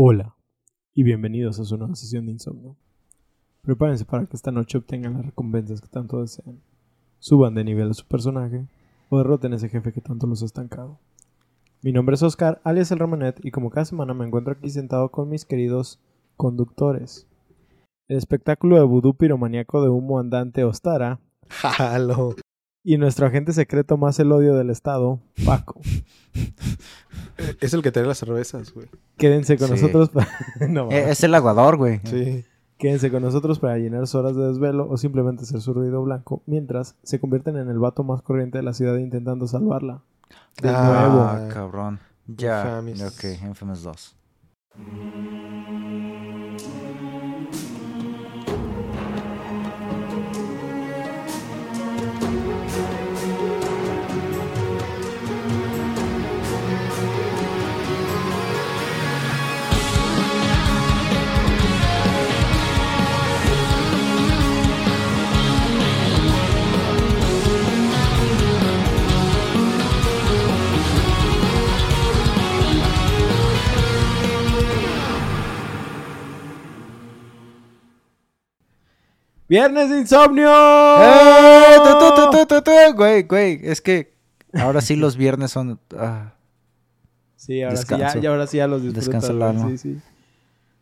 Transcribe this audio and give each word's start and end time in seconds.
Hola 0.00 0.36
y 0.94 1.02
bienvenidos 1.02 1.58
a 1.58 1.64
su 1.64 1.76
nueva 1.76 1.96
sesión 1.96 2.26
de 2.26 2.30
insomnio. 2.30 2.76
Prepárense 3.62 4.04
para 4.04 4.26
que 4.26 4.36
esta 4.36 4.52
noche 4.52 4.78
obtengan 4.78 5.14
las 5.14 5.26
recompensas 5.26 5.80
que 5.80 5.88
tanto 5.88 6.20
desean. 6.20 6.60
Suban 7.18 7.56
de 7.56 7.64
nivel 7.64 7.90
a 7.90 7.94
su 7.94 8.06
personaje 8.06 8.68
o 9.08 9.18
derroten 9.18 9.54
a 9.54 9.56
ese 9.56 9.68
jefe 9.68 9.92
que 9.92 10.00
tanto 10.00 10.28
los 10.28 10.40
ha 10.42 10.46
estancado. 10.46 11.00
Mi 11.82 11.90
nombre 11.90 12.14
es 12.14 12.22
Oscar, 12.22 12.60
alias 12.62 12.92
el 12.92 13.00
Ramonet, 13.00 13.44
y 13.44 13.50
como 13.50 13.70
cada 13.70 13.86
semana 13.86 14.14
me 14.14 14.24
encuentro 14.24 14.52
aquí 14.52 14.70
sentado 14.70 15.10
con 15.10 15.28
mis 15.28 15.44
queridos 15.44 15.98
conductores. 16.36 17.26
El 18.06 18.18
espectáculo 18.18 18.76
de 18.76 18.84
vudú 18.84 19.14
piromaníaco 19.14 19.82
de 19.82 19.88
humo 19.88 20.20
andante 20.20 20.62
Ostara 20.62 21.18
Jalo. 21.48 22.36
Y 22.84 22.96
nuestro 22.98 23.26
agente 23.26 23.52
secreto 23.52 23.96
más 23.96 24.18
el 24.20 24.32
odio 24.32 24.54
del 24.56 24.70
estado, 24.70 25.20
Paco. 25.44 25.80
Es 27.60 27.72
el 27.72 27.82
que 27.82 27.92
trae 27.92 28.04
las 28.06 28.18
cervezas, 28.18 28.72
güey. 28.72 28.88
Quédense 29.16 29.56
con 29.56 29.68
Sí. 29.68 29.74
nosotros 29.74 30.08
para... 30.10 30.28
no. 30.68 30.90
Eh, 30.90 31.10
Es 31.10 31.22
el 31.22 31.34
aguador, 31.34 31.76
güey. 31.76 32.00
Sí. 32.04 32.44
Quédense 32.78 33.10
con 33.10 33.22
nosotros 33.22 33.58
para 33.60 33.76
llenar 33.78 34.06
sus 34.06 34.16
horas 34.16 34.36
de 34.36 34.46
desvelo 34.46 34.88
o 34.88 34.96
simplemente 34.96 35.42
hacer 35.44 35.60
su 35.60 35.72
ruido 35.74 36.02
blanco 36.02 36.42
mientras 36.46 36.96
se 37.02 37.20
convierten 37.20 37.56
en 37.56 37.68
el 37.68 37.78
vato 37.78 38.02
más 38.04 38.22
corriente 38.22 38.58
de 38.58 38.64
la 38.64 38.72
ciudad 38.72 38.96
intentando 38.96 39.46
salvarla. 39.46 40.02
De 40.62 40.68
Ah, 40.68 41.06
nuevo. 41.08 41.22
Ah, 41.24 41.48
cabrón. 41.52 42.00
Ya. 42.26 42.80
Infamous. 42.84 43.02
Ok, 43.16 43.42
Infamous 43.48 43.82
2. 43.82 44.16
¡Viernes 79.48 79.90
de 79.90 79.98
insomnio! 80.00 80.48
¡Eh! 80.50 81.76
Tu, 81.76 82.46
tu, 82.46 82.60
tu. 82.62 82.70
Güey, 82.96 83.22
güey. 83.22 83.60
Es 83.62 83.80
que 83.80 84.14
ahora 84.54 84.80
sí 84.80 84.96
los 84.96 85.16
viernes 85.16 85.50
son. 85.52 85.80
ah, 85.96 86.34
Sí, 87.36 87.62
ahora 87.62 87.76
sí, 87.76 87.84
ya, 87.88 88.14
ya, 88.18 88.30
ahora 88.30 88.46
sí 88.46 88.56
ya 88.58 88.66
los 88.66 88.82
disfrutas. 88.82 89.06
Descansa 89.06 89.32
el 89.32 89.38
güey, 89.38 89.48
alma. 89.50 89.68
Sí, 89.70 89.78
sí. 89.78 90.00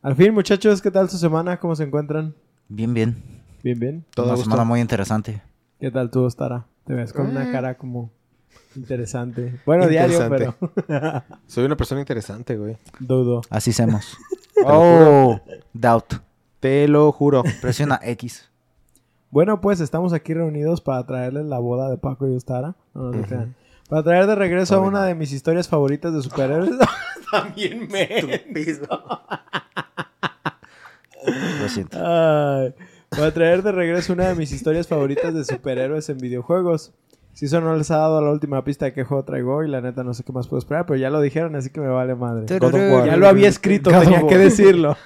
Al 0.03 0.17
fin, 0.17 0.33
muchachos, 0.35 0.81
¿qué 0.83 0.91
tal 0.91 1.09
su 1.11 1.19
semana? 1.19 1.59
¿Cómo 1.59 1.77
se 1.77 1.85
encuentran? 1.85 2.35
bien, 2.69 2.93
bien. 2.95 3.23
Bien, 3.63 3.79
bien. 3.79 4.05
Todo 4.15 4.33
Una 4.33 4.37
semana 4.43 4.65
muy 4.65 4.81
interesante. 4.81 5.43
¿Qué 5.81 5.91
tal 5.91 6.11
tú, 6.11 6.23
Ostara? 6.25 6.67
Te 6.87 6.95
ves 6.95 7.13
con 7.13 7.27
una 7.29 7.49
Eh. 7.49 7.53
cara 7.53 7.77
como 7.77 8.11
interesante. 8.75 9.61
Bueno, 9.67 9.87
diario, 9.87 10.19
pero. 10.31 10.57
Soy 11.47 11.65
una 11.65 11.77
persona 11.77 12.01
interesante, 12.01 12.57
güey. 12.57 12.77
dudo. 13.01 13.43
Así 13.51 13.71
hacemos. 13.71 14.17
oh, 14.65 15.41
doubt. 15.73 16.15
Te 16.61 16.89
lo 16.89 17.13
juro. 17.13 17.43
Presiona 17.61 18.01
X. 18.03 18.49
Bueno, 19.31 19.61
pues 19.61 19.81
estamos 19.81 20.13
aquí 20.13 20.35
reunidos 20.35 20.81
para 20.81 21.05
traerles 21.07 21.47
la 21.47 21.59
boda 21.59 21.91
de 21.91 21.99
Paco 21.99 22.29
y 22.29 22.35
Ostara. 22.35 22.75
No, 22.95 23.11
crean. 23.11 23.55
Para 23.89 24.03
traer 24.03 24.27
de 24.27 24.35
regreso 24.35 24.77
a 24.77 24.81
una 24.81 25.05
de 25.05 25.15
mis 25.15 25.33
historias 25.33 25.69
favoritas 25.69 26.13
de 26.13 26.23
superhéroes. 26.23 26.71
También 27.31 27.89
me. 27.89 28.09
Lo 31.61 31.69
siento. 31.69 31.99
Ay, 32.01 32.75
voy 33.17 33.27
a 33.27 33.35
traer 33.35 33.63
de 33.63 33.73
regreso 33.73 34.13
una 34.13 34.29
de 34.29 34.35
mis 34.35 34.53
historias 34.53 34.87
favoritas 34.87 35.35
de 35.35 35.45
superhéroes 35.45 36.09
en 36.09 36.19
videojuegos. 36.19 36.93
Si 37.33 37.47
eso 37.47 37.61
no 37.61 37.77
les 37.77 37.91
ha 37.91 37.99
dado 37.99 38.23
la 38.23 38.31
última 38.31 38.65
pista 38.65 38.87
de 38.87 38.95
qué 38.95 39.05
juego 39.05 39.25
traigo 39.25 39.63
y 39.63 39.69
la 39.69 39.83
neta 39.83 40.03
no 40.03 40.15
sé 40.15 40.25
qué 40.25 40.33
más 40.33 40.49
puedo 40.49 40.59
esperar, 40.59 40.87
pero 40.87 40.99
ya 40.99 41.11
lo 41.11 41.21
dijeron, 41.21 41.55
así 41.55 41.69
que 41.69 41.81
me 41.81 41.89
vale 41.89 42.15
madre. 42.15 42.47
God 42.59 42.75
of 42.75 42.75
War. 42.75 43.07
Ya 43.07 43.17
lo 43.17 43.29
había 43.29 43.49
escrito, 43.49 43.91
God 43.91 43.99
of 43.99 44.05
tenía 44.05 44.21
que 44.21 44.25
War. 44.35 44.39
decirlo. 44.39 44.97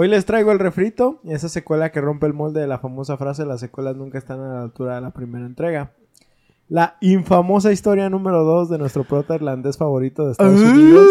Hoy 0.00 0.08
les 0.08 0.24
traigo 0.24 0.50
el 0.50 0.58
refrito, 0.58 1.20
esa 1.24 1.50
secuela 1.50 1.92
que 1.92 2.00
rompe 2.00 2.24
el 2.26 2.32
molde 2.32 2.58
de 2.62 2.66
la 2.66 2.78
famosa 2.78 3.18
frase 3.18 3.44
las 3.44 3.60
secuelas 3.60 3.96
nunca 3.96 4.16
están 4.16 4.40
a 4.40 4.54
la 4.54 4.62
altura 4.62 4.94
de 4.94 5.02
la 5.02 5.10
primera 5.10 5.44
entrega. 5.44 5.92
La 6.70 6.96
infamosa 7.02 7.70
historia 7.70 8.08
número 8.08 8.42
2 8.44 8.70
de 8.70 8.78
nuestro 8.78 9.04
prota 9.04 9.34
irlandés 9.34 9.76
favorito 9.76 10.24
de 10.24 10.32
Estados 10.32 10.58
Unidos. 10.58 11.06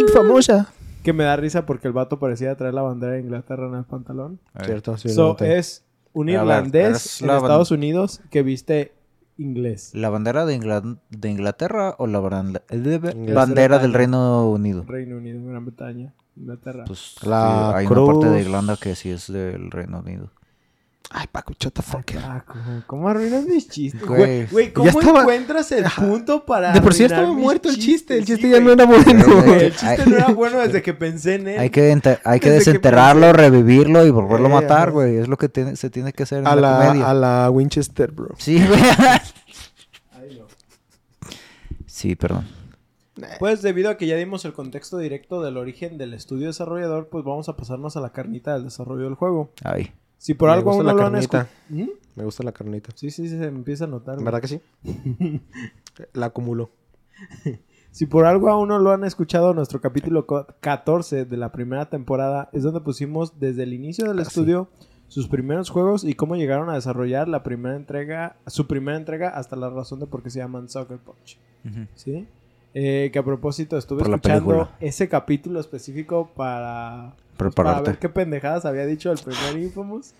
Infamosa. 0.00 0.72
Que 1.02 1.12
me 1.12 1.24
da 1.24 1.36
risa 1.36 1.66
porque 1.66 1.88
el 1.88 1.92
vato 1.92 2.18
parecía 2.18 2.56
traer 2.56 2.72
la 2.72 2.80
bandera 2.80 3.12
de 3.12 3.20
Inglaterra 3.20 3.68
en 3.68 3.74
el 3.74 3.84
pantalón. 3.84 4.40
Cierto, 4.64 4.96
sí. 4.96 5.10
So, 5.10 5.36
es 5.40 5.84
un 6.14 6.30
irlandés 6.30 7.20
en 7.20 7.28
Estados 7.28 7.70
Unidos 7.70 8.22
que 8.30 8.42
viste 8.42 8.94
inglés. 9.36 9.90
¿La 9.94 10.08
bandera 10.08 10.46
de, 10.46 10.58
Ingla- 10.58 10.98
de 11.10 11.28
Inglaterra 11.28 11.96
o 11.98 12.06
la 12.06 12.20
bandera 12.20 13.78
del 13.78 13.92
Reino 13.92 14.48
Unido? 14.50 14.84
Reino 14.88 15.18
Unido, 15.18 15.44
Gran 15.44 15.66
Bretaña, 15.66 16.14
Inglaterra. 16.40 16.84
Pues 16.86 17.16
La 17.22 17.70
sí, 17.72 17.78
hay 17.80 17.86
una 17.86 18.06
parte 18.06 18.26
de. 18.30 18.40
Irlanda 18.40 18.76
que 18.76 18.94
sí 18.94 19.10
es 19.10 19.30
del 19.32 19.70
Reino 19.70 19.98
Unido. 20.00 20.30
Ay, 21.10 21.26
Paco, 21.32 21.54
shut 21.58 21.72
the 21.72 21.80
fuck 21.80 22.04
up. 22.16 22.84
¿cómo, 22.86 23.08
arruinas 23.08 23.46
mis 23.46 23.66
chistes? 23.70 24.02
Güey. 24.06 24.18
Güey, 24.20 24.46
güey, 24.48 24.72
¿cómo 24.74 24.90
estaba- 25.00 25.20
encuentras 25.20 25.72
el 25.72 25.84
punto 25.84 26.44
para 26.44 26.72
De 26.72 26.82
por 26.82 26.92
sí 26.92 27.04
estaba 27.04 27.32
muerto 27.32 27.70
el 27.70 27.78
chiste. 27.78 28.18
El 28.18 28.26
chiste 28.26 28.42
Sí, 28.42 28.50
ya 28.50 28.60
no 28.60 28.72
era 28.72 28.84
bueno. 28.84 29.24
Güey, 29.42 29.64
El 29.64 29.74
chiste 29.74 30.04
no 30.06 30.16
era 30.16 30.28
bueno 30.34 30.58
desde 30.58 30.82
que 30.82 30.92
pensé 30.92 31.36
en 31.36 31.48
él. 31.48 31.58
Hay 31.60 31.70
que, 31.70 31.90
hay 31.90 31.90
que 32.00 32.10
Desde 32.10 32.40
que 32.40 32.50
desenterrarlo, 32.50 33.32
revivirlo 33.32 34.04
y 34.04 34.10
volverlo 34.10 34.48
a 34.48 34.60
matar, 34.60 34.90
güey. 34.90 35.16
Es 35.16 35.28
lo 35.28 35.38
que 35.38 35.48
tiene- 35.48 35.76
se 35.76 35.88
tiene 35.88 36.12
que 36.12 36.24
hacer 36.24 36.40
en 36.40 36.46
A 36.46 36.54
la, 36.54 36.78
la, 36.78 36.86
comedia. 36.88 37.08
a 37.10 37.14
la 37.14 37.50
Winchester, 37.50 38.10
bro. 38.12 38.34
Sí, 38.36 38.62
güey. 38.66 38.78
Ay, 40.12 40.38
no. 40.38 40.46
sí, 41.86 42.16
perdón. 42.16 42.44
Pues 43.38 43.62
debido 43.62 43.90
a 43.90 43.96
que 43.96 44.06
ya 44.06 44.16
dimos 44.16 44.44
el 44.44 44.52
contexto 44.52 44.98
directo 44.98 45.42
del 45.42 45.56
origen 45.56 45.98
del 45.98 46.14
estudio 46.14 46.46
desarrollador, 46.48 47.08
pues 47.08 47.24
vamos 47.24 47.48
a 47.48 47.56
pasarnos 47.56 47.96
a 47.96 48.00
la 48.00 48.10
carnita 48.12 48.54
del 48.54 48.64
desarrollo 48.64 49.04
del 49.04 49.14
juego. 49.14 49.50
Ay. 49.64 49.92
Si 50.18 50.34
por 50.34 50.48
Me 50.48 50.54
algo 50.54 50.72
gusta 50.72 50.78
aún 50.78 50.86
la 50.86 50.92
no 50.92 50.98
lo 50.98 51.06
han 51.06 51.14
escuchado... 51.16 51.48
Me 52.16 52.24
gusta 52.24 52.42
la 52.42 52.52
carnita. 52.52 52.90
Sí, 52.96 53.10
sí, 53.10 53.28
se 53.28 53.44
empieza 53.44 53.84
a 53.84 53.86
notar. 53.88 54.16
güey. 54.16 54.24
¿Verdad 54.24 54.40
que 54.40 54.48
sí? 54.48 54.60
La 56.12 56.26
acumulo. 56.26 56.70
Si 57.90 58.04
por 58.06 58.26
algo 58.26 58.48
aún 58.50 58.68
no 58.68 58.78
lo 58.78 58.92
han 58.92 59.02
escuchado, 59.02 59.54
nuestro 59.54 59.80
capítulo 59.80 60.26
co- 60.26 60.46
14 60.60 61.24
de 61.24 61.36
la 61.36 61.50
primera 61.50 61.88
temporada 61.88 62.48
es 62.52 62.62
donde 62.62 62.80
pusimos 62.80 63.40
desde 63.40 63.62
el 63.64 63.72
inicio 63.72 64.04
del 64.06 64.18
Casi. 64.18 64.28
estudio 64.28 64.68
sus 65.08 65.26
primeros 65.26 65.70
juegos 65.70 66.04
y 66.04 66.12
cómo 66.14 66.36
llegaron 66.36 66.68
a 66.68 66.74
desarrollar 66.74 67.28
la 67.28 67.42
primera 67.42 67.74
entrega, 67.74 68.36
su 68.46 68.66
primera 68.68 68.96
entrega 68.98 69.30
hasta 69.30 69.56
la 69.56 69.70
razón 69.70 69.98
de 70.00 70.06
por 70.06 70.22
qué 70.22 70.28
se 70.30 70.38
llaman 70.38 70.68
Soccer 70.68 70.98
Punch. 70.98 71.38
¿Sí? 71.94 72.28
Eh, 72.74 73.10
que 73.12 73.18
a 73.18 73.24
propósito 73.24 73.76
estuve 73.78 74.02
Por 74.02 74.10
escuchando 74.14 74.68
ese 74.80 75.08
capítulo 75.08 75.58
específico 75.58 76.30
para, 76.36 77.14
para 77.16 77.36
Prepararte. 77.36 77.90
ver 77.90 77.98
qué 77.98 78.08
pendejadas 78.08 78.64
había 78.66 78.84
dicho 78.86 79.10
el 79.10 79.18
primer 79.18 79.58
Infamous. 79.62 80.12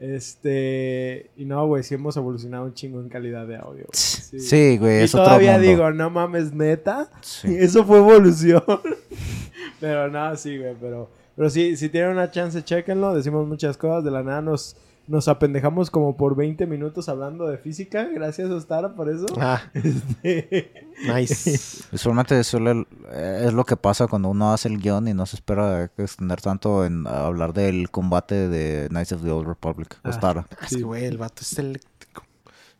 Este. 0.00 1.30
Y 1.36 1.44
no, 1.44 1.66
güey, 1.66 1.82
sí 1.82 1.94
hemos 1.94 2.16
evolucionado 2.16 2.64
un 2.64 2.74
chingo 2.74 3.00
en 3.00 3.08
calidad 3.08 3.46
de 3.46 3.56
audio. 3.56 3.86
Sí. 3.92 4.40
Sí, 4.40 4.78
güey, 4.78 5.02
Y 5.02 5.04
otro 5.04 5.24
todavía 5.24 5.52
mundo. 5.52 5.68
digo, 5.68 5.90
no 5.92 6.10
mames, 6.10 6.52
neta. 6.52 7.10
Sí. 7.20 7.54
Eso 7.58 7.84
fue 7.84 7.98
evolución. 7.98 8.62
pero 9.80 10.10
nada, 10.10 10.36
sí, 10.36 10.58
güey. 10.58 10.74
Pero, 10.80 11.10
pero 11.36 11.50
sí, 11.50 11.76
si 11.76 11.88
tienen 11.90 12.10
una 12.10 12.30
chance, 12.30 12.62
chéquenlo. 12.64 13.14
Decimos 13.14 13.46
muchas 13.46 13.76
cosas. 13.76 14.04
De 14.04 14.10
la 14.10 14.22
nada 14.22 14.42
nos, 14.42 14.76
nos 15.06 15.28
apendejamos 15.28 15.90
como 15.90 16.16
por 16.16 16.34
20 16.36 16.66
minutos 16.66 17.08
hablando 17.08 17.46
de 17.46 17.58
física. 17.58 18.04
Gracias, 18.04 18.50
Ostara, 18.50 18.94
por 18.94 19.10
eso. 19.10 19.26
Ah, 19.38 19.62
Este, 19.74 20.86
nice. 21.14 21.84
Usualmente 21.92 22.42
suele- 22.44 22.86
eh, 23.12 23.44
es 23.46 23.52
lo 23.52 23.64
que 23.64 23.76
pasa 23.76 24.06
cuando 24.06 24.28
uno 24.30 24.52
hace 24.52 24.68
el 24.68 24.78
guion 24.80 25.08
y 25.08 25.14
no 25.14 25.26
se 25.26 25.36
espera 25.36 25.90
extender 25.98 26.40
tanto 26.40 26.84
en 26.84 27.06
hablar 27.06 27.52
del 27.52 27.90
combate 27.90 28.48
de 28.48 28.88
Knights 28.88 29.12
of 29.12 29.22
the 29.22 29.30
Old 29.30 29.46
Republic. 29.46 29.98
Ah. 30.02 30.08
Ostara. 30.10 30.46
Sí. 30.68 30.82
güey, 30.82 31.04
el 31.04 31.18
vato 31.18 31.42
es 31.42 31.58
eléctrico. 31.58 32.24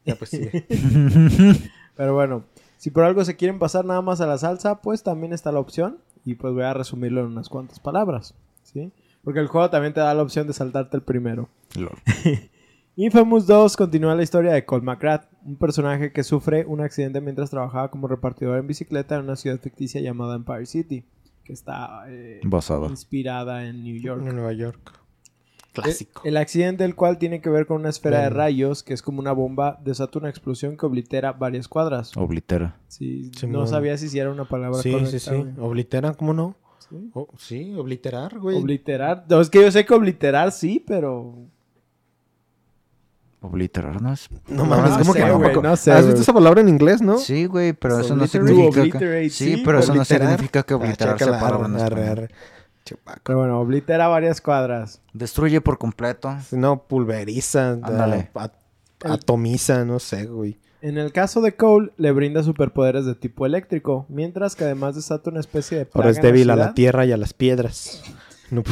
Ya, 0.07 0.17
pues 0.17 0.31
sí. 0.31 0.49
pero 1.97 2.15
bueno, 2.15 2.45
si 2.79 2.91
por 2.91 3.05
algo 3.05 3.25
se 3.25 3.37
quieren 3.37 3.59
pasar 3.59 3.85
nada 3.85 4.03
más 4.03 4.21
a 4.21 4.27
la 4.27 4.39
salsa, 4.39 4.81
pues 4.83 5.03
también 5.03 5.33
está 5.33 5.53
la 5.53 5.61
opción. 5.61 5.99
Y 6.27 6.37
pues 6.37 6.55
voy 6.55 6.63
a 6.63 6.73
resumirlo 6.73 7.21
en 7.21 7.27
unas 7.27 7.49
cuantas 7.51 7.81
palabras. 7.81 8.35
¿Sí? 8.63 8.91
Porque 9.25 9.41
el 9.41 9.47
juego 9.49 9.71
también 9.71 9.95
te 9.95 10.01
da 10.01 10.13
la 10.15 10.23
opción 10.23 10.47
de 10.47 10.53
saltarte 10.53 10.97
el 10.97 11.03
primero. 11.03 11.49
Infamous 12.97 13.47
2 13.47 13.77
continúa 13.77 14.15
la 14.15 14.23
historia 14.23 14.53
de 14.53 14.65
Cole 14.65 14.85
McGrath, 14.85 15.27
un 15.45 15.57
personaje 15.57 16.13
que 16.13 16.23
sufre 16.23 16.65
un 16.67 16.81
accidente 16.81 17.21
mientras 17.21 17.51
trabajaba 17.51 17.91
como 17.91 18.07
repartidor 18.07 18.59
en 18.59 18.67
bicicleta 18.69 19.17
en 19.17 19.23
una 19.23 19.35
ciudad 19.37 19.59
ficticia 19.61 20.01
llamada 20.01 20.37
Empire 20.37 20.67
City, 20.67 21.05
que 21.43 21.53
está 21.53 22.05
eh, 22.09 22.41
Basado. 22.45 22.87
inspirada 22.89 23.67
en 23.67 23.83
New 23.83 24.01
York. 24.01 24.23
En 24.25 24.37
Nueva 24.37 24.53
York. 24.53 25.01
Clásico. 25.73 26.23
El 26.25 26.37
accidente 26.37 26.85
del 26.85 26.95
cual 26.95 27.19
tiene 27.19 27.41
que 27.41 27.51
ver 27.51 27.67
con 27.67 27.81
una 27.81 27.89
esfera 27.89 28.21
de 28.21 28.31
rayos 28.31 28.85
que 28.85 28.95
es 28.95 29.03
como 29.03 29.19
una 29.19 29.33
bomba, 29.33 29.81
desata 29.83 30.21
una 30.21 30.29
explosión 30.29 30.77
que 30.77 30.87
oblitera 30.87 31.33
varias 31.33 31.67
cuadras. 31.67 32.17
Oblitera. 32.17 32.77
Sí, 32.87 33.33
no 33.33 33.39
Simón. 33.41 33.67
sabía 33.69 33.99
si 33.99 34.17
era 34.17 34.31
una 34.31 34.45
palabra 34.45 34.79
Sí, 34.81 34.93
correcta. 34.93 35.11
sí, 35.11 35.19
sí. 35.19 35.31
güey. 35.35 35.53
Oblitera, 35.59 36.15
¿cómo 36.15 36.33
no? 36.33 36.55
¿Sí? 36.89 37.11
Oh, 37.15 37.29
sí, 37.39 37.75
obliterar, 37.77 38.39
güey. 38.39 38.57
Obliterar. 38.57 39.25
No, 39.29 39.41
es 39.41 39.51
que 39.51 39.63
yo 39.63 39.71
sé 39.71 39.85
que 39.85 39.95
obliterar 39.95 40.53
sí, 40.53 40.83
pero. 40.87 41.35
Obliterar, 43.41 44.01
¿no 44.01 44.13
es? 44.13 44.29
no 44.49 44.65
mames, 44.65 44.93
no 44.93 44.99
¿cómo 45.01 45.13
sé, 45.13 45.19
que 45.19 45.27
no? 45.27 45.39
güey, 45.39 45.55
no 45.61 45.77
sé, 45.77 45.93
¿Has 45.93 45.99
güey. 45.99 46.07
visto 46.09 46.23
esa 46.23 46.33
palabra 46.33 46.63
en 46.63 46.69
inglés, 46.71 47.03
no? 47.03 47.19
Sí, 47.19 47.45
güey, 47.45 47.75
pero 47.75 48.01
eso 48.01 48.17
no 48.17 48.27
significa 48.27 48.99
que... 48.99 49.29
Sí, 49.29 49.57
sí, 49.57 49.63
pero 49.63 49.81
eso 49.81 49.95
no 49.95 50.05
significa 50.05 50.63
que 50.63 50.73
obliterar 50.73 51.19
sea 51.19 51.39
palabra. 51.39 52.29
Pero 53.23 53.39
bueno, 53.39 53.61
oblitera 53.61 54.09
varias 54.09 54.41
cuadras. 54.41 55.01
Destruye 55.13 55.61
por 55.61 55.79
completo. 55.79 56.35
No, 56.53 56.85
pulveriza, 56.85 57.73
Ándale. 57.73 58.31
atomiza, 59.03 59.85
no 59.85 59.99
sé, 59.99 60.27
güey. 60.27 60.59
En 60.85 60.99
el 60.99 61.13
caso 61.13 61.41
de 61.41 61.57
Cole, 61.57 61.93
le 61.97 62.13
brinda 62.13 62.43
superpoderes 62.43 63.07
de 63.07 63.15
tipo 63.15 63.47
eléctrico, 63.47 64.05
mientras 64.11 64.55
que 64.55 64.65
además 64.65 64.95
desata 64.95 65.31
una 65.31 65.41
especie 65.41 65.79
de 65.79 65.87
plaga 65.87 66.09
Ahora 66.09 66.11
es 66.11 66.21
débil 66.21 66.51
a 66.51 66.57
la 66.57 66.75
tierra 66.75 67.07
y 67.07 67.13
a 67.13 67.17
las 67.17 67.33
piedras. 67.33 68.03
No, 68.51 68.63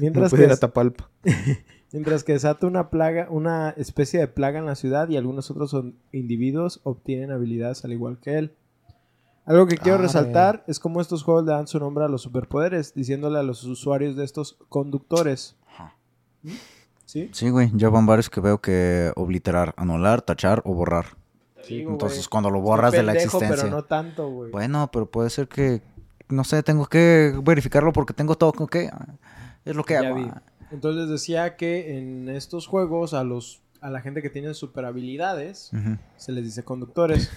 Mientras 0.00 0.30
puede 0.30 0.44
que, 0.44 0.46
ir 0.46 0.52
a 0.54 0.56
Tapalpa. 0.56 1.10
mientras 1.92 2.24
que 2.24 2.32
desata 2.32 2.66
una 2.66 2.88
plaga, 2.88 3.26
una 3.28 3.74
especie 3.76 4.18
de 4.18 4.28
plaga 4.28 4.58
en 4.58 4.64
la 4.64 4.76
ciudad 4.76 5.10
y 5.10 5.18
algunos 5.18 5.50
otros 5.50 5.76
individuos 6.10 6.80
obtienen 6.84 7.32
habilidades 7.32 7.84
al 7.84 7.92
igual 7.92 8.16
que 8.18 8.38
él. 8.38 8.54
Algo 9.44 9.66
que 9.66 9.76
quiero 9.76 9.98
Ah, 9.98 10.02
resaltar 10.02 10.64
es 10.68 10.80
cómo 10.80 11.02
estos 11.02 11.22
juegos 11.22 11.44
le 11.44 11.52
dan 11.52 11.66
su 11.66 11.78
nombre 11.78 12.02
a 12.02 12.08
los 12.08 12.22
superpoderes, 12.22 12.94
diciéndole 12.94 13.40
a 13.40 13.42
los 13.42 13.62
usuarios 13.64 14.16
de 14.16 14.24
estos 14.24 14.56
conductores. 14.70 15.54
Ajá. 15.74 15.94
¿Mm? 16.44 16.50
¿Sí? 17.04 17.28
Sí, 17.34 17.50
güey. 17.50 17.70
Ya 17.74 17.90
van 17.90 18.06
varios 18.06 18.30
que 18.30 18.40
veo 18.40 18.62
que 18.62 19.12
obliterar, 19.16 19.74
anular, 19.76 20.22
tachar 20.22 20.62
o 20.64 20.72
borrar. 20.72 21.17
Digo, 21.68 21.92
Entonces, 21.92 22.28
cuando 22.28 22.50
lo 22.50 22.60
borras 22.60 22.92
de 22.92 23.02
la 23.02 23.12
existencia. 23.12 23.48
Pero 23.56 23.68
no 23.70 23.84
tanto, 23.84 24.28
güey. 24.28 24.50
Bueno, 24.50 24.90
pero 24.92 25.06
puede 25.06 25.30
ser 25.30 25.48
que... 25.48 25.82
No 26.28 26.44
sé, 26.44 26.62
tengo 26.62 26.86
que 26.86 27.34
verificarlo 27.42 27.92
porque 27.92 28.12
tengo 28.12 28.36
todo 28.36 28.52
con 28.52 28.66
que... 28.66 28.90
Es 29.64 29.74
lo 29.76 29.84
que 29.84 29.94
Ya 29.94 30.00
hago. 30.00 30.16
vi. 30.16 30.30
Entonces 30.70 31.02
les 31.02 31.10
decía 31.10 31.56
que 31.56 31.98
en 31.98 32.28
estos 32.28 32.66
juegos 32.66 33.14
a 33.14 33.24
los 33.24 33.62
a 33.80 33.90
la 33.90 34.00
gente 34.00 34.22
que 34.22 34.30
tiene 34.30 34.54
super 34.54 34.84
habilidades 34.84 35.70
se 36.16 36.32
les 36.32 36.44
dice 36.44 36.64
conductores. 36.64 37.30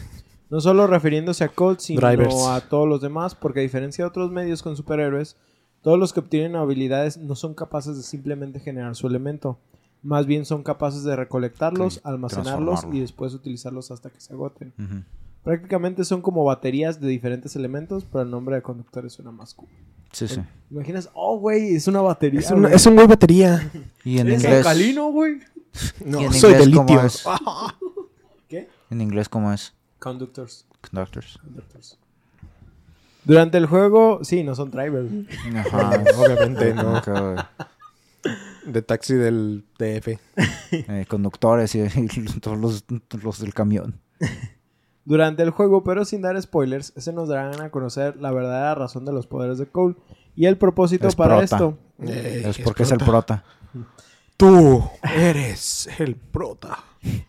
No 0.49 0.59
solo 0.59 0.85
refiriéndose 0.85 1.45
a 1.45 1.47
Colt, 1.47 1.79
sino 1.79 2.01
Drivers. 2.01 2.35
a 2.47 2.59
todos 2.67 2.85
los 2.85 2.99
demás, 2.99 3.35
porque 3.35 3.61
a 3.61 3.63
diferencia 3.63 4.03
de 4.03 4.09
otros 4.09 4.31
medios 4.31 4.61
con 4.61 4.75
superhéroes, 4.75 5.37
todos 5.81 5.97
los 5.97 6.11
que 6.11 6.19
obtienen 6.19 6.57
habilidades 6.57 7.17
no 7.17 7.35
son 7.35 7.53
capaces 7.53 7.95
de 7.95 8.03
simplemente 8.03 8.59
generar 8.59 8.95
su 8.97 9.07
elemento. 9.07 9.59
Más 10.03 10.25
bien 10.25 10.45
son 10.45 10.63
capaces 10.63 11.03
de 11.03 11.15
recolectarlos, 11.15 11.95
Sí, 11.95 11.99
almacenarlos 12.03 12.87
y 12.91 13.01
después 13.01 13.33
utilizarlos 13.33 13.91
hasta 13.91 14.09
que 14.09 14.19
se 14.19 14.33
agoten. 14.33 14.73
Prácticamente 15.43 16.05
son 16.05 16.21
como 16.21 16.43
baterías 16.43 16.99
de 16.99 17.07
diferentes 17.07 17.55
elementos, 17.55 18.05
pero 18.05 18.23
el 18.23 18.29
nombre 18.31 18.55
de 18.55 18.61
conductores 18.61 19.13
suena 19.13 19.31
más 19.31 19.53
cool. 19.53 19.69
Sí, 20.11 20.27
sí. 20.27 20.41
Imaginas, 20.69 21.09
oh, 21.13 21.37
güey, 21.37 21.75
es 21.75 21.87
una 21.87 22.01
batería. 22.01 22.41
Es 22.41 22.51
un, 22.51 22.61
güey. 22.61 22.73
es 22.73 22.85
un 22.85 22.95
güey 22.95 23.07
batería. 23.07 23.71
Y 24.03 24.19
en 24.19 24.27
¿Es 24.27 24.43
inglés... 24.43 24.57
alcalino, 24.65 25.11
güey? 25.11 25.39
No, 26.05 26.19
¿Y 26.19 26.25
en 26.25 26.33
soy 26.33 26.53
de 26.53 26.65
litio. 26.65 27.01
es? 27.01 27.23
¿Qué? 28.49 28.67
En 28.89 28.99
inglés, 29.01 29.29
¿cómo 29.29 29.53
es? 29.53 29.73
Conductors. 29.99 30.65
Conductors. 30.81 31.37
Conductors. 31.37 31.97
Durante 33.23 33.57
el 33.57 33.67
juego, 33.67 34.19
sí, 34.23 34.43
no 34.43 34.53
son 34.55 34.69
drivers. 34.69 35.09
Ajá. 35.55 36.03
Obviamente 36.17 36.73
no. 36.73 36.97
Ok, 36.97 37.07
güey. 37.07 38.35
De 38.65 38.81
taxi 38.81 39.15
del 39.15 39.65
DF. 39.77 40.19
Eh, 40.71 41.05
conductores 41.09 41.75
y, 41.75 41.81
y 41.81 42.39
todos 42.39 42.57
los, 42.57 42.85
los 43.21 43.39
del 43.39 43.53
camión. 43.53 43.99
Durante 45.03 45.43
el 45.43 45.49
juego, 45.49 45.83
pero 45.83 46.05
sin 46.05 46.21
dar 46.21 46.41
spoilers, 46.41 46.93
se 46.95 47.11
nos 47.11 47.27
darán 47.27 47.59
a 47.59 47.71
conocer 47.71 48.15
la 48.17 48.31
verdadera 48.31 48.75
razón 48.75 49.03
de 49.03 49.11
los 49.11 49.27
poderes 49.27 49.57
de 49.57 49.65
Cole 49.65 49.95
y 50.35 50.45
el 50.45 50.57
propósito 50.57 51.07
Es 51.07 51.15
para 51.15 51.37
prota. 51.39 51.55
esto. 51.55 51.77
Eh, 52.03 52.43
es 52.45 52.59
porque 52.59 52.83
es 52.83 52.91
el 52.91 52.99
prota. 52.99 53.43
Tú 54.37 54.83
eres 55.03 55.89
el 55.99 56.15
prota. 56.15 56.79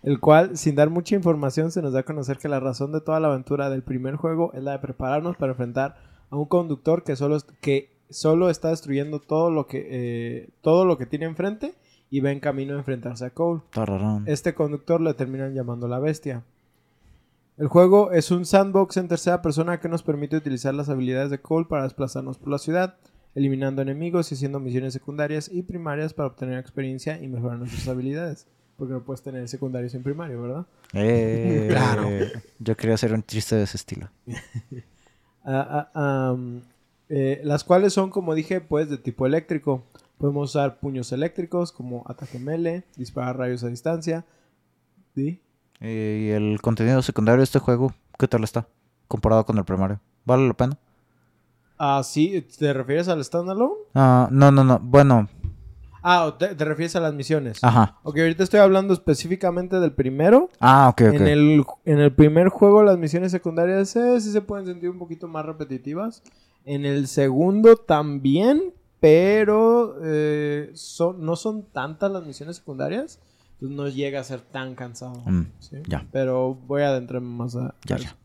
El 0.02 0.20
cual, 0.20 0.56
sin 0.56 0.74
dar 0.76 0.90
mucha 0.90 1.14
información, 1.14 1.70
se 1.72 1.82
nos 1.82 1.92
da 1.92 2.00
a 2.00 2.04
conocer 2.04 2.38
que 2.38 2.48
la 2.48 2.60
razón 2.60 2.92
de 2.92 3.00
toda 3.00 3.20
la 3.20 3.28
aventura 3.28 3.70
del 3.70 3.82
primer 3.82 4.16
juego 4.16 4.52
es 4.54 4.62
la 4.62 4.72
de 4.72 4.78
prepararnos 4.78 5.36
para 5.36 5.52
enfrentar 5.52 5.96
a 6.30 6.36
un 6.36 6.44
conductor 6.46 7.04
que 7.04 7.16
solo, 7.16 7.38
que 7.60 7.91
solo 8.12 8.50
está 8.50 8.68
destruyendo 8.68 9.20
todo 9.20 9.50
lo 9.50 9.66
que, 9.66 9.86
eh, 9.90 10.48
todo 10.60 10.84
lo 10.84 10.98
que 10.98 11.06
tiene 11.06 11.26
enfrente 11.26 11.74
y 12.10 12.20
va 12.20 12.30
en 12.30 12.40
camino 12.40 12.74
a 12.74 12.78
enfrentarse 12.78 13.24
a 13.24 13.30
Cole. 13.30 13.62
Tararán. 13.72 14.24
Este 14.26 14.54
conductor 14.54 15.00
le 15.00 15.14
terminan 15.14 15.54
llamando 15.54 15.88
la 15.88 15.98
bestia. 15.98 16.42
El 17.58 17.68
juego 17.68 18.12
es 18.12 18.30
un 18.30 18.44
sandbox 18.44 18.96
en 18.96 19.08
tercera 19.08 19.42
persona 19.42 19.80
que 19.80 19.88
nos 19.88 20.02
permite 20.02 20.36
utilizar 20.36 20.74
las 20.74 20.88
habilidades 20.88 21.30
de 21.30 21.40
Cole 21.40 21.66
para 21.68 21.84
desplazarnos 21.84 22.38
por 22.38 22.48
la 22.48 22.58
ciudad, 22.58 22.96
eliminando 23.34 23.82
enemigos 23.82 24.30
y 24.30 24.34
haciendo 24.34 24.60
misiones 24.60 24.92
secundarias 24.92 25.50
y 25.52 25.62
primarias 25.62 26.12
para 26.12 26.28
obtener 26.28 26.58
experiencia 26.58 27.20
y 27.22 27.28
mejorar 27.28 27.58
nuestras 27.58 27.88
habilidades. 27.88 28.46
Porque 28.76 28.94
no 28.94 29.02
puedes 29.04 29.22
tener 29.22 29.46
secundario 29.48 29.88
sin 29.88 30.02
primario, 30.02 30.42
¿verdad? 30.42 30.66
Eh, 30.94 31.68
Claro. 31.70 32.08
Yo 32.58 32.76
quería 32.76 32.94
hacer 32.94 33.12
un 33.12 33.22
chiste 33.22 33.56
de 33.56 33.64
ese 33.64 33.76
estilo. 33.76 34.08
Ah, 35.44 35.88
ah, 35.94 36.28
am, 36.30 36.62
eh, 37.14 37.40
las 37.44 37.62
cuales 37.62 37.92
son, 37.92 38.08
como 38.10 38.34
dije, 38.34 38.60
pues 38.62 38.88
de 38.88 38.96
tipo 38.96 39.26
eléctrico. 39.26 39.84
Podemos 40.16 40.50
usar 40.50 40.80
puños 40.80 41.12
eléctricos 41.12 41.72
como 41.72 42.04
ataque 42.08 42.38
melee, 42.38 42.84
disparar 42.96 43.36
rayos 43.36 43.62
a 43.64 43.68
distancia. 43.68 44.24
¿Sí? 45.14 45.40
Eh, 45.80 46.28
¿Y 46.28 46.30
el 46.30 46.60
contenido 46.62 47.02
secundario 47.02 47.38
de 47.38 47.44
este 47.44 47.58
juego? 47.58 47.92
¿Qué 48.18 48.28
tal 48.28 48.44
está? 48.44 48.66
Comparado 49.08 49.44
con 49.44 49.58
el 49.58 49.64
primario. 49.64 50.00
¿Vale 50.24 50.46
la 50.46 50.54
pena? 50.54 50.78
Ah, 51.78 52.02
sí, 52.04 52.40
¿te 52.58 52.72
refieres 52.72 53.08
al 53.08 53.22
standalone? 53.24 53.74
Ah, 53.94 54.28
no, 54.30 54.50
no, 54.52 54.64
no. 54.64 54.78
Bueno, 54.82 55.28
Ah, 56.04 56.34
te, 56.36 56.54
te 56.56 56.64
refieres 56.64 56.96
a 56.96 57.00
las 57.00 57.14
misiones. 57.14 57.62
ajá. 57.62 57.98
Ok, 58.02 58.18
ahorita 58.18 58.42
estoy 58.42 58.58
hablando 58.60 58.92
específicamente 58.92 59.78
del 59.78 59.92
primero. 59.92 60.48
Ah, 60.60 60.88
ok, 60.90 61.02
ok. 61.08 61.14
En, 61.14 61.26
el, 61.28 61.64
en 61.84 61.98
el 62.00 62.12
primer 62.12 62.48
juego 62.48 62.82
las 62.82 62.98
misiones 62.98 63.30
secundarias 63.30 63.94
eh, 63.94 64.20
sí 64.20 64.32
se 64.32 64.40
pueden 64.40 64.66
sentir 64.66 64.90
un 64.90 64.98
poquito 64.98 65.28
más 65.28 65.44
repetitivas. 65.46 66.22
En 66.64 66.84
el 66.84 67.08
segundo 67.08 67.76
también, 67.76 68.72
pero 69.00 69.96
eh, 70.02 70.70
son, 70.74 71.24
no 71.24 71.36
son 71.36 71.64
tantas 71.72 72.10
las 72.10 72.24
misiones 72.24 72.56
secundarias. 72.56 73.20
Entonces 73.54 73.76
no 73.76 73.88
llega 73.88 74.20
a 74.20 74.24
ser 74.24 74.40
tan 74.40 74.74
cansado. 74.74 75.22
Mm, 75.26 75.46
¿sí? 75.60 75.76
ya. 75.88 76.06
Pero 76.10 76.54
voy 76.54 76.82
a 76.82 76.88
adentrarme 76.88 77.28
más 77.28 77.54
a... 77.56 77.74
Ya, 77.84 77.96
ya. 77.96 78.16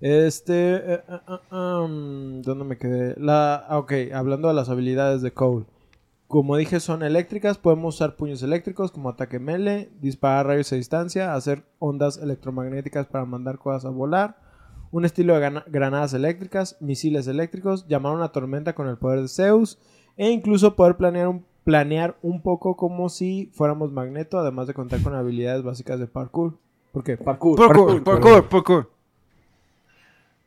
Este... 0.00 0.94
eh, 0.94 1.02
ah, 1.08 1.86
mm, 1.88 2.42
¿Dónde 2.42 2.64
me 2.64 2.78
quedé? 2.78 3.14
La, 3.18 3.56
ah, 3.56 3.78
ok, 3.78 3.92
hablando 4.14 4.48
de 4.48 4.54
las 4.54 4.68
habilidades 4.68 5.22
de 5.22 5.32
Cole. 5.32 5.66
Como 6.28 6.56
dije, 6.56 6.78
son 6.78 7.02
eléctricas. 7.02 7.58
Podemos 7.58 7.96
usar 7.96 8.14
puños 8.14 8.44
eléctricos 8.44 8.92
como 8.92 9.08
ataque 9.08 9.40
melee, 9.40 9.90
disparar 10.00 10.46
rayos 10.46 10.72
a 10.72 10.76
distancia, 10.76 11.34
hacer 11.34 11.64
ondas 11.80 12.18
electromagnéticas 12.18 13.08
para 13.08 13.24
mandar 13.24 13.58
cosas 13.58 13.86
a 13.86 13.90
volar, 13.90 14.36
un 14.92 15.04
estilo 15.04 15.38
de 15.38 15.62
granadas 15.66 16.14
eléctricas, 16.14 16.76
misiles 16.80 17.26
eléctricos, 17.26 17.86
llamar 17.86 18.14
una 18.14 18.32
tormenta 18.32 18.74
con 18.74 18.88
el 18.88 18.98
poder 18.98 19.22
de 19.22 19.28
Zeus 19.28 19.78
e 20.16 20.30
incluso 20.30 20.74
poder 20.74 20.96
planear 20.96 21.28
un, 21.28 21.44
planear 21.64 22.16
un 22.22 22.42
poco 22.42 22.76
como 22.76 23.08
si 23.08 23.50
fuéramos 23.52 23.92
Magneto, 23.92 24.38
además 24.38 24.66
de 24.66 24.74
contar 24.74 25.02
con 25.02 25.14
habilidades 25.14 25.62
básicas 25.62 26.00
de 26.00 26.06
parkour. 26.06 26.58
¿Por 26.92 27.04
qué? 27.04 27.16
Parkour. 27.16 27.56
Parkour, 27.56 28.02
parkour, 28.02 28.48
parkour. 28.48 28.90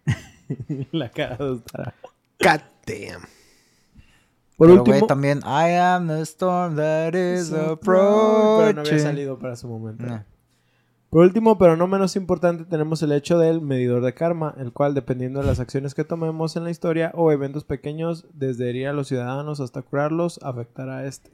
La 0.91 1.09
cara 1.09 1.38
de 1.38 1.43
Ostara. 1.43 1.93
God 2.39 2.62
damn. 2.85 3.21
Por 4.57 4.67
Pero, 4.67 4.79
último... 4.79 4.97
güey, 4.97 5.07
también 5.07 5.39
I 5.39 5.75
am 5.77 6.07
the 6.07 6.21
storm 6.21 6.75
that 6.75 7.13
is 7.15 7.50
Pero 7.50 7.71
approaching. 7.71 8.75
no 8.75 8.81
había 8.81 9.00
salido 9.00 9.39
para 9.39 9.55
su 9.55 9.67
momento. 9.67 10.05
No. 10.05 10.23
Por 11.13 11.22
último, 11.22 11.60
pero 11.60 11.77
no 11.77 11.86
menos 11.86 12.15
importante, 12.15 12.65
tenemos 12.65 13.03
el 13.03 13.12
hecho 13.12 13.38
del 13.38 13.62
medidor 13.62 14.03
de 14.03 14.15
karma, 14.15 14.55
el 14.58 14.74
cual, 14.74 14.96
dependiendo 14.96 15.41
de 15.41 15.46
las 15.46 15.60
acciones 15.60 15.93
que 15.93 16.03
tomemos 16.03 16.55
en 16.55 16.63
la 16.63 16.72
historia 16.72 17.12
o 17.13 17.32
eventos 17.32 17.65
pequeños, 17.65 18.25
desde 18.34 18.67
herir 18.67 18.88
a 18.88 18.93
los 18.93 19.10
ciudadanos 19.10 19.60
hasta 19.60 19.84
curarlos, 19.84 20.39
afectará 20.41 20.98
a 20.98 21.05
este. 21.05 21.29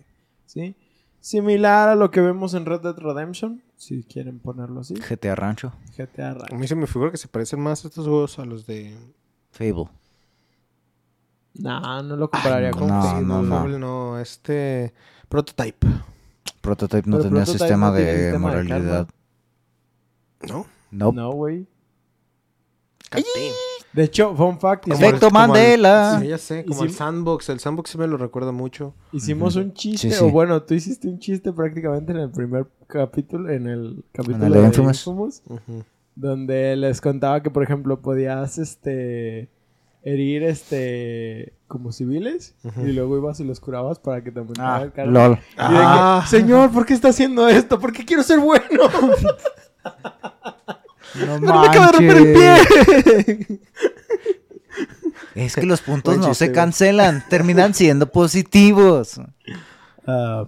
¿Sí? 0.46 0.76
Similar 1.22 1.88
a 1.88 1.96
lo 1.96 2.12
que 2.12 2.20
vemos 2.20 2.56
en 2.56 2.66
Red 2.66 2.82
Dead 2.82 2.98
Redemption, 2.98 3.64
si 3.78 4.04
quieren 4.04 4.40
ponerlo 4.40 4.82
así. 4.82 4.96
GTA 4.96 5.36
Rancho. 5.36 5.72
GTA 5.98 6.32
A 6.32 6.34
Rally. 6.34 6.58
mí 6.58 6.68
se 6.68 6.76
me 6.76 6.86
figura 6.86 7.12
que 7.12 7.18
se 7.18 7.30
parecen 7.30 7.62
más 7.62 7.86
estos 7.86 8.06
juegos 8.06 8.38
a 8.38 8.44
los 8.44 8.68
de. 8.68 8.98
Fable. 9.52 9.86
Nah, 11.54 12.02
no 12.02 12.18
lo 12.18 12.30
compararía 12.30 12.68
Ay, 12.68 12.74
con 12.74 12.88
no, 12.90 13.02
Fable. 13.02 13.26
no, 13.26 13.42
no. 13.44 13.56
Fable, 13.56 13.80
no, 13.80 14.20
este. 14.20 14.94
Prototype. 15.30 15.88
Prototype 16.60 17.10
no 17.10 17.16
Pero 17.18 17.30
tenía 17.30 17.44
Prototype 17.46 17.60
sistema 17.60 17.88
no 17.88 17.94
de 17.94 18.24
sistema 18.24 18.56
de 18.56 19.19
¿No? 20.48 20.66
Nope. 20.92 21.16
No, 21.16 21.32
güey. 21.34 21.68
De 23.94 24.04
hecho, 24.04 24.36
fun 24.36 24.60
fact, 24.60 24.88
Efecto 24.88 25.26
el- 25.28 25.32
como 25.32 25.42
el- 25.44 25.48
Mandela. 25.50 26.20
sí, 26.22 26.28
ya 26.28 26.38
sé, 26.38 26.64
como 26.66 26.84
el 26.84 26.92
sandbox. 26.92 27.50
El 27.50 27.60
sandbox 27.60 27.90
sí 27.90 27.98
me 27.98 28.06
lo 28.08 28.18
recuerda 28.18 28.52
mucho. 28.52 28.94
hicimos 29.12 29.56
un 29.56 29.74
chiste, 29.74 30.10
Sí, 30.12 30.16
sí. 30.16 30.24
o 30.24 30.30
bueno, 30.30 30.62
tú 30.62 30.76
hiciste 30.76 31.08
un 31.08 31.18
chiste 31.20 31.52
prácticamente 31.52 32.12
en 32.12 32.20
el 32.20 32.30
primer 32.30 32.68
capítulo, 32.88 33.50
en 33.50 33.68
el 33.68 34.04
capítulo 34.12 34.46
el 34.46 34.54
de 34.54 34.64
Infamous. 34.64 35.08
Infamous, 35.08 35.42
donde 36.16 36.76
les 36.76 37.02
contaba 37.02 37.42
que, 37.42 37.50
por 37.50 37.64
ejemplo, 37.64 38.00
podías, 38.00 38.60
este, 38.60 39.50
herir, 40.04 40.44
este, 40.44 41.54
como 41.68 41.92
civiles, 41.92 42.56
y 42.78 42.92
luego 42.92 43.18
ibas 43.18 43.40
y 43.40 43.44
los 43.44 43.60
curabas 43.60 43.98
para 44.00 44.24
que 44.24 44.32
te 44.32 44.42
Ah, 44.60 44.82
el 44.84 44.92
karma. 44.92 45.12
lol. 45.12 45.32
Y 45.32 45.34
de 45.34 45.40
que, 45.40 45.54
Ah. 45.58 46.24
Señor, 46.28 46.72
¿por 46.72 46.86
qué 46.86 46.94
está 46.94 47.10
haciendo 47.10 47.48
esto? 47.50 47.80
¿Por 47.80 47.92
qué 47.92 48.06
quiero 48.06 48.22
ser 48.22 48.40
bueno? 48.40 48.64
No 51.28 51.40
¡Me 51.40 51.68
acaba 51.68 51.88
de 51.88 51.92
romper 51.94 52.18
el 52.18 52.34
pie! 52.34 53.60
Es 55.36 55.56
que 55.56 55.66
los 55.66 55.82
puntos 55.82 56.18
no 56.18 56.34
se 56.34 56.52
cancelan, 56.52 57.24
terminan 57.30 57.74
siendo 57.74 58.12
positivos. 58.12 59.22
Ah, 60.06 60.46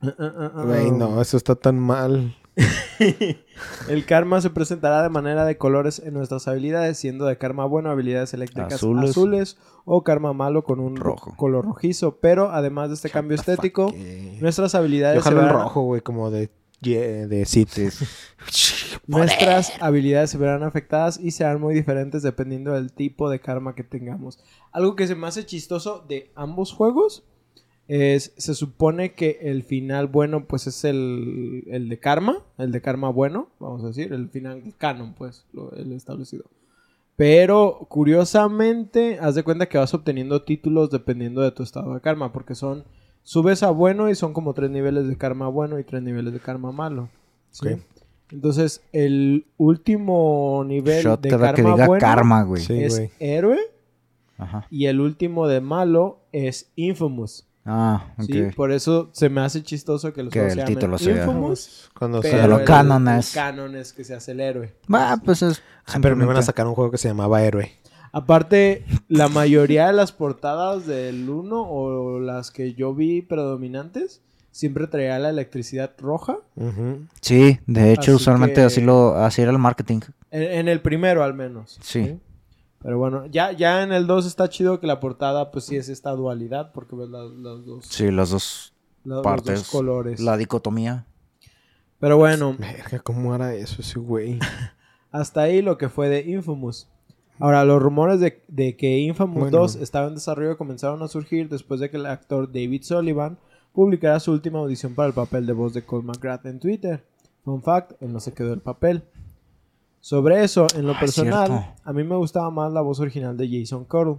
Güey, 0.00 0.90
no, 0.90 1.20
eso 1.20 1.36
está 1.36 1.54
tan 1.54 1.78
mal. 1.78 2.34
El 3.88 4.04
karma 4.06 4.40
se 4.40 4.48
presentará 4.50 5.02
de 5.02 5.08
manera 5.10 5.44
de 5.44 5.58
colores 5.58 5.98
en 5.98 6.14
nuestras 6.14 6.48
habilidades, 6.48 6.98
siendo 6.98 7.26
de 7.26 7.36
karma 7.36 7.64
bueno 7.66 7.90
habilidades 7.90 8.32
eléctricas 8.32 8.74
azules, 8.74 9.10
Azules. 9.10 9.58
o 9.84 10.02
karma 10.02 10.32
malo 10.32 10.64
con 10.64 10.80
un 10.80 10.96
ro- 10.96 11.10
Rojo. 11.16 11.34
color 11.36 11.64
rojizo. 11.66 12.16
Pero 12.20 12.50
además 12.52 12.88
de 12.88 12.94
este 12.94 13.10
cambio 13.10 13.34
estético, 13.36 13.92
Eh, 13.94 14.38
nuestras 14.40 14.72
Yo 14.72 14.78
habilidades 14.78 15.22
se 15.22 15.28
jalo 15.28 15.40
el 15.40 15.46
verán, 15.46 15.62
rojo, 15.62 15.82
güey, 15.82 16.00
como 16.00 16.30
de, 16.30 16.50
de 16.80 17.44
City. 17.46 17.88
nuestras 19.06 19.72
habilidades 19.80 20.30
se 20.30 20.38
verán 20.38 20.62
afectadas 20.62 21.20
y 21.20 21.30
serán 21.30 21.60
muy 21.60 21.74
diferentes 21.74 22.22
dependiendo 22.22 22.72
del 22.72 22.92
tipo 22.92 23.30
de 23.30 23.40
karma 23.40 23.74
que 23.74 23.84
tengamos. 23.84 24.38
Algo 24.72 24.96
que 24.96 25.06
se 25.06 25.14
me 25.14 25.26
hace 25.26 25.44
chistoso 25.44 26.04
de 26.08 26.30
ambos 26.34 26.72
juegos 26.72 27.24
es, 27.88 28.32
se 28.36 28.54
supone 28.54 29.14
que 29.14 29.38
el 29.42 29.64
final 29.64 30.06
bueno 30.06 30.46
pues 30.46 30.66
es 30.66 30.84
el, 30.84 31.64
el 31.66 31.88
de 31.88 31.98
karma, 31.98 32.44
el 32.56 32.72
de 32.72 32.80
karma 32.80 33.10
bueno, 33.10 33.48
vamos 33.58 33.82
a 33.84 33.88
decir, 33.88 34.12
el 34.12 34.28
final 34.28 34.62
canon 34.78 35.14
pues, 35.14 35.44
lo, 35.52 35.72
el 35.72 35.92
establecido. 35.92 36.44
Pero 37.16 37.86
curiosamente, 37.90 39.18
haz 39.20 39.34
de 39.34 39.42
cuenta 39.42 39.68
que 39.68 39.76
vas 39.76 39.92
obteniendo 39.92 40.42
títulos 40.42 40.88
dependiendo 40.90 41.42
de 41.42 41.50
tu 41.50 41.62
estado 41.62 41.92
de 41.92 42.00
karma, 42.00 42.32
porque 42.32 42.54
son, 42.54 42.84
subes 43.22 43.62
a 43.62 43.70
bueno 43.70 44.08
y 44.10 44.14
son 44.14 44.32
como 44.32 44.54
tres 44.54 44.70
niveles 44.70 45.06
de 45.08 45.16
karma 45.16 45.48
bueno 45.48 45.78
y 45.78 45.84
tres 45.84 46.02
niveles 46.02 46.32
de 46.32 46.40
karma 46.40 46.72
malo. 46.72 47.08
¿sí? 47.50 47.68
Entonces, 48.30 48.82
el 48.92 49.46
último 49.56 50.62
nivel 50.66 51.02
Shot 51.02 51.20
de 51.20 51.30
karma 51.30 51.52
que 51.54 51.62
diga 51.62 51.86
bueno 51.86 52.00
karma, 52.00 52.42
güey. 52.44 52.62
Sí, 52.62 52.82
es 52.82 52.96
güey. 52.96 53.10
héroe 53.18 53.58
Ajá. 54.38 54.66
y 54.70 54.86
el 54.86 55.00
último 55.00 55.48
de 55.48 55.60
malo 55.60 56.20
es 56.32 56.70
infamous. 56.76 57.46
Ah, 57.66 58.14
ok. 58.18 58.24
¿sí? 58.24 58.42
Por 58.56 58.72
eso 58.72 59.10
se 59.12 59.28
me 59.28 59.40
hace 59.42 59.62
chistoso 59.62 60.12
que 60.12 60.22
los 60.22 60.32
Que 60.32 60.40
el 60.44 60.50
se 60.50 60.56
llamen 60.56 60.74
título 60.74 60.96
sea- 60.98 61.16
infamous, 61.16 61.90
Cuando 61.98 62.20
pero 62.22 62.42
se 62.42 62.48
lo 62.48 62.58
el- 62.60 62.64
canon 62.64 63.06
el 63.08 63.18
es- 63.18 63.32
canon 63.34 63.76
es 63.76 63.92
que 63.92 64.02
se 64.04 64.14
hace 64.14 64.32
el 64.32 64.40
héroe. 64.40 64.74
Ah, 64.90 65.18
pues 65.24 65.42
es. 65.42 65.62
Ah, 65.86 65.98
pero 66.00 66.16
me 66.16 66.24
van 66.24 66.36
a 66.38 66.42
sacar 66.42 66.66
un 66.66 66.74
juego 66.74 66.90
que 66.90 66.98
se 66.98 67.08
llamaba 67.08 67.42
Héroe. 67.42 67.72
Aparte, 68.12 68.84
la 69.08 69.28
mayoría 69.28 69.86
de 69.86 69.92
las 69.92 70.12
portadas 70.12 70.86
del 70.86 71.28
1 71.28 71.62
o 71.62 72.18
las 72.20 72.50
que 72.50 72.74
yo 72.74 72.94
vi 72.94 73.22
predominantes 73.22 74.20
siempre 74.50 74.86
traía 74.88 75.18
la 75.20 75.30
electricidad 75.30 75.92
roja. 75.98 76.38
Sí, 77.20 77.58
de 77.66 77.92
hecho, 77.92 78.00
Así 78.02 78.10
usualmente 78.12 78.56
que- 78.56 78.62
así 78.62 78.80
lo 78.80 79.14
así 79.16 79.42
era 79.42 79.52
el 79.52 79.58
marketing. 79.58 80.00
En, 80.32 80.42
en 80.42 80.68
el 80.68 80.80
primero 80.80 81.22
al 81.22 81.34
menos. 81.34 81.78
Sí. 81.82 82.18
Pero 82.82 82.98
bueno, 82.98 83.26
ya, 83.26 83.52
ya 83.52 83.82
en 83.82 83.92
el 83.92 84.06
2 84.06 84.26
está 84.26 84.48
chido 84.48 84.80
que 84.80 84.86
la 84.86 84.98
portada 85.00 85.50
pues 85.50 85.66
sí 85.66 85.76
es 85.76 85.88
esta 85.88 86.10
dualidad 86.12 86.72
porque 86.72 86.96
ves 86.96 87.10
las, 87.10 87.30
las 87.30 87.64
dos, 87.64 87.84
Sí, 87.86 88.10
las 88.10 88.30
dos 88.30 88.72
la- 89.04 89.16
los 89.16 89.22
partes. 89.24 89.58
dos 89.60 89.70
colores. 89.70 90.18
La 90.20 90.36
dicotomía. 90.36 91.04
Pero 92.00 92.16
bueno, 92.16 92.56
Verga, 92.58 92.98
¿cómo 93.00 93.34
era 93.34 93.54
eso 93.54 93.82
ese 93.82 93.98
güey? 93.98 94.38
hasta 95.12 95.42
ahí 95.42 95.60
lo 95.62 95.76
que 95.78 95.88
fue 95.90 96.08
de 96.08 96.22
Infamous. 96.30 96.88
Ahora, 97.40 97.64
los 97.64 97.82
rumores 97.82 98.20
de, 98.20 98.42
de 98.48 98.76
que 98.76 98.98
Infamous 98.98 99.40
Bueno. 99.40 99.58
2 99.58 99.76
estaba 99.76 100.08
en 100.08 100.14
desarrollo 100.14 100.56
comenzaron 100.58 101.02
a 101.02 101.08
surgir 101.08 101.48
después 101.48 101.80
de 101.80 101.90
que 101.90 101.96
el 101.96 102.06
actor 102.06 102.46
David 102.52 102.82
Sullivan 102.82 103.38
publicara 103.72 104.20
su 104.20 104.32
última 104.32 104.58
audición 104.58 104.94
para 104.94 105.08
el 105.08 105.14
papel 105.14 105.46
de 105.46 105.52
voz 105.52 105.72
de 105.74 105.82
Cole 105.84 106.04
McGrath 106.04 106.46
en 106.46 106.60
Twitter. 106.60 107.04
Fun 107.44 107.62
fact, 107.62 107.92
él 108.02 108.12
no 108.12 108.20
se 108.20 108.32
quedó 108.32 108.52
el 108.52 108.60
papel. 108.60 109.02
Sobre 110.00 110.42
eso, 110.44 110.66
en 110.76 110.86
lo 110.86 110.92
Ah, 110.94 111.00
personal, 111.00 111.74
a 111.84 111.92
mí 111.92 112.04
me 112.04 112.16
gustaba 112.16 112.50
más 112.50 112.72
la 112.72 112.80
voz 112.80 113.00
original 113.00 113.36
de 113.36 113.48
Jason 113.48 113.84
Curl. 113.84 114.18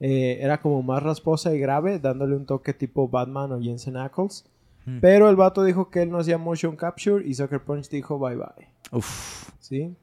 Eh, 0.00 0.38
era 0.40 0.60
como 0.60 0.82
más 0.82 1.02
rasposa 1.02 1.54
y 1.54 1.58
grave, 1.58 1.98
dándole 1.98 2.36
un 2.36 2.44
toque 2.46 2.74
tipo 2.74 3.08
Batman 3.08 3.52
o 3.52 3.60
Jensen 3.60 3.96
Ackles. 3.96 4.44
Hmm. 4.84 4.98
Pero 5.00 5.30
el 5.30 5.36
vato 5.36 5.64
dijo 5.64 5.88
que 5.88 6.02
él 6.02 6.10
no 6.10 6.18
hacía 6.18 6.36
motion 6.36 6.76
capture 6.76 7.26
y 7.26 7.32
Sucker 7.34 7.62
Punch 7.64 7.88
dijo 7.88 8.18
bye 8.18 8.36
bye. 8.36 8.68
Uf. 8.92 9.50
¿sí? 9.60 9.94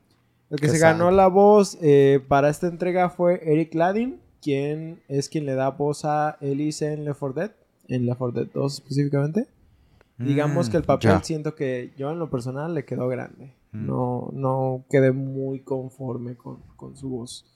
El 0.52 0.60
que 0.60 0.68
Qué 0.68 0.74
se 0.74 0.78
sad. 0.80 0.92
ganó 0.98 1.10
la 1.12 1.28
voz 1.28 1.78
eh, 1.82 2.20
para 2.28 2.50
esta 2.50 2.68
entrega 2.68 3.10
fue 3.10 3.42
Eric 3.44 3.74
Ladin, 3.74 4.20
quien 4.42 5.02
es 5.08 5.28
quien 5.30 5.46
le 5.46 5.56
da 5.56 5.70
voz 5.70 6.06
a 6.06 6.38
Elise 6.42 6.94
en 6.94 7.06
Left 7.06 7.20
4 7.20 7.34
Dead, 7.42 7.52
en 7.88 8.06
Left 8.06 8.20
4 8.20 8.42
Dead 8.44 8.52
2 8.54 8.74
específicamente. 8.74 9.48
Digamos 10.18 10.68
Mm, 10.68 10.72
que 10.72 10.78
el 10.78 10.84
papel 10.84 11.10
ya. 11.12 11.24
siento 11.24 11.56
que 11.56 11.94
yo 11.98 12.12
en 12.12 12.20
lo 12.20 12.30
personal 12.30 12.76
le 12.76 12.86
quedó 12.86 13.08
grande. 13.08 13.56
Mm. 13.72 13.88
No, 13.88 14.30
no 14.34 14.86
quedé 14.90 15.12
muy 15.12 15.62
conforme 15.62 16.36
con, 16.36 16.60
con 16.76 16.96
su 16.96 17.10
voz. 17.10 17.48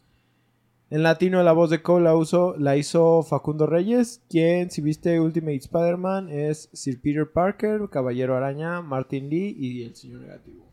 En 0.90 1.04
latino 1.04 1.44
la 1.44 1.52
voz 1.52 1.70
de 1.70 1.82
Cole 1.82 2.06
la, 2.06 2.16
usó- 2.16 2.56
la 2.58 2.78
hizo 2.78 3.24
Facundo 3.24 3.66
Reyes, 3.68 4.22
quien 4.30 4.72
si 4.72 4.82
viste 4.82 5.20
Ultimate 5.20 5.58
Spider-Man 5.58 6.30
es 6.30 6.70
Sir 6.74 7.02
Peter 7.02 7.30
Parker, 7.32 7.90
Caballero 7.92 8.36
Araña, 8.38 8.82
Martin 8.82 9.30
Lee 9.30 9.56
y 9.60 9.84
el 9.84 9.96
Señor 9.96 10.22
Negativo. 10.22 10.72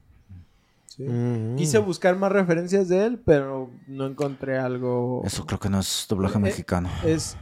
Sí. 0.97 1.05
Mm. 1.05 1.57
Quise 1.57 1.79
buscar 1.79 2.17
más 2.17 2.31
referencias 2.33 2.89
de 2.89 3.07
él, 3.07 3.19
pero 3.19 3.71
no 3.87 4.07
encontré 4.07 4.59
algo. 4.59 5.23
Eso 5.25 5.47
creo 5.47 5.59
que 5.59 5.71
no 5.71 5.81
es 5.81 6.07
doblaje 6.09 6.37
Eh, 6.39 6.41
mexicano. 6.41 6.89
Es, 7.05 7.37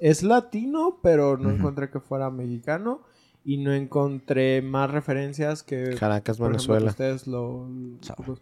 es 0.00 0.22
latino, 0.22 0.98
pero 1.02 1.36
no 1.36 1.50
encontré 1.50 1.90
que 1.90 1.98
fuera 2.00 2.30
mexicano. 2.30 3.00
Y 3.46 3.58
no 3.58 3.72
encontré 3.74 4.62
más 4.62 4.90
referencias 4.90 5.62
que. 5.62 5.96
Caracas, 5.98 6.38
por 6.38 6.52
ejemplo, 6.54 6.74
que 6.76 6.80
Venezuela. 6.84 6.90
ustedes 6.90 7.26
lo. 7.26 7.68
Lo- 7.68 8.38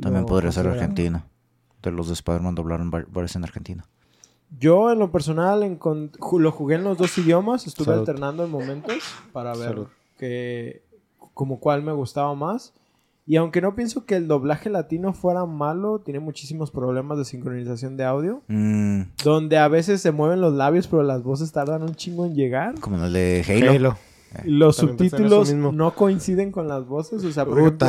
También 0.00 0.22
lo 0.22 0.26
podría 0.26 0.52
ser. 0.52 0.66
Argentina. 0.68 1.26
De 1.82 1.90
los 1.90 2.08
de 2.08 2.14
Spider-Man 2.14 2.54
doblaron 2.54 2.90
var- 2.90 3.06
varios 3.10 3.34
en 3.36 3.44
Argentina. 3.44 3.86
Yo, 4.58 4.92
en 4.92 4.98
lo 5.00 5.10
personal, 5.10 5.60
lo 6.38 6.52
jugué 6.52 6.76
en 6.76 6.84
los 6.84 6.96
dos 6.98 7.16
idiomas. 7.18 7.66
Estuve 7.66 7.86
Salud. 7.86 8.00
alternando 8.00 8.44
en 8.44 8.50
momentos 8.50 8.98
para 9.32 9.54
ver 9.56 9.86
que, 10.18 10.84
como 11.34 11.58
cuál 11.58 11.82
me 11.82 11.92
gustaba 11.92 12.32
más. 12.34 12.72
Y 13.28 13.36
aunque 13.36 13.60
no 13.60 13.74
pienso 13.74 14.04
que 14.06 14.14
el 14.14 14.28
doblaje 14.28 14.70
latino 14.70 15.12
fuera 15.12 15.44
malo, 15.46 16.00
tiene 16.04 16.20
muchísimos 16.20 16.70
problemas 16.70 17.18
de 17.18 17.24
sincronización 17.24 17.96
de 17.96 18.04
audio. 18.04 18.42
Mm, 18.46 19.02
Donde 19.24 19.58
a 19.58 19.66
veces 19.66 20.00
se 20.00 20.12
mueven 20.12 20.40
los 20.40 20.54
labios, 20.54 20.86
pero 20.86 21.02
las 21.02 21.24
voces 21.24 21.50
tardan 21.50 21.82
un 21.82 21.96
chingo 21.96 22.24
en 22.24 22.34
llegar. 22.36 22.78
como 22.80 23.04
el 23.04 23.12
de 23.12 23.44
Halo. 23.48 23.70
Halo. 23.72 23.98
Los 24.44 24.76
pensé 24.76 24.92
en 24.92 24.98
subtítulos 24.98 25.52
no 25.54 25.94
coinciden 25.94 26.52
con 26.52 26.68
las 26.68 26.86
voces. 26.86 27.24
O 27.24 27.32
sea, 27.32 27.44
por 27.44 27.58
ejemplo, 27.58 27.88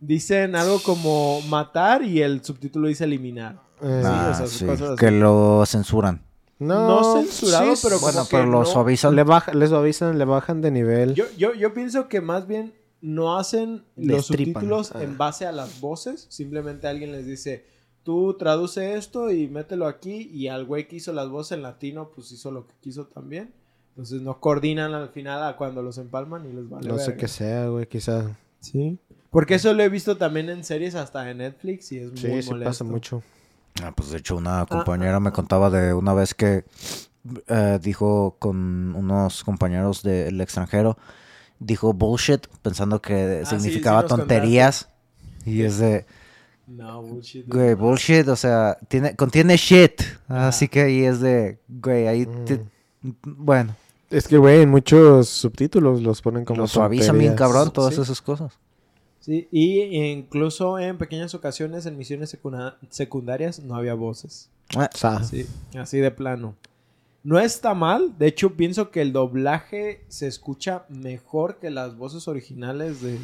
dicen 0.00 0.56
algo 0.56 0.78
como 0.82 1.40
matar 1.48 2.02
y 2.02 2.22
el 2.22 2.42
subtítulo 2.42 2.88
dice 2.88 3.04
eliminar. 3.04 3.60
Eh, 3.82 4.02
Ah, 4.04 4.30
o 4.32 4.36
sea, 4.38 4.46
sí, 4.46 4.64
cosas 4.64 4.90
así. 4.90 4.96
que 4.96 5.10
lo 5.10 5.64
censuran. 5.66 6.22
No 6.60 7.14
censurado, 7.18 7.76
sí, 7.76 7.82
pero 7.86 7.98
como 8.00 8.10
Bueno, 8.12 8.22
que 8.28 8.36
pero 8.36 8.44
lo 8.50 8.58
no- 8.60 8.64
suavizan. 8.64 9.14
Le, 9.14 9.22
baja, 9.22 9.52
avisan, 9.52 10.18
le 10.18 10.24
bajan 10.24 10.60
de 10.60 10.70
nivel. 10.70 11.14
Yo, 11.14 11.24
yo, 11.36 11.52
yo 11.54 11.72
pienso 11.74 12.08
que 12.08 12.20
más 12.20 12.46
bien 12.48 12.72
no 13.00 13.36
hacen 13.38 13.84
los 13.96 14.28
Destripan. 14.28 14.54
subtítulos 14.62 14.92
Ah. 14.94 15.02
en 15.02 15.16
base 15.18 15.46
a 15.46 15.52
las 15.52 15.80
voces. 15.80 16.26
Simplemente 16.30 16.86
alguien 16.88 17.12
les 17.12 17.26
dice, 17.26 17.64
tú 18.02 18.36
traduce 18.38 18.94
esto 18.94 19.30
y 19.30 19.48
mételo 19.48 19.86
aquí. 19.86 20.30
Y 20.32 20.48
al 20.48 20.64
güey 20.64 20.88
que 20.88 20.96
hizo 20.96 21.12
las 21.12 21.28
voces 21.28 21.52
en 21.52 21.62
latino, 21.62 22.10
pues 22.14 22.32
hizo 22.32 22.50
lo 22.50 22.66
que 22.66 22.74
quiso 22.80 23.06
también. 23.06 23.52
Entonces 23.90 24.22
no 24.22 24.40
coordinan 24.40 24.94
al 24.94 25.08
final 25.08 25.42
a 25.42 25.56
cuando 25.56 25.82
los 25.82 25.98
empalman 25.98 26.48
y 26.48 26.52
les 26.52 26.68
vale 26.68 26.88
no 26.88 26.98
sé 26.98 27.16
qué 27.16 27.26
sea, 27.28 27.66
güey, 27.68 27.86
quizás. 27.86 28.26
Sí. 28.60 28.98
Porque 29.30 29.54
eso 29.56 29.72
lo 29.74 29.82
he 29.82 29.88
visto 29.88 30.16
también 30.16 30.48
en 30.50 30.64
series 30.64 30.94
hasta 30.94 31.28
en 31.30 31.38
Netflix 31.38 31.90
y 31.92 31.98
es 31.98 32.10
Sí, 32.14 32.28
muy 32.28 32.42
sí 32.42 32.50
molesto. 32.50 32.68
pasa 32.70 32.84
mucho. 32.84 33.22
Ah, 33.82 33.92
pues 33.94 34.10
de 34.10 34.18
hecho 34.18 34.36
una 34.36 34.66
compañera 34.66 35.20
me 35.20 35.30
contaba 35.32 35.68
de 35.70 35.94
una 35.94 36.14
vez 36.14 36.34
que 36.34 36.64
eh, 37.48 37.78
dijo 37.82 38.36
con 38.38 38.94
unos 38.94 39.44
compañeros 39.44 40.02
del 40.02 40.40
extranjero, 40.40 40.96
dijo 41.60 41.92
bullshit 41.92 42.46
pensando 42.62 43.00
que 43.02 43.42
Ah, 43.42 43.46
significaba 43.46 44.02
sí 44.02 44.08
tonterías. 44.08 44.88
Y 45.46 45.62
es 45.62 45.78
de, 45.78 46.04
No, 46.66 47.02
bullshit. 47.02 47.46
güey, 47.48 47.74
bullshit, 47.74 48.28
o 48.28 48.36
sea, 48.36 48.76
tiene, 48.88 49.16
contiene 49.16 49.56
shit. 49.56 50.02
Así 50.28 50.68
que 50.68 50.82
ahí 50.82 51.04
es 51.04 51.20
de, 51.20 51.58
güey, 51.68 52.06
ahí, 52.06 52.26
te- 52.44 52.62
bueno, 53.22 53.74
Es 54.10 54.26
que, 54.26 54.38
güey, 54.38 54.62
en 54.62 54.70
muchos 54.70 55.28
subtítulos 55.28 56.00
los 56.02 56.22
ponen 56.22 56.44
como 56.46 56.62
lo 56.62 56.66
suavizan 56.66 57.18
bien 57.18 57.34
cabrón 57.34 57.72
todas 57.72 57.94
Sí. 57.94 58.00
esas 58.00 58.22
cosas. 58.22 58.54
Sí, 59.20 59.46
y 59.50 59.80
incluso 60.10 60.78
en 60.78 60.96
pequeñas 60.96 61.34
ocasiones 61.34 61.84
en 61.84 61.98
misiones 61.98 62.34
secundarias 62.90 63.60
no 63.60 63.74
había 63.76 63.92
voces. 63.94 64.48
Ah. 64.74 65.22
Sí, 65.22 65.46
así 65.78 65.98
de 65.98 66.10
plano. 66.10 66.54
No 67.24 67.38
está 67.38 67.74
mal, 67.74 68.16
de 68.18 68.28
hecho 68.28 68.54
pienso 68.56 68.90
que 68.90 69.02
el 69.02 69.12
doblaje 69.12 70.04
se 70.08 70.26
escucha 70.26 70.84
mejor 70.88 71.56
que 71.58 71.70
las 71.70 71.96
voces 71.96 72.28
originales 72.28 73.02
de, 73.02 73.18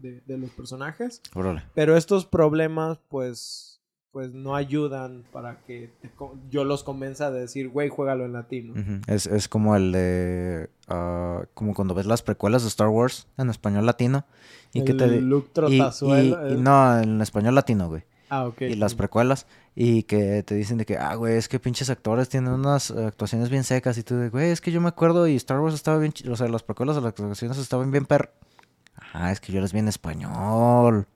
de- 0.00 0.20
de 0.26 0.38
los 0.38 0.50
personajes, 0.50 1.20
órale. 1.34 1.62
pero 1.74 1.96
estos 1.96 2.24
problemas 2.26 2.98
pues, 3.08 3.80
pues 4.12 4.32
no 4.32 4.56
ayudan 4.56 5.24
para 5.32 5.60
que 5.66 5.90
te 6.00 6.10
yo 6.50 6.64
los 6.64 6.82
convenza 6.84 7.30
de 7.30 7.40
decir, 7.40 7.68
güey, 7.68 7.88
juégalo 7.90 8.24
en 8.24 8.32
latino. 8.32 8.74
Es, 9.06 9.26
es 9.26 9.46
como 9.48 9.76
el 9.76 9.92
de... 9.92 10.70
ah, 10.88 11.44
como 11.54 11.74
cuando 11.74 11.94
ves 11.94 12.06
las 12.06 12.22
precuelas 12.22 12.62
de 12.62 12.68
Star 12.68 12.88
Wars 12.88 13.26
en 13.36 13.50
español 13.50 13.84
latino. 13.86 14.24
Y 14.72 14.84
que 14.84 14.94
te... 14.94 15.20
Luke 15.20 15.48
y- 15.50 15.52
Trotazuelo, 15.52 16.48
y- 16.48 16.54
y 16.54 16.56
no, 16.56 16.98
en 16.98 17.20
español 17.20 17.54
latino, 17.56 17.88
güey. 17.88 18.04
Ah, 18.30 18.46
ok. 18.46 18.62
y 18.62 18.74
las 18.74 18.94
precuelas 18.94 19.46
y 19.76 20.04
que 20.04 20.42
te 20.42 20.54
dicen 20.54 20.78
de 20.78 20.86
que, 20.86 20.96
ah, 20.96 21.14
güey, 21.14 21.36
es 21.36 21.48
que 21.48 21.58
pinches 21.60 21.90
actores 21.90 22.28
tienen 22.28 22.52
unas 22.52 22.90
actuaciones 22.90 23.50
bien 23.50 23.64
secas 23.64 23.98
y 23.98 24.02
tú 24.02 24.16
de, 24.16 24.28
güey, 24.30 24.50
es 24.50 24.60
que 24.60 24.72
yo 24.72 24.80
me 24.80 24.88
acuerdo 24.88 25.26
y 25.28 25.36
Star 25.36 25.60
Wars 25.60 25.74
estaba 25.74 25.98
bien, 25.98 26.12
chi- 26.12 26.28
o 26.28 26.36
sea, 26.36 26.48
las 26.48 26.62
precuelas 26.62 26.96
de 26.96 27.02
las 27.02 27.10
actuaciones 27.10 27.58
estaban 27.58 27.90
bien 27.90 28.06
per... 28.06 28.32
Ajá, 28.96 29.30
es 29.32 29.40
que 29.40 29.52
yo 29.52 29.60
les 29.60 29.72
vi 29.72 29.80
en 29.80 29.88
español. 29.88 31.06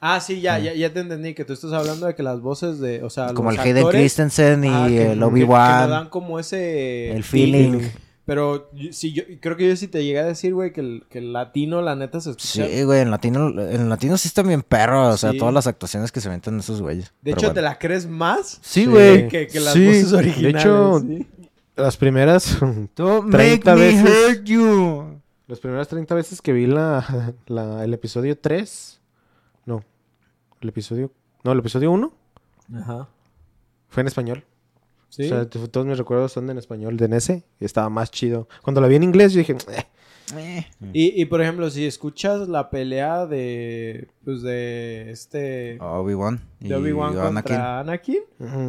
Ah, 0.00 0.18
sí, 0.20 0.40
ya, 0.40 0.58
ya, 0.58 0.74
ya 0.74 0.92
te 0.92 0.98
entendí 1.00 1.32
que 1.34 1.44
tú 1.44 1.52
estás 1.52 1.72
hablando 1.72 2.06
de 2.06 2.14
que 2.16 2.24
las 2.24 2.40
voces 2.40 2.80
de, 2.80 3.04
o 3.04 3.10
sea, 3.10 3.32
Como 3.34 3.50
el 3.50 3.56
los 3.56 3.64
Hayden 3.64 3.76
actores, 3.78 4.00
Christensen 4.00 4.64
y 4.64 4.68
ah, 4.68 4.84
que- 4.88 5.02
el 5.02 5.12
que- 5.12 5.18
Que, 5.18 5.24
Obi-Wan, 5.24 5.90
dan 5.90 6.08
como 6.08 6.40
ese... 6.40 7.12
el 7.12 7.22
feeling. 7.22 7.82
Pero 8.24 8.70
sí, 8.92 9.12
yo 9.12 9.24
creo 9.40 9.56
que 9.56 9.68
yo 9.68 9.74
sí 9.76 9.88
te 9.88 10.04
llegué 10.04 10.20
a 10.20 10.24
decir, 10.24 10.54
güey, 10.54 10.72
que 10.72 10.80
el, 10.80 11.04
que 11.10 11.18
el 11.18 11.32
latino, 11.32 11.82
la 11.82 11.96
neta, 11.96 12.20
se 12.20 12.30
escucha... 12.30 12.66
Sí, 12.68 12.82
güey, 12.84 13.00
en 13.00 13.10
latino, 13.10 13.48
en 13.60 13.88
latino 13.88 14.16
sí 14.16 14.28
están 14.28 14.46
bien 14.46 14.62
perros, 14.62 15.14
o 15.14 15.16
sea, 15.18 15.32
Sí. 15.32 15.38
todas 15.38 15.52
las 15.52 15.66
actuaciones 15.66 16.12
que 16.12 16.20
se 16.20 16.28
meten 16.28 16.58
esos 16.60 16.80
güeyes. 16.80 17.12
De 17.20 17.32
hecho, 17.32 17.40
bueno. 17.40 17.54
¿te 17.54 17.62
la 17.62 17.78
crees 17.80 18.06
más? 18.06 18.60
Sí, 18.62 18.86
güey. 18.86 19.26
Que, 19.26 19.48
que 19.48 19.58
las 19.58 19.72
Sí, 19.74 19.84
voces 19.86 20.10
de 20.12 20.16
originales. 20.18 20.62
hecho, 20.62 21.00
¿sí? 21.00 21.26
Las 21.74 21.96
primeras... 21.96 22.58
Don't 22.96 23.32
30 23.32 23.74
make 23.74 23.80
me 23.96 24.02
veces. 24.02 24.36
hurt 24.38 24.44
you. 24.44 25.20
Las 25.48 25.58
primeras 25.58 25.88
30 25.88 26.14
veces 26.14 26.40
que 26.40 26.52
vi 26.52 26.66
la, 26.66 27.34
la- 27.46 27.82
el 27.84 27.92
episodio 27.92 28.38
3... 28.38 29.00
No. 29.66 29.82
El 30.60 30.68
episodio... 30.68 31.10
No, 31.42 31.50
el 31.50 31.58
episodio 31.58 31.90
1 31.90 32.12
Ajá. 32.76 33.08
fue 33.88 34.02
en 34.02 34.06
español. 34.06 34.44
Sí. 35.12 35.24
O 35.26 35.28
sea, 35.28 35.44
t- 35.48 35.68
todos 35.68 35.86
mis 35.86 35.98
recuerdos 35.98 36.32
son 36.32 36.48
en 36.48 36.56
español 36.56 36.96
de 36.96 37.14
ese. 37.14 37.44
Y 37.60 37.66
estaba 37.66 37.90
más 37.90 38.10
chido. 38.10 38.48
Cuando 38.62 38.80
la 38.80 38.88
vi 38.88 38.96
en 38.96 39.02
inglés, 39.02 39.34
yo 39.34 39.40
dije... 39.40 39.52
"Eh". 39.70 39.84
Eh. 40.38 40.66
y, 40.94 41.20
y, 41.20 41.24
por 41.26 41.42
ejemplo, 41.42 41.68
si 41.68 41.84
escuchas 41.84 42.48
la 42.48 42.70
pelea 42.70 43.26
de... 43.26 44.08
Pues 44.24 44.40
de 44.40 45.10
este... 45.10 45.76
Obi-Wan 45.80 46.40
de 46.60 46.74
Obi-Wan 46.74 47.18
Anakin. 47.18 47.34
contra 47.34 47.80
Anakin. 47.80 48.20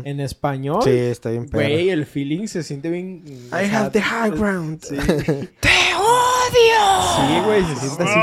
En 0.03 0.19
español. 0.19 0.81
Sí, 0.83 0.89
está 0.89 1.29
bien. 1.29 1.47
Güey, 1.49 1.89
el 1.89 2.05
feeling 2.05 2.47
se 2.47 2.63
siente 2.63 2.89
bien... 2.89 3.23
I 3.51 3.73
have 3.73 3.91
the 3.91 4.01
high 4.01 4.31
ground. 4.31 4.81
Sí. 4.83 4.97
¡Te 5.61 5.69
odio! 5.95 6.81
Sí, 7.15 7.45
güey, 7.45 7.63
se 7.63 7.75
siente 7.77 8.03
así, 8.03 8.19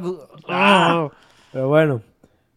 pero... 0.00 0.28
Ah. 0.48 1.08
Pero 1.52 1.68
bueno, 1.68 2.02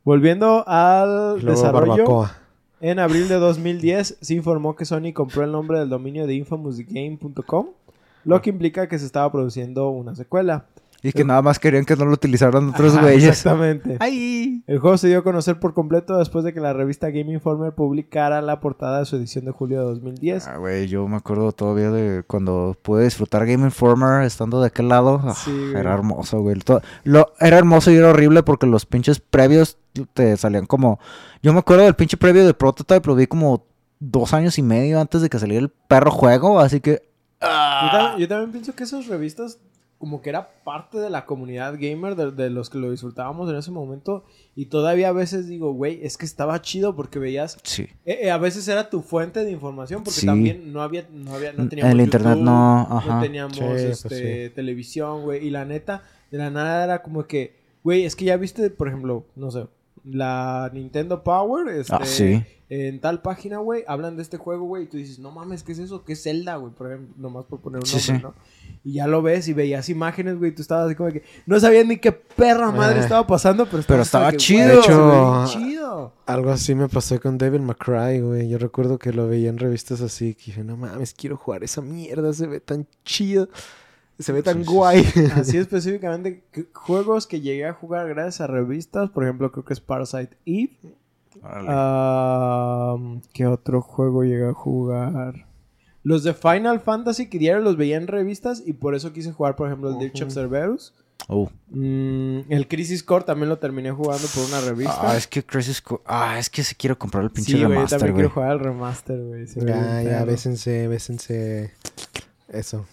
volviendo 0.03 0.63
al 0.67 1.39
Luego 1.41 1.49
desarrollo, 1.51 1.87
barbacoa. 1.91 2.37
En 2.79 2.99
abril 2.99 3.27
de 3.27 3.35
2010 3.35 4.17
se 4.21 4.33
informó 4.33 4.75
que 4.75 4.85
Sony 4.85 5.13
compró 5.13 5.43
el 5.43 5.51
nombre 5.51 5.79
del 5.79 5.89
dominio 5.89 6.27
de 6.27 6.35
infamousgame.com, 6.35 7.67
lo 8.23 8.41
que 8.41 8.49
implica 8.49 8.87
que 8.87 8.99
se 8.99 9.05
estaba 9.05 9.31
produciendo 9.31 9.89
una 9.89 10.15
secuela. 10.15 10.65
Y 11.03 11.11
que 11.11 11.23
nada 11.23 11.41
más 11.43 11.59
querían 11.59 11.85
que 11.85 11.95
no 11.95 12.05
lo 12.05 12.13
utilizaran 12.13 12.69
otros 12.69 12.93
Ajá, 12.93 13.03
güeyes. 13.03 13.23
Exactamente. 13.25 13.97
¡Ay! 13.99 14.63
El 14.65 14.79
juego 14.79 14.97
se 14.97 15.07
dio 15.07 15.19
a 15.19 15.23
conocer 15.23 15.59
por 15.59 15.73
completo 15.73 16.17
después 16.17 16.43
de 16.43 16.53
que 16.53 16.59
la 16.59 16.73
revista 16.73 17.09
Game 17.11 17.31
Informer 17.31 17.73
publicara 17.73 18.41
la 18.41 18.59
portada 18.59 18.99
de 18.99 19.05
su 19.05 19.15
edición 19.15 19.45
de 19.45 19.51
julio 19.51 19.79
de 19.79 19.85
2010. 19.85 20.47
Ah, 20.47 20.57
güey, 20.57 20.87
yo 20.87 21.07
me 21.07 21.17
acuerdo 21.17 21.51
todavía 21.51 21.91
de 21.91 22.23
cuando 22.23 22.75
pude 22.81 23.03
disfrutar 23.03 23.45
Game 23.45 23.63
Informer 23.63 24.23
estando 24.23 24.59
de 24.59 24.67
aquel 24.67 24.89
lado. 24.89 25.21
Ah, 25.23 25.35
Sí, 25.35 25.51
güey. 25.51 25.75
era 25.75 25.93
hermoso, 25.93 26.41
güey. 26.41 26.57
Todo- 26.59 26.81
lo, 27.03 27.31
era 27.39 27.57
hermoso 27.57 27.91
y 27.91 27.95
era 27.95 28.09
horrible 28.09 28.41
porque 28.43 28.65
los 28.65 28.85
pinches 28.87 29.19
previos 29.19 29.77
te 30.13 30.35
salían 30.37 30.65
como... 30.65 30.99
Yo 31.43 31.53
me 31.53 31.59
acuerdo 31.59 31.83
del 31.83 31.95
pinche 31.95 32.17
previo 32.17 32.45
de 32.45 32.53
Prototype, 32.55 33.07
lo 33.07 33.15
vi 33.15 33.27
como 33.27 33.63
dos 33.99 34.33
años 34.33 34.57
y 34.57 34.63
medio 34.63 34.99
antes 34.99 35.21
de 35.21 35.29
que 35.29 35.37
saliera 35.39 35.63
el 35.63 35.69
perro 35.87 36.09
juego, 36.11 36.59
así 36.59 36.81
que... 36.81 37.03
Yo, 37.39 37.47
tam- 37.47 38.17
yo 38.17 38.27
también 38.27 38.51
pienso 38.51 38.73
que 38.73 38.83
esas 38.83 39.05
revistas 39.05 39.59
como 39.97 40.21
que 40.21 40.29
era 40.29 40.49
parte 40.63 40.99
de 40.99 41.09
la 41.09 41.25
comunidad 41.25 41.73
gamer 41.79 42.15
de, 42.15 42.31
de 42.31 42.49
los 42.51 42.69
que 42.69 42.77
lo 42.77 42.91
disfrutábamos 42.91 43.49
en 43.49 43.55
ese 43.55 43.71
momento 43.71 44.23
y 44.55 44.65
todavía 44.67 45.09
a 45.09 45.11
veces 45.11 45.47
digo, 45.47 45.71
güey, 45.73 45.99
es 46.05 46.17
que 46.17 46.25
estaba 46.25 46.61
chido 46.61 46.95
porque 46.95 47.17
veías 47.17 47.57
Sí. 47.63 47.83
eh, 48.05 48.19
eh, 48.23 48.31
a 48.31 48.37
veces 48.37 48.67
era 48.67 48.89
tu 48.91 49.01
fuente 49.01 49.43
de 49.43 49.51
información 49.51 50.03
porque 50.03 50.19
Sí. 50.19 50.25
también 50.27 50.71
no 50.71 50.81
había 50.83 51.07
no 51.11 51.33
había 51.33 51.51
no 51.53 51.63
En 51.63 51.69
teníamos 51.69 51.93
el 51.93 52.01
internet 52.01 52.37
no, 52.37 52.81
ajá. 52.89 53.21
teníamos 53.21 53.57
Sí, 53.57 53.63
pues 53.63 53.81
este 54.05 54.49
televisión, 54.51 55.23
güey, 55.23 55.45
y 55.45 55.49
la 55.49 55.65
neta 55.65 56.03
de 56.29 56.37
la 56.37 56.49
nada 56.51 56.83
era 56.83 57.01
como 57.01 57.25
que, 57.25 57.55
güey, 57.83 58.05
es 58.05 58.15
que 58.15 58.25
ya 58.25 58.37
viste, 58.37 58.69
por 58.69 58.87
ejemplo, 58.89 59.25
no 59.35 59.49
sé, 59.49 59.65
la 60.03 60.69
Nintendo 60.73 61.23
Power, 61.23 61.67
este, 61.69 61.95
Ah, 61.95 62.05
sí. 62.05 62.43
en 62.69 62.99
tal 63.01 63.21
página, 63.21 63.57
güey, 63.57 63.83
hablan 63.87 64.15
de 64.15 64.21
este 64.23 64.37
juego, 64.37 64.65
güey, 64.65 64.83
y 64.83 64.87
tú 64.87 64.97
dices, 64.97 65.19
no 65.19 65.31
mames, 65.31 65.63
¿qué 65.63 65.71
es 65.73 65.79
eso? 65.79 66.03
¿Qué 66.05 66.13
es 66.13 66.23
Zelda, 66.23 66.55
güey? 66.57 66.71
Por 66.73 66.87
ejemplo, 66.91 67.15
nomás 67.17 67.45
por 67.45 67.59
poner 67.61 67.79
un 67.79 67.85
Sí, 67.85 68.11
nombre, 68.11 68.17
sí. 68.17 68.23
¿no? 68.23 68.33
Y 68.83 68.93
ya 68.93 69.07
lo 69.07 69.21
ves 69.21 69.47
y 69.47 69.53
veías 69.53 69.89
imágenes, 69.89 70.37
güey, 70.37 70.53
tú 70.53 70.61
estabas 70.61 70.85
así 70.87 70.95
como 70.95 71.11
que 71.11 71.23
no 71.45 71.59
sabías 71.59 71.85
ni 71.85 71.97
qué 71.97 72.11
perra 72.11 72.71
madre 72.71 72.99
Eh. 72.99 73.03
estaba 73.03 73.27
pasando, 73.27 73.65
pero, 73.65 73.83
Pero 73.85 74.01
estaba 74.01 74.31
que, 74.31 74.37
chido. 74.37 74.67
De 74.67 74.75
hecho, 74.79 75.43
chido. 75.47 76.13
Algo 76.25 76.51
así 76.51 76.73
me 76.75 76.87
pasó 76.87 77.19
con 77.19 77.37
Devil 77.37 77.61
McCray, 77.61 78.21
güey. 78.21 78.47
Yo 78.49 78.57
recuerdo 78.57 78.97
que 78.97 79.11
lo 79.11 79.27
veía 79.27 79.49
en 79.49 79.57
revistas 79.57 80.01
así. 80.01 80.35
Que 80.35 80.45
dije, 80.47 80.63
no 80.63 80.77
mames, 80.77 81.13
quiero 81.13 81.37
jugar 81.37 81.63
esa 81.63 81.81
mierda. 81.81 82.33
Se 82.33 82.47
ve 82.47 82.59
tan 82.59 82.87
chido. 83.03 83.49
Se 84.19 84.31
ve 84.31 84.41
tan 84.41 84.59
Sí, 84.59 84.63
sí, 84.63 84.73
guay. 84.73 85.05
Así 85.35 85.57
específicamente, 85.57 86.43
juegos 86.73 87.27
que 87.27 87.39
llegué 87.39 87.67
a 87.67 87.73
jugar 87.73 88.07
gracias 88.09 88.41
a 88.41 88.47
revistas, 88.47 89.11
por 89.11 89.23
ejemplo, 89.23 89.51
creo 89.51 89.63
que 89.63 89.73
es 89.73 89.79
Parasite 89.79 90.35
Eve. 90.45 90.95
Ah, 91.43 92.95
¿Qué 93.33 93.45
otro 93.45 93.81
juego 93.81 94.23
llegué 94.23 94.49
a 94.49 94.53
jugar? 94.53 95.46
Los 96.03 96.23
de 96.23 96.33
Final 96.33 96.79
Fantasy 96.79 97.27
que 97.29 97.37
diario 97.39 97.61
los 97.61 97.75
veía 97.77 97.97
en 97.97 98.07
revistas 98.07 98.63
y 98.65 98.73
por 98.73 98.95
eso 98.95 99.11
quise 99.13 99.31
jugar, 99.33 99.55
por 99.55 99.67
ejemplo, 99.67 99.89
el 99.89 99.99
Dirge 99.99 100.23
of 100.23 100.29
Ujú. 100.29 100.39
Cerberus. 100.39 100.93
Oh. 101.27 101.49
Mm, 101.71 102.41
el 102.49 102.67
Crisis 102.67 103.03
Core 103.03 103.25
también 103.25 103.49
lo 103.49 103.57
terminé 103.57 103.91
jugando 103.91 104.25
por 104.33 104.45
una 104.45 104.61
revista. 104.61 104.99
Ah, 105.01 105.17
es 105.17 105.27
que 105.27 105.43
Crisis 105.43 105.81
Core... 105.81 106.01
Ah, 106.05 106.37
es 106.39 106.49
que 106.49 106.63
se 106.63 106.75
quiero 106.75 106.97
comprar 106.97 107.23
el 107.23 107.31
pinche 107.31 107.53
sí, 107.53 107.57
güey, 107.57 107.63
yo 107.63 107.69
remaster, 107.69 107.99
también 107.99 108.13
güey. 108.13 108.21
quiero 108.23 108.33
jugar 108.33 108.51
el 108.53 108.59
remaster, 108.59 109.19
güey. 109.19 109.45
ya, 109.65 110.01
ya, 110.03 110.23
bésense, 110.25 110.87
bésense. 110.87 111.71
Eso. 112.47 112.85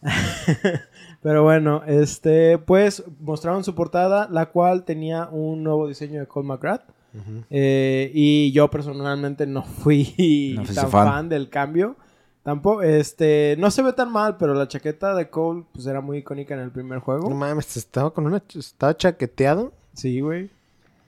Pero 1.22 1.42
bueno, 1.42 1.82
este, 1.86 2.58
pues 2.58 3.02
mostraron 3.20 3.62
su 3.64 3.74
portada, 3.74 4.28
la 4.30 4.46
cual 4.46 4.84
tenía 4.84 5.28
un 5.30 5.62
nuevo 5.62 5.86
diseño 5.88 6.20
de 6.20 6.26
Cole 6.26 6.46
McGrath. 6.48 6.82
Eh, 7.50 8.10
y 8.14 8.52
yo 8.52 8.70
personalmente 8.70 9.46
no 9.46 9.62
fui 9.64 10.54
No 10.56 10.62
tan 10.64 10.88
fan. 10.90 11.06
fan. 11.08 11.28
del 11.28 11.50
cambio. 11.50 11.96
Tampoco, 12.42 12.82
este, 12.82 13.54
no 13.58 13.70
se 13.70 13.82
ve 13.82 13.92
tan 13.92 14.10
mal, 14.10 14.36
pero 14.36 14.54
la 14.54 14.66
chaqueta 14.66 15.14
de 15.14 15.30
Cole, 15.30 15.64
pues 15.72 15.86
era 15.86 16.00
muy 16.00 16.18
icónica 16.18 16.54
en 16.54 16.60
el 16.60 16.70
primer 16.72 16.98
juego. 16.98 17.28
No 17.30 17.36
mames, 17.36 17.76
estaba 17.76 18.12
con 18.12 18.26
una. 18.26 18.42
Estaba 18.54 18.96
chaqueteado. 18.96 19.72
Sí, 19.94 20.20
güey. 20.20 20.50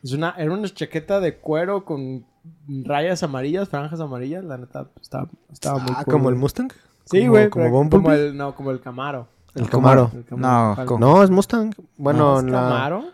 Es 0.03 0.12
una, 0.12 0.31
era 0.38 0.53
una 0.53 0.68
chaqueta 0.68 1.18
de 1.18 1.37
cuero 1.38 1.85
con 1.85 2.25
rayas 2.68 3.23
amarillas, 3.25 3.68
franjas 3.68 3.99
amarillas. 4.01 4.44
La 4.44 4.59
neta, 4.59 4.87
estaba, 5.01 5.29
estaba 5.53 5.79
muy 5.79 5.92
Ah, 5.97 6.05
cool, 6.05 6.12
como 6.12 6.29
el. 6.29 6.37
Mustang. 6.37 6.70
Sí, 7.07 7.27
güey. 7.27 7.51
Como 7.51 7.90
como 7.90 8.12
el, 8.12 8.37
no, 8.37 8.55
como 8.55 8.70
el 8.70 8.81
Camaro. 8.81 9.27
El 9.55 9.68
Camaro. 9.68 10.11
El 10.14 10.25
No, 10.40 10.77
No, 10.99 11.23
es 11.23 11.31
Mustang. 11.31 11.75
Bueno, 11.97 12.38
¿Es 12.38 12.44
la- 12.44 12.53
Camaro? 12.53 13.05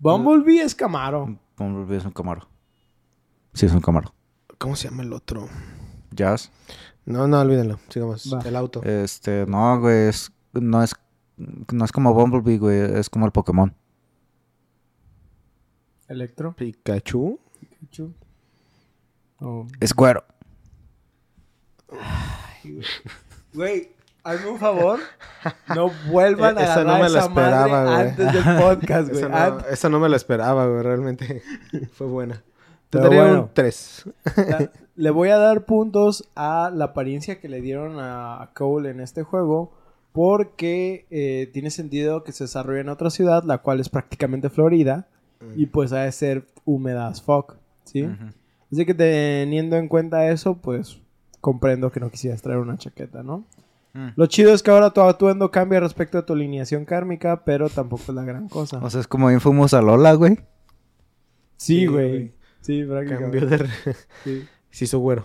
Bumblebee 0.00 0.60
es 0.60 0.74
Camaro. 0.74 1.38
Bumblebee 1.56 1.98
es 1.98 2.04
un 2.04 2.10
Camaro. 2.10 2.48
Sí, 3.52 3.66
es 3.66 3.72
un 3.72 3.80
Camaro. 3.80 4.12
¿Cómo 4.58 4.74
se 4.76 4.88
llama 4.88 5.02
el 5.02 5.12
otro? 5.12 5.48
Jazz. 6.10 6.50
No, 7.06 7.26
no, 7.28 7.40
olvídenlo. 7.40 7.78
Sigamos. 7.88 8.32
Va. 8.32 8.40
El 8.46 8.56
auto. 8.56 8.82
Este, 8.82 9.44
no, 9.46 9.78
güey, 9.80 10.08
es, 10.08 10.32
no 10.52 10.82
es, 10.82 10.94
no 11.36 11.84
es 11.84 11.92
como 11.92 12.14
Bumblebee, 12.14 12.58
güey, 12.58 12.78
es 12.98 13.10
como 13.10 13.26
el 13.26 13.32
Pokémon. 13.32 13.74
Electro. 16.08 16.54
Pikachu. 16.54 17.38
Pikachu. 17.60 18.12
Oh. 19.40 19.66
Es 19.80 19.92
cuero. 19.92 20.24
Güey, 23.52 23.90
hazme 24.24 24.50
un 24.50 24.58
favor. 24.58 25.00
No 25.74 25.90
vuelvan 26.10 26.58
a 26.58 26.62
Eh, 26.62 26.64
esa 26.64 26.84
no 26.84 26.94
me 26.94 27.08
la 27.08 27.18
esa 27.18 27.28
madre 27.28 27.50
esperaba, 27.50 27.84
güey. 27.84 28.08
antes 28.08 28.32
del 28.32 28.56
podcast, 28.58 29.08
güey. 29.10 29.18
Esa 29.24 29.28
no, 29.28 29.58
esa 29.60 29.88
no 29.90 30.00
me 30.00 30.08
la 30.08 30.16
esperaba, 30.16 30.66
güey. 30.66 30.82
Realmente 30.82 31.42
fue 31.92 32.06
buena. 32.06 32.42
Te 32.94 32.98
Pero 33.00 33.10
daría 33.10 33.22
bueno. 33.24 33.42
un 33.44 33.50
3. 33.54 34.04
la- 34.36 34.70
Le 34.96 35.10
voy 35.10 35.28
a 35.30 35.38
dar 35.38 35.64
puntos 35.64 36.28
a 36.36 36.70
la 36.72 36.86
apariencia 36.86 37.40
que 37.40 37.48
le 37.48 37.60
dieron 37.60 37.96
a 37.98 38.50
Cole 38.54 38.90
en 38.90 39.00
este 39.00 39.22
juego. 39.22 39.72
porque 40.12 41.06
eh, 41.10 41.50
tiene 41.52 41.70
sentido 41.70 42.22
que 42.22 42.30
se 42.30 42.44
desarrolle 42.44 42.82
en 42.82 42.88
otra 42.88 43.10
ciudad, 43.10 43.42
la 43.42 43.58
cual 43.58 43.80
es 43.80 43.88
prácticamente 43.88 44.48
Florida, 44.48 45.08
y 45.56 45.66
pues 45.66 45.92
ha 45.92 46.02
de 46.02 46.12
ser 46.12 46.46
húmeda 46.64 47.08
as 47.08 47.20
fuck, 47.20 47.56
¿sí? 47.82 48.08
Así 48.70 48.86
que 48.86 48.94
teniendo 48.94 49.76
en 49.76 49.88
cuenta 49.88 50.28
eso, 50.30 50.54
pues 50.54 50.98
comprendo 51.40 51.90
que 51.90 51.98
no 51.98 52.10
quisieras 52.10 52.42
traer 52.42 52.60
una 52.60 52.78
chaqueta, 52.78 53.24
¿no? 53.24 53.44
Mm. 53.92 54.10
Lo 54.14 54.26
chido 54.26 54.54
es 54.54 54.62
que 54.62 54.70
ahora 54.70 54.90
tu 54.90 55.00
atuendo 55.00 55.50
cambia 55.50 55.80
respecto 55.80 56.18
a 56.18 56.24
tu 56.24 56.32
alineación 56.34 56.84
kármica, 56.84 57.42
pero 57.44 57.68
tampoco 57.68 58.04
es 58.08 58.14
la 58.14 58.22
gran 58.24 58.48
cosa. 58.48 58.78
O 58.78 58.88
sea, 58.90 59.00
es 59.00 59.08
como 59.08 59.26
bien 59.26 59.40
fuimos 59.40 59.74
a 59.74 59.82
Lola, 59.82 60.12
güey. 60.14 60.36
sí, 61.56 61.80
sí, 61.80 61.86
güey. 61.86 62.32
Sí, 62.64 62.84
prácticamente. 62.84 63.38
Cambió 63.40 63.58
de... 63.58 63.68
Sí. 64.24 64.44
Se 64.70 64.84
hizo 64.86 64.98
güero. 64.98 65.24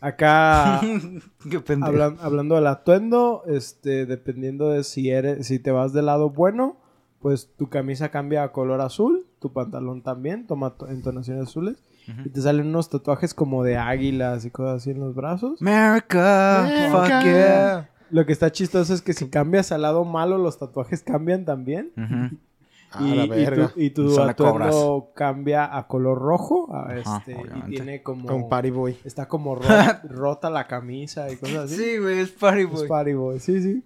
Acá 0.00 0.80
Qué 1.50 1.60
pendejo. 1.60 1.90
Hablan- 1.92 2.18
hablando 2.20 2.56
del 2.56 2.66
atuendo, 2.66 3.44
este, 3.46 4.04
dependiendo 4.04 4.68
de 4.70 4.82
si 4.84 5.10
eres, 5.10 5.46
si 5.46 5.58
te 5.58 5.70
vas 5.70 5.92
del 5.92 6.06
lado 6.06 6.30
bueno, 6.30 6.76
pues 7.20 7.50
tu 7.56 7.68
camisa 7.68 8.08
cambia 8.10 8.42
a 8.42 8.50
color 8.52 8.80
azul, 8.80 9.26
tu 9.38 9.52
pantalón 9.52 10.02
también 10.02 10.46
toma 10.46 10.70
to- 10.76 10.88
entonaciones 10.88 11.44
azules 11.48 11.76
y 12.24 12.30
te 12.30 12.40
salen 12.42 12.66
unos 12.66 12.90
tatuajes 12.90 13.32
como 13.32 13.62
de 13.62 13.76
águilas 13.76 14.44
y 14.44 14.50
cosas 14.50 14.82
así 14.82 14.90
en 14.90 14.98
los 14.98 15.14
brazos. 15.14 15.62
America, 15.62 16.68
fuck 16.90 17.22
yeah. 17.22 17.88
Lo 18.10 18.26
que 18.26 18.32
está 18.32 18.50
chistoso 18.50 18.92
es 18.92 19.02
que 19.02 19.12
si 19.12 19.28
cambias 19.28 19.70
al 19.70 19.82
lado 19.82 20.04
malo, 20.04 20.36
los 20.36 20.58
tatuajes 20.58 21.02
cambian 21.04 21.44
también. 21.44 21.92
Ujú. 21.96 22.36
A 22.94 23.02
Y, 23.02 23.14
la 23.14 23.24
y 23.24 23.46
tu, 23.46 23.80
y 23.80 23.90
tu 23.90 24.20
atuendo 24.20 25.10
cambia 25.14 25.76
a 25.76 25.86
color 25.86 26.18
rojo. 26.18 26.68
a 26.74 26.90
Ajá, 26.90 27.18
este, 27.18 27.32
y 27.32 27.34
obviamente. 27.36 27.70
tiene 27.70 28.02
como. 28.02 28.28
Con 28.28 28.48
party 28.48 28.70
boy. 28.70 28.96
Está 29.04 29.26
como 29.28 29.54
ro- 29.54 29.62
rota 30.10 30.50
la 30.50 30.66
camisa 30.66 31.30
y 31.30 31.36
cosas 31.36 31.64
así. 31.64 31.76
Sí, 31.76 31.98
güey, 31.98 32.20
es 32.20 32.30
party 32.30 32.62
Es 32.62 32.70
boy. 32.70 32.88
party 32.88 33.12
boy, 33.14 33.40
sí, 33.40 33.62
sí. 33.62 33.84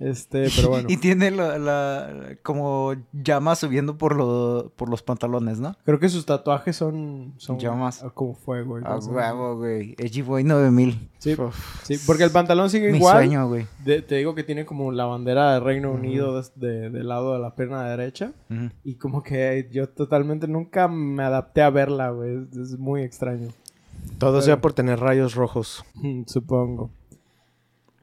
Este, 0.00 0.48
pero 0.54 0.68
bueno. 0.70 0.86
Y 0.90 0.96
tiene 0.96 1.30
la, 1.32 1.58
la- 1.58 2.36
como 2.42 2.94
llamas 3.12 3.58
subiendo 3.58 3.98
por, 3.98 4.14
lo, 4.14 4.72
por 4.76 4.88
los 4.88 5.02
pantalones, 5.02 5.58
¿no? 5.58 5.74
Creo 5.84 5.98
que 5.98 6.08
sus 6.08 6.24
tatuajes 6.24 6.76
son, 6.76 7.34
son 7.38 7.58
Llamas. 7.58 8.04
como 8.14 8.34
fuego. 8.34 8.78
y 8.78 8.82
A 8.84 8.94
cosas. 8.94 9.12
huevo, 9.12 9.56
güey. 9.56 9.96
Edgy 9.98 10.22
Boy 10.22 10.44
9000. 10.44 11.08
Sí, 11.18 11.34
Uf. 11.34 11.82
sí, 11.82 11.96
porque 12.06 12.22
el 12.22 12.30
pantalón 12.30 12.70
sigue 12.70 12.92
Mi 12.92 12.98
igual. 12.98 13.16
sueño, 13.16 13.48
güey. 13.48 13.66
De- 13.84 14.02
te 14.02 14.14
digo 14.14 14.34
que 14.36 14.44
tiene 14.44 14.64
como 14.64 14.92
la 14.92 15.04
bandera 15.06 15.54
del 15.54 15.64
Reino 15.64 15.90
Unido 15.90 16.40
de- 16.54 16.90
del 16.90 17.08
lado 17.08 17.32
de 17.34 17.40
la 17.40 17.54
pierna 17.56 17.82
derecha. 17.88 18.32
Y 18.84 18.94
como 18.94 19.22
que 19.24 19.68
yo 19.72 19.88
totalmente 19.88 20.46
nunca 20.46 20.86
me 20.86 21.24
adapté 21.24 21.62
a 21.62 21.70
verla, 21.70 22.10
güey. 22.10 22.36
Es, 22.52 22.56
es 22.56 22.78
muy 22.78 23.02
extraño. 23.02 23.48
Todo 24.18 24.34
Pero- 24.34 24.42
sea 24.42 24.60
por 24.60 24.72
tener 24.74 25.00
rayos 25.00 25.34
rojos. 25.34 25.84
Supongo. 26.26 26.90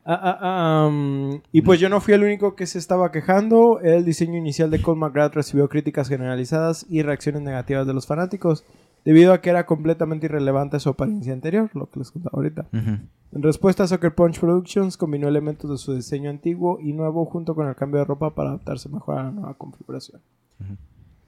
Ah, 0.08 0.20
ah, 0.22 0.38
ah, 0.40 0.88
um, 0.88 1.42
y 1.52 1.64
pues 1.64 1.80
yo 1.80 1.90
no 1.90 2.00
fui 2.00 2.14
el 2.14 2.24
único 2.24 2.56
que 2.56 2.68
se 2.68 2.78
estaba 2.78 3.12
quejando. 3.12 3.80
El 3.80 4.06
diseño 4.06 4.38
inicial 4.38 4.70
de 4.70 4.80
Cole 4.80 5.00
McGrath 5.00 5.34
recibió 5.34 5.68
críticas 5.68 6.10
generalizadas 6.10 6.86
y 6.88 7.02
reacciones 7.02 7.42
negativas 7.42 7.88
de 7.88 7.96
los 7.96 8.06
fanáticos, 8.06 8.64
debido 9.04 9.34
a 9.34 9.42
que 9.42 9.50
era 9.50 9.66
completamente 9.66 10.28
irrelevante 10.28 10.78
a 10.78 10.80
su 10.80 10.90
apariencia 10.90 11.34
anterior, 11.34 11.72
lo 11.74 11.90
que 11.90 12.00
les 12.00 12.12
contaba 12.12 12.34
ahorita. 12.36 12.68
En 12.72 13.42
respuesta, 13.42 13.88
Soccer 13.88 14.14
Punch 14.14 14.40
Productions 14.40 14.96
combinó 14.96 15.28
elementos 15.28 15.72
de 15.72 15.78
su 15.80 15.96
diseño 15.96 16.30
antiguo 16.30 16.78
y 16.80 16.94
nuevo 16.94 17.26
junto 17.26 17.56
con 17.56 17.68
el 17.68 17.76
cambio 17.76 18.02
de 18.02 18.06
ropa 18.06 18.36
para 18.36 18.50
adaptarse 18.50 18.90
mejor 18.90 19.18
a 19.18 19.24
la 19.24 19.32
nueva 19.32 19.56
configuración. 19.56 20.22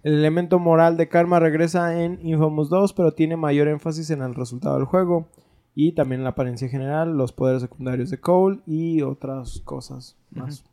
El 0.04 0.14
elemento 0.14 0.60
moral 0.60 0.98
de 0.98 1.10
Karma 1.10 1.40
regresa 1.40 2.00
en 2.00 2.20
Infamous 2.22 2.70
2, 2.70 2.94
pero 2.94 3.12
tiene 3.12 3.38
mayor 3.38 3.70
énfasis 3.70 4.12
en 4.12 4.22
el 4.22 4.36
resultado 4.36 4.76
del 4.76 4.86
juego 4.86 5.28
y 5.80 5.92
también 5.92 6.24
la 6.24 6.30
apariencia 6.30 6.68
general, 6.68 7.16
los 7.16 7.32
poderes 7.32 7.62
secundarios 7.62 8.10
de 8.10 8.20
Cole 8.20 8.62
y 8.66 9.04
otras 9.04 9.62
cosas 9.64 10.18
más. 10.32 10.66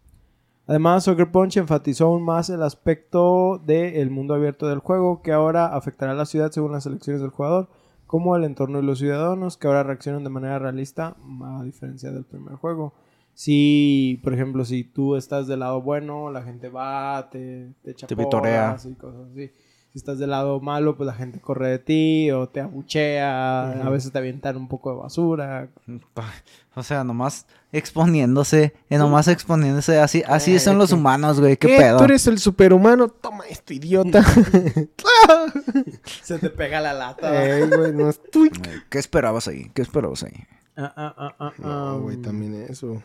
Además, 0.66 1.04
Soccer 1.04 1.30
Punch 1.30 1.58
enfatizó 1.58 2.06
aún 2.06 2.22
más 2.22 2.48
el 2.48 2.62
aspecto 2.62 3.60
del 3.66 4.08
mundo 4.08 4.32
abierto 4.32 4.66
del 4.66 4.78
juego, 4.78 5.20
que 5.20 5.30
ahora 5.30 5.66
afectará 5.66 6.12
a 6.12 6.14
la 6.14 6.24
ciudad 6.24 6.52
según 6.52 6.72
las 6.72 6.86
elecciones 6.86 7.20
del 7.20 7.32
jugador, 7.32 7.68
como 8.06 8.34
el 8.34 8.44
entorno 8.44 8.78
y 8.78 8.82
los 8.82 8.98
ciudadanos, 8.98 9.58
que 9.58 9.66
ahora 9.66 9.82
reaccionan 9.82 10.24
de 10.24 10.30
manera 10.30 10.58
realista, 10.58 11.18
a 11.42 11.62
diferencia 11.62 12.10
del 12.10 12.24
primer 12.24 12.54
juego. 12.54 12.94
Si, 13.34 14.18
por 14.24 14.32
ejemplo, 14.32 14.64
si 14.64 14.84
tú 14.84 15.16
estás 15.16 15.46
del 15.46 15.60
lado 15.60 15.82
bueno, 15.82 16.30
la 16.30 16.44
gente 16.44 16.70
va, 16.70 17.28
te, 17.30 17.74
te 17.82 17.90
echa 17.90 18.06
Te 18.06 18.14
vitorea. 18.14 18.68
porras 18.68 18.86
y 18.86 18.94
cosas 18.94 19.20
así. 19.32 19.50
Si 19.94 19.98
estás 19.98 20.18
del 20.18 20.30
lado 20.30 20.58
malo, 20.58 20.96
pues 20.96 21.06
la 21.06 21.14
gente 21.14 21.38
corre 21.38 21.68
de 21.68 21.78
ti 21.78 22.28
o 22.32 22.48
te 22.48 22.60
abuchea, 22.60 23.70
a 23.80 23.90
veces 23.90 24.10
te 24.10 24.18
avientan 24.18 24.56
un 24.56 24.66
poco 24.66 24.90
de 24.90 24.96
basura. 25.00 25.68
O 26.76 26.82
sea, 26.82 27.04
nomás 27.04 27.46
exponiéndose, 27.70 28.74
eh, 28.90 28.98
nomás 28.98 29.28
exponiéndose. 29.28 30.00
Así, 30.00 30.24
así 30.26 30.56
Eh, 30.56 30.58
son 30.58 30.76
los 30.76 30.90
humanos, 30.90 31.38
güey. 31.38 31.56
¿Qué, 31.56 31.68
¿Qué? 31.68 31.76
pedo? 31.78 31.98
¿Tú 31.98 32.04
eres 32.04 32.26
el 32.26 32.40
superhumano? 32.40 33.06
Toma 33.06 33.44
esto, 33.48 33.72
idiota. 33.72 34.24
Se 36.24 36.40
te 36.40 36.50
pega 36.50 36.80
la 36.80 36.92
lata. 36.92 37.44
Ey, 37.44 37.68
güey, 37.68 37.92
no. 37.92 38.10
Eh, 38.34 38.80
¿Qué 38.90 38.98
esperabas 38.98 39.46
ahí? 39.46 39.70
¿Qué 39.72 39.82
esperabas 39.82 40.24
ahí? 40.24 40.34
Ah, 40.76 40.92
ah, 40.96 41.14
ah, 41.16 41.34
ah, 41.38 41.52
No, 41.58 42.00
güey, 42.00 42.16
um, 42.16 42.22
también 42.22 42.66
eso. 42.68 43.00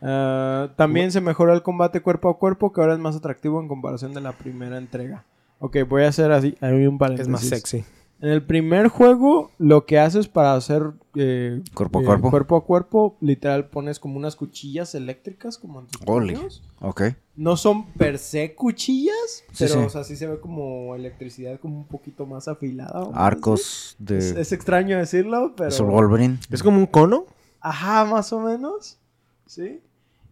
Ah, 0.00 0.68
también 0.76 1.10
se 1.10 1.20
mejoró 1.20 1.52
el 1.52 1.64
combate 1.64 2.00
cuerpo 2.00 2.28
a 2.30 2.38
cuerpo, 2.38 2.72
que 2.72 2.80
ahora 2.80 2.92
es 2.94 3.00
más 3.00 3.16
atractivo 3.16 3.60
en 3.60 3.66
comparación 3.66 4.14
de 4.14 4.20
la 4.20 4.30
primera 4.30 4.78
entrega. 4.78 5.24
Ok, 5.60 5.76
voy 5.88 6.02
a 6.02 6.08
hacer 6.08 6.32
así, 6.32 6.56
hay 6.60 6.72
un 6.86 6.94
Es 6.94 6.98
paréntesis. 6.98 7.30
más 7.30 7.42
sexy. 7.42 7.84
En 8.22 8.28
el 8.28 8.42
primer 8.42 8.88
juego, 8.88 9.50
lo 9.56 9.86
que 9.86 9.98
haces 9.98 10.28
para 10.28 10.54
hacer 10.54 10.82
eh, 11.14 11.62
Cuerpo 11.72 12.00
a 12.00 12.02
eh, 12.02 12.04
cuerpo. 12.04 12.30
cuerpo 12.30 12.56
a 12.56 12.64
cuerpo, 12.66 13.16
literal 13.22 13.68
pones 13.70 13.98
como 13.98 14.18
unas 14.18 14.36
cuchillas 14.36 14.94
eléctricas 14.94 15.56
como 15.56 15.80
en 15.80 15.86
tus 15.86 16.02
puños. 16.02 16.62
Ok. 16.80 17.02
No 17.36 17.56
son 17.56 17.86
per 17.92 18.18
se 18.18 18.54
cuchillas, 18.54 19.14
Sí, 19.52 19.64
pero 19.64 19.74
sí. 19.74 19.78
o 19.78 19.88
sea, 19.88 20.04
sí 20.04 20.16
se 20.16 20.26
ve 20.26 20.38
como 20.38 20.94
electricidad 20.94 21.58
como 21.60 21.78
un 21.78 21.86
poquito 21.86 22.26
más 22.26 22.46
afilada. 22.48 23.08
Arcos. 23.14 23.96
Es, 24.00 24.06
de... 24.34 24.40
es 24.42 24.52
extraño 24.52 24.98
decirlo, 24.98 25.54
pero... 25.56 25.68
Es 25.70 25.80
Wolverine. 25.80 26.38
¿Es 26.50 26.62
como 26.62 26.76
un 26.78 26.86
cono? 26.86 27.24
Ajá, 27.62 28.04
más 28.04 28.32
o 28.34 28.40
menos. 28.40 28.98
¿Sí? 29.46 29.80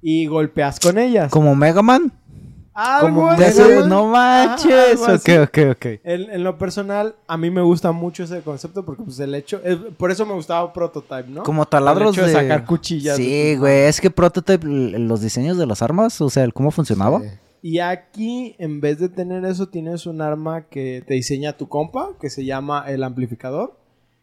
Y 0.03 0.27
golpeas 0.27 0.79
con 0.79 0.99
ellas. 0.99 1.31
¿Como 1.33 1.55
Mega 1.55 1.81
Man? 1.83 2.13
Algo 2.79 3.29
así. 3.29 3.43
Hace-. 3.45 3.87
No 3.89 4.07
manches. 4.07 5.01
algo 5.03 5.15
Ok, 5.17 5.29
ok, 5.49 5.59
ok. 5.73 5.87
En, 6.05 6.31
en 6.31 6.45
lo 6.45 6.57
personal, 6.59 7.17
a 7.27 7.37
mí 7.37 7.51
me 7.51 7.61
gusta 7.63 7.93
mucho 7.93 8.23
ese 8.25 8.41
concepto 8.43 8.85
porque 8.85 9.03
pues 9.03 9.19
el 9.21 9.35
hecho... 9.35 9.61
es- 9.65 9.79
por 9.97 10.11
eso 10.11 10.25
me 10.27 10.35
gustaba 10.35 10.73
Prototype, 10.73 11.29
¿no? 11.29 11.43
Como 11.43 11.67
taladros 11.67 12.17
El 12.17 12.25
hecho 12.25 12.27
de... 12.27 12.29
de 12.29 12.49
sacar 12.49 12.65
cuchillas 12.67 13.17
Sí, 13.17 13.57
güey. 13.57 13.81
Es 13.87 14.01
que 14.01 14.11
Prototype, 14.11 14.67
los 14.67 15.21
diseños 15.21 15.59
de 15.59 15.67
las 15.67 15.83
armas, 15.83 16.21
o 16.21 16.31
sea, 16.31 16.45
el 16.45 16.53
cómo 16.55 16.71
funcionaba. 16.71 17.21
Sí. 17.21 17.27
Y 17.61 17.79
aquí, 17.81 18.55
en 18.61 18.81
vez 18.81 19.01
de 19.01 19.09
tener 19.09 19.45
eso, 19.45 19.69
tienes 19.69 20.07
un 20.07 20.21
arma 20.23 20.69
que 20.69 21.03
te 21.07 21.15
diseña 21.15 21.55
tu 21.57 21.69
compa, 21.69 22.11
que 22.21 22.31
se 22.31 22.45
llama 22.45 22.85
el 22.87 23.03
amplificador. 23.03 23.77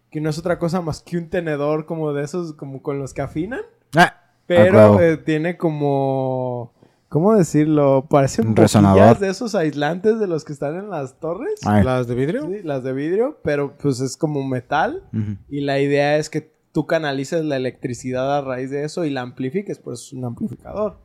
Que 0.10 0.22
no 0.22 0.30
es 0.30 0.38
otra 0.40 0.58
cosa 0.60 0.80
más 0.80 1.02
que 1.02 1.18
un 1.18 1.30
tenedor 1.30 1.86
como 1.86 2.14
de 2.14 2.24
esos, 2.24 2.54
como 2.54 2.82
con 2.82 2.98
los 3.00 3.14
que 3.14 3.22
afinan. 3.22 3.60
Ah, 3.94 4.14
Pero 4.46 5.02
eh, 5.02 5.18
tiene 5.18 5.58
como... 5.58 6.72
¿Cómo 7.16 7.34
decirlo? 7.34 8.08
Parecen 8.10 8.48
Un 8.48 8.52
boquillas 8.56 8.74
resonador. 8.74 9.20
de 9.20 9.30
esos 9.30 9.56
aislantes 9.56 10.20
de 10.20 10.28
los 10.28 10.44
que 10.44 10.52
están 10.52 10.76
en 10.76 10.90
las 10.90 11.18
torres. 11.18 11.62
Ay. 11.66 11.82
¿Las 11.82 12.08
de 12.08 12.16
vidrio? 12.16 12.42
Sí, 12.42 12.62
las 12.62 12.84
de 12.84 12.92
vidrio, 12.92 13.40
pero 13.42 13.78
pues 13.78 14.02
es 14.02 14.18
como 14.18 14.46
metal. 14.46 15.02
Ujú. 15.14 15.38
Y 15.48 15.62
la 15.62 15.80
idea 15.80 16.18
es 16.18 16.30
que 16.30 16.52
tú 16.74 16.86
canalices 16.86 17.46
la 17.46 17.56
electricidad 17.56 18.38
a 18.38 18.42
raíz 18.42 18.70
de 18.70 18.84
eso 18.84 19.06
y 19.06 19.12
la 19.12 19.22
amplifiques, 19.22 19.80
pues 19.80 20.02
es 20.02 20.12
un 20.12 20.26
amplificador. 20.26 20.98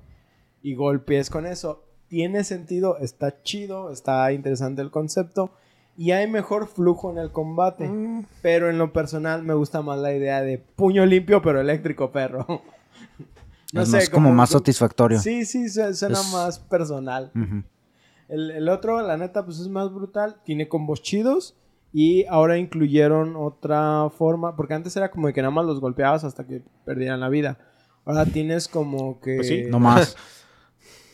Y 0.62 0.74
golpees 0.74 1.30
con 1.30 1.46
eso. 1.46 1.84
Tiene 2.08 2.42
sentido, 2.42 2.98
está 2.98 3.44
chido, 3.44 3.92
está 3.92 4.32
interesante 4.32 4.82
el 4.82 4.90
concepto. 4.90 5.52
Y 5.96 6.10
hay 6.10 6.28
mejor 6.28 6.66
flujo 6.66 7.12
en 7.12 7.18
el 7.18 7.30
combate. 7.30 7.88
Mm. 7.88 8.26
Pero 8.42 8.68
en 8.68 8.78
lo 8.78 8.92
personal 8.92 9.44
me 9.44 9.54
gusta 9.54 9.80
más 9.80 10.00
la 10.00 10.12
idea 10.12 10.42
de 10.42 10.58
puño 10.58 11.06
limpio 11.06 11.40
pero 11.40 11.60
eléctrico, 11.60 12.10
perro. 12.10 12.46
es 13.72 13.88
más, 13.90 14.10
como 14.10 14.32
más 14.32 14.50
satisfactorio. 14.50 15.18
Sí, 15.20 15.44
sí, 15.44 15.68
su- 15.68 15.94
suena 15.94 16.20
Es- 16.20 16.32
más 16.32 16.58
personal. 16.58 17.30
El, 18.28 18.50
el 18.50 18.68
otro, 18.68 19.00
la 19.02 19.16
neta, 19.16 19.44
pues 19.44 19.58
es 19.60 19.68
más 19.68 19.92
brutal. 19.92 20.36
Tiene 20.44 20.68
combos 20.68 21.02
chidos. 21.02 21.56
Y 21.92 22.24
ahora 22.26 22.56
incluyeron 22.58 23.34
otra 23.36 24.08
forma. 24.16 24.54
Porque 24.56 24.74
antes 24.74 24.96
era 24.96 25.10
como 25.10 25.32
que 25.32 25.42
nada 25.42 25.50
más 25.52 25.66
los 25.66 25.80
golpeabas 25.80 26.22
hasta 26.24 26.46
que 26.46 26.62
perdieran 26.84 27.20
la 27.20 27.28
vida. 27.28 27.58
Ahora 28.04 28.24
tienes 28.26 28.68
como 28.68 29.20
que. 29.20 29.36
Pues 29.36 29.48
sí, 29.48 29.62
No 29.68 29.78
más. 29.80 30.16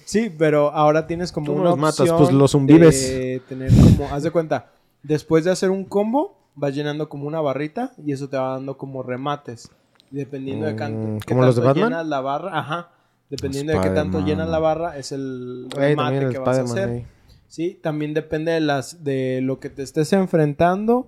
Sí, 0.04 0.30
pero 0.38 0.70
ahora 0.70 1.08
tienes 1.08 1.32
como 1.32 1.46
Tú 1.46 1.54
no 1.56 1.60
una 1.62 1.70
los 1.70 1.78
matas, 1.80 1.98
opción 2.00 2.16
pues 2.18 2.30
los 2.32 2.52
zumbives. 2.52 3.08
de 3.10 3.42
tener 3.48 3.72
como, 3.74 4.08
haz 4.14 4.22
de 4.22 4.30
cuenta, 4.30 4.70
después 5.02 5.44
de 5.44 5.50
hacer 5.50 5.70
un 5.70 5.84
combo, 5.84 6.38
vas 6.54 6.72
llenando 6.76 7.08
como 7.08 7.26
una 7.26 7.40
barrita 7.40 7.92
y 7.98 8.12
eso 8.12 8.28
te 8.28 8.36
va 8.36 8.50
dando 8.52 8.78
como 8.78 9.02
remates. 9.02 9.68
Dependiendo 10.10 10.66
de 10.66 10.74
Mm, 10.74 10.76
can- 10.76 11.18
qué 11.20 11.34
¿como 11.34 11.44
los 11.44 11.56
de 11.56 11.62
Batman? 11.62 11.88
llenas 11.88 12.06
la 12.06 12.20
barra, 12.20 12.58
ajá. 12.58 12.92
Dependiendo 13.28 13.72
de 13.72 13.80
qué 13.80 13.90
tanto 13.90 14.24
llenas 14.24 14.48
la 14.48 14.58
barra, 14.58 14.96
es 14.98 15.10
el 15.12 15.66
Ey, 15.72 15.78
remate 15.78 16.18
el 16.18 16.32
que 16.32 16.38
vas 16.38 16.58
a 16.58 16.62
hacer. 16.62 16.88
ey. 16.88 17.06
Sí, 17.48 17.78
también 17.82 18.14
depende 18.14 18.52
de 18.52 18.60
las 18.60 19.02
de 19.04 19.40
lo 19.42 19.58
que 19.60 19.70
te 19.70 19.82
estés 19.82 20.12
enfrentando 20.12 21.06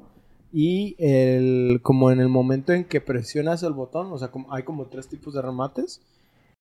y 0.52 0.96
el 0.98 1.80
como 1.82 2.10
en 2.10 2.20
el 2.20 2.28
momento 2.28 2.72
en 2.72 2.84
que 2.84 3.00
presionas 3.00 3.62
el 3.62 3.72
botón, 3.72 4.12
o 4.12 4.18
sea, 4.18 4.28
como, 4.28 4.52
hay 4.52 4.62
como 4.62 4.86
tres 4.88 5.08
tipos 5.08 5.34
de 5.34 5.42
remates. 5.42 6.00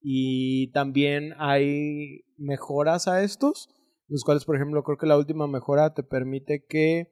Y 0.02 0.68
también 0.74 1.34
hay 1.40 2.22
mejoras 2.38 3.08
a 3.08 3.24
estos, 3.24 3.70
los 4.08 4.24
cuales, 4.24 4.46
por 4.46 4.56
ejemplo, 4.56 4.84
creo 4.84 4.98
que 4.98 5.08
la 5.08 5.18
última 5.18 5.48
mejora 5.48 5.94
te 5.94 6.04
permite 6.04 6.64
que 6.68 7.12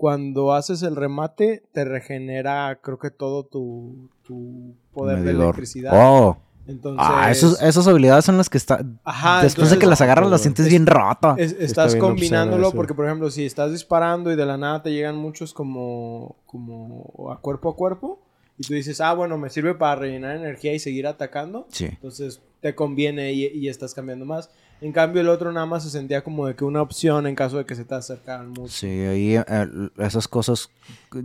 cuando 0.00 0.54
haces 0.54 0.82
el 0.82 0.96
remate 0.96 1.62
te 1.72 1.84
regenera, 1.84 2.78
creo 2.82 2.98
que 2.98 3.10
todo 3.10 3.44
tu, 3.44 4.08
tu 4.22 4.74
poder 4.94 5.20
de 5.20 5.32
electricidad. 5.32 5.92
Oh. 5.94 6.38
Entonces, 6.66 7.04
Ah, 7.06 7.30
esos- 7.30 7.60
esas 7.60 7.86
habilidades 7.86 8.24
son 8.24 8.38
las 8.38 8.48
que 8.48 8.56
están. 8.56 8.98
Ajá, 9.04 9.42
Después 9.42 9.68
de 9.68 9.78
que 9.78 9.84
las 9.84 10.00
agarras, 10.00 10.30
las 10.30 10.40
sientes 10.40 10.70
bien 10.70 10.86
rota. 10.86 11.34
Es- 11.36 11.52
Está 11.52 11.64
estás 11.64 11.92
bien 11.94 12.00
combinándolo 12.06 12.72
porque, 12.72 12.94
por 12.94 13.04
ejemplo, 13.04 13.30
si 13.30 13.44
estás 13.44 13.72
disparando 13.72 14.32
y 14.32 14.36
de 14.36 14.46
la 14.46 14.56
nada 14.56 14.82
te 14.82 14.90
llegan 14.90 15.16
muchos 15.16 15.52
como, 15.52 16.36
como 16.46 17.30
a 17.30 17.38
cuerpo 17.42 17.68
a 17.68 17.76
cuerpo 17.76 18.22
y 18.56 18.62
tú 18.66 18.72
dices, 18.72 19.02
ah, 19.02 19.12
bueno, 19.12 19.36
me 19.36 19.50
sirve 19.50 19.74
para 19.74 19.96
rellenar 19.96 20.34
energía 20.34 20.72
y 20.72 20.78
seguir 20.78 21.06
atacando, 21.08 21.66
Sí. 21.68 21.84
entonces 21.86 22.40
te 22.62 22.74
conviene 22.74 23.34
y, 23.34 23.48
y 23.48 23.68
estás 23.68 23.92
cambiando 23.92 24.24
más. 24.24 24.48
En 24.80 24.92
cambio, 24.92 25.20
el 25.20 25.28
otro 25.28 25.52
nada 25.52 25.66
más 25.66 25.82
se 25.82 25.90
sentía 25.90 26.24
como 26.24 26.46
de 26.46 26.54
que 26.54 26.64
una 26.64 26.80
opción 26.80 27.26
en 27.26 27.34
caso 27.34 27.58
de 27.58 27.66
que 27.66 27.74
se 27.74 27.84
te 27.84 27.94
acercaran 27.94 28.50
mucho. 28.50 28.68
Sí, 28.68 28.86
ahí 28.86 29.36
eh, 29.36 29.44
esas 29.98 30.26
cosas 30.26 30.70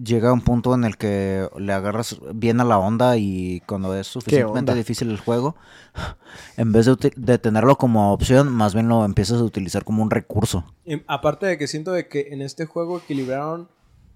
llega 0.04 0.30
a 0.30 0.34
un 0.34 0.42
punto 0.42 0.74
en 0.74 0.84
el 0.84 0.98
que 0.98 1.48
le 1.58 1.74
agarras 1.74 2.18
bien 2.34 2.60
a 2.60 2.66
la 2.66 2.78
onda 2.78 3.18
y 3.18 3.62
cuando 3.66 3.96
es 3.96 4.08
suficientemente 4.08 4.74
difícil 4.74 5.10
el 5.10 5.20
juego, 5.20 5.56
en 6.58 6.72
vez 6.74 6.86
de, 6.86 7.14
de 7.16 7.38
tenerlo 7.38 7.78
como 7.78 8.12
opción, 8.12 8.52
más 8.52 8.74
bien 8.74 8.90
lo 8.90 9.06
empiezas 9.06 9.40
a 9.40 9.44
utilizar 9.44 9.86
como 9.86 10.04
un 10.04 10.12
recurso. 10.12 10.66
Y 10.86 11.02
aparte 11.08 11.46
de 11.46 11.58
que 11.58 11.68
siento 11.68 11.92
de 11.92 12.08
que 12.08 12.28
en 12.32 12.42
este 12.42 12.66
juego 12.66 12.98
equilibraron 12.98 13.70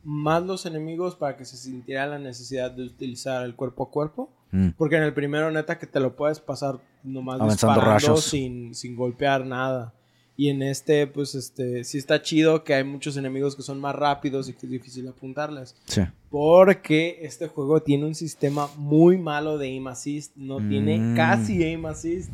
más 0.03 0.43
los 0.43 0.65
enemigos 0.65 1.15
para 1.15 1.35
que 1.37 1.45
se 1.45 1.57
sintiera 1.57 2.07
la 2.07 2.19
necesidad 2.19 2.71
de 2.71 2.83
utilizar 2.83 3.43
el 3.45 3.55
cuerpo 3.55 3.83
a 3.83 3.89
cuerpo. 3.91 4.29
Mm. 4.51 4.69
Porque 4.77 4.95
en 4.95 5.03
el 5.03 5.13
primero, 5.13 5.51
neta, 5.51 5.77
que 5.77 5.85
te 5.87 5.99
lo 5.99 6.15
puedes 6.15 6.39
pasar 6.39 6.79
nomás 7.03 7.39
Avanzando 7.39 7.75
disparando 7.75 8.07
rayos. 8.07 8.23
sin, 8.23 8.73
sin 8.73 8.95
golpear 8.95 9.45
nada. 9.45 9.93
Y 10.35 10.47
en 10.49 10.63
este, 10.63 11.05
pues, 11.05 11.35
este, 11.35 11.83
sí 11.83 11.97
está 11.97 12.21
chido 12.21 12.63
que 12.63 12.73
hay 12.73 12.83
muchos 12.85 13.17
enemigos 13.17 13.57
que 13.57 13.61
son 13.61 13.77
más 13.79 13.93
rápidos 13.93 14.47
y 14.47 14.53
que 14.53 14.65
es 14.65 14.71
difícil 14.71 15.05
apuntarles. 15.07 15.75
Sí. 15.85 16.01
Porque 16.29 17.19
este 17.23 17.47
juego 17.47 17.81
tiene 17.81 18.05
un 18.05 18.15
sistema 18.15 18.69
muy 18.77 19.17
malo 19.17 19.57
de 19.57 19.67
aim 19.67 19.85
assist. 19.87 20.33
No 20.37 20.57
tiene 20.65 20.97
Mm. 20.97 21.15
casi 21.17 21.61
aim 21.63 21.85
assist. 21.85 22.31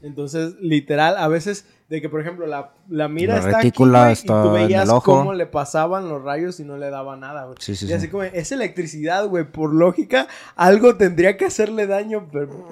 Entonces, 0.00 0.54
literal, 0.60 1.16
a 1.16 1.26
veces 1.28 1.66
de 1.88 2.00
que, 2.00 2.08
por 2.08 2.20
ejemplo, 2.20 2.46
la, 2.46 2.72
la 2.88 3.08
mira 3.08 3.34
La 3.34 3.40
está 3.40 3.56
retícula 3.58 3.98
aquí, 3.98 4.04
güey, 4.04 4.12
está 4.12 4.40
y 4.40 4.42
tú 4.42 4.48
en 4.48 4.54
veías 4.54 4.84
el 4.84 4.90
ojo. 4.90 5.18
cómo 5.18 5.32
le 5.32 5.46
pasaban 5.46 6.08
los 6.08 6.22
rayos 6.22 6.60
y 6.60 6.64
no 6.64 6.76
le 6.76 6.90
daba 6.90 7.16
nada, 7.16 7.46
güey. 7.46 7.56
Sí, 7.60 7.74
sí, 7.74 7.86
y 7.86 7.88
sí. 7.88 7.94
así 7.94 8.08
como, 8.08 8.22
es 8.22 8.52
electricidad, 8.52 9.26
güey. 9.26 9.50
Por 9.50 9.74
lógica, 9.74 10.28
algo 10.54 10.96
tendría 10.96 11.36
que 11.36 11.46
hacerle 11.46 11.86
daño, 11.86 12.28
pero... 12.30 12.68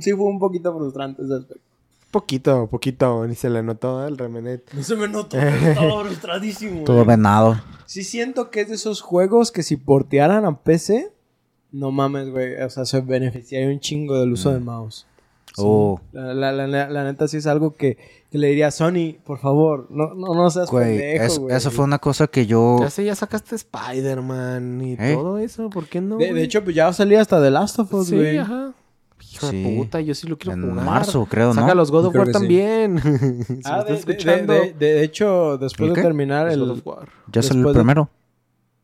Sí 0.00 0.12
fue 0.12 0.26
un 0.26 0.38
poquito 0.38 0.76
frustrante 0.76 1.22
ese 1.22 1.34
aspecto. 1.34 1.62
Poquito, 2.10 2.68
poquito, 2.68 3.26
ni 3.26 3.34
se 3.34 3.50
le 3.50 3.62
notó 3.62 4.06
el 4.06 4.16
remenet. 4.16 4.72
No 4.72 4.82
se 4.82 4.94
me 4.94 5.08
notó, 5.08 5.36
pero 5.40 5.48
estaba 5.56 6.04
frustradísimo. 6.04 6.84
Todo 6.84 7.04
venado. 7.04 7.60
Sí 7.86 8.04
siento 8.04 8.50
que 8.50 8.62
es 8.62 8.68
de 8.68 8.76
esos 8.76 9.00
juegos 9.00 9.50
que 9.52 9.62
si 9.62 9.76
portearan 9.76 10.44
a 10.44 10.58
PC, 10.58 11.10
no 11.74 11.90
mames, 11.90 12.30
güey. 12.30 12.54
O 12.62 12.70
sea, 12.70 12.84
se 12.84 13.00
beneficiaría 13.00 13.68
un 13.68 13.80
chingo 13.80 14.18
del 14.18 14.32
uso 14.32 14.50
del 14.52 14.60
mouse. 14.62 15.06
Sí. 15.48 15.62
Oh. 15.64 16.00
La, 16.12 16.32
la- 16.50 16.66
la- 16.66 17.04
neta 17.04 17.28
sí 17.28 17.36
es 17.36 17.46
algo 17.46 17.74
que, 17.76 17.96
que 18.30 18.38
le 18.38 18.48
diría 18.48 18.68
a 18.68 18.70
Sony, 18.72 19.14
por 19.24 19.38
favor, 19.38 19.86
no, 19.90 20.12
no, 20.14 20.34
no 20.34 20.50
seas 20.50 20.68
Güey, 20.68 20.98
pendejo, 20.98 21.24
es- 21.24 21.38
güey. 21.38 21.54
eso 21.56 21.70
fue 21.70 21.84
una 21.84 21.98
cosa 22.00 22.26
que 22.26 22.46
yo... 22.46 22.78
Ya 22.80 22.90
sé, 22.90 23.04
ya 23.04 23.14
sacaste 23.14 23.54
Spider-Man 23.54 24.80
y 24.82 24.92
¿Eh? 24.94 25.12
todo 25.14 25.38
eso, 25.38 25.70
¿por 25.70 25.86
qué 25.86 26.00
no? 26.00 26.16
De, 26.16 26.42
hecho, 26.42 26.64
pues 26.64 26.74
ya 26.74 26.92
salía 26.92 27.20
hasta 27.20 27.40
The 27.40 27.50
Last 27.52 27.78
of 27.78 27.92
Us, 27.94 28.08
sí, 28.08 28.16
güey. 28.16 28.38
ajá. 28.38 28.72
Hijo 29.32 29.46
Sí. 29.50 29.62
de 29.62 29.76
puta, 29.76 30.00
yo 30.00 30.14
sí 30.14 30.26
lo 30.26 30.36
quiero 30.38 30.54
En 30.60 30.70
jugar. 30.70 30.84
marzo, 30.84 31.24
creo, 31.26 31.48
¿no? 31.54 31.60
Saca 31.60 31.74
los 31.74 31.90
God 31.90 32.06
of 32.06 32.14
War 32.16 32.30
también. 32.32 32.98
si 33.02 33.08
Ah, 33.08 33.12
me 33.12 33.44
de, 33.44 33.58
estás 33.58 33.86
de- 33.86 33.94
escuchando. 33.94 34.52
de- 34.52 34.60
de- 34.72 34.72
de 34.94 35.02
hecho, 35.04 35.56
después 35.58 35.88
¿El 35.90 35.94
de 35.96 36.02
terminar 36.02 36.46
los 36.48 36.56
God 36.58 36.64
el... 36.64 36.70
of 36.72 36.86
War. 36.86 37.08
¿Ya 37.32 37.42
salió 37.42 37.68
el 37.68 37.74
primero? 37.74 38.08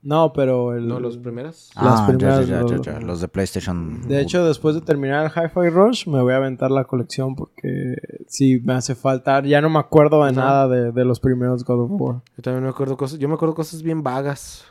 No, 0.03 0.33
pero 0.33 0.75
el... 0.75 0.89
No, 0.89 0.99
los 0.99 1.19
primeros. 1.19 1.71
Las 1.77 2.01
ah, 2.01 2.07
primeras, 2.07 2.47
ya, 2.47 2.63
ya, 2.63 2.67
ya, 2.67 2.77
lo- 2.77 2.83
ya, 2.83 3.01
Los 3.01 3.21
de 3.21 3.29
PlayStation. 3.29 4.09
De 4.09 4.21
hecho, 4.23 4.45
después 4.47 4.75
de 4.75 4.81
terminar 4.81 5.25
el 5.27 5.31
Hi-Fi 5.31 5.69
Rush, 5.69 6.07
me 6.09 6.23
voy 6.23 6.33
a 6.33 6.37
aventar 6.37 6.71
la 6.71 6.85
colección 6.85 7.35
porque 7.37 7.97
sí 8.27 8.61
me 8.65 8.73
hace 8.73 8.95
falta. 8.95 9.43
Ya 9.43 9.61
no 9.61 9.69
me 9.69 9.79
acuerdo 9.79 10.25
de 10.25 10.33
nada 10.33 10.69
de, 10.69 10.93
de 10.93 11.05
los 11.05 11.21
primeros 11.21 11.65
God 11.65 11.81
of 11.85 11.91
War. 11.93 12.21
Yo 12.37 12.43
también 12.43 12.65
me 12.65 12.71
acuerdo 12.71 12.97
cosas. 12.97 13.19
Yo 13.19 13.29
me 13.29 13.35
acuerdo 13.35 13.55
cosas 13.55 13.83
bien 13.83 14.03
vagas. 14.03 14.65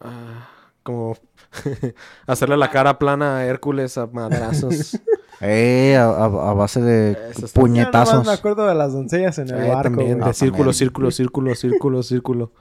Ah, 0.00 0.48
como 0.84 1.16
hacerle 2.26 2.56
la 2.56 2.70
cara 2.70 2.98
plana 2.98 3.38
a 3.38 3.46
Hércules 3.46 3.98
a 3.98 4.06
madrazos. 4.06 4.96
Eh, 5.42 5.96
a, 5.96 6.06
base 6.52 6.82
de 6.82 7.12
Eso 7.12 7.46
está- 7.46 7.46
Yo 7.46 7.52
puñetazos. 7.62 8.12
nomás 8.12 8.26
me 8.26 8.32
acuerdo 8.34 8.66
de 8.66 8.74
las 8.74 8.92
doncellas 8.92 9.38
en 9.38 9.48
el 9.48 9.54
Eh, 9.64 9.68
barco. 9.68 9.82
también, 9.84 10.20
de 10.20 10.34
círculo, 10.34 10.64
también. 10.64 10.74
círculo, 10.74 11.10
círculo, 11.12 11.54
círculo, 11.54 12.02
círculo. 12.02 12.52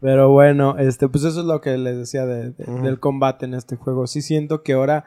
Pero 0.00 0.30
bueno, 0.30 0.76
este, 0.78 1.08
pues 1.08 1.24
eso 1.24 1.40
es 1.40 1.46
lo 1.46 1.60
que 1.60 1.76
les 1.78 1.96
decía 1.96 2.26
de- 2.26 2.50
del 2.82 3.00
combate 3.00 3.46
en 3.46 3.54
este 3.54 3.76
juego. 3.76 4.06
Sí 4.06 4.20
siento 4.22 4.62
que 4.62 4.74
ahora 4.74 5.04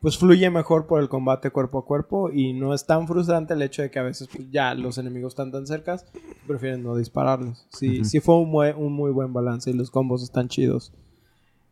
pues 0.00 0.16
fluye 0.16 0.48
mejor 0.48 0.86
por 0.86 1.00
el 1.02 1.10
combate 1.10 1.50
cuerpo 1.50 1.78
a 1.78 1.84
cuerpo 1.84 2.30
y 2.32 2.54
no 2.54 2.72
es 2.72 2.86
tan 2.86 3.06
frustrante 3.06 3.52
el 3.52 3.60
hecho 3.60 3.82
de 3.82 3.90
que 3.90 3.98
a 3.98 4.02
veces 4.02 4.28
pues, 4.34 4.50
ya 4.50 4.74
los 4.74 4.96
enemigos 4.96 5.32
están 5.32 5.52
tan 5.52 5.66
cercas, 5.66 6.06
prefieren 6.46 6.82
no 6.82 6.96
dispararles. 6.96 7.66
Sí, 7.70 7.98
sí 8.04 8.20
fue 8.20 8.38
un, 8.38 8.50
buen- 8.50 8.76
un 8.76 8.94
muy 8.94 9.10
buen 9.12 9.32
balance 9.34 9.68
y 9.70 9.74
los 9.74 9.90
combos 9.90 10.22
están 10.22 10.48
chidos. 10.48 10.92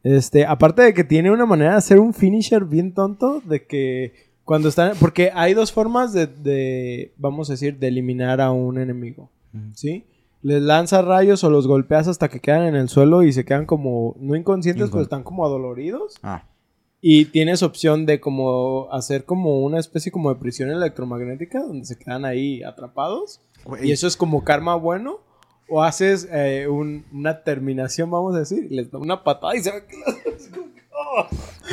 Este, 0.03 0.45
aparte 0.47 0.83
de 0.83 0.95
que 0.95 1.05
tiene 1.05 1.31
una 1.31 1.47
manera 1.47 1.73
de 1.73 1.77
hacer 1.79 1.99
un 1.99 2.13
finisher 2.15 2.65
bien 2.67 2.93
tonto, 2.93 3.41
de 3.45 3.67
que 3.67 4.13
cuando 4.45 4.69
están, 4.69 4.93
porque 5.01 5.31
hay 5.35 5.55
dos 5.55 5.73
formas 5.73 6.13
de, 6.13 6.27
de, 6.27 7.15
vamos 7.17 7.49
a 7.51 7.55
decir, 7.55 7.79
de 7.79 7.89
eliminar 7.89 8.41
a 8.43 8.51
un 8.51 8.79
enemigo. 8.79 9.31
¿sí? 9.75 10.05
Les 10.43 10.63
lanzas 10.63 11.05
rayos 11.05 11.43
o 11.45 11.51
los 11.51 11.67
golpeas 11.67 12.07
hasta 12.09 12.29
que 12.29 12.41
quedan 12.41 12.63
en 12.67 12.77
el 12.77 12.89
suelo 12.89 13.23
y 13.25 13.33
se 13.33 13.45
quedan 13.45 13.67
como, 13.67 14.17
no 14.21 14.37
inconscientes, 14.37 14.87
Incon- 14.89 14.93
pero 14.93 15.03
están 15.03 15.23
como 15.25 15.45
adoloridos. 15.45 16.15
Ah, 16.23 16.45
Y 17.01 17.27
tienes 17.27 17.63
opción 17.63 18.07
de 18.07 18.21
como 18.21 18.89
hacer 18.93 19.25
como 19.25 19.61
una 19.65 19.79
especie 19.79 20.11
como 20.13 20.33
de 20.33 20.41
prisión 20.41 20.71
electromagnética 20.71 21.61
donde 21.63 21.85
se 21.87 21.99
quedan 21.99 22.25
ahí 22.25 22.63
atrapados. 22.63 23.41
Y 23.83 23.93
eso 23.93 24.07
es 24.07 24.17
como 24.17 24.45
karma 24.45 24.75
bueno. 24.77 25.19
O 25.71 25.83
haces 25.83 26.27
eh, 26.33 26.67
un- 26.69 27.05
una 27.13 27.43
terminación, 27.45 28.11
vamos 28.11 28.35
a 28.35 28.39
decir, 28.39 28.67
y 28.71 28.75
les 28.75 28.91
da 28.91 28.99
una 28.99 29.23
patada 29.23 29.55
y 29.55 29.61
se 29.63 29.71
ve 29.73 29.85
que 29.87 29.97
las- 29.99 30.51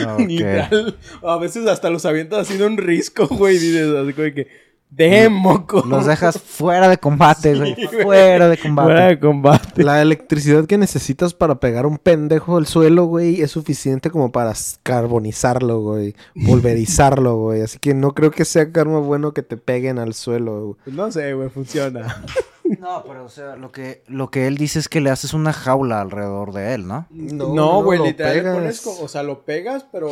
ok. 0.14 0.20
Literal. 0.28 0.98
A 1.24 1.38
veces 1.38 1.66
hasta 1.68 1.90
los 1.90 2.06
avientas 2.06 2.50
de 2.50 2.66
un 2.66 2.78
risco, 2.78 3.28
güey. 3.28 3.56
Y 3.56 3.60
dices 3.60 3.90
así 3.96 4.14
como 4.14 4.34
que, 4.34 4.48
de 4.90 5.28
moco. 5.30 5.84
Los 5.86 6.06
dejas 6.06 6.40
fuera 6.42 6.88
de 6.88 6.98
combate, 6.98 7.54
güey. 7.56 7.76
Sí, 7.76 7.86
güey. 7.88 8.04
Fuera 8.04 8.48
de 8.48 8.58
combate. 8.58 8.88
Fuera 8.88 9.08
de 9.08 9.20
combate. 9.20 9.84
La 9.84 10.02
electricidad 10.02 10.66
que 10.66 10.78
necesitas 10.78 11.34
para 11.34 11.60
pegar 11.60 11.86
un 11.86 11.98
pendejo 11.98 12.56
al 12.58 12.66
suelo, 12.66 13.04
güey, 13.06 13.42
es 13.42 13.52
suficiente 13.52 14.10
como 14.10 14.32
para 14.32 14.54
carbonizarlo, 14.84 15.82
güey. 15.82 16.16
Pulverizarlo, 16.46 17.36
güey. 17.40 17.62
Así 17.62 17.78
que 17.80 17.94
no 17.94 18.14
creo 18.14 18.32
que 18.32 18.46
sea 18.46 18.72
karma 18.72 19.00
bueno 19.00 19.34
que 19.34 19.44
te 19.44 19.58
peguen 19.58 20.00
al 20.00 20.14
suelo, 20.14 20.62
güey. 20.68 20.76
Pues 20.86 20.96
no 20.96 21.12
sé, 21.12 21.34
güey, 21.34 21.50
funciona. 21.50 22.24
No, 22.80 23.04
pero 23.08 23.26
o 23.26 23.30
sea, 23.30 23.56
lo 23.56 23.72
que, 23.72 24.02
lo 24.08 24.32
que 24.32 24.48
él 24.48 24.58
dice 24.58 24.80
es 24.80 24.90
que 24.90 25.00
le 25.00 25.12
haces 25.12 25.36
una 25.36 25.54
jaula 25.54 26.02
alrededor 26.02 26.52
de 26.52 26.74
él, 26.74 26.88
¿no? 26.88 27.06
No, 27.12 27.54
No, 27.54 27.84
güey, 27.84 28.00
literal 28.02 28.34
le 28.36 28.42
pegas. 28.42 28.56
pones, 28.56 28.82
co- 28.82 28.98
o 29.04 29.08
sea, 29.08 29.22
lo 29.22 29.46
pegas, 29.46 29.86
pero 29.92 30.10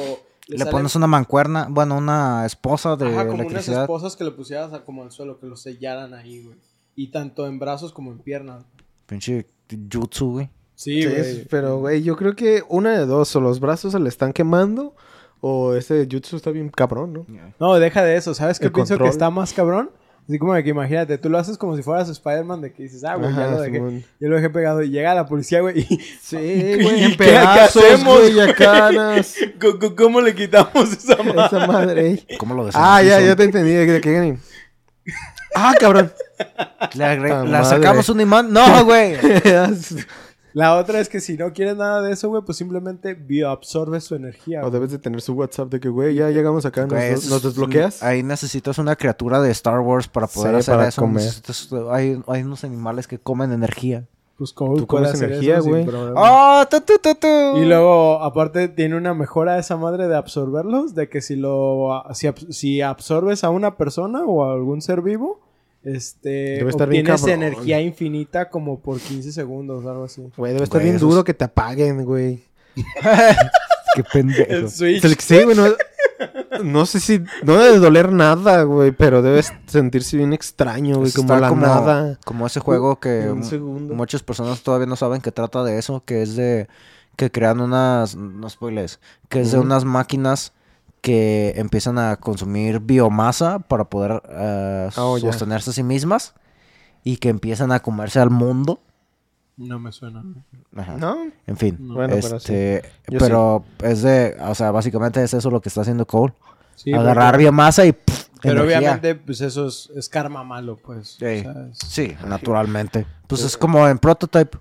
Le, 0.48 0.66
pones 0.66 0.96
una 0.96 1.08
mancuerna, 1.08 1.68
bueno, 1.70 1.98
una 1.98 2.46
esposa 2.46 2.96
de 2.96 3.06
Ajá, 3.08 3.22
como 3.28 3.36
unas 3.36 3.40
electricidad. 3.48 3.82
esposas 3.84 4.16
que 4.16 4.24
le 4.26 4.32
pusieras 4.32 4.74
a- 4.74 4.84
como 4.84 5.04
al 5.04 5.12
suelo, 5.12 5.40
que 5.40 5.48
lo 5.48 5.56
sellaran 5.56 6.14
ahí, 6.14 6.44
güey. 6.44 6.58
Y 6.96 7.12
tanto 7.12 7.48
en 7.48 7.60
brazos 7.60 7.94
como 7.94 8.12
en 8.12 8.20
piernas. 8.20 8.66
Pinche 9.06 9.48
jutsu, 9.92 10.32
güey. 10.34 10.50
Sí, 10.76 11.02
Sí, 11.02 11.08
güey. 11.08 11.20
es- 11.20 11.48
pero, 11.50 11.80
güey, 11.80 12.04
yo 12.04 12.16
creo 12.18 12.36
que 12.36 12.64
una 12.68 12.92
de 12.98 13.06
dos, 13.06 13.36
o 13.36 13.42
los 13.42 13.60
brazos 13.60 13.94
se 13.94 14.00
le 14.00 14.10
están 14.10 14.34
quemando, 14.34 14.96
o 15.40 15.74
ese 15.76 16.08
jutsu 16.12 16.36
está 16.36 16.52
bien 16.52 16.70
cabrón, 16.70 17.14
¿no? 17.14 17.26
No, 17.60 17.76
deja 17.76 18.04
de 18.04 18.16
eso. 18.18 18.34
¿Sabes 18.34 18.60
qué 18.60 18.70
pienso 18.70 18.94
control. 18.94 19.08
que 19.10 19.12
está 19.12 19.30
más 19.30 19.54
cabrón? 19.54 19.92
Así 20.28 20.40
como 20.40 20.54
de 20.54 20.64
que 20.64 20.70
imagínate, 20.70 21.18
tú 21.18 21.30
lo 21.30 21.38
haces 21.38 21.58
como 21.58 21.76
si 21.76 21.84
fueras 21.84 22.08
Spider-Man, 22.08 22.62
de 22.62 22.72
que 22.72 22.84
dices, 22.84 23.04
ah, 23.04 23.16
güey, 23.16 23.36
ya 23.36 23.48
lo 23.48 23.60
dejé. 23.62 23.76
Simón. 23.76 24.04
Ya 24.22 24.28
lo 24.30 24.36
dejé 24.38 24.50
pegado. 24.50 24.82
Y 24.82 24.90
llega 24.90 25.14
la 25.14 25.26
policía, 25.26 25.60
güey, 25.60 25.80
y... 25.82 26.00
Sí, 26.22 26.38
¿Y 26.38 26.82
güey, 26.84 26.96
qué- 26.96 27.04
en 27.06 27.12
qué 27.12 27.18
pedazos, 27.18 27.84
hacemos, 27.84 28.20
güey, 28.20 28.34
güey? 28.34 28.50
acá, 28.50 28.90
nas- 28.92 29.36
¿Cómo- 29.60 29.80
cómo- 29.80 29.96
¿Cómo 29.96 30.22
le 30.22 30.34
quitamos 30.34 30.94
esa 30.94 31.18
madre? 31.24 31.46
Esa 31.46 31.68
madre. 31.68 32.26
¿Cómo 32.38 32.56
lo 32.56 32.70
Ah, 32.74 33.02
ya, 33.04 33.20
ya 33.20 33.36
te 33.36 33.44
entendí. 33.44 33.72
de 33.72 34.00
que- 34.02 34.38
Ah, 35.56 35.74
cabrón. 35.80 36.12
Le, 36.96 37.18
madre. 37.20 37.66
sacamos 37.66 38.08
un 38.10 38.22
imán. 38.22 38.52
No, 38.52 38.86
güey. 38.86 39.18
La 40.54 40.78
otra 40.78 41.00
es 41.00 41.10
que 41.10 41.20
si 41.20 41.36
no 41.36 41.52
quieres 41.52 41.76
nada 41.78 42.02
de 42.02 42.14
eso, 42.14 42.30
güey, 42.30 42.44
pues 42.44 42.58
simplemente 42.58 43.16
bioabsorbes 43.16 44.04
su 44.04 44.16
energía. 44.16 44.60
o 44.60 44.62
güey. 44.64 44.74
debes 44.74 44.92
de 44.92 45.00
tener 45.00 45.20
su 45.22 45.34
WhatsApp 45.34 45.70
de 45.70 45.80
que, 45.80 45.90
güey, 45.90 46.14
ya 46.16 46.30
llegamos 46.30 46.66
acá, 46.66 46.86
nos, 46.86 46.94
es- 47.02 47.30
nos 47.30 47.42
desbloqueas. 47.44 48.04
Ahí 48.04 48.22
necesitas 48.24 48.78
una 48.78 48.96
criatura 48.96 49.42
de 49.42 49.50
Star 49.52 49.80
Wars 49.80 50.08
para 50.08 50.28
poder 50.28 50.52
Sí, 50.54 50.60
hacer 50.60 50.76
para 50.76 50.88
eso. 50.90 51.02
comer. 51.02 51.24
Necesitas- 51.24 51.70
hay, 51.92 52.22
hay 52.28 52.42
unos 52.44 52.64
animales 52.64 53.08
que 53.08 53.18
comen 53.20 53.52
energía. 53.52 54.06
pues 54.38 54.52
Cole 54.52 54.80
Tú 54.82 54.88
comes 54.88 55.14
energía, 55.22 55.60
güey. 55.60 55.86
problema. 55.86 56.14
¡Oh! 56.62 56.66
tu, 56.68 56.82
tu, 56.82 56.98
tu, 56.98 57.16
tu! 57.16 57.28
Y 57.58 57.66
luego, 57.66 58.22
aparte, 58.22 58.68
tiene 58.68 58.98
una 58.98 59.14
mejora 59.14 59.58
esa 59.60 59.78
madre 59.78 60.08
de 60.08 60.16
absorberlos, 60.16 60.96
de 60.96 61.08
que 61.08 61.22
si 61.22 61.36
lo 61.36 62.04
si, 62.14 62.28
si 62.50 62.82
absorbes 62.82 63.44
a 63.44 63.52
una 63.52 63.78
persona 63.78 64.24
o 64.26 64.44
a 64.44 64.54
algún 64.54 64.82
ser 64.82 65.02
vivo, 65.02 65.40
este 65.84 66.30
Debe 66.30 66.70
estar 66.70 66.88
bien 66.90 67.04
obtienes 67.10 67.22
cabrón. 67.22 67.44
energía 67.44 67.82
infinita 67.82 68.50
como 68.50 68.80
por 68.80 69.00
15 69.00 69.32
segundos, 69.32 69.86
algo 69.86 70.06
así. 70.06 70.24
Güey, 70.38 70.54
debe 70.54 70.64
estar 70.64 70.82
Güey, 70.82 70.92
bien 70.92 71.00
duro 71.00 71.24
que 71.24 71.34
te 71.34 71.46
apaguen, 71.46 72.06
güey. 72.06 72.44
¡Qué 73.96 74.04
pendejo! 74.12 74.70
Switch. 74.70 75.20
Sí, 75.20 75.44
güey, 75.44 75.56
no, 75.56 75.66
no 76.64 76.86
sé 76.86 77.00
si... 77.00 77.22
No 77.44 77.58
debe 77.60 77.78
doler 77.80 78.12
nada, 78.12 78.64
güey, 78.64 78.92
pero 78.92 79.22
debes 79.22 79.54
sentirse 79.68 80.18
bien 80.18 80.34
extraño, 80.34 80.98
güey, 80.98 81.12
como 81.12 81.36
la 81.38 81.52
nada. 81.52 82.20
Como 82.26 82.48
ese 82.48 82.60
juego 82.60 83.00
que 83.00 83.28
muchas 83.62 84.24
personas 84.24 84.62
todavía 84.62 84.88
no 84.88 84.96
saben 84.96 85.22
que 85.22 85.32
trata 85.32 85.64
de 85.64 85.78
eso, 85.78 86.04
que 86.06 86.22
es 86.24 86.36
de 86.36 86.68
que 87.16 87.30
crean 87.30 87.60
unas, 87.60 88.16
no 88.16 88.50
spoilers, 88.50 89.00
que 89.30 89.42
es 89.42 89.52
de 89.52 89.60
unas 89.60 89.86
máquinas 89.86 90.54
que 91.04 91.52
empiezan 91.58 91.98
a 92.00 92.16
consumir 92.16 92.80
biomasa 92.80 93.60
para 93.60 93.84
poder 93.84 94.24
eh, 94.30 94.90
oh, 94.96 95.20
sostenerse 95.20 95.72
a 95.72 95.74
sí 95.74 95.84
mismas 95.84 96.34
y 97.04 97.18
que 97.18 97.28
empiezan 97.28 97.74
a 97.74 97.82
comerse 97.82 98.20
al 98.22 98.30
mundo. 98.30 98.80
No 99.58 99.80
me 99.80 99.92
suena. 99.92 100.24
Ajá. 100.78 100.96
¿No? 100.98 101.18
En 101.46 101.58
fin, 101.58 101.78
No. 101.82 101.96
Bueno, 101.96 102.16
pero 102.16 102.28
sí. 102.40 102.54
este, 102.54 102.90
Yo 103.10 103.20
pero 103.20 103.66
es 103.84 104.02
de, 104.02 104.38
o 104.48 104.56
sea, 104.56 104.72
básicamente 104.72 105.22
es 105.22 105.34
eso 105.34 105.52
lo 105.52 105.60
que 105.62 105.68
está 105.68 105.82
haciendo 105.82 106.08
Cole. 106.08 106.34
Sí, 106.76 106.94
Agarrar 106.94 107.34
porque- 107.34 107.44
biomasa 107.44 107.86
y 107.86 107.92
pff, 107.92 108.30
Pero 108.42 108.62
energía. 108.64 108.78
obviamente, 108.80 109.16
pues 109.16 109.42
eso 109.42 109.68
es, 109.68 109.92
es 109.98 110.08
karma 110.08 110.46
malo, 110.46 110.78
pues. 110.82 111.18
Sí. 111.20 111.26
O 111.26 111.42
sea, 111.42 111.68
es- 111.70 111.78
Sí, 111.86 112.16
naturalmente. 112.26 113.06
Pues 113.28 113.44
es 113.44 113.58
como 113.58 113.86
en 113.90 114.00
Prototype. 114.00 114.58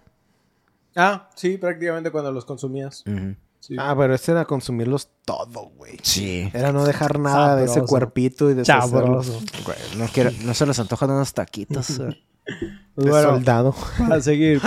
Ah, 0.96 1.30
sí, 1.36 1.56
prácticamente 1.56 2.10
cuando 2.10 2.32
los 2.32 2.44
consumías. 2.44 3.04
Ujú. 3.06 3.36
Sí. 3.62 3.76
Ah, 3.78 3.94
pero 3.96 4.12
este 4.12 4.32
era 4.32 4.44
consumirlos 4.44 5.08
todo, 5.24 5.70
güey. 5.76 5.96
Sí. 6.02 6.50
Era 6.52 6.72
no 6.72 6.84
dejar 6.84 7.20
nada 7.20 7.54
de 7.54 7.66
ese 7.66 7.80
cuerpito 7.82 8.50
y 8.50 8.54
deshacerlos. 8.54 9.26
Sabroso. 9.26 9.40
Güey, 9.64 9.78
no, 9.98 10.06
quiero- 10.12 10.32
no 10.44 10.52
se 10.52 10.66
les 10.66 10.80
antojan 10.80 11.10
unos 11.12 11.32
taquitos. 11.32 11.90
eh. 12.00 12.08
De 12.96 13.08
bueno, 13.08 13.34
soldado. 13.36 13.72
Para 13.96 14.20
seguir. 14.20 14.60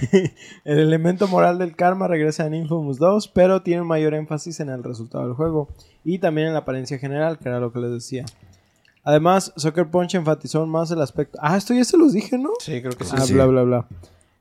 el 0.64 0.78
elemento 0.78 1.28
moral 1.28 1.58
del 1.58 1.76
karma 1.76 2.08
regresa 2.08 2.46
en 2.46 2.54
Infamous 2.54 2.98
2, 2.98 3.28
pero 3.28 3.60
tiene 3.62 3.82
mayor 3.82 4.14
énfasis 4.14 4.58
en 4.60 4.70
el 4.70 4.82
resultado 4.82 5.24
del 5.26 5.34
juego 5.34 5.68
y 6.02 6.18
también 6.18 6.46
en 6.48 6.54
la 6.54 6.60
apariencia 6.60 6.98
general, 6.98 7.38
que 7.38 7.48
era 7.50 7.60
lo 7.60 7.72
que 7.72 7.78
les 7.80 7.90
decía. 7.92 8.24
Además, 9.04 9.52
Soccer 9.56 9.90
Punch 9.90 10.14
enfatizó 10.14 10.66
más 10.66 10.90
el 10.90 11.00
aspecto. 11.02 11.38
Ah, 11.42 11.56
esto 11.58 11.74
ya 11.74 11.84
se 11.84 11.96
los 11.98 12.12
dije, 12.14 12.38
¿no? 12.38 12.50
Sí, 12.58 12.80
creo 12.80 12.92
que 12.96 13.04
sí. 13.04 13.12
ah, 13.14 13.20
sí. 13.20 13.34
bla, 13.34 13.44
bla, 13.46 13.62
bla. 13.64 13.86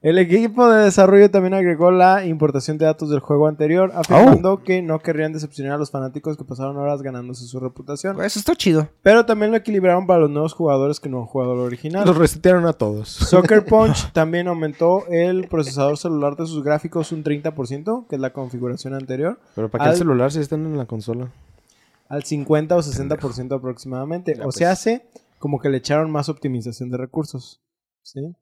El 0.02 0.18
equipo 0.18 0.70
de 0.70 0.86
desarrollo 0.86 1.30
también 1.30 1.54
agregó 1.54 1.92
la 1.92 2.26
importación 2.26 2.78
de 2.78 2.86
datos 2.86 3.10
del 3.10 3.20
juego 3.20 3.48
anterior, 3.48 3.92
afirmando 3.94 4.64
que 4.64 4.82
no 4.82 5.00
querrían 5.00 5.34
decepcionar 5.34 5.74
a 5.74 5.78
los 5.78 5.92
fanáticos 5.92 6.38
que 6.38 6.46
pasaron 6.46 6.78
horas 6.78 7.02
ganándose 7.02 7.46
su 7.46 7.60
reputación. 7.60 8.24
Eso 8.24 8.40
está 8.40 8.56
chido. 8.56 8.88
Pero 9.04 9.26
también 9.26 9.52
lo 9.52 9.58
equilibraron 9.58 10.08
para 10.08 10.22
los 10.22 10.30
nuevos 10.30 10.54
jugadores 10.54 11.02
que 11.02 11.10
no 11.10 11.20
han 11.20 11.26
jugado 11.26 11.54
el 11.56 11.60
original. 11.60 12.06
Los 12.08 12.16
resetearon 12.16 12.66
a 12.66 12.72
todos. 12.72 13.10
Soccer 13.10 13.66
Punch 13.66 14.14
también 14.14 14.48
aumentó 14.48 15.06
el 15.10 15.50
procesador 15.50 15.98
celular 15.98 16.38
de 16.38 16.46
sus 16.46 16.64
gráficos 16.64 17.12
un 17.12 17.26
30%, 17.26 18.08
que 18.08 18.16
es 18.16 18.22
la 18.22 18.32
configuración 18.32 18.94
anterior, 18.94 19.38
Pero 19.54 19.70
¿para 19.70 19.84
qué 19.84 19.88
Al- 19.90 19.94
el 19.96 20.00
celular 20.00 20.32
si 20.32 20.40
están 20.40 20.66
en 20.66 20.78
la 20.78 20.86
consola? 20.86 21.30
al 22.08 22.24
50 22.24 22.76
o 22.76 22.80
60% 22.82 23.54
aproximadamente. 23.56 24.34
Ya, 24.34 24.42
o 24.42 24.46
pues. 24.46 24.56
se 24.56 24.66
hace 24.66 25.06
como 25.40 25.60
que 25.60 25.68
le 25.70 25.78
echaron 25.78 26.10
más 26.10 26.30
optimización 26.30 26.90
de 26.90 26.98
recursos. 26.98 27.62
¿sí? 28.02 28.34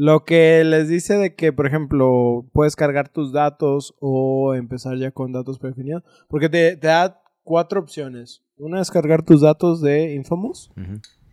Lo 0.00 0.24
que 0.24 0.62
les 0.64 0.86
dice 0.88 1.18
de 1.18 1.34
que, 1.34 1.52
por 1.52 1.66
ejemplo, 1.66 2.48
puedes 2.52 2.76
cargar 2.76 3.08
tus 3.08 3.32
datos 3.32 3.96
o 3.98 4.54
empezar 4.54 4.96
ya 4.96 5.10
con 5.10 5.32
datos 5.32 5.58
predefinidos. 5.58 6.04
Porque 6.28 6.48
te, 6.48 6.76
te 6.76 6.86
da 6.86 7.20
cuatro 7.42 7.80
opciones. 7.80 8.44
Una 8.56 8.80
es 8.80 8.92
cargar 8.92 9.24
tus 9.24 9.40
datos 9.40 9.80
de 9.82 10.14
Infamous. 10.14 10.70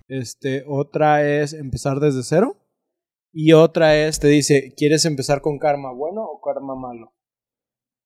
Este, 0.08 0.64
otra 0.68 1.24
es 1.28 1.54
empezar 1.54 2.00
desde 2.00 2.24
cero. 2.24 2.58
Y 3.32 3.54
otra 3.54 3.96
es, 3.98 4.20
te 4.20 4.30
dice, 4.30 4.74
¿quieres 4.76 5.06
empezar 5.06 5.42
con 5.42 5.60
karma 5.60 5.92
bueno 5.92 6.24
o 6.24 6.42
karma 6.42 6.74
malo? 6.76 7.14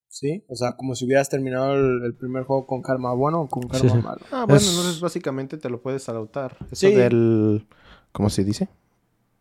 ¿Sí? 0.10 0.44
O 0.50 0.56
sea, 0.56 0.76
como 0.76 0.94
si 0.96 1.06
hubieras 1.06 1.30
terminado 1.30 1.76
el, 1.76 2.04
el 2.04 2.16
primer 2.18 2.44
juego 2.44 2.66
con 2.66 2.82
karma 2.82 3.14
bueno 3.14 3.42
o 3.44 3.48
con 3.48 3.64
karma 3.64 3.90
Sí, 3.90 3.96
sí. 3.96 4.04
malo. 4.04 4.20
Ah, 4.32 4.44
bueno, 4.46 4.56
Es- 4.60 4.70
entonces 4.70 5.00
básicamente 5.00 5.58
te 5.58 5.70
lo 5.70 5.82
puedes 5.82 6.10
adoptar. 6.10 6.58
Eso 6.72 6.88
Sí. 6.90 6.94
del... 6.96 7.66
¿Cómo 8.12 8.30
se 8.30 8.44
dice? 8.44 8.68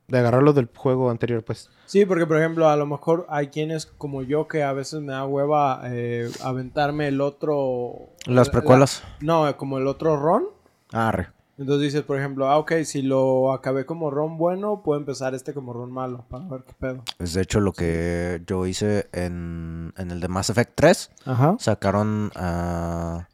De 0.08 0.18
agarrarlo 0.18 0.52
del 0.54 0.68
juego 0.74 1.10
anterior, 1.10 1.44
pues. 1.44 1.68
Sí, 1.86 2.06
porque 2.06 2.26
por 2.26 2.38
ejemplo, 2.38 2.68
a 2.68 2.76
lo 2.76 2.86
mejor 2.86 3.26
hay 3.28 3.48
quienes 3.48 3.84
como 3.86 4.22
yo 4.22 4.48
que 4.48 4.62
a 4.62 4.72
veces 4.72 5.00
me 5.02 5.12
da 5.12 5.26
hueva 5.26 5.82
eh, 5.84 6.30
aventarme 6.42 7.08
el 7.08 7.20
otro... 7.20 8.08
Las 8.26 8.46
la- 8.48 8.52
precuelas. 8.52 9.02
no, 9.20 9.54
como 9.58 9.76
el 9.78 9.86
otro 9.86 10.16
ron. 10.18 10.44
Arre. 10.92 11.28
Entonces 11.58 11.82
dices, 11.92 12.02
por 12.04 12.16
ejemplo, 12.16 12.48
ah, 12.48 12.56
ok, 12.56 12.72
si 12.84 13.02
lo 13.02 13.52
acabé 13.52 13.84
como 13.84 14.10
ron 14.10 14.38
bueno, 14.38 14.82
puedo 14.84 14.98
empezar 15.00 15.34
este 15.34 15.52
como 15.52 15.72
ron 15.72 15.90
malo 15.90 16.24
para 16.30 16.46
ver 16.46 16.62
qué 16.64 16.72
pedo. 16.78 17.02
Es 17.18 17.34
de 17.34 17.42
hecho 17.42 17.58
lo 17.60 17.72
que 17.72 18.40
yo 18.46 18.64
hice 18.64 19.08
en, 19.12 19.92
en 19.98 20.10
el 20.12 20.20
de 20.20 20.28
Mass 20.28 20.50
Effect 20.50 20.72
3. 20.76 21.10
Ajá. 21.26 21.56
Sacaron 21.58 22.30
ah, 22.36 23.26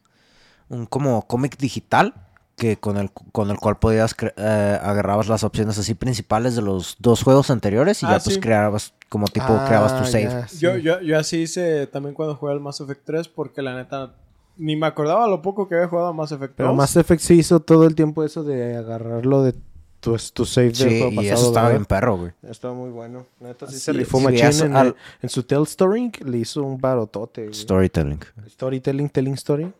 un 0.70 0.87
como 0.87 1.26
cómic 1.26 1.58
digital 1.58 2.14
que 2.56 2.76
con 2.76 2.96
el, 2.96 3.10
con 3.10 3.50
el 3.50 3.56
cual 3.58 3.78
podías 3.78 4.14
eh, 4.36 4.78
agarrabas 4.82 5.28
las 5.28 5.42
opciones 5.44 5.78
así 5.78 5.94
principales 5.94 6.54
de 6.56 6.62
los 6.62 6.96
dos 7.00 7.22
juegos 7.22 7.50
anteriores 7.50 8.02
y 8.02 8.06
Ah, 8.06 8.18
ya 8.18 8.24
pues 8.24 8.38
creabas 8.38 8.94
como 9.08 9.26
tipo 9.26 9.46
Ah, 9.48 9.64
creabas 9.66 9.98
tu 9.98 10.04
save. 10.10 10.48
sí. 10.48 10.58
Yo, 10.58 10.76
yo, 10.76 11.00
yo 11.00 11.18
así 11.18 11.38
hice 11.42 11.86
también 11.88 12.14
cuando 12.14 12.36
jugué 12.36 12.52
al 12.52 12.60
Mass 12.60 12.80
Effect 12.80 13.02
3 13.04 13.28
porque 13.28 13.60
la 13.62 13.74
neta 13.74 14.14
ni 14.56 14.76
me 14.76 14.86
acordaba 14.86 15.26
lo 15.26 15.42
poco 15.42 15.66
que 15.68 15.74
había 15.74 15.88
jugado 15.88 16.08
a 16.08 16.12
Mass 16.12 16.30
Effect 16.32 16.50
2. 16.52 16.56
Pero 16.58 16.74
Mass 16.74 16.96
Effect 16.96 17.22
sí 17.22 17.34
hizo 17.34 17.58
todo 17.60 17.86
el 17.86 17.94
tiempo 17.96 18.22
eso 18.22 18.44
de 18.44 18.76
agarrarlo 18.76 19.42
de 19.42 19.54
tu, 19.98 20.16
tu 20.32 20.44
save 20.44 20.66
del 20.66 20.76
Sí, 20.76 20.84
juego 21.00 21.12
y 21.12 21.16
pasado. 21.16 21.34
eso 21.34 21.46
estaba 21.48 21.66
¿verdad? 21.68 21.78
bien 21.80 21.84
perro, 21.86 22.16
güey. 22.18 22.32
Estaba 22.42 22.74
muy 22.74 22.90
bueno. 22.90 23.26
La 23.40 23.48
Neta 23.48 23.66
sí 23.66 23.78
se 23.80 23.92
rifó 23.92 24.18
en, 24.28 24.76
al- 24.76 24.94
en 25.22 25.28
su 25.28 25.42
Tell 25.42 25.62
Story. 25.62 26.12
Le 26.24 26.38
hizo 26.38 26.62
un 26.62 26.78
barotote. 26.80 27.44
güey. 27.48 27.54
Storytelling. 27.54 28.20
Storytelling, 28.48 29.08
telling 29.08 29.32
story. 29.34 29.72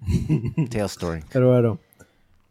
Tale 0.70 0.84
story. 0.84 1.20
Pero 1.32 1.52
bueno. 1.52 1.78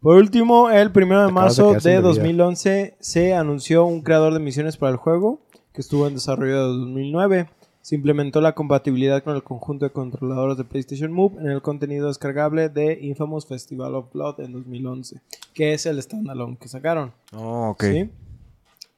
Por 0.01 0.17
último, 0.17 0.69
el 0.69 0.91
primero 0.91 1.21
de 1.21 1.27
Te 1.27 1.31
acabas 1.31 1.57
de 1.57 1.63
marzo 1.63 1.79
de 1.81 1.91
bebida. 1.95 2.01
2011 2.07 2.97
se 2.99 3.33
anunció 3.33 3.85
un 3.85 4.01
creador 4.01 4.33
de 4.33 4.39
misiones 4.39 4.77
para 4.77 4.91
el 4.91 4.97
juego 4.97 5.39
que 5.73 5.81
estuvo 5.81 6.07
en 6.07 6.13
desarrollo 6.13 6.53
de 6.53 6.77
2009. 6.77 7.49
Se 7.81 7.95
implementó 7.95 8.41
la 8.41 8.53
compatibilidad 8.53 9.23
con 9.23 9.35
el 9.35 9.43
conjunto 9.43 9.85
de 9.85 9.91
controladores 9.91 10.57
de 10.57 10.65
PlayStation 10.65 11.11
Move 11.11 11.39
en 11.41 11.47
el 11.49 11.61
contenido 11.61 12.07
descargable 12.09 12.69
de 12.69 12.99
Infamous 13.01 13.47
Festival 13.47 13.95
of 13.95 14.11
Blood 14.13 14.41
en 14.41 14.51
2011, 14.51 15.21
que 15.53 15.73
es 15.73 15.85
el 15.85 16.01
standalone 16.01 16.57
que 16.59 16.67
sacaron. 16.67 17.13
Oh, 17.33 17.69
ok. 17.69 17.83
¿sí? 17.83 18.09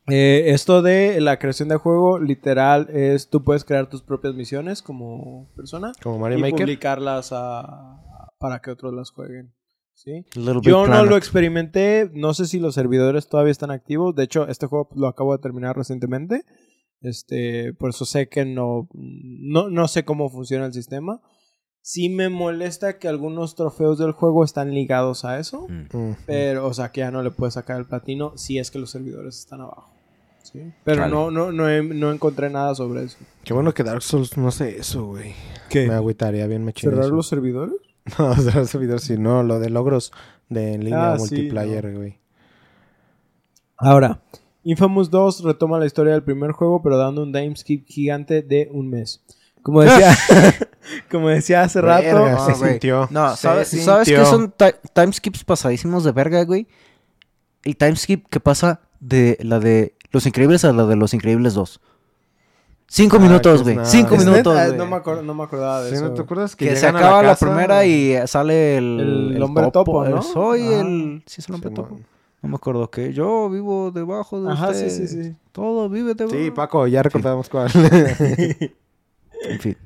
Eh, 0.07 0.45
esto 0.47 0.81
de 0.81 1.21
la 1.21 1.37
creación 1.37 1.69
de 1.69 1.75
juego, 1.77 2.17
literal, 2.17 2.89
es 2.91 3.29
tú 3.29 3.43
puedes 3.43 3.63
crear 3.63 3.87
tus 3.87 4.01
propias 4.01 4.33
misiones 4.33 4.81
como 4.81 5.47
persona 5.55 5.91
Como 6.01 6.17
Mario 6.17 6.39
y 6.39 6.41
Maker. 6.41 6.57
publicarlas 6.65 7.29
a- 7.31 8.01
para 8.39 8.59
que 8.61 8.71
otros 8.71 8.93
las 8.93 9.11
jueguen. 9.11 9.53
¿sí? 9.93 10.25
Yo 10.61 10.87
no 10.87 11.05
lo 11.05 11.17
experimenté, 11.17 12.09
no 12.13 12.33
sé 12.33 12.45
si 12.47 12.59
los 12.59 12.73
servidores 12.73 13.27
todavía 13.27 13.51
están 13.51 13.69
activos. 13.71 14.15
De 14.15 14.23
hecho, 14.23 14.47
este 14.47 14.65
juego 14.65 14.89
lo 14.95 15.07
acabo 15.07 15.33
de 15.35 15.41
terminar 15.41 15.75
recientemente. 15.75 16.43
Este, 17.01 17.73
por 17.73 17.89
eso 17.91 18.05
sé 18.05 18.27
que 18.29 18.45
no, 18.45 18.87
no, 18.93 19.69
no 19.69 19.87
sé 19.87 20.03
cómo 20.05 20.29
funciona 20.29 20.65
el 20.65 20.73
sistema. 20.73 21.21
Sí 21.81 22.09
me 22.09 22.29
molesta 22.29 22.97
que 22.99 23.07
algunos 23.07 23.55
trofeos 23.55 23.97
del 23.97 24.11
juego 24.11 24.43
están 24.43 24.73
ligados 24.73 25.23
a 25.25 25.39
eso. 25.39 25.67
Mm. 25.69 26.13
Pero, 26.25 26.65
o 26.67 26.73
sea, 26.73 26.91
que 26.91 27.01
ya 27.01 27.11
no 27.11 27.23
le 27.23 27.31
puedes 27.31 27.53
sacar 27.55 27.77
el 27.79 27.85
platino 27.85 28.37
si 28.37 28.57
es 28.59 28.69
que 28.71 28.79
los 28.79 28.91
servidores 28.91 29.37
están 29.39 29.61
abajo. 29.61 29.93
¿sí? 30.43 30.59
Pero 30.83 31.07
no, 31.07 31.29
no, 31.31 31.51
no, 31.51 31.69
he- 31.69 31.83
no 31.83 32.11
encontré 32.11 32.49
nada 32.49 32.73
sobre 32.75 33.03
eso. 33.03 33.17
Qué 33.43 33.53
bueno 33.53 33.73
que 33.73 33.83
Dark 33.83 34.01
Souls 34.01 34.37
no 34.37 34.51
sé 34.51 34.77
eso, 34.77 35.05
güey. 35.07 35.33
¿Qué? 35.69 35.87
Me 35.87 35.93
agüitaría 35.93 36.47
bien 36.47 36.63
machín 36.65 36.89
¿Cerrar 36.89 37.05
eso. 37.05 37.15
los 37.15 37.27
servidores? 37.27 37.75
No, 38.19 38.35
cerrar 38.35 38.65
servidores, 38.67 39.03
sí. 39.03 39.17
No, 39.17 39.43
lo 39.43 39.59
de 39.59 39.69
logros 39.69 40.11
de 40.49 40.73
en 40.73 40.83
línea 40.85 41.13
Ah, 41.13 41.19
sí, 41.19 41.21
multiplayer, 41.21 41.95
güey. 41.95 42.19
Ahora, 43.77 44.21
Infamous 44.63 45.09
2 45.09 45.43
retoma 45.43 45.79
la 45.79 45.85
historia 45.85 46.13
del 46.13 46.23
primer 46.23 46.51
juego, 46.51 46.81
pero 46.81 46.97
dando 46.97 47.23
un 47.23 47.31
timeskip 47.31 47.85
gigante 47.87 48.41
de 48.41 48.69
un 48.71 48.89
mes. 48.89 49.23
Como 49.61 49.81
decía, 49.81 50.15
como 51.11 51.29
decía 51.29 51.61
hace 51.61 51.81
rato, 51.81 52.03
Verga, 52.03 52.35
Ah, 52.39 52.45
se 52.45 52.53
güey. 52.59 52.71
sintió. 52.71 53.07
No, 53.11 53.35
Se 53.35 53.41
¿sabes, 53.43 53.69
¿sabes 53.69 54.07
qué 54.07 54.15
sintió. 54.15 54.25
son 54.29 54.51
ti- 54.51 54.89
timeskips 54.93 55.43
pasadísimos 55.43 56.03
de 56.03 56.11
verga, 56.11 56.43
güey? 56.43 56.67
El 57.63 57.75
timeskip 57.77 58.27
que 58.29 58.39
pasa 58.39 58.81
de 58.99 59.37
la 59.41 59.59
de 59.59 59.95
Los 60.11 60.25
Increíbles 60.25 60.65
a 60.65 60.73
la 60.73 60.85
de 60.85 60.95
Los 60.95 61.13
Increíbles 61.13 61.53
2. 61.53 61.81
Cinco 62.91 63.17
Ah, 63.17 63.19
minutos, 63.19 63.61
que 63.63 63.73
güey. 63.75 63.85
Cinco 63.85 64.15
Es 64.15 64.25
minutos, 64.25 64.55
no, 64.75 64.85
me 64.87 64.95
acuer- 64.97 65.21
no 65.23 65.33
me 65.35 65.43
acordaba 65.43 65.83
de 65.83 65.89
Sí, 65.91 65.95
eso. 65.95 66.05
¿No 66.05 66.13
te 66.13 66.21
acuerdas 66.21 66.55
que, 66.55 66.69
Que 66.69 66.75
se 66.75 66.87
acaba 66.87 67.21
la, 67.21 67.29
casa? 67.29 67.45
primera 67.45 67.85
y 67.85 68.15
sale 68.27 68.77
el... 68.77 69.33
El 69.35 69.43
hombre 69.43 69.69
topo, 69.71 70.03
¿no? 70.05 70.21
Soy 70.23 70.61
Ah. 70.73 70.79
el... 70.81 71.23
Sí, 71.27 71.41
es 71.41 71.49
el 71.49 71.55
hombre 71.55 71.69
topo. 71.69 71.99
No 72.41 72.49
me 72.49 72.55
acuerdo 72.55 72.89
qué. 72.89 73.13
Yo 73.13 73.49
vivo 73.49 73.91
debajo 73.91 74.41
de 74.41 74.51
Ajá, 74.51 74.73
sí, 74.73 74.85
usted. 74.85 75.07
sí, 75.07 75.23
sí. 75.23 75.35
Todo 75.51 75.87
vive 75.89 76.15
debajo. 76.15 76.35
Sí, 76.35 76.51
Paco, 76.51 76.87
ya 76.87 77.03
recordamos 77.03 77.47
cuál. 77.49 77.69
En 79.43 79.59
fin. 79.59 79.77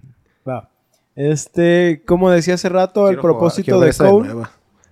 Va. 0.48 0.70
Este, 1.16 2.02
como 2.08 2.30
decía 2.32 2.56
hace 2.56 2.70
rato, 2.70 3.08
el 3.10 3.16
Quiero 3.16 3.22
propósito 3.22 3.80
de 3.80 3.94
Cole. 3.94 4.30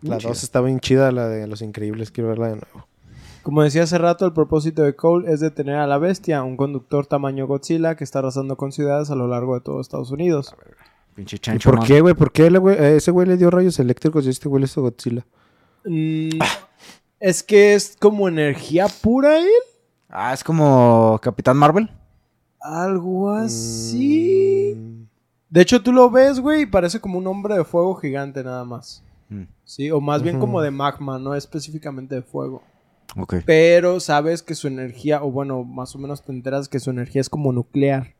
La 0.02 0.18
chida. 0.18 0.30
2 0.30 0.44
está 0.44 0.62
bien 0.62 0.80
chida, 0.80 1.12
la 1.12 1.28
de 1.28 1.48
Los 1.48 1.62
Increíbles. 1.62 2.12
Quiero 2.12 2.30
verla 2.30 2.48
de 2.50 2.56
nuevo. 2.56 2.88
Como 3.44 3.64
decía 3.64 3.84
hace 3.84 3.98
rato, 3.98 4.26
el 4.26 4.34
propósito 4.34 4.84
de 4.84 4.96
Cole 4.96 5.32
es 5.32 5.40
detener 5.40 5.76
a 5.78 5.88
la 5.88 5.98
bestia, 5.98 6.44
un 6.44 6.58
conductor 6.58 7.08
tamaño 7.08 7.48
Godzilla 7.48 7.96
que 7.96 8.04
está 8.04 8.20
arrasando 8.20 8.56
con 8.56 8.72
ciudades 8.72 9.10
a 9.10 9.16
lo 9.16 9.28
largo 9.28 9.56
de 9.56 9.62
todo 9.62 9.82
Estados 9.82 10.12
Unidos. 10.12 10.56
Pinche 11.16 11.38
¿Y 11.38 11.40
chancho. 11.40 11.70
por 11.70 11.80
man. 11.80 11.88
qué, 11.88 12.02
güey? 12.02 12.14
¿Por 12.14 12.32
qué 12.32 12.50
güey, 12.50 12.78
a 12.78 12.90
ese 12.92 13.12
güey 13.12 13.28
le 13.28 13.38
dio 13.38 13.50
rayos 13.50 13.80
eléctricos 13.80 14.26
y 14.26 14.30
este 14.30 14.48
güey 14.48 14.62
le 14.62 14.66
hizo 14.66 14.82
Godzilla? 14.82 15.26
Mm, 15.86 16.30
es 17.20 17.42
que 17.44 17.74
es 17.74 17.98
como 18.00 18.28
energía 18.28 18.88
pura 19.02 19.40
él. 19.40 19.48
Ah, 20.10 20.34
es 20.34 20.44
como 20.44 21.20
Capitán 21.22 21.58
Marvel. 21.58 21.90
Algo 22.60 23.32
así. 23.32 24.74
Mm, 24.78 25.04
De 25.50 25.62
hecho, 25.62 25.82
tú 25.82 25.92
lo 25.92 26.10
ves, 26.12 26.40
güey, 26.40 26.62
y 26.62 26.66
parece 26.68 27.00
como 27.00 27.18
un 27.18 27.28
hombre 27.28 27.56
de 27.56 27.64
fuego 27.64 27.96
gigante 27.96 28.44
nada 28.44 28.64
más. 28.66 29.04
Mm, 29.30 29.44
Sí, 29.64 29.90
o 29.90 30.00
más 30.02 30.22
bien 30.22 30.38
como 30.40 30.62
de 30.62 30.70
magma, 30.70 31.18
no 31.18 31.34
específicamente 31.34 32.16
de 32.16 32.22
fuego. 32.22 32.62
Ok. 33.18 33.36
Pero 33.46 34.00
sabes 34.00 34.42
que 34.44 34.56
su 34.56 34.68
energía, 34.68 35.24
o 35.24 35.32
bueno, 35.32 35.64
más 35.64 35.96
o 35.96 36.00
menos 36.00 36.24
te 36.24 36.32
enteras 36.32 36.70
que 36.70 36.80
su 36.80 36.90
energía 36.92 37.22
es 37.22 37.30
como 37.30 37.52
nuclear. 37.52 38.14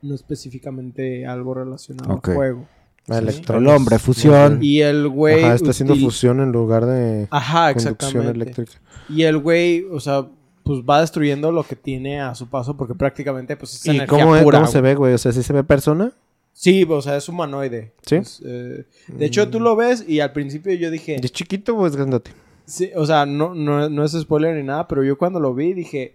No 0.00 0.14
específicamente 0.14 1.26
algo 1.26 1.54
relacionado 1.54 2.14
Ok. 2.14 2.28
a 2.30 2.34
fuego. 2.34 2.66
a 3.08 3.20
Sí. 3.22 3.42
El 3.54 3.66
hombre, 3.68 3.98
fusión. 3.98 4.58
Y 4.62 4.80
el 4.82 5.08
güey. 5.08 5.42
Ajá, 5.42 5.54
está 5.54 5.70
haciendo 5.70 5.94
util- 5.94 6.04
fusión 6.04 6.40
en 6.40 6.52
lugar 6.52 6.84
de 6.84 7.26
Ajá, 7.30 7.72
conducción 7.72 8.26
eléctrica. 8.26 8.72
Y 9.08 9.22
el 9.22 9.38
güey, 9.38 9.84
o 9.90 9.98
sea, 9.98 10.26
pues 10.62 10.80
va 10.80 11.00
destruyendo 11.00 11.50
lo 11.50 11.62
que 11.64 11.74
tiene 11.74 12.20
a 12.20 12.34
su 12.34 12.48
paso 12.50 12.76
porque 12.76 12.94
prácticamente 12.94 13.56
pues 13.56 13.74
es 13.76 13.86
¿Y 13.86 13.90
energía 13.96 14.06
cómo, 14.24 14.36
es- 14.36 14.42
pura. 14.42 14.58
cómo 14.58 14.70
se 14.70 14.82
ve, 14.82 14.94
güey? 14.94 15.14
O 15.14 15.18
sea, 15.18 15.32
¿sí 15.32 15.42
se 15.42 15.54
ve 15.54 15.64
persona? 15.64 16.12
Sí, 16.52 16.84
o 16.86 17.00
sea, 17.00 17.16
es 17.16 17.26
humanoide. 17.30 17.92
¿Sí? 18.04 18.16
Eh, 18.44 18.84
de 19.08 19.24
hecho, 19.24 19.48
tú 19.48 19.58
lo 19.58 19.74
ves 19.74 20.04
y 20.06 20.20
al 20.20 20.32
principio 20.32 20.74
yo 20.74 20.90
dije, 20.90 21.16
¿Es 21.22 21.32
chiquito 21.32 21.74
o 21.76 21.86
es 21.86 21.96
grandote? 21.96 22.32
Sí, 22.68 22.90
o 22.94 23.04
sea, 23.06 23.26
no, 23.26 23.54
no, 23.54 23.88
no 23.88 24.04
es 24.04 24.12
spoiler 24.12 24.54
ni 24.56 24.62
nada, 24.62 24.86
pero 24.86 25.02
yo 25.02 25.18
cuando 25.18 25.40
lo 25.40 25.54
vi 25.54 25.72
dije, 25.72 26.14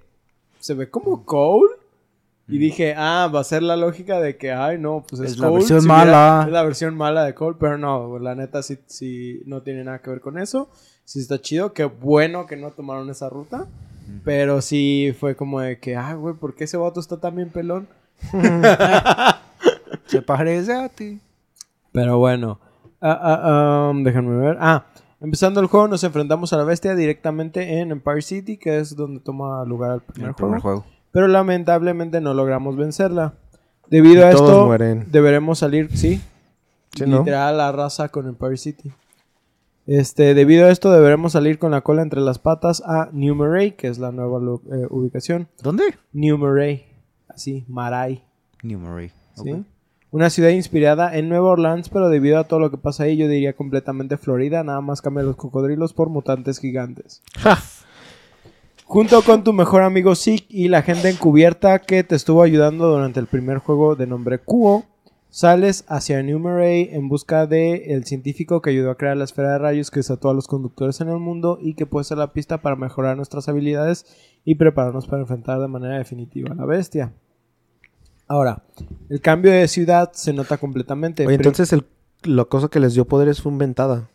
se 0.59 0.73
ve 0.73 0.89
como 0.89 1.25
Cole. 1.25 1.73
Y 2.45 2.57
dije, 2.57 2.93
ah, 2.97 3.29
va 3.33 3.39
a 3.39 3.43
ser 3.45 3.63
la 3.63 3.77
lógica 3.77 4.19
de 4.19 4.35
que, 4.35 4.51
ay, 4.51 4.77
no, 4.77 5.05
pues 5.09 5.21
es, 5.21 5.31
Es 5.31 5.37
la 5.39 5.47
Cole, 5.47 5.59
versión 5.59 5.81
si 5.81 5.87
hubiera- 5.87 6.05
mala. 6.05 6.43
Es 6.45 6.51
la 6.51 6.63
versión 6.63 6.95
mala 6.95 7.23
de 7.23 7.33
Cole, 7.33 7.55
pero 7.57 7.77
no, 7.77 8.19
la 8.19 8.35
neta 8.35 8.61
sí, 8.61 8.77
sí 8.85 9.41
no 9.45 9.61
tiene 9.61 9.83
nada 9.85 9.99
que 9.99 10.09
ver 10.09 10.19
con 10.19 10.37
eso. 10.37 10.69
Sí 11.05 11.19
está 11.21 11.39
chido, 11.41 11.71
qué 11.73 11.85
bueno 11.85 12.45
que 12.45 12.57
no 12.57 12.71
tomaron 12.71 13.09
esa 13.09 13.29
ruta. 13.29 13.65
Pero 14.25 14.61
sí 14.61 15.15
fue 15.17 15.35
como 15.37 15.61
de 15.61 15.79
que, 15.79 15.95
ah, 15.95 16.13
güey, 16.15 16.35
¿por 16.35 16.53
qué 16.53 16.65
ese 16.65 16.75
vato 16.75 16.99
está 16.99 17.15
tan 17.17 17.35
bien 17.37 17.49
pelón? 17.49 17.87
Se 20.07 20.21
parece 20.21 20.73
a 20.73 20.89
ti. 20.89 21.19
Pero 21.91 22.17
bueno, 22.17 22.59
ah, 23.01 23.19
ah, 23.21 23.89
um, 23.91 24.03
déjenme 24.03 24.35
ver. 24.37 24.57
Ah, 24.59 24.85
empezando 25.23 25.59
el 25.59 25.65
juego 25.65 25.87
nos 25.87 26.03
enfrentamos 26.03 26.53
a 26.53 26.57
la 26.57 26.63
bestia 26.63 26.93
directamente 26.95 27.79
en 27.79 27.89
Empire 27.91 28.21
City, 28.21 28.57
que 28.57 28.77
es 28.77 28.95
donde 28.95 29.19
toma 29.21 29.65
lugar 29.65 29.95
el 29.95 30.01
primer, 30.01 30.29
El 30.29 30.35
primer 30.35 30.61
juego. 30.61 30.81
juego. 30.81 30.93
Pero 31.11 31.27
lamentablemente 31.27 32.21
no 32.21 32.33
logramos 32.35 32.75
vencerla. 32.75 33.33
Debido 33.89 34.25
a 34.25 34.29
Y 34.31 34.33
esto, 34.35 34.65
mueren. 34.65 35.07
deberemos 35.11 35.59
salir, 35.59 35.89
sí, 35.97 36.21
Sí, 36.95 37.05
¿no? 37.07 37.19
literal 37.19 37.57
la 37.57 37.71
raza 37.71 38.09
con 38.09 38.27
Empire 38.27 38.57
City. 38.57 38.91
Este, 39.85 40.33
debido 40.33 40.65
a 40.67 40.69
esto 40.69 40.91
deberemos 40.91 41.33
salir 41.33 41.59
con 41.59 41.71
la 41.71 41.81
cola 41.81 42.01
entre 42.03 42.21
las 42.21 42.39
patas 42.39 42.81
a 42.85 43.09
New 43.11 43.35
Marais, 43.35 43.73
que 43.73 43.87
es 43.87 43.97
la 43.99 44.11
nueva 44.11 44.37
eh, 44.71 44.87
ubicación. 44.89 45.49
¿Dónde? 45.61 45.83
New 46.13 46.37
Marais, 46.37 46.81
así, 47.27 47.65
Marai. 47.67 48.23
New 48.61 48.79
Marie. 48.79 49.11
¿sí? 49.35 49.65
Una 50.13 50.29
ciudad 50.29 50.49
inspirada 50.49 51.17
en 51.17 51.27
Nueva 51.27 51.49
Orleans, 51.49 51.89
pero 51.89 52.07
debido 52.07 52.37
a 52.37 52.43
todo 52.43 52.59
lo 52.59 52.69
que 52.69 52.77
pasa 52.77 53.05
ahí, 53.05 53.17
yo 53.17 53.27
diría 53.27 53.53
completamente 53.53 54.17
Florida, 54.17 54.63
nada 54.63 54.79
más 54.79 55.01
cambia 55.01 55.23
los 55.23 55.37
cocodrilos 55.37 55.93
por 55.93 56.09
mutantes 56.09 56.59
gigantes. 56.59 57.23
Ja. 57.39 57.57
Junto 58.85 59.23
con 59.23 59.43
tu 59.43 59.53
mejor 59.53 59.81
amigo 59.81 60.13
Zeke 60.13 60.45
y 60.49 60.67
la 60.67 60.83
gente 60.83 61.09
encubierta 61.09 61.79
que 61.79 62.03
te 62.03 62.13
estuvo 62.13 62.43
ayudando 62.43 62.89
durante 62.89 63.19
el 63.19 63.25
primer 63.25 63.57
juego 63.57 63.95
de 63.95 64.05
nombre 64.05 64.37
Kuo, 64.37 64.83
sales 65.31 65.83
hacia 65.87 66.21
New 66.21 66.37
Marais 66.37 66.89
en 66.91 67.09
busca 67.09 67.47
de 67.47 67.95
el 67.95 68.05
científico 68.05 68.61
que 68.61 68.69
ayudó 68.69 68.91
a 68.91 68.97
crear 68.97 69.17
la 69.17 69.23
esfera 69.23 69.53
de 69.53 69.57
rayos 69.57 69.89
que 69.89 70.01
desató 70.01 70.29
a 70.29 70.35
los 70.35 70.45
conductores 70.45 71.01
en 71.01 71.09
el 71.09 71.17
mundo 71.17 71.57
y 71.59 71.73
que 71.73 71.87
puede 71.87 72.03
ser 72.03 72.19
la 72.19 72.33
pista 72.33 72.61
para 72.61 72.75
mejorar 72.75 73.17
nuestras 73.17 73.49
habilidades 73.49 74.05
y 74.45 74.53
prepararnos 74.53 75.07
para 75.07 75.23
enfrentar 75.23 75.59
de 75.59 75.67
manera 75.69 75.97
definitiva 75.97 76.51
a 76.51 76.55
la 76.55 76.65
bestia. 76.65 77.13
Ahora, 78.27 78.63
el 79.09 79.21
cambio 79.21 79.51
de 79.51 79.67
ciudad 79.67 80.11
se 80.13 80.33
nota 80.33 80.57
completamente. 80.57 81.25
Oye, 81.25 81.35
entonces 81.35 81.71
el, 81.73 81.85
la 82.23 82.45
cosa 82.45 82.67
que 82.67 82.79
les 82.79 82.93
dio 82.93 83.05
poderes 83.05 83.41
fue 83.41 83.51
inventada. 83.51 84.09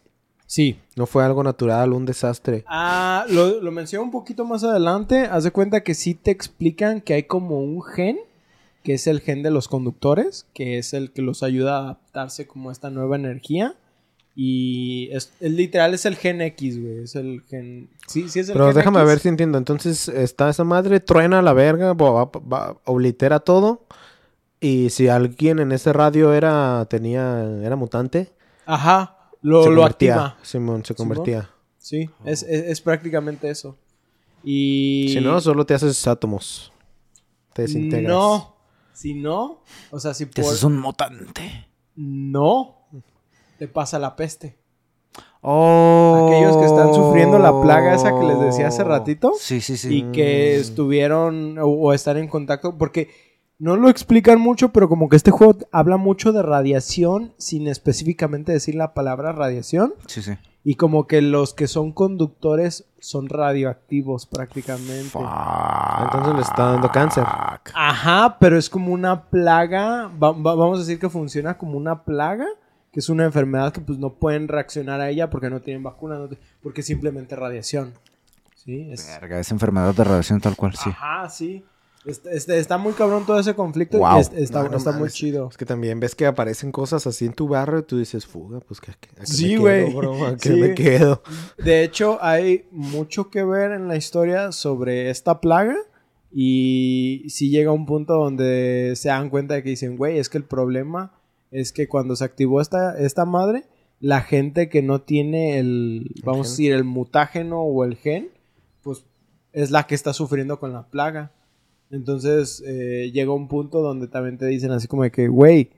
Sí. 0.46 0.78
No 0.96 1.06
fue 1.06 1.24
algo 1.24 1.44
natural, 1.44 1.92
un 1.92 2.06
desastre. 2.06 2.64
Ah, 2.66 3.26
lo, 3.28 3.61
lo 3.61 3.70
menciono 3.70 4.04
un 4.04 4.11
poquito 4.11 4.46
más 4.46 4.64
adelante. 4.64 5.28
Haz 5.30 5.44
de 5.44 5.50
cuenta 5.50 5.82
que 5.82 5.94
sí 5.94 6.14
te 6.14 6.30
explican 6.30 7.02
que 7.02 7.14
hay 7.14 7.24
como 7.24 7.61
un 7.61 7.82
gen, 7.82 8.18
que 8.82 8.94
es 8.94 9.06
el 9.06 9.20
gen 9.20 9.42
de 9.42 9.50
los 9.50 9.68
conductores, 9.68 10.46
que 10.54 10.78
es 10.78 10.94
el 10.94 11.12
que 11.12 11.20
los 11.20 11.42
ayuda 11.42 11.76
a 11.76 11.80
adaptarse 11.80 12.46
como 12.46 12.70
a 12.70 12.72
esta 12.72 12.88
nueva 12.88 13.16
energía. 13.16 13.74
Y 14.41 15.09
es, 15.11 15.32
es 15.41 15.51
literal 15.51 15.95
es 15.95 16.07
el 16.07 16.14
gen 16.14 16.41
X, 16.41 16.80
güey. 16.80 17.03
Es 17.03 17.16
el 17.16 17.43
gen. 17.49 17.91
Sí, 18.07 18.28
sí 18.28 18.39
es 18.39 18.49
el 18.49 18.53
Pero 18.53 18.66
gen 18.66 18.76
déjame 18.76 18.99
X. 19.01 19.09
ver 19.09 19.18
si 19.18 19.28
entiendo. 19.28 19.59
Entonces 19.59 20.07
está 20.09 20.49
esa 20.49 20.62
madre, 20.62 21.01
truena 21.01 21.43
la 21.43 21.53
verga, 21.53 21.93
va- 21.95 22.24
va- 22.24 22.30
va- 22.41 22.76
oblitera 22.84 23.41
todo. 23.41 23.84
Y 24.61 24.91
si 24.91 25.09
alguien 25.09 25.59
en 25.59 25.72
ese 25.72 25.93
radio 25.93 26.32
era 26.34 26.86
tenía 26.89 27.43
era 27.64 27.74
mutante, 27.74 28.32
Ajá. 28.64 29.16
Lo, 29.43 29.64
se 29.64 29.70
lo 29.70 29.84
activa. 29.84 30.36
Simón, 30.43 30.84
se 30.84 30.95
convertía. 30.95 31.51
Sí, 31.78 32.09
es, 32.24 32.45
es, 32.45 32.66
es 32.68 32.80
prácticamente 32.80 33.51
eso. 33.51 33.76
Y. 34.45 35.09
Si 35.12 35.20
no, 35.20 35.41
solo 35.41 35.66
te 35.66 35.74
haces 35.74 36.07
átomos. 36.07 36.72
Te 37.55 37.62
desintegras. 37.62 38.09
No. 38.09 38.55
Si 38.93 39.14
no, 39.14 39.62
o 39.91 39.99
sea, 39.99 40.14
si 40.14 40.26
por. 40.26 40.45
Es 40.45 40.62
un 40.62 40.78
mutante. 40.78 41.66
No. 41.97 42.76
Te 43.59 43.68
pasa 43.68 43.98
la 43.98 44.14
peste. 44.16 44.56
Oh. 45.40 46.26
Aquellos 46.28 46.56
que 46.56 46.64
están 46.64 46.92
sufriendo 46.94 47.38
la 47.38 47.61
plaga 47.61 47.94
esa 47.94 48.11
que 48.18 48.24
les 48.26 48.40
decía 48.40 48.68
hace 48.68 48.84
ratito. 48.84 49.32
Sí, 49.38 49.61
sí, 49.61 49.76
sí. 49.76 49.96
Y 49.98 50.02
que 50.12 50.56
estuvieron 50.56 51.59
o, 51.59 51.66
o 51.66 51.92
están 51.92 52.16
en 52.16 52.28
contacto. 52.28 52.76
Porque 52.76 53.09
no 53.59 53.76
lo 53.76 53.88
explican 53.88 54.40
mucho, 54.40 54.70
pero 54.70 54.88
como 54.88 55.09
que 55.09 55.16
este 55.16 55.30
juego 55.30 55.56
habla 55.72 55.96
mucho 55.96 56.32
de 56.32 56.42
radiación 56.42 57.34
sin 57.38 57.68
específicamente 57.68 58.52
decir 58.52 58.74
la 58.74 58.94
palabra 58.94 59.32
radiación. 59.32 59.94
Sí, 60.06 60.22
sí. 60.22 60.32
Y 60.64 60.74
como 60.74 61.06
que 61.06 61.22
los 61.22 61.54
que 61.54 61.66
son 61.68 61.92
conductores 61.92 62.86
son 62.98 63.28
radioactivos 63.28 64.26
prácticamente. 64.26 65.18
Entonces 66.02 66.34
le 66.34 66.42
está 66.42 66.72
dando 66.72 66.90
cáncer. 66.90 67.24
Ajá, 67.74 68.36
pero 68.40 68.59
es 68.59 68.68
como 68.68 68.92
una 68.92 69.24
plaga. 69.30 70.09
va- 70.22 70.32
va- 70.32 70.54
vamos 70.56 70.78
a 70.78 70.80
decir 70.80 70.98
que 70.98 71.09
funciona 71.09 71.56
como 71.56 71.78
una 71.78 72.02
plaga. 72.02 72.46
Que 72.99 73.01
es 73.01 73.09
una 73.11 73.24
enfermedad 73.26 73.72
que 73.72 73.80
pues 73.80 73.96
no 74.01 74.14
pueden 74.14 74.49
reaccionar 74.49 75.01
a 75.01 75.09
ella 75.09 75.30
porque 75.30 75.49
no 75.51 75.61
tienen 75.62 75.84
vacuna. 75.84 76.18
no 76.18 76.28
te- 76.28 76.36
porque 76.61 76.80
es 76.80 76.86
simplemente 76.88 77.36
radiación. 77.36 77.94
Sí, 78.57 78.88
es... 78.90 79.07
Verga, 79.07 79.38
es 79.38 79.53
enfermedad 79.53 79.94
de 79.94 80.03
radiación 80.03 80.40
tal 80.40 80.57
cual, 80.57 80.74
sí. 80.74 80.90
Ajá, 80.90 81.28
sí. 81.28 81.64
Este, 82.05 82.36
este- 82.36 82.59
está 82.59 82.76
muy 82.76 82.94
cabrón 82.94 83.24
todo 83.24 83.38
ese 83.38 83.55
conflicto 83.55 83.99
Wow. 83.99 84.16
y 84.16 84.20
es- 84.22 84.32
está, 84.34 84.64
No, 84.64 84.70
no 84.70 84.76
está 84.78 84.90
muy 84.90 85.11
chido. 85.11 85.49
Es 85.49 85.57
que 85.57 85.64
también 85.64 86.01
ves 86.01 86.16
que 86.16 86.26
aparecen 86.26 86.72
cosas 86.72 87.07
así 87.07 87.24
en 87.26 87.34
tu 87.34 87.46
barrio 87.46 87.78
y 87.78 87.82
tú 87.84 87.99
dices, 87.99 88.26
fuga, 88.26 88.59
pues 88.59 88.80
que, 88.80 88.90
Sí, 89.22 89.55
güey. 89.55 89.94
Sí. 90.40 90.51
me 90.55 90.74
quedo? 90.74 91.22
De 91.57 91.84
hecho, 91.84 92.18
hay 92.20 92.66
mucho 92.72 93.30
que 93.30 93.44
ver 93.44 93.70
en 93.70 93.86
la 93.86 93.94
historia 93.94 94.51
sobre 94.51 95.09
esta 95.11 95.40
plaga. 95.40 95.76
Y 96.32 97.24
si 97.28 97.49
llega 97.51 97.70
un 97.70 97.86
punto 97.86 98.14
donde 98.14 98.94
se 98.96 99.09
dan 99.09 99.30
cuenta 99.30 99.55
de 99.55 99.62
que 99.62 99.70
dicen, 99.70 99.96
güey, 99.96 100.18
es 100.18 100.28
que 100.28 100.38
el 100.38 100.44
problema 100.44 101.12
es 101.51 101.72
que 101.72 101.88
cuando 101.88 102.16
se 102.16 102.24
activó 102.24 102.61
esta, 102.61 102.99
esta 102.99 103.24
madre, 103.24 103.64
la 104.01 104.20
gente 104.20 104.68
que 104.68 104.82
no 104.82 105.01
tiene 105.01 105.59
el, 105.59 106.12
vamos 106.24 106.46
a 106.46 106.51
decir, 106.51 106.72
el 106.72 106.84
mutágeno 106.84 107.62
o 107.62 107.84
el 107.84 107.96
gen, 107.96 108.30
pues 108.82 109.05
es 109.53 109.70
la 109.70 109.86
que 109.86 109.94
está 109.94 110.12
sufriendo 110.12 110.61
con 110.61 110.72
la 110.72 110.88
plaga. 110.88 111.32
Entonces 111.90 112.62
eh, 112.66 113.11
llega 113.12 113.32
un 113.32 113.49
punto 113.49 113.80
donde 113.80 114.09
también 114.09 114.38
te 114.38 114.46
dicen 114.46 114.70
así 114.70 114.86
como 114.86 115.03
de 115.03 115.11
que, 115.11 115.28
güey, 115.28 115.70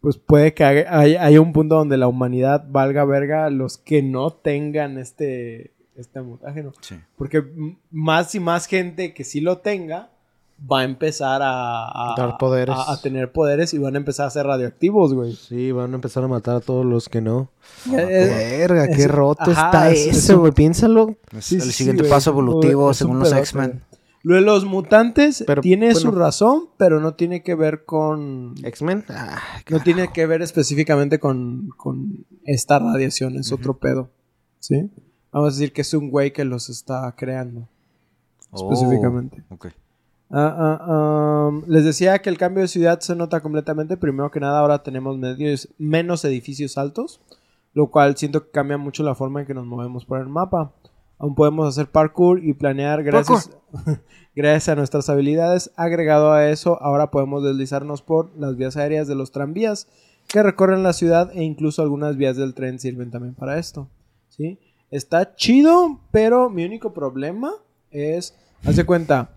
pues 0.00 0.16
puede 0.16 0.54
que 0.54 0.64
haya, 0.64 1.40
un 1.40 1.52
punto 1.52 1.74
donde 1.74 1.98
la 1.98 2.08
humanidad 2.08 2.64
valga 2.68 3.04
verga 3.04 3.50
los 3.50 3.76
que 3.76 4.02
no 4.02 4.32
tengan 4.32 4.96
este, 4.96 5.74
este 5.94 6.22
mutágeno. 6.22 6.72
Sí. 6.80 6.96
Porque 7.16 7.44
más 7.90 8.34
y 8.34 8.40
más 8.40 8.66
gente 8.66 9.12
que 9.12 9.24
sí 9.24 9.40
lo 9.40 9.58
tenga, 9.58 10.10
va 10.70 10.80
a 10.80 10.84
empezar 10.84 11.40
a, 11.42 12.12
a- 12.12 12.14
Dar 12.16 12.36
poderes. 12.38 12.74
a- 12.76 12.92
a 12.92 13.00
tener 13.00 13.32
poderes 13.32 13.72
y 13.74 13.78
van 13.78 13.94
a 13.94 13.98
empezar 13.98 14.26
a 14.26 14.30
ser 14.30 14.46
radioactivos, 14.46 15.14
güey. 15.14 15.34
Sí, 15.34 15.72
van 15.72 15.92
a 15.92 15.94
empezar 15.96 16.24
a 16.24 16.28
matar 16.28 16.56
a 16.56 16.60
todos 16.60 16.84
los 16.84 17.08
que 17.08 17.20
no. 17.20 17.50
Eh, 17.92 18.56
Verga, 18.60 18.88
qué 18.88 19.02
es- 19.04 19.10
roto 19.10 19.50
ajá, 19.50 19.66
está 19.66 19.90
es- 19.90 20.06
es 20.06 20.16
eso, 20.24 20.40
güey. 20.40 20.52
Piénsalo. 20.52 21.16
Sí, 21.40 21.56
el 21.56 21.62
sí, 21.62 21.72
siguiente 21.72 22.04
paso 22.04 22.30
evolutivo 22.30 22.92
según 22.94 23.20
los. 23.20 23.32
X-Men. 23.32 23.82
Lo 24.22 24.34
de 24.34 24.42
los 24.42 24.66
mutantes 24.66 25.44
Pero, 25.46 25.62
tiene 25.62 25.94
su 25.94 26.10
razón, 26.10 26.64
pero 26.76 27.00
no 27.00 27.14
tiene 27.14 27.42
que 27.42 27.54
ver 27.54 27.86
con... 27.86 28.52
X-Men. 28.62 29.06
Ah, 29.08 29.38
No 29.70 29.80
tiene 29.80 30.12
que 30.12 30.26
ver 30.26 30.42
específicamente 30.42 31.18
con, 31.18 31.70
con 31.78 32.26
esta 32.44 32.78
radiación, 32.78 33.36
es 33.38 33.50
otro 33.50 33.78
pedo. 33.78 34.10
¿Sí? 34.58 34.90
Vamos 35.32 35.54
a 35.54 35.56
decir 35.56 35.72
que 35.72 35.80
es 35.80 35.94
un 35.94 36.10
güey 36.10 36.34
que 36.34 36.44
los 36.44 36.68
está 36.68 37.14
creando. 37.16 37.66
Específicamente. 38.52 39.42
Oh, 39.48 39.56
ah, 40.30 41.48
um, 41.48 41.62
les 41.66 41.84
decía 41.84 42.20
que 42.20 42.30
el 42.30 42.38
cambio 42.38 42.62
de 42.62 42.68
ciudad 42.68 43.00
se 43.00 43.16
nota 43.16 43.40
completamente. 43.40 43.96
Primero 43.96 44.30
que 44.30 44.40
nada, 44.40 44.60
ahora 44.60 44.82
tenemos 44.82 45.18
medios- 45.18 45.68
menos 45.78 46.24
edificios 46.24 46.78
altos, 46.78 47.20
lo 47.74 47.88
cual 47.90 48.16
siento 48.16 48.44
que 48.44 48.50
cambia 48.50 48.78
mucho 48.78 49.02
la 49.02 49.14
forma 49.14 49.40
en 49.40 49.46
que 49.46 49.54
nos 49.54 49.66
movemos 49.66 50.04
por 50.04 50.20
el 50.20 50.28
mapa. 50.28 50.72
Aún 51.18 51.34
podemos 51.34 51.68
hacer 51.68 51.90
parkour 51.90 52.42
y 52.42 52.54
planear 52.54 53.02
gracias, 53.02 53.50
gracias 54.34 54.68
a 54.70 54.74
nuestras 54.76 55.08
habilidades. 55.10 55.70
Agregado 55.76 56.32
a 56.32 56.48
eso, 56.48 56.80
ahora 56.82 57.10
podemos 57.10 57.44
deslizarnos 57.44 58.00
por 58.02 58.34
las 58.38 58.56
vías 58.56 58.76
aéreas 58.76 59.06
de 59.06 59.14
los 59.14 59.30
tranvías 59.30 59.86
que 60.28 60.42
recorren 60.42 60.82
la 60.82 60.92
ciudad 60.92 61.30
e 61.34 61.42
incluso 61.42 61.82
algunas 61.82 62.16
vías 62.16 62.36
del 62.36 62.54
tren 62.54 62.78
sirven 62.78 63.10
también 63.10 63.34
para 63.34 63.58
esto. 63.58 63.88
¿sí? 64.28 64.58
Está 64.90 65.34
chido, 65.34 66.00
pero 66.10 66.48
mi 66.50 66.64
único 66.64 66.94
problema 66.94 67.52
es, 67.90 68.34
hace 68.64 68.84
cuenta, 68.86 69.30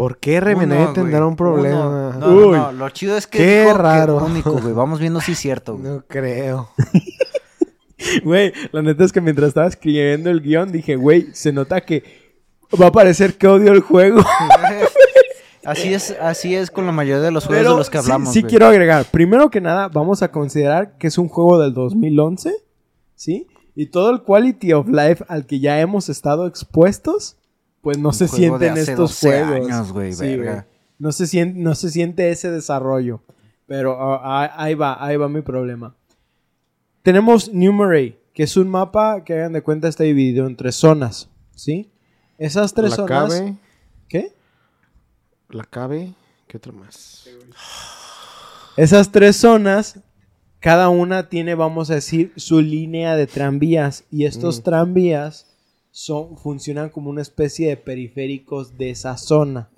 ¿Por 0.00 0.18
qué 0.18 0.40
Remené 0.40 0.76
Uno, 0.82 0.92
tendrá 0.92 1.18
güey. 1.20 1.28
un 1.30 1.36
problema? 1.36 1.78
No, 1.78 2.12
no, 2.14 2.26
Uy. 2.48 2.56
no, 2.56 2.72
Lo 2.72 2.88
chido 2.90 3.16
es 3.16 3.26
que. 3.26 3.38
Qué 3.38 3.60
dijo 3.60 3.72
que 3.76 3.78
raro. 3.82 4.16
único, 4.24 4.52
güey. 4.52 4.72
Vamos 4.72 4.98
viendo 4.98 5.20
si 5.20 5.32
es 5.32 5.38
cierto, 5.38 5.76
güey. 5.76 5.84
No 5.92 6.04
creo. 6.08 6.70
Güey, 8.24 8.52
la 8.72 8.80
neta 8.80 9.04
es 9.04 9.12
que 9.12 9.20
mientras 9.20 9.48
estaba 9.48 9.66
escribiendo 9.66 10.30
el 10.30 10.40
guion 10.40 10.72
dije, 10.72 10.96
güey, 10.96 11.28
se 11.34 11.52
nota 11.52 11.82
que 11.82 12.02
va 12.80 12.86
a 12.86 12.92
parecer 12.92 13.36
que 13.36 13.46
odio 13.46 13.72
el 13.72 13.80
juego. 13.80 14.22
Así 15.66 15.92
es, 15.92 16.16
así 16.18 16.54
es 16.54 16.70
con 16.70 16.86
la 16.86 16.92
mayoría 16.92 17.20
de 17.20 17.30
los 17.30 17.44
juegos 17.44 17.60
Pero 17.60 17.72
de 17.72 17.78
los 17.78 17.90
que 17.90 17.98
sí- 17.98 18.04
hablamos. 18.04 18.32
sí, 18.32 18.40
güey. 18.40 18.48
quiero 18.48 18.66
agregar, 18.66 19.04
primero 19.04 19.50
que 19.50 19.60
nada, 19.60 19.88
vamos 19.88 20.22
a 20.22 20.30
considerar 20.32 20.96
que 20.96 21.08
es 21.08 21.18
un 21.18 21.28
juego 21.28 21.60
del 21.60 21.74
2011, 21.74 22.54
¿sí? 23.14 23.46
Y 23.76 23.86
todo 23.90 24.08
el 24.10 24.22
quality 24.22 24.72
of 24.72 24.88
life 24.88 25.22
al 25.28 25.44
que 25.44 25.60
ya 25.60 25.78
hemos 25.78 26.08
estado 26.08 26.46
expuestos, 26.46 27.36
pues 27.80 27.98
no 27.98 28.08
Un 28.08 28.14
se 28.14 28.26
juego 28.28 28.36
siente 28.58 28.64
de 28.64 28.66
en 28.66 28.72
hace 28.72 28.90
estos 28.92 29.10
12 29.22 29.28
juegos. 29.44 29.66
años, 29.70 29.92
güey, 29.92 30.12
Sí, 30.12 30.36
verga. 30.36 30.66
No 30.98 31.12
se 31.12 31.26
siente, 31.26 31.58
no 31.58 31.74
se 31.74 31.90
siente 31.90 32.30
ese 32.30 32.50
desarrollo. 32.50 33.22
Pero 33.66 33.96
ah, 34.00 34.20
ah, 34.22 34.54
ahí 34.62 34.74
va, 34.74 35.02
ahí 35.04 35.16
va 35.16 35.28
mi 35.28 35.40
problema. 35.42 35.96
Tenemos 37.02 37.52
Numeray, 37.52 38.18
que 38.34 38.42
es 38.42 38.56
un 38.56 38.68
mapa 38.68 39.24
que 39.24 39.34
hagan 39.34 39.52
de 39.54 39.62
cuenta 39.62 39.88
está 39.88 40.04
dividido 40.04 40.46
en 40.46 40.56
tres 40.56 40.74
zonas, 40.76 41.30
¿sí? 41.54 41.90
Esas 42.36 42.74
tres 42.74 42.90
La 42.90 42.96
zonas. 42.96 43.32
cabe. 43.34 43.56
¿Qué? 44.08 44.32
La 45.48 45.64
cabe. 45.64 46.12
¿Qué 46.46 46.56
otro 46.58 46.72
más? 46.72 47.26
Esas 48.76 49.10
tres 49.12 49.36
zonas, 49.36 50.00
cada 50.58 50.88
una 50.88 51.28
tiene, 51.28 51.54
vamos 51.54 51.90
a 51.90 51.94
decir, 51.94 52.32
su 52.36 52.60
línea 52.60 53.14
de 53.16 53.26
tranvías. 53.26 54.04
Y 54.10 54.24
estos 54.26 54.60
Mm. 54.60 54.62
tranvías 54.62 55.49
son, 55.90 56.36
funcionan 56.38 56.88
como 56.90 57.10
una 57.10 57.22
especie 57.22 57.68
de 57.68 57.76
periféricos 57.76 58.76
de 58.78 58.90
esa 58.90 59.16
zona. 59.16 59.68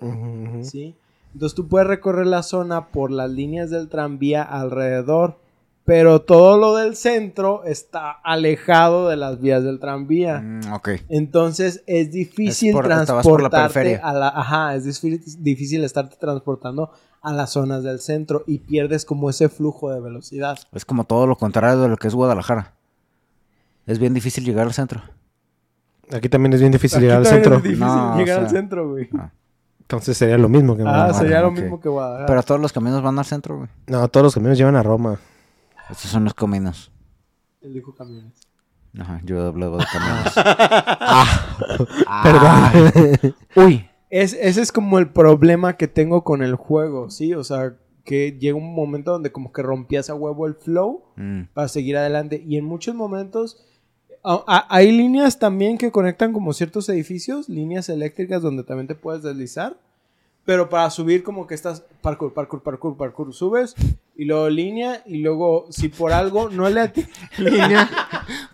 ¿sí? 0.63 0.95
Entonces 1.33 1.55
tú 1.57 1.69
puedes 1.69 1.89
recorrer 1.89 2.27
la 2.27 2.43
zona 2.43 2.89
por 2.89 3.11
las 3.11 3.31
líneas 3.31 3.71
del 3.71 3.89
tranvía 3.89 4.43
alrededor. 4.43 5.39
Pero 5.85 6.23
todo 6.23 6.59
lo 6.59 6.77
del 6.77 6.95
centro 6.95 7.65
está 7.65 8.13
alejado 8.13 9.09
de 9.09 9.17
las 9.17 9.41
vías 9.41 9.65
del 9.65 9.81
tranvía. 9.81 10.41
Mm, 10.41 10.73
ok. 10.75 10.89
Entonces 11.09 11.83
es 11.89 12.13
difícil 12.13 12.69
Es 12.69 12.75
por- 12.77 12.85
estabas 12.93 13.25
por 13.27 13.43
la 13.43 13.49
transportarte 13.51 13.75
periferia. 13.75 14.09
a 14.09 14.13
la, 14.13 14.29
ajá, 14.29 14.77
es 14.77 14.87
difí- 14.87 15.21
difícil 15.41 15.83
estarte 15.83 16.15
transportando 16.21 16.93
a 17.21 17.33
las 17.33 17.51
zonas 17.51 17.83
del 17.83 17.99
centro 17.99 18.45
y 18.47 18.59
pierdes 18.59 19.05
como 19.05 19.29
ese 19.29 19.49
flujo 19.49 19.91
de 19.91 20.01
velocidad. 20.01 20.57
Es 20.73 20.85
como 20.85 21.03
todo 21.03 21.27
lo 21.27 21.37
contrario 21.37 21.81
de 21.81 21.89
lo 21.89 21.97
que 21.97 22.07
es 22.07 22.15
Guadalajara. 22.15 22.75
Es 23.87 23.99
bien 23.99 24.15
difícil 24.15 24.45
llegar 24.45 24.67
al 24.69 24.73
centro. 24.75 25.03
Aquí 26.13 26.29
también 26.29 26.53
es 26.53 26.61
bien 26.61 26.73
difícil 26.73 26.99
Aquí 26.99 27.05
llegar 27.07 27.19
al 27.19 27.27
centro. 27.27 27.57
Es 27.57 27.63
difícil 27.63 27.85
No, 27.85 28.15
o 28.15 28.17
llegar 28.19 28.37
sea, 28.39 28.45
al 28.45 28.51
centro, 28.51 28.91
güey. 28.91 29.09
Entonces 29.81 30.17
sería 30.17 30.39
lo 30.39 30.49
mismo 30.49 30.75
que 30.77 30.83
Ah, 30.83 30.85
Guadalajara. 30.85 31.19
sería 31.19 31.41
lo 31.43 31.51
mismo 31.51 31.81
que 31.81 31.89
Guadalajara. 31.89 32.27
Pero 32.27 32.43
todos 32.43 32.61
los 32.61 32.73
caminos 32.73 33.03
van 33.03 33.19
al 33.19 33.25
centro, 33.25 33.57
güey. 33.59 33.69
No, 33.89 34.07
todos 34.09 34.25
los 34.25 34.35
caminos 34.35 34.57
llevan 34.59 34.77
a 34.77 34.83
Roma. 34.83 35.19
Estos 35.91 36.11
son 36.11 36.25
los 36.25 36.35
caminos. 36.35 36.91
Él 37.61 37.75
dijo 37.75 37.95
camiones. 37.95 38.33
Ajá, 38.99 39.21
yo 39.25 39.47
hablaba 39.47 39.79
de 39.79 39.85
caminos. 39.93 40.35
Perdón. 42.23 43.35
Uy. 43.57 43.89
Es, 44.11 44.35
ese 44.35 44.61
es 44.61 44.73
como 44.73 44.99
el 44.99 45.11
problema 45.11 45.77
que 45.79 45.89
tengo 45.89 46.23
con 46.25 46.43
el 46.43 46.55
juego, 46.55 47.09
¿sí? 47.11 47.33
O 47.35 47.45
sea, 47.45 47.75
que 48.05 48.33
llega 48.39 48.57
un 48.59 48.75
momento 48.75 49.13
donde 49.13 49.33
como 49.33 49.53
que 49.53 49.63
rompías 49.63 50.11
a 50.11 50.15
huevo 50.15 50.47
el 50.47 50.55
flow 50.55 51.05
Mm. 51.17 51.43
para 51.55 51.69
seguir 51.69 51.97
adelante. 51.97 52.43
Y 52.47 52.57
en 52.59 52.65
muchos 52.67 52.95
momentos 52.95 53.63
a- 54.25 54.45
a- 54.47 54.67
hay 54.69 54.93
líneas 54.93 55.39
también 55.39 55.79
que 55.79 55.91
conectan 55.91 56.33
como 56.33 56.53
ciertos 56.53 56.89
edificios, 56.89 57.49
líneas 57.49 57.89
eléctricas 57.89 58.43
donde 58.43 58.63
también 58.65 58.87
te 58.87 58.95
puedes 58.95 59.23
deslizar. 59.23 59.77
Pero 60.45 60.69
para 60.69 60.91
subir 60.91 61.23
como 61.23 61.47
que 61.47 61.55
estás 61.55 61.85
parkour, 62.01 62.35
parkour, 62.35 62.63
parkour, 62.65 62.97
parkour, 62.97 63.33
subes 63.33 63.75
y 64.17 64.25
luego 64.25 64.49
línea 64.51 65.01
y 65.07 65.19
luego 65.19 65.67
si 65.71 65.89
por 65.89 66.13
algo 66.13 66.49
no 66.51 66.69
le 66.69 66.81
ati- 66.83 67.09
línea 67.39 67.89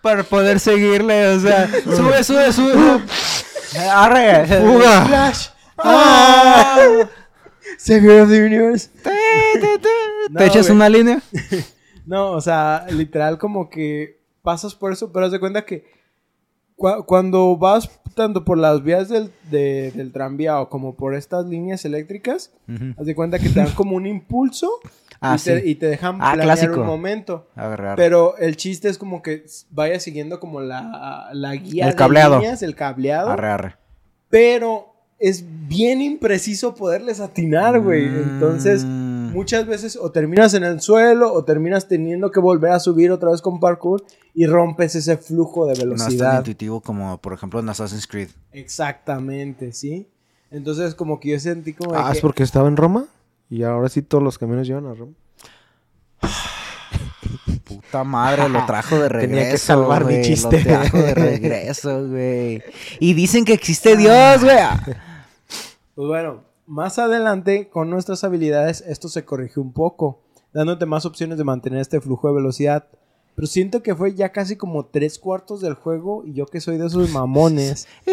Para 0.03 0.23
poder 0.23 0.61
seguirle, 0.61 1.29
o 1.29 1.41
sea, 1.41 1.67
sube, 1.85 2.23
sube, 2.25 2.53
sube. 2.53 2.75
Arre. 3.91 4.47
¡Fuga! 4.47 5.07
Flash. 5.07 5.47
¡Ah! 5.79 6.79
Savior 7.79 8.23
of 8.23 8.29
the 8.31 8.45
Universe. 8.45 8.91
¿Te 10.37 10.45
echas 10.47 10.69
una 10.71 10.89
línea? 10.89 11.23
No, 12.07 12.33
o 12.33 12.41
sea, 12.41 12.87
literal 12.91 13.39
como 13.39 13.71
que 13.71 14.18
pasas 14.49 14.75
por 14.75 14.93
eso, 14.93 15.13
pero 15.13 15.27
haz 15.27 15.33
de 15.33 15.41
cuenta 15.41 15.65
que 15.67 15.85
cua- 16.77 17.05
cuando 17.05 17.57
vas 17.57 17.91
tanto 18.15 18.45
por 18.45 18.57
las 18.57 18.83
vías 18.83 19.09
del, 19.11 19.31
de- 19.51 19.93
del 19.95 20.11
tranvía 20.13 20.59
o 20.61 20.69
como 20.71 20.95
por 20.95 21.15
estas 21.15 21.45
líneas 21.47 21.85
eléctricas, 21.85 22.51
haz 22.99 23.05
de 23.07 23.15
cuenta 23.15 23.39
que 23.39 23.51
te 23.51 23.61
dan 23.61 23.73
como 23.75 23.97
un 23.97 24.07
impulso 24.07 24.71
Ah, 25.21 25.37
y, 25.37 25.43
te, 25.43 25.61
sí. 25.61 25.71
y 25.71 25.75
te 25.75 25.87
dejan 25.87 26.15
Ah, 26.21 26.35
planear 26.35 26.45
clásico. 26.45 26.81
un 26.81 26.87
momento. 26.87 27.49
Agarrar. 27.57 27.97
Pero 27.97 28.37
el 28.39 28.57
chiste 28.57 28.89
es 28.89 28.97
como 28.99 29.21
que 29.21 29.45
vaya 29.71 29.99
siguiendo 29.99 30.39
como 30.39 30.61
la, 30.61 31.29
la 31.33 31.57
guía 31.57 31.87
El 31.87 31.91
de 31.91 31.97
cableado. 31.97 32.37
líneas, 32.39 32.63
el 32.63 32.77
cableado. 32.77 33.31
Arre, 33.31 33.49
arre. 33.51 33.77
Pero 34.31 34.95
es 35.19 35.45
bien 35.67 36.01
impreciso 36.03 36.73
poderles 36.77 37.19
atinar, 37.19 37.81
güey. 37.81 38.05
Entonces. 38.07 38.85
Muchas 39.33 39.67
veces 39.67 39.97
o 40.01 40.11
terminas 40.11 40.55
en 40.55 40.65
el 40.65 40.81
suelo 40.81 41.33
o 41.33 41.45
terminas 41.45 41.89
teniendo 41.89 42.31
que 42.31 42.41
volver 42.41 42.73
a 42.73 42.81
subir 42.81 43.11
otra 43.13 43.31
vez 43.31 43.41
con 43.43 43.61
parkour 43.61 44.05
y 44.35 44.47
rompes 44.47 44.95
ese 44.95 45.17
flujo 45.17 45.67
de 45.67 45.73
No 45.73 45.73
es 45.73 45.79
tan 45.79 45.89
velocidad. 45.91 46.39
intuitivo 46.39 46.81
como, 46.81 47.19
por 47.19 47.33
ejemplo, 47.33 47.61
en 47.61 47.69
Assassin's 47.69 48.07
Creed. 48.07 48.29
Exactamente, 48.53 49.73
¿sí? 49.73 50.09
Entonces, 50.51 50.95
como 50.95 51.21
que 51.21 51.31
yo 51.31 51.41
sentí 51.41 51.73
como 51.75 51.95
Ah, 51.95 52.09
es 52.11 52.17
que- 52.19 52.23
porque 52.23 52.43
estaba 52.43 52.69
en 52.69 52.77
Roma. 52.77 53.07
Y 53.51 53.63
ahora 53.63 53.89
sí 53.89 54.03
todos 54.03 54.23
los 54.23 54.39
caminos 54.39 54.67
llevan 54.67 54.87
a 54.87 54.95
Roma. 54.95 55.13
Puta 57.65 58.05
madre, 58.05 58.49
lo 58.49 58.65
trajo 58.67 58.99
de 58.99 59.09
regreso. 59.09 59.29
Tenía 59.39 59.51
que 59.53 59.59
salvar 59.59 60.05
mi 60.05 60.15
güey, 60.15 60.25
chiste. 60.25 60.59
Lo 60.59 60.65
trajo 60.65 60.97
de 60.99 61.15
regreso, 61.15 62.09
güey. 62.09 62.63
Y 62.99 63.15
dicen 63.15 63.45
que 63.45 63.53
existe 63.53 63.97
Dios, 63.97 64.43
güey. 64.43 64.57
Pues 65.95 66.09
bueno, 66.09 66.45
más 66.69 66.99
adelante, 66.99 67.69
con 67.69 67.91
nuestras 67.91 68.23
habilidades, 68.25 68.85
esto 68.87 69.09
se 69.09 69.25
corrigió 69.25 69.63
un 69.63 69.73
poco, 69.73 70.21
dándote 70.53 70.87
más 70.87 71.07
opciones 71.07 71.39
de 71.39 71.45
mantener 71.45 71.81
este 71.81 72.01
flujo 72.01 72.29
de 72.29 72.35
velocidad. 72.35 72.87
Pero 73.35 73.47
siento 73.47 73.83
que 73.83 73.95
fue 73.95 74.15
ya 74.15 74.33
casi 74.33 74.57
como 74.57 74.87
tres 74.87 75.19
cuartos 75.19 75.61
del 75.61 75.75
juego 75.75 76.25
y 76.25 76.35
yo 76.35 76.47
que 76.47 76.61
soy 76.61 76.77
de 76.77 76.87
esos 76.87 77.11
mamones 77.11 77.87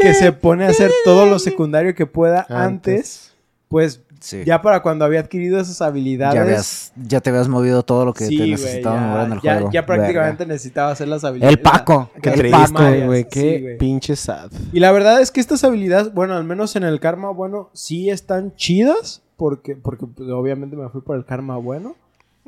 que 0.00 0.14
se 0.14 0.32
pone 0.32 0.64
a 0.64 0.70
hacer 0.70 0.90
todo 1.04 1.26
lo 1.26 1.38
secundario 1.38 1.94
que 1.94 2.06
pueda 2.06 2.46
antes, 2.48 3.34
pues 3.68 4.02
Sí. 4.22 4.44
ya 4.46 4.62
para 4.62 4.80
cuando 4.82 5.04
había 5.04 5.20
adquirido 5.20 5.58
esas 5.60 5.82
habilidades. 5.82 6.34
Ya, 6.36 6.42
habías- 6.42 6.92
ya 6.96 7.20
te 7.20 7.30
habías 7.30 7.48
movido 7.48 7.82
todo 7.82 8.04
lo 8.04 8.14
que 8.14 8.26
sí, 8.26 8.38
te 8.38 8.46
necesitaba 8.46 8.96
ya, 8.96 9.06
mover 9.06 9.26
en 9.26 9.32
el 9.32 9.40
ya- 9.40 9.52
juego. 9.54 9.70
ya 9.72 9.84
prácticamente 9.84 10.38
Verga. 10.44 10.52
necesitaba 10.54 10.90
hacer 10.92 11.08
las 11.08 11.24
habilidades. 11.24 11.56
El 11.56 11.62
Paco. 11.62 12.10
la- 12.14 12.20
Qué 12.20 12.30
El 12.30 12.38
primarias, 12.40 13.06
güey. 13.06 13.28
Qué 13.28 13.76
pinche 13.78 14.14
sad. 14.16 14.50
Y 14.72 14.78
la 14.80 14.92
verdad 14.92 15.20
es 15.20 15.30
que 15.32 15.40
estas 15.40 15.64
habilidades, 15.64 16.14
bueno, 16.14 16.34
al 16.34 16.44
menos 16.44 16.76
en 16.76 16.84
el 16.84 17.00
karma 17.00 17.30
bueno, 17.30 17.68
sí 17.72 18.10
están 18.10 18.54
chidas. 18.56 19.22
Porque, 19.36 19.74
porque 19.74 20.06
pues, 20.06 20.28
obviamente 20.30 20.76
me 20.76 20.88
fui 20.88 21.00
por 21.00 21.16
el 21.16 21.24
karma 21.24 21.56
bueno. 21.56 21.96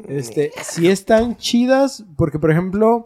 Este, 0.06 0.52
sí 0.62 0.88
están 0.88 1.36
chidas. 1.36 2.04
Porque, 2.16 2.38
por 2.38 2.52
ejemplo, 2.52 3.04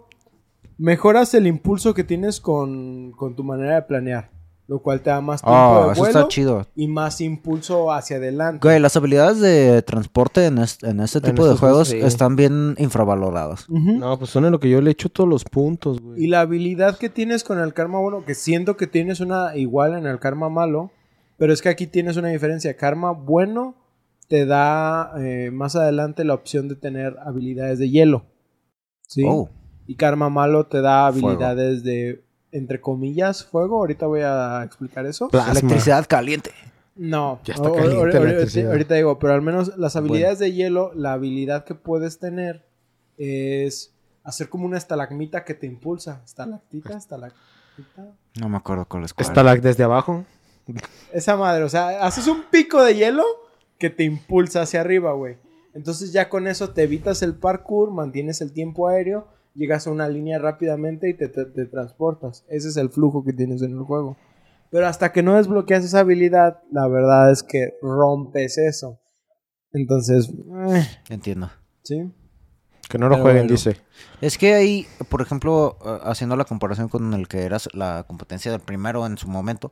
mejoras 0.76 1.32
el 1.34 1.46
impulso 1.46 1.94
que 1.94 2.04
tienes 2.04 2.40
con, 2.40 3.12
con 3.12 3.34
tu 3.34 3.44
manera 3.44 3.76
de 3.76 3.82
planear. 3.82 4.30
Lo 4.68 4.80
cual 4.80 5.00
te 5.00 5.08
da 5.10 5.20
más 5.22 5.40
tiempo 5.42 5.58
Oh, 5.58 5.86
de 5.86 5.92
eso 5.94 6.00
vuelo 6.02 6.18
está 6.20 6.28
chido. 6.28 6.66
y 6.76 6.86
más 6.88 7.20
impulso 7.22 7.90
hacia 7.90 8.18
adelante. 8.18 8.60
Güey, 8.62 8.78
las 8.78 8.94
habilidades 8.96 9.40
de 9.40 9.80
transporte 9.82 10.44
en, 10.46 10.58
est- 10.58 10.84
en 10.84 11.00
este 11.00 11.18
En 11.18 11.24
tipo 11.24 11.48
de 11.48 11.56
juegos 11.56 11.88
sí. 11.88 11.96
están 11.98 12.36
bien 12.36 12.74
infravaloradas. 12.78 13.64
No, 13.68 14.18
pues 14.18 14.30
son 14.30 14.44
en 14.44 14.52
lo 14.52 14.60
que 14.60 14.68
yo 14.68 14.80
le 14.82 14.90
echo 14.90 15.08
todos 15.08 15.28
los 15.28 15.44
puntos, 15.44 16.00
güey. 16.00 16.22
Y 16.22 16.26
la 16.28 16.40
habilidad 16.42 16.98
que 16.98 17.08
tienes 17.08 17.44
con 17.44 17.58
el 17.58 17.72
karma 17.74 17.98
bueno, 17.98 18.24
que 18.26 18.34
siento 18.34 18.76
que 18.76 18.86
tienes 18.86 19.20
una 19.20 19.56
igual 19.56 19.94
en 19.96 20.06
el 20.06 20.18
karma 20.20 20.48
malo, 20.50 20.90
pero 21.38 21.52
es 21.54 21.62
que 21.62 21.70
aquí 21.70 21.86
tienes 21.86 22.16
una 22.18 22.28
diferencia. 22.28 22.76
Karma 22.76 23.12
bueno 23.12 23.74
te 24.28 24.44
da 24.44 25.12
eh, 25.18 25.50
más 25.50 25.76
adelante 25.76 26.22
la 26.24 26.34
opción 26.34 26.68
de 26.68 26.76
tener 26.76 27.16
habilidades 27.24 27.78
de 27.78 27.88
hielo. 27.88 28.26
¿Sí? 29.06 29.22
Oh, 29.26 29.48
Y 29.86 29.94
karma 29.96 30.28
malo 30.28 30.66
te 30.66 30.82
da 30.82 31.10
Fuego. 31.10 31.28
habilidades 31.28 31.82
de, 31.82 32.22
entre 32.52 32.80
comillas, 32.80 33.44
fuego. 33.44 33.78
Ahorita 33.78 34.06
voy 34.06 34.20
a 34.22 34.62
explicar 34.64 35.06
eso. 35.06 35.28
Plasma. 35.28 35.52
electricidad 35.52 36.06
caliente. 36.08 36.50
No, 36.96 37.40
Ya 37.44 37.54
está 37.54 37.68
o- 37.68 37.72
o- 37.72 37.74
caliente 37.76 37.96
ahorita- 37.98 38.18
la 38.18 38.20
ahorita, 38.24 38.36
electricidad. 38.38 38.70
ahorita 38.72 38.94
digo, 38.96 39.18
pero 39.18 39.34
al 39.34 39.42
menos 39.42 39.76
las 39.78 39.94
habilidades 39.96 40.38
de 40.40 40.52
hielo, 40.52 40.90
la 40.94 41.12
habilidad 41.12 41.64
que 41.64 41.74
puedes 41.74 42.18
tener 42.18 42.64
es 43.16 43.94
hacer 44.24 44.48
como 44.48 44.66
una 44.66 44.78
estalagmita 44.78 45.44
que 45.44 45.54
te 45.54 45.66
impulsa. 45.66 46.22
Estalactita, 46.24 46.96
estalactita. 46.96 48.12
No 48.40 48.48
me 48.48 48.56
acuerdo 48.56 48.84
cuál 48.86 49.04
es 49.04 49.14
cuál. 49.14 49.26
Está 49.28 49.42
lag 49.42 49.60
desde 49.60 49.84
abajo. 49.84 50.24
Esa 51.12 51.36
madre, 51.36 51.62
o 51.64 51.68
sea, 51.68 52.04
haces 52.04 52.26
un 52.26 52.42
pico 52.50 52.82
de 52.82 52.94
hielo 52.94 53.24
que 53.78 53.90
te 53.90 54.04
impulsa 54.04 54.62
hacia 54.62 54.80
arriba, 54.80 55.12
güey. 55.12 55.36
Entonces 55.74 56.12
ya 56.12 56.28
con 56.28 56.46
eso 56.48 56.70
te 56.70 56.82
evitas 56.82 57.22
el 57.22 57.34
parkour, 57.36 57.90
mantienes 57.92 58.40
el 58.40 58.52
tiempo 58.52 58.88
aéreo, 58.88 59.28
llegas 59.54 59.86
a 59.86 59.90
una 59.90 60.08
línea 60.08 60.38
rápidamente 60.38 61.08
y 61.10 61.14
te, 61.14 61.28
te- 61.28 61.46
te 61.46 61.66
transportas. 61.66 62.44
Ese 62.48 62.68
es 62.68 62.76
el 62.76 62.90
flujo 62.90 63.24
que 63.24 63.32
tienes 63.32 63.62
en 63.62 63.72
el 63.72 63.82
juego. 63.82 64.16
Pero 64.70 64.86
hasta 64.86 65.12
que 65.12 65.22
no 65.22 65.36
desbloqueas 65.36 65.84
esa 65.84 66.00
habilidad, 66.00 66.62
la 66.70 66.86
verdad 66.88 67.30
es 67.30 67.42
que 67.42 67.74
rompes 67.82 68.58
eso. 68.58 69.00
Entonces, 69.72 70.30
eh, 70.68 70.86
Entiendo. 71.08 71.50
¿sí? 71.82 72.12
Que 72.88 72.98
no 72.98 73.08
lo 73.08 73.16
Pero 73.16 73.22
jueguen, 73.24 73.42
bueno. 73.42 73.52
dice. 73.52 73.76
Es 74.20 74.38
que 74.38 74.54
ahí, 74.54 74.86
por 75.10 75.20
ejemplo, 75.20 75.78
eh, 75.84 75.98
haciendo 76.04 76.36
la 76.36 76.44
comparación 76.44 76.88
con 76.88 77.12
el 77.14 77.28
que 77.28 77.42
era 77.42 77.58
la 77.74 78.04
competencia 78.06 78.50
del 78.50 78.60
primero 78.60 79.04
en 79.06 79.18
su 79.18 79.28
momento, 79.28 79.70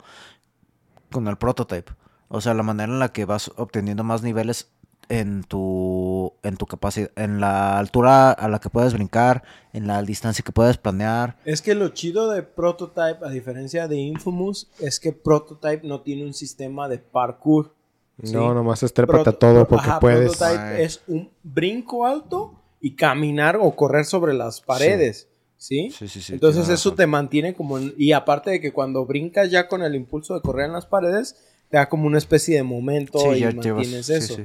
con 1.11 1.27
el 1.29 1.37
prototype. 1.37 1.93
O 2.29 2.41
sea, 2.41 2.55
la 2.55 2.63
manera 2.63 2.93
en 2.93 2.99
la 2.99 3.11
que 3.11 3.25
vas 3.25 3.51
obteniendo 3.57 4.03
más 4.05 4.23
niveles 4.23 4.71
en 5.09 5.45
tu 5.45 6.33
en 6.43 6.57
tu 6.57 6.67
capacidad, 6.67 7.11
en 7.17 7.41
la 7.41 7.79
altura 7.79 8.33
a 8.33 8.49
la 8.49 8.59
que 8.61 8.71
puedes 8.71 8.93
brincar, 8.95 9.43
en 9.73 9.87
la 9.87 10.03
distancia 10.03 10.45
que 10.45 10.53
puedes 10.53 10.77
planear. 10.79 11.37
Es 11.45 11.63
que 11.63 11.75
lo 11.75 11.89
chido 11.91 12.31
de 12.31 12.43
Prototype, 12.43 13.19
a 13.25 13.29
diferencia 13.31 13.87
de 13.89 13.97
Infamous, 13.97 14.69
es 14.81 14.99
que 15.01 15.13
Prototype 15.13 15.87
no 15.87 16.01
tiene 16.01 16.25
un 16.25 16.35
sistema 16.35 16.89
de 16.89 16.99
parkour. 16.99 17.75
¿sí? 18.23 18.33
No, 18.33 18.55
nomás 18.55 18.83
estrépate 18.83 19.21
a 19.21 19.33
Proto- 19.33 19.39
todo 19.39 19.69
porque 19.69 19.89
ajá, 19.91 20.01
puedes. 20.01 20.37
Prototype 20.37 20.61
Ay. 20.63 20.83
es 20.85 21.01
un 21.07 21.31
brinco 21.43 22.07
alto 22.07 22.55
y 22.81 22.97
caminar 22.97 23.57
o 23.61 23.71
correr 23.77 24.05
sobre 24.05 24.35
las 24.35 24.61
paredes. 24.61 25.29
¿Sí? 25.59 25.91
Sí, 25.91 26.07
sí, 26.07 26.21
sí. 26.21 26.35
Entonces 26.35 26.65
eso 26.69 26.91
razón. 26.91 26.97
te 26.97 27.07
mantiene 27.07 27.55
como... 27.55 27.79
en- 27.79 27.95
y 27.97 28.13
aparte 28.13 28.51
de 28.51 28.61
que 28.61 28.73
cuando 28.73 29.07
brincas 29.07 29.51
ya 29.51 29.69
con 29.69 29.83
el 29.83 29.95
impulso 29.95 30.35
de 30.35 30.43
correr 30.43 30.67
en 30.67 30.73
las 30.75 30.85
paredes, 30.85 31.35
te 31.71 31.79
da 31.79 31.89
como 31.89 32.07
una 32.07 32.19
especie 32.19 32.57
de 32.57 32.63
momento 32.63 33.19
Sí, 33.19 33.29
y 33.29 33.41
ya 33.41 33.51
llevas- 33.53 33.77
mantienes 33.87 34.07
sí, 34.07 34.13
eso. 34.13 34.37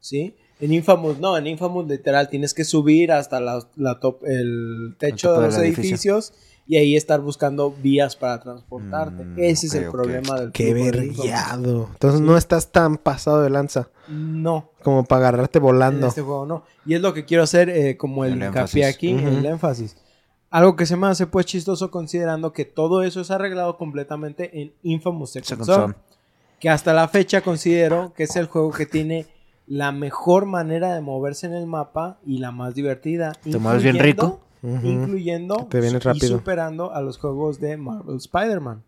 Sí. 0.00 0.34
En 0.60 0.74
Infamous, 0.74 1.18
no, 1.18 1.38
en 1.38 1.46
Infamous 1.46 1.86
literal 1.88 2.28
tienes 2.28 2.52
que 2.52 2.64
subir 2.64 3.12
hasta 3.12 3.40
la, 3.40 3.66
la 3.76 3.98
top, 3.98 4.22
el 4.26 4.94
techo 4.98 5.32
de 5.40 5.46
los 5.46 5.56
edificio. 5.56 5.82
edificios 6.18 6.32
y 6.66 6.76
ahí 6.76 6.96
estar 6.96 7.20
buscando 7.22 7.70
vías 7.72 8.14
para 8.14 8.40
transportarte. 8.42 9.24
Mm, 9.24 9.38
Ese 9.38 9.66
es 9.68 9.74
el 9.74 9.90
problema 9.90 10.38
del 10.38 10.52
Qué 10.52 10.74
vergueado. 10.74 11.88
Entonces 11.92 12.20
no 12.20 12.36
estás 12.36 12.70
tan 12.72 12.98
pasado 12.98 13.42
de 13.42 13.48
lanza 13.48 13.88
No, 14.08 14.70
como 14.82 15.04
para 15.04 15.28
agarrarte 15.28 15.58
en 15.58 15.64
volando. 15.64 16.06
este 16.08 16.20
juego 16.20 16.44
no. 16.44 16.64
Y 16.84 16.94
es 16.94 17.00
lo 17.00 17.14
que 17.14 17.24
quiero 17.24 17.42
hacer 17.42 17.70
eh, 17.70 17.96
como 17.96 18.26
el, 18.26 18.34
El 18.34 18.42
énfasis. 18.42 18.84
aquí, 18.84 19.10
el 19.12 19.46
énfasis. 19.46 19.96
Algo 20.50 20.76
que 20.76 20.84
se 20.84 20.96
me 20.96 21.06
hace 21.06 21.26
pues 21.26 21.46
chistoso 21.46 21.90
considerando 21.90 22.52
que 22.52 22.66
todo 22.66 23.02
eso 23.02 23.20
es 23.22 23.30
arreglado 23.30 23.78
completamente 23.78 24.60
en 24.60 24.74
Infamous 24.82 25.30
Second, 25.30 25.46
Second 25.48 25.66
Son, 25.66 25.80
Son. 25.92 25.96
que 26.60 26.68
hasta 26.68 26.92
la 26.92 27.08
fecha 27.08 27.40
considero 27.40 28.12
que 28.14 28.24
es 28.24 28.36
el 28.36 28.46
juego 28.46 28.70
que 28.72 28.84
tiene 28.84 29.26
la 29.70 29.92
mejor 29.92 30.46
manera 30.46 30.92
de 30.94 31.00
moverse 31.00 31.46
en 31.46 31.54
el 31.54 31.66
mapa 31.66 32.18
y 32.26 32.38
la 32.38 32.50
más 32.50 32.74
divertida. 32.74 33.32
¿Te 33.42 33.56
mueves 33.58 33.84
bien 33.84 33.98
rico? 34.00 34.40
Incluyendo 34.62 35.56
Que 35.68 35.78
te 35.78 35.80
viene 35.80 35.96
y 35.96 36.00
rápido. 36.00 36.36
superando 36.38 36.92
a 36.92 37.00
los 37.00 37.18
juegos 37.18 37.60
de 37.60 37.76
Marvel 37.76 38.16
Spider-Man. 38.16 38.82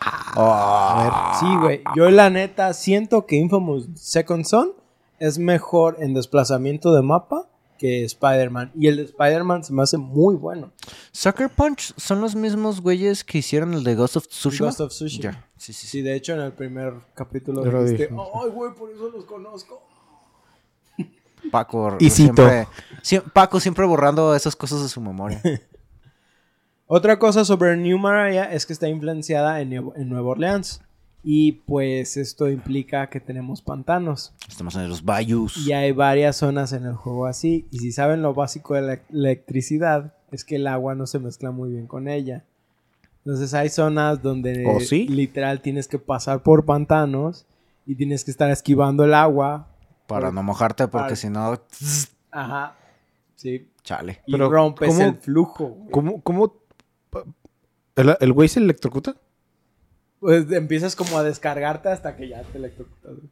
Ah, 0.00 1.36
Sí, 1.40 1.46
güey. 1.60 1.80
Yo 1.96 2.10
la 2.10 2.28
neta 2.28 2.72
siento 2.74 3.24
que 3.26 3.36
Infamous 3.36 3.88
Second 3.94 4.44
Son 4.44 4.72
es 5.18 5.38
mejor 5.38 5.96
en 6.00 6.12
desplazamiento 6.12 6.94
de 6.94 7.00
mapa 7.00 7.48
que 7.78 8.04
Spider-Man. 8.04 8.72
Y 8.78 8.88
el 8.88 8.96
de 8.98 9.02
Spider-Man 9.04 9.64
se 9.64 9.72
me 9.72 9.82
hace 9.82 9.96
muy 9.96 10.34
bueno. 10.34 10.70
Sucker 11.12 11.48
Punch 11.48 11.94
son 11.96 12.20
los 12.20 12.34
mismos 12.36 12.82
güeyes 12.82 13.24
que 13.24 13.38
hicieron 13.38 13.72
el 13.72 13.84
de 13.84 13.94
Ghost 13.94 14.16
of 14.18 14.28
Tsushima. 14.28 14.68
Ghost 14.68 14.80
of 14.80 14.90
Tsushima. 14.90 15.32
Ya, 15.32 15.48
Sí, 15.56 15.72
sí, 15.72 15.80
sí. 15.80 15.86
Sí, 15.86 16.02
de 16.02 16.14
hecho 16.14 16.34
en 16.34 16.40
el 16.40 16.52
primer 16.52 16.92
capítulo 17.14 17.62
dijiste, 17.84 18.10
ay, 18.12 18.50
güey, 18.50 18.74
por 18.74 18.90
eso 18.90 19.08
los 19.08 19.24
conozco. 19.24 19.82
Paco 21.50 21.96
Y 22.00 22.10
siempre, 22.10 22.66
sie- 23.02 23.22
Paco 23.32 23.60
siempre 23.60 23.84
borrando 23.86 24.34
esas 24.34 24.56
cosas 24.56 24.82
de 24.82 24.88
su 24.88 25.00
memoria. 25.00 25.40
Otra 26.86 27.18
cosa 27.18 27.44
sobre 27.44 27.76
New 27.76 27.98
Mariah 27.98 28.52
es 28.52 28.64
que 28.64 28.72
está 28.72 28.88
influenciada 28.88 29.60
en, 29.60 29.70
Nueva 29.70 30.28
Orleans. 30.30 30.82
Y 31.24 31.52
pues 31.52 32.16
esto 32.16 32.48
implica 32.48 33.08
que 33.10 33.18
tenemos 33.18 33.60
pantanos. 33.60 34.32
Estamos 34.48 34.76
en 34.76 34.88
los 34.88 35.04
bayous. 35.04 35.56
Y 35.66 35.72
hay 35.72 35.90
varias 35.90 36.36
zonas 36.36 36.72
en 36.72 36.84
el 36.84 36.94
juego 36.94 37.26
así. 37.26 37.66
Y 37.72 37.80
si 37.80 37.90
saben 37.90 38.22
lo 38.22 38.32
básico 38.32 38.74
de 38.74 38.82
la 38.82 39.00
electricidad, 39.10 40.14
es 40.30 40.44
que 40.44 40.56
el 40.56 40.68
agua 40.68 40.94
no 40.94 41.08
se 41.08 41.18
mezcla 41.18 41.50
muy 41.50 41.70
bien 41.72 41.88
con 41.88 42.06
ella. 42.08 42.44
Entonces 43.24 43.54
hay 43.54 43.70
zonas 43.70 44.22
donde 44.22 44.64
¿Oh, 44.68 44.78
sí? 44.78 45.08
literal 45.08 45.60
tienes 45.60 45.88
que 45.88 45.98
pasar 45.98 46.44
por 46.44 46.64
pantanos 46.64 47.44
y 47.84 47.96
tienes 47.96 48.22
que 48.22 48.30
estar 48.30 48.48
esquivando 48.50 49.02
el 49.02 49.14
agua. 49.14 49.66
Para 50.06 50.30
no 50.32 50.42
mojarte, 50.42 50.88
porque 50.88 51.16
si 51.16 51.28
no, 51.30 51.60
Ajá. 52.30 52.74
Sí. 53.34 53.68
chale. 53.82 54.22
Y 54.26 54.32
Pero, 54.32 54.48
rompes 54.50 54.88
¿cómo- 54.88 55.02
el 55.02 55.16
flujo. 55.16 55.66
güey. 55.68 55.90
¿Cómo, 55.90 56.22
cómo? 56.22 56.54
¿El, 57.96 58.16
el 58.20 58.32
güey 58.32 58.48
se 58.48 58.60
electrocuta? 58.60 59.14
Pues 60.20 60.50
empiezas 60.52 60.96
como 60.96 61.18
a 61.18 61.22
descargarte 61.22 61.88
hasta 61.88 62.16
que 62.16 62.28
ya 62.28 62.42
te 62.42 62.58
electrocutas. 62.58 63.12
güey. 63.16 63.28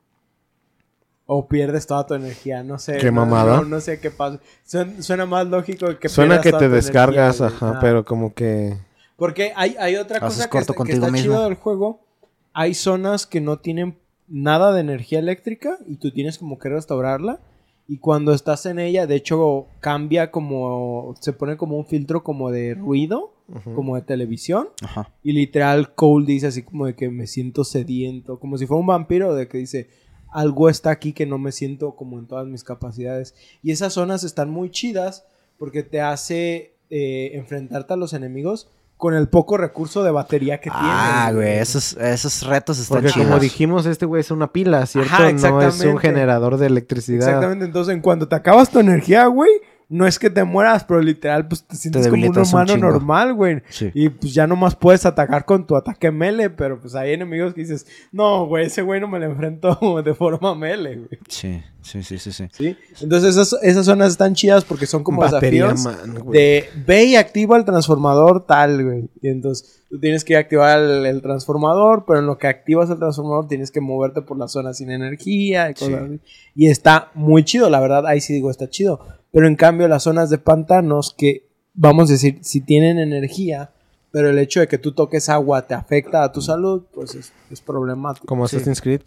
O 1.27 1.49
pierdes 1.49 1.87
toda 1.87 2.07
tu 2.07 2.13
energía, 2.15 2.63
no 2.63 2.79
sé. 2.79 2.99
Qué 2.99 3.07
no, 3.07 3.25
mamada. 3.25 3.57
No, 3.57 3.65
no 3.65 3.81
sé 3.81 3.99
qué 3.99 4.11
pasa. 4.11 4.41
Suena, 4.63 5.01
suena 5.03 5.25
más 5.27 5.47
lógico 5.47 5.87
que 5.99 6.09
Suena 6.11 6.41
que 6.43 6.51
toda 6.51 6.61
te 6.61 6.69
tu 6.69 6.73
descargas, 6.75 7.41
energía, 7.41 7.69
ajá, 7.71 7.81
pero 7.81 8.05
como 8.05 8.35
que... 8.35 8.77
Porque 9.17 9.53
hay, 9.57 9.75
hay 9.79 9.97
otra 9.97 10.19
Haces 10.19 10.29
cosa 10.29 10.45
que 10.45 10.51
corto 10.51 10.61
está, 10.61 10.73
que 10.73 10.77
contigo 10.77 10.99
está 10.99 11.11
mismo. 11.13 11.33
chido 11.33 11.45
del 11.45 11.55
juego. 11.55 12.05
Hay 12.53 12.75
zonas 12.75 13.27
que 13.27 13.41
no 13.41 13.59
tienen 13.59 13.99
nada 14.29 14.73
de 14.73 14.81
energía 14.81 15.19
eléctrica 15.19 15.79
y 15.87 15.97
tú 15.97 16.11
tienes 16.11 16.39
como 16.39 16.59
que 16.59 16.69
restaurarla. 16.69 17.41
Y 17.87 17.99
cuando 17.99 18.33
estás 18.33 18.65
en 18.65 18.79
ella, 18.79 19.07
de 19.07 19.17
hecho, 19.17 19.67
cambia 19.81 20.31
como... 20.31 21.15
Se 21.21 21.35
pone 21.35 21.57
como 21.57 21.77
un 21.77 21.85
filtro 21.85 22.25
como 22.25 22.51
de 22.51 22.75
ruido, 22.75 23.35
como 23.75 23.97
de 23.97 24.03
televisión. 24.03 24.69
Ajá. 24.83 25.13
Y 25.23 25.33
literal 25.33 25.95
Cole 25.95 26.25
dice 26.27 26.47
así 26.47 26.63
como 26.63 26.87
de 26.87 26.95
que 26.97 27.11
me 27.11 27.27
siento 27.27 27.63
sediento, 27.63 28.41
como 28.41 28.57
si 28.57 28.67
fuera 28.67 28.81
un 28.81 28.87
vampiro 28.87 29.35
de 29.35 29.49
que 29.49 29.59
dice 29.59 29.89
algo 30.35 30.69
está 30.69 30.91
aquí 30.91 31.13
que 31.13 31.27
no 31.27 31.39
me 31.39 31.53
siento 31.53 31.95
como 31.95 32.19
en 32.19 32.27
todas 32.27 32.47
mis 32.47 32.65
capacidades. 32.65 33.35
Y 33.63 33.71
esas 33.71 33.93
zonas 33.93 34.25
están 34.25 34.51
muy 34.51 34.71
chidas 34.71 35.27
porque 35.59 35.83
te 35.83 36.01
hace 36.01 36.75
eh, 36.91 37.31
enfrentarte 37.35 37.95
a 37.95 37.97
los 37.97 38.15
enemigos 38.15 38.69
con 38.97 39.15
el 39.15 39.29
poco 39.29 39.57
recurso 39.57 40.03
de 40.05 40.11
batería 40.11 40.61
que 40.61 40.71
Ah, 40.73 41.25
tienen. 41.27 41.37
güey, 41.43 41.59
esos, 41.59 41.95
esos 41.97 42.47
retos 42.47 42.79
están 42.79 42.97
Porque 42.99 43.11
chidos. 43.13 43.27
como 43.29 43.41
dijimos, 43.41 43.87
este 43.87 44.07
güey 44.07 44.21
es 44.21 44.31
una 44.31 44.53
pila, 44.53 44.87
¿cierto? 44.87 45.13
Ajá, 45.13 45.33
no 45.33 45.61
es 45.63 45.81
un 45.81 45.99
generador 45.99 46.57
de 46.59 46.67
electricidad. 46.67 47.27
Exactamente, 47.29 47.65
entonces 47.65 47.95
en 47.95 48.01
cuanto 48.01 48.29
te 48.29 48.37
acabas 48.37 48.71
tu 48.71 48.79
energía, 48.79 49.27
güey, 49.27 49.51
no 49.89 50.07
es 50.07 50.19
que 50.19 50.31
te 50.31 50.45
mueras, 50.45 50.85
pero 50.85 51.01
literal 51.01 51.47
pues 51.47 51.65
te 51.65 51.77
sientes 51.77 52.09
como 52.09 52.27
un 52.27 52.39
humano 52.39 52.77
normal, 52.77 53.35
güey. 53.35 53.63
Sí. 53.69 53.91
Y 53.95 54.09
pues 54.09 54.33
ya 54.35 54.47
nomás 54.47 54.75
puedes 54.75 55.05
atacar 55.07 55.45
con 55.45 55.67
tu 55.67 55.77
ataque 55.77 56.11
mele, 56.11 56.51
pero 56.51 56.81
pues 56.81 56.95
hay 56.95 57.13
enemigos 57.13 57.55
que 57.55 57.61
dices, 57.61 57.87
no, 58.11 58.47
güey, 58.47 58.67
ese 58.67 58.83
güey 58.83 59.01
no 59.01 59.09
me 59.09 59.19
lo 59.19 59.27
enfrento 59.27 60.03
de 60.05 60.15
forma 60.15 60.55
mele, 60.55 60.97
güey. 60.97 61.19
Sí, 61.29 61.63
sí, 61.83 62.03
sí, 62.03 62.19
sí, 62.19 62.33
sí. 62.33 62.49
¿Sí? 62.53 62.77
Entonces 63.01 63.37
esas, 63.37 63.63
esas 63.63 63.85
zonas 63.87 64.13
están 64.13 64.35
chidas 64.35 64.65
porque 64.65 64.87
son 64.87 65.05
como 65.05 65.21
Batería, 65.21 65.69
desafíos 65.69 65.85
man, 66.09 66.31
de 66.31 66.69
ve 66.87 67.05
y 67.05 67.17
activa 67.17 67.57
el 67.57 67.65
transformador 67.65 68.47
tal, 68.47 68.83
güey. 68.83 69.09
Y 69.23 69.29
entonces 69.29 69.83
tú 69.91 70.01
tienes 70.01 70.25
que 70.25 70.37
activar 70.37 70.81
el, 70.81 71.07
el 71.07 71.23
transformador, 71.23 72.05
pero 72.07 72.19
en 72.21 72.27
lo 72.27 72.39
que 72.39 72.47
activas 72.49 72.89
el 72.91 72.99
transformador 72.99 73.49
tienes 73.49 73.71
que 73.71 73.81
moverte 73.81 74.23
por 74.23 74.39
la 74.39 74.49
zona 74.49 74.73
sin 74.75 74.91
energía 74.91 75.71
y 75.71 75.75
cosas 75.75 75.89
Sí. 75.89 75.95
así. 75.95 76.21
Y 76.57 76.67
está 76.69 77.11
muy 77.15 77.45
chido, 77.45 77.69
la 77.71 77.81
verdad, 77.81 78.07
ahí 78.07 78.21
sí 78.21 78.33
digo, 78.33 78.51
está 78.51 78.69
chido. 78.71 79.01
Pero 79.35 79.47
en 79.49 79.57
cambio 79.57 79.87
las 79.89 80.05
zonas 80.05 80.31
de 80.31 80.39
pantanos 80.39 81.13
que, 81.19 81.47
vamos 81.75 82.09
a 82.09 82.13
decir, 82.15 82.39
si 82.43 82.61
tienen 82.63 82.99
energía, 82.99 83.73
pero 84.13 84.31
el 84.31 84.39
hecho 84.39 84.61
de 84.61 84.69
que 84.69 84.79
tú 84.79 84.93
toques 84.93 85.29
agua 85.29 85.67
te 85.67 85.75
afecta 85.75 86.23
a 86.23 86.31
tu 86.33 86.41
salud, 86.41 86.85
pues 86.95 87.15
es, 87.17 87.33
es 87.51 87.61
problemático. 87.61 88.27
Como 88.27 88.47
Sí. 88.49 88.57
Assassin's 88.57 88.81
Creed. 88.81 89.01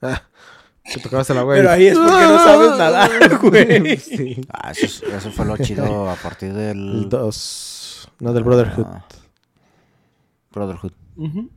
Ah, 0.00 0.22
te 0.94 0.98
tocabas 0.98 1.28
el 1.28 1.36
agua 1.38 1.56
y- 1.56 1.58
Pero 1.60 1.70
ahí 1.70 1.86
es 1.88 1.98
porque 1.98 2.10
no 2.10 2.38
sabes 2.38 2.70
nadar, 2.78 3.38
güey. 3.38 3.96
Sí. 3.98 4.40
Ah, 4.50 4.70
eso, 4.70 4.86
es- 4.86 5.02
eso 5.02 5.30
fue 5.30 5.44
lo 5.44 5.56
chido 5.62 6.08
a 6.08 6.14
partir 6.16 6.54
del... 6.54 6.78
El 7.04 7.08
2. 7.10 8.08
No, 8.20 8.32
del 8.32 8.44
Brotherhood. 8.44 8.86
Ah, 8.86 9.04
Brotherhood. 10.52 10.92
Ujú. 11.16 11.50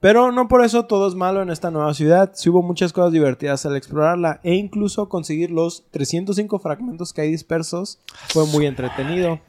Pero 0.00 0.30
no 0.30 0.46
por 0.46 0.64
eso 0.64 0.84
todo 0.86 1.08
es 1.08 1.14
malo 1.14 1.42
en 1.42 1.50
esta 1.50 1.70
nueva 1.70 1.92
ciudad. 1.94 2.30
Sí 2.34 2.48
hubo 2.50 2.62
muchas 2.62 2.92
cosas 2.92 3.12
divertidas 3.12 3.66
al 3.66 3.76
explorarla 3.76 4.40
e 4.44 4.54
incluso 4.54 5.08
conseguir 5.08 5.50
los 5.50 5.84
305 5.90 6.58
fragmentos 6.60 7.12
que 7.12 7.22
hay 7.22 7.30
dispersos 7.30 7.98
fue 8.28 8.46
muy 8.46 8.66
entretenido. 8.66 9.40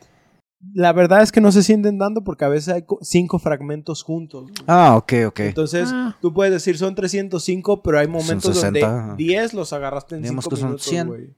La 0.74 0.92
verdad 0.92 1.22
es 1.22 1.32
que 1.32 1.40
no 1.40 1.52
se 1.54 1.64
sienten 1.64 1.98
tanto 2.00 2.22
porque 2.24 2.44
a 2.46 2.50
veces 2.50 2.74
hay 2.74 2.82
co- 2.82 3.00
cinco 3.02 3.40
fragmentos 3.40 4.04
juntos. 4.04 4.52
Ah, 4.68 4.98
ok, 4.98 5.14
ok. 5.28 5.40
Entonces, 5.42 5.90
tú 6.20 6.34
puedes 6.34 6.52
decir 6.52 6.78
son 6.78 6.96
305, 6.96 7.82
pero 7.82 8.00
hay 8.00 8.08
momentos 8.08 8.56
60, 8.56 8.80
ajá. 8.86 9.08
donde 9.10 9.24
10 9.24 9.54
los 9.54 9.72
agarraste 9.72 10.16
en 10.16 10.24
Digamos 10.24 10.44
5 10.46 10.56
que 10.56 10.60
son 10.60 10.70
minutos, 10.70 10.86
100. 10.88 11.08
güey. 11.08 11.34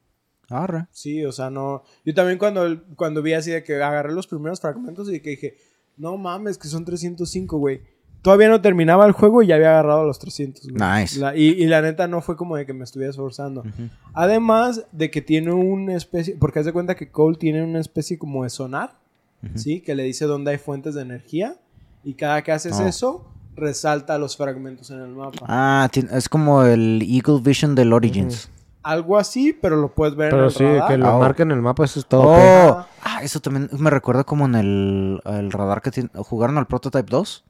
Arre. 0.49 0.87
Sí, 0.91 1.23
o 1.23 1.31
sea, 1.31 1.49
no. 1.51 1.83
Yo 2.03 2.13
también 2.15 2.39
cuando, 2.39 2.65
cuando 2.95 3.21
vi 3.21 3.33
así 3.33 3.51
de 3.51 3.63
que 3.63 3.75
agarré 3.75 4.11
los 4.11 4.25
primeros 4.25 4.59
fragmentos 4.59 5.11
y 5.11 5.19
que 5.19 5.29
dije, 5.31 5.55
no 5.97 6.17
mames, 6.17 6.57
que 6.57 6.67
son 6.67 6.83
305, 6.83 7.57
güey. 7.59 7.81
Todavía 8.21 8.49
no 8.49 8.61
terminaba 8.61 9.05
el 9.07 9.13
juego 9.13 9.41
y 9.41 9.47
ya 9.47 9.55
había 9.55 9.71
agarrado 9.71 10.05
los 10.05 10.19
300. 10.19 10.67
güey. 10.69 10.75
Nice. 11.01 11.19
La- 11.19 11.35
y, 11.35 11.47
y 11.49 11.65
la 11.65 11.81
neta 11.81 12.07
no 12.07 12.21
fue 12.21 12.35
como 12.37 12.55
de 12.55 12.65
que 12.67 12.73
me 12.73 12.83
estuviera 12.83 13.09
esforzando. 13.09 13.63
Además 14.13 14.85
de 14.91 15.09
que 15.09 15.21
tiene 15.21 15.51
una 15.53 15.95
especie, 15.95 16.35
porque 16.39 16.59
haz 16.59 16.65
de 16.65 16.73
cuenta 16.73 16.95
que 16.95 17.09
Cole 17.09 17.37
tiene 17.37 17.63
una 17.63 17.79
especie 17.79 18.17
como 18.19 18.43
de 18.43 18.49
sonar. 18.49 18.93
¿sí? 19.55 19.81
Que 19.81 19.95
le 19.95 20.03
dice 20.03 20.25
dónde 20.25 20.51
hay 20.51 20.57
fuentes 20.59 20.93
de 20.95 21.01
energía. 21.01 21.55
Y 22.03 22.13
cada 22.13 22.43
que 22.43 22.51
haces 22.51 22.79
Oh. 22.79 22.85
eso, 22.85 23.25
resalta 23.55 24.17
los 24.17 24.37
fragmentos 24.37 24.91
en 24.91 24.99
el 25.01 25.09
mapa. 25.09 25.39
Ah, 25.47 25.89
es 26.11 26.29
como 26.29 26.63
el 26.63 27.01
Eagle 27.01 27.41
Vision 27.41 27.73
del 27.75 27.91
Origins. 27.93 28.49
Algo 28.83 29.17
así, 29.17 29.53
pero 29.59 29.75
lo 29.77 29.93
puedes 29.93 30.15
ver 30.15 30.27
en 30.29 30.31
Pero 30.31 30.45
el 30.45 30.51
sí, 30.51 30.63
radar. 30.63 30.87
que 30.87 30.97
lo 30.97 31.15
oh. 31.15 31.19
marca 31.19 31.43
en 31.43 31.51
el 31.51 31.61
mapa, 31.61 31.85
eso 31.85 31.99
es 31.99 32.05
todo. 32.07 32.23
Oh, 32.23 32.85
ah, 33.03 33.19
eso 33.23 33.39
también 33.39 33.69
me 33.77 33.89
recuerda 33.91 34.23
como 34.23 34.45
en 34.45 34.55
el, 34.55 35.21
el 35.25 35.51
radar 35.51 35.81
que 35.83 35.91
tiene... 35.91 36.09
¿Jugaron 36.15 36.57
al 36.57 36.65
Prototype 36.65 37.05
2? 37.09 37.43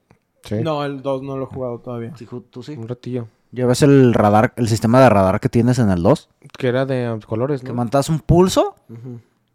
Sí. 0.43 0.55
No, 0.63 0.83
el 0.83 1.01
2 1.01 1.23
no 1.23 1.37
lo 1.37 1.43
he 1.43 1.47
jugado 1.47 1.79
todavía. 1.79 2.13
Sí, 2.17 2.27
tú 2.49 2.63
sí. 2.63 2.73
Un 2.73 2.87
ratillo. 2.87 3.27
¿Ya 3.51 3.65
ves 3.65 3.81
el 3.81 4.13
radar, 4.13 4.53
el 4.55 4.67
sistema 4.69 5.01
de 5.01 5.09
radar 5.09 5.39
que 5.41 5.49
tienes 5.49 5.77
en 5.79 5.89
el 5.89 6.01
2? 6.01 6.29
Que 6.57 6.67
era 6.67 6.85
de 6.85 7.19
colores, 7.27 7.61
Que 7.61 7.67
¿no? 7.69 7.73
mandas 7.75 8.07
un 8.09 8.19
pulso 8.19 8.75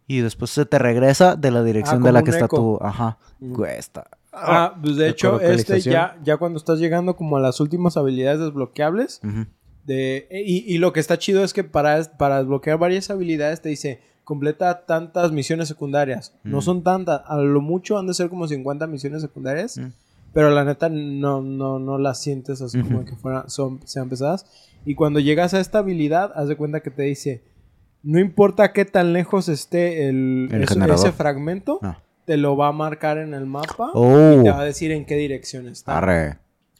y 0.07 0.19
después 0.19 0.51
se 0.51 0.65
te 0.65 0.77
regresa 0.79 1.35
de 1.35 1.49
la 1.51 1.63
dirección 1.63 2.01
Ah, 2.03 2.05
de 2.05 2.11
la 2.11 2.23
que 2.23 2.29
un 2.29 2.35
está 2.35 2.45
eco. 2.45 2.57
tu... 2.57 2.85
Ajá. 2.85 3.17
Mm. 3.39 3.63
Está... 3.65 4.07
Ah, 4.31 4.75
pues 4.81 4.97
de 4.97 5.09
hecho, 5.09 5.41
este 5.41 5.79
ya, 5.81 6.15
ya 6.23 6.37
cuando 6.37 6.57
estás 6.57 6.77
llegando 6.79 7.15
como 7.15 7.37
a 7.37 7.39
las 7.39 7.59
últimas 7.59 7.97
habilidades 7.97 8.39
desbloqueables, 8.39 9.19
de, 9.85 10.27
y, 10.31 10.73
y 10.73 10.77
lo 10.77 10.93
que 10.93 10.99
está 10.99 11.17
chido 11.17 11.43
es 11.43 11.53
que 11.53 11.63
para, 11.63 12.03
para 12.17 12.37
desbloquear 12.39 12.77
varias 12.77 13.09
habilidades 13.09 13.61
te 13.61 13.69
dice, 13.69 14.01
completa 14.23 14.85
tantas 14.85 15.31
misiones 15.31 15.69
secundarias. 15.69 16.33
No 16.43 16.61
son 16.61 16.83
tantas, 16.83 17.21
a 17.25 17.37
lo 17.37 17.61
mucho 17.61 17.97
han 17.97 18.05
de 18.05 18.13
ser 18.13 18.29
como 18.29 18.47
50 18.47 18.85
misiones 18.85 19.21
secundarias, 19.23 19.77
Mm. 19.79 19.87
Pero 20.37 20.51
la 20.51 20.63
neta 20.63 20.87
no, 20.87 21.41
no, 21.41 21.79
no 21.79 21.97
las 21.97 22.21
sientes 22.21 22.61
así 22.61 22.79
como 22.83 22.97
Ujú. 22.99 23.05
que 23.07 23.15
fueran, 23.15 23.49
son, 23.49 23.79
sean 23.85 24.07
pesadas. 24.07 24.45
Y 24.85 24.93
cuando 24.93 25.19
llegas 25.19 25.55
a 25.55 25.59
esta 25.59 25.79
habilidad, 25.79 26.31
haz 26.35 26.47
de 26.47 26.55
cuenta 26.55 26.81
que 26.81 26.91
te 26.91 27.01
dice, 27.01 27.41
no 28.03 28.19
importa 28.19 28.71
qué 28.71 28.85
tan 28.85 29.13
lejos 29.13 29.49
esté 29.49 30.07
el, 30.09 30.47
El 30.51 30.67
generador. 30.69 31.03
ese 31.07 31.11
fragmento, 31.11 31.79
Ah. 31.81 31.97
te 32.25 32.37
lo 32.37 32.55
va 32.55 32.67
a 32.67 32.71
marcar 32.71 33.17
en 33.17 33.33
el 33.33 33.47
mapa 33.47 33.89
Oh, 33.95 34.43
te 34.43 34.51
va 34.51 34.59
a 34.59 34.63
decir 34.63 34.91
en 34.91 35.05
qué 35.07 35.15
dirección 35.15 35.67
está. 35.67 35.97
arre. 35.97 36.37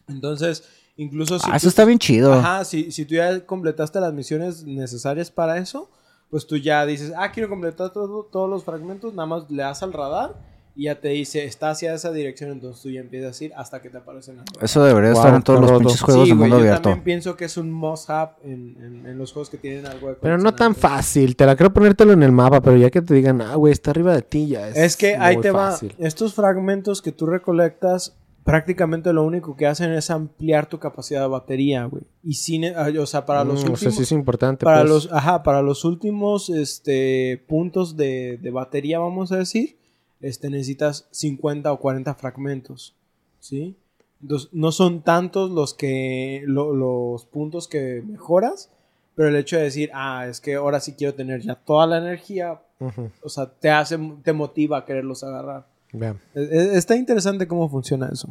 Entonces, 0.07 0.63
incluso 0.95 1.39
si 1.39 1.45
Ah, 1.47 1.53
tú, 1.53 1.57
eso 1.57 1.67
está 1.69 1.83
bien 1.83 1.97
chido. 1.97 2.33
Ajá, 2.33 2.63
si, 2.63 2.91
si 2.91 3.05
tú 3.05 3.15
ya 3.15 3.43
completaste 3.43 3.99
las 3.99 4.13
misiones 4.13 4.65
necesarias 4.65 5.31
para 5.31 5.57
eso, 5.57 5.89
pues 6.29 6.45
tú 6.45 6.57
ya 6.57 6.85
dices, 6.85 7.11
ah, 7.17 7.31
quiero 7.31 7.49
completar 7.49 7.91
todo- 7.91 8.25
todos 8.31 8.47
los 8.47 8.63
fragmentos, 8.63 9.15
nada 9.15 9.25
más 9.25 9.49
le 9.49 9.63
das 9.63 9.81
al 9.81 9.93
radar 9.93 10.35
y 10.77 10.83
ya 10.83 11.01
te 11.01 11.09
dice, 11.09 11.43
está 11.43 11.71
hacia 11.71 11.93
esa 11.95 12.11
dirección, 12.11 12.51
entonces 12.51 12.81
tú 12.83 12.91
ya 12.91 12.99
empiezas 13.01 13.41
a 13.41 13.43
ir 13.45 13.53
hasta 13.55 13.81
que 13.81 13.89
te 13.89 13.97
aparecen. 13.97 14.37
Eso 14.61 14.83
debería 14.85 15.09
Wow, 15.11 15.19
estar 15.19 15.35
en 15.35 15.41
todos 15.41 15.59
los 15.61 15.69
roto. 15.71 15.79
pinches 15.79 16.01
juegos 16.01 16.23
Sí, 16.25 16.29
de 16.29 16.35
güey, 16.37 16.49
mundo 16.51 16.63
yo 16.63 16.69
abierto. 16.69 16.81
también 16.89 17.03
pienso 17.03 17.35
que 17.35 17.45
es 17.45 17.57
un 17.57 17.71
must-have 17.71 18.33
en, 18.43 18.77
en- 18.79 19.05
en 19.07 19.17
los 19.17 19.33
juegos 19.33 19.49
que 19.49 19.57
tienen 19.57 19.87
algo 19.87 20.09
de 20.09 20.15
Pero 20.21 20.37
no 20.37 20.53
tan 20.53 20.75
fácil. 20.75 21.35
Te 21.35 21.45
la 21.47 21.55
creo 21.55 21.73
ponértelo 21.73 22.13
en 22.13 22.21
el 22.21 22.31
mapa, 22.31 22.61
pero 22.61 22.77
ya 22.77 22.91
que 22.91 23.01
te 23.01 23.13
digan, 23.15 23.41
ah, 23.41 23.55
güey, 23.55 23.73
está 23.73 23.89
arriba 23.91 24.13
de 24.13 24.21
ti 24.21 24.47
ya. 24.49 24.69
Es, 24.69 24.77
Es 24.77 24.97
que 24.97 25.15
ahí 25.15 25.35
muy 25.37 25.41
te 25.41 25.51
fácil. 25.51 25.95
va. 25.99 26.07
Estos 26.07 26.35
fragmentos 26.35 27.01
que 27.01 27.11
tú 27.11 27.25
recolectas, 27.25 28.15
prácticamente 28.43 29.11
lo 29.11 29.25
único 29.25 29.55
que 29.57 29.65
hacen 29.67 29.91
es 29.91 30.09
ampliar 30.09 30.69
tu 30.69 30.79
capacidad 30.79 31.21
de 31.21 31.27
batería, 31.27 31.85
güey. 31.85 32.03
Y 32.23 32.35
sin, 32.35 32.63
o 32.75 33.05
sea, 33.05 33.25
para 33.25 33.43
los 33.43 33.55
Mm, 33.65 33.71
últimos, 33.71 33.81
O 33.81 33.83
sea, 33.83 33.91
sí 33.91 34.03
es 34.03 34.11
importante. 34.11 34.63
para 34.63 34.81
pues. 34.81 34.89
los, 34.89 35.09
ajá, 35.11 35.43
para 35.43 35.61
los 35.61 35.83
últimos, 35.85 36.49
este, 36.49 37.43
puntos 37.47 37.97
de, 37.97 38.37
de 38.41 38.51
batería, 38.51 38.99
vamos 38.99 39.31
a 39.31 39.37
decir, 39.37 39.76
este, 40.21 40.49
necesitas 40.49 41.07
50 41.11 41.71
o 41.71 41.79
40 41.79 42.13
fragmentos, 42.15 42.95
¿sí? 43.39 43.75
Entonces, 44.21 44.49
no 44.51 44.71
son 44.71 45.01
tantos 45.03 45.51
los 45.51 45.73
que, 45.75 46.41
lo- 46.45 46.73
los 46.73 47.25
puntos 47.25 47.67
que 47.67 48.03
mejoras, 48.05 48.71
pero 49.15 49.29
el 49.29 49.35
hecho 49.35 49.57
de 49.57 49.63
decir, 49.63 49.89
ah, 49.93 50.25
es 50.27 50.41
que 50.41 50.55
ahora 50.55 50.79
sí 50.79 50.93
quiero 50.93 51.13
tener 51.13 51.41
ya 51.41 51.55
toda 51.55 51.85
la 51.87 51.97
energía, 51.99 52.61
Ujú. 52.79 53.09
o 53.23 53.29
sea, 53.29 53.45
te 53.47 53.69
hace, 53.69 53.97
te 54.23 54.33
motiva 54.33 54.79
a 54.79 54.85
quererlos 54.85 55.23
agarrar. 55.23 55.67
Vean. 55.93 56.19
E- 56.35 56.41
e- 56.41 56.77
Está 56.77 56.95
interesante 56.95 57.47
cómo 57.47 57.69
funciona 57.69 58.09
eso. 58.11 58.29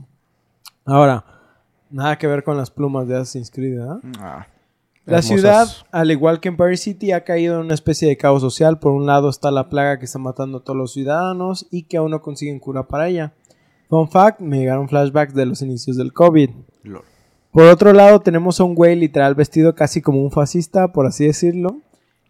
Ahora, 0.84 1.24
nada 1.90 2.18
que 2.18 2.26
ver 2.26 2.42
con 2.44 2.56
las 2.56 2.70
plumas 2.70 3.06
de 3.08 3.16
Assassin's 3.16 3.50
Creed, 3.50 3.78
¿verdad? 3.78 3.98
Ah, 4.18 4.46
La 5.06 5.18
Hermosas. 5.18 5.28
ciudad, 5.28 5.68
al 5.92 6.10
igual 6.10 6.40
que 6.40 6.48
en 6.48 6.56
Paris 6.56 6.80
City, 6.80 7.12
ha 7.12 7.22
caído 7.22 7.54
en 7.54 7.66
una 7.66 7.74
especie 7.74 8.08
de 8.08 8.16
caos 8.16 8.42
social. 8.42 8.80
Por 8.80 8.90
un 8.92 9.06
lado 9.06 9.30
está 9.30 9.52
la 9.52 9.68
plaga 9.68 10.00
que 10.00 10.04
está 10.04 10.18
matando 10.18 10.58
a 10.58 10.64
todos 10.64 10.76
los 10.76 10.92
ciudadanos 10.92 11.66
y 11.70 11.84
que 11.84 11.96
aún 11.96 12.10
no 12.10 12.20
consiguen 12.20 12.58
cura 12.58 12.88
para 12.88 13.08
ella. 13.08 13.32
Fun 13.88 14.08
fact, 14.10 14.40
me 14.40 14.58
llegaron 14.58 14.88
flashbacks 14.88 15.32
de 15.32 15.46
los 15.46 15.62
inicios 15.62 15.96
del 15.96 16.12
COVID. 16.12 16.50
Por 17.52 17.64
otro 17.66 17.92
lado, 17.92 18.20
tenemos 18.20 18.58
a 18.58 18.64
un 18.64 18.74
güey 18.74 18.96
literal 18.96 19.36
vestido 19.36 19.76
casi 19.76 20.02
como 20.02 20.22
un 20.22 20.32
fascista, 20.32 20.92
por 20.92 21.06
así 21.06 21.24
decirlo, 21.24 21.80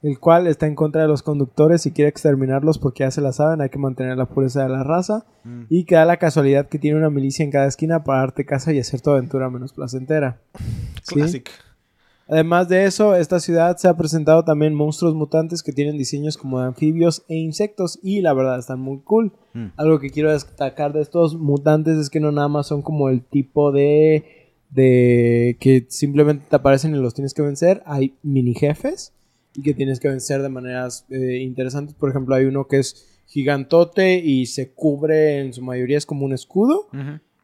el 0.02 0.20
cual 0.20 0.46
está 0.46 0.66
en 0.66 0.74
contra 0.74 1.00
de 1.00 1.08
los 1.08 1.22
conductos 1.22 1.86
y 1.86 1.92
quiere 1.92 2.10
exterminarlos 2.10 2.78
porque 2.78 3.04
ya 3.04 3.10
se 3.10 3.22
la 3.22 3.32
saben, 3.32 3.62
hay 3.62 3.70
que 3.70 3.78
mantener 3.78 4.18
la 4.18 4.26
pureza 4.26 4.62
de 4.62 4.68
la 4.68 4.84
raza. 4.84 5.24
Mm. 5.44 5.62
Y 5.70 5.84
que 5.84 5.94
da 5.94 6.04
la 6.04 6.18
casualidad 6.18 6.68
que 6.68 6.78
tiene 6.78 6.98
una 6.98 7.08
milicia 7.08 7.42
en 7.42 7.50
cada 7.50 7.66
esquina 7.66 8.04
para 8.04 8.20
darte 8.20 8.44
casa 8.44 8.72
y 8.74 8.78
hacer 8.78 9.00
tu 9.00 9.10
aventura 9.10 9.48
menos 9.48 9.72
placentera. 9.72 10.42
¿Sí? 11.02 11.42
Además 12.28 12.68
de 12.68 12.84
eso, 12.84 13.14
esta 13.14 13.38
ciudad 13.38 13.76
se 13.76 13.88
ha 13.88 13.96
presentado 13.96 14.44
también 14.44 14.74
monstruos 14.74 15.14
mutantes 15.14 15.62
que 15.62 15.72
tienen 15.72 15.96
diseños 15.96 16.36
como 16.36 16.60
de 16.60 16.66
anfibios 16.66 17.24
e 17.28 17.36
insectos 17.36 18.00
y 18.02 18.20
la 18.20 18.32
verdad 18.32 18.58
están 18.58 18.80
muy 18.80 19.00
cool. 19.00 19.32
Mm. 19.54 19.66
Algo 19.76 20.00
que 20.00 20.10
quiero 20.10 20.32
destacar 20.32 20.92
de 20.92 21.02
estos 21.02 21.36
mutantes 21.36 21.98
es 21.98 22.10
que 22.10 22.18
no 22.18 22.32
nada 22.32 22.48
más 22.48 22.66
son 22.66 22.82
como 22.82 23.08
el 23.08 23.22
tipo 23.22 23.70
de 23.70 24.46
de 24.70 25.56
que 25.60 25.86
simplemente 25.88 26.46
te 26.50 26.56
aparecen 26.56 26.94
y 26.94 26.98
los 26.98 27.14
tienes 27.14 27.34
que 27.34 27.42
vencer, 27.42 27.82
hay 27.86 28.16
mini 28.22 28.54
jefes 28.54 29.12
y 29.54 29.62
que 29.62 29.74
tienes 29.74 30.00
que 30.00 30.08
vencer 30.08 30.42
de 30.42 30.48
maneras 30.48 31.06
eh, 31.08 31.38
interesantes. 31.38 31.94
Por 31.94 32.10
ejemplo, 32.10 32.34
hay 32.34 32.46
uno 32.46 32.66
que 32.66 32.78
es 32.78 33.06
gigantote 33.26 34.18
y 34.18 34.46
se 34.46 34.72
cubre 34.72 35.40
en 35.40 35.52
su 35.52 35.62
mayoría 35.62 35.98
es 35.98 36.06
como 36.06 36.24
un 36.24 36.32
escudo. 36.32 36.88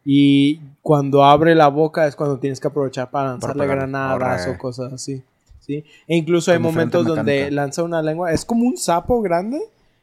Y 0.04 0.60
cuando 0.82 1.24
abre 1.24 1.54
la 1.54 1.68
boca 1.68 2.06
es 2.06 2.16
cuando 2.16 2.38
tienes 2.38 2.58
que 2.60 2.68
aprovechar 2.68 3.10
para 3.10 3.28
lanzarle 3.30 3.66
granadas 3.66 4.46
o 4.48 4.58
cosas 4.58 4.92
así. 4.92 5.22
¿sí? 5.60 5.84
E 6.08 6.16
incluso 6.16 6.50
hay 6.50 6.58
momentos 6.58 7.06
donde 7.06 7.22
mecánica. 7.34 7.54
lanza 7.54 7.82
una 7.84 8.02
lengua. 8.02 8.32
Es 8.32 8.44
como 8.44 8.64
un 8.66 8.76
sapo 8.76 9.22
grande 9.22 9.60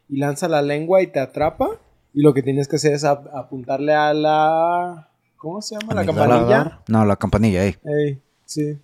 y 0.07 0.17
lanza 0.17 0.47
la 0.47 0.61
lengua 0.61 1.01
y 1.01 1.07
te 1.07 1.19
atrapa. 1.19 1.69
Y 2.13 2.21
lo 2.21 2.33
que 2.33 2.41
tienes 2.41 2.67
que 2.67 2.77
hacer 2.77 2.93
es 2.93 3.03
ap- 3.03 3.27
apuntarle 3.35 3.93
a 3.93 4.13
la... 4.13 5.09
¿Cómo 5.37 5.61
se 5.61 5.75
llama? 5.77 5.93
La 5.93 6.05
campanilla. 6.05 6.79
No, 6.87 7.05
la 7.05 7.15
campanilla 7.15 7.61
ahí. 7.61 7.75
Ey, 7.83 8.21
sí. 8.45 8.77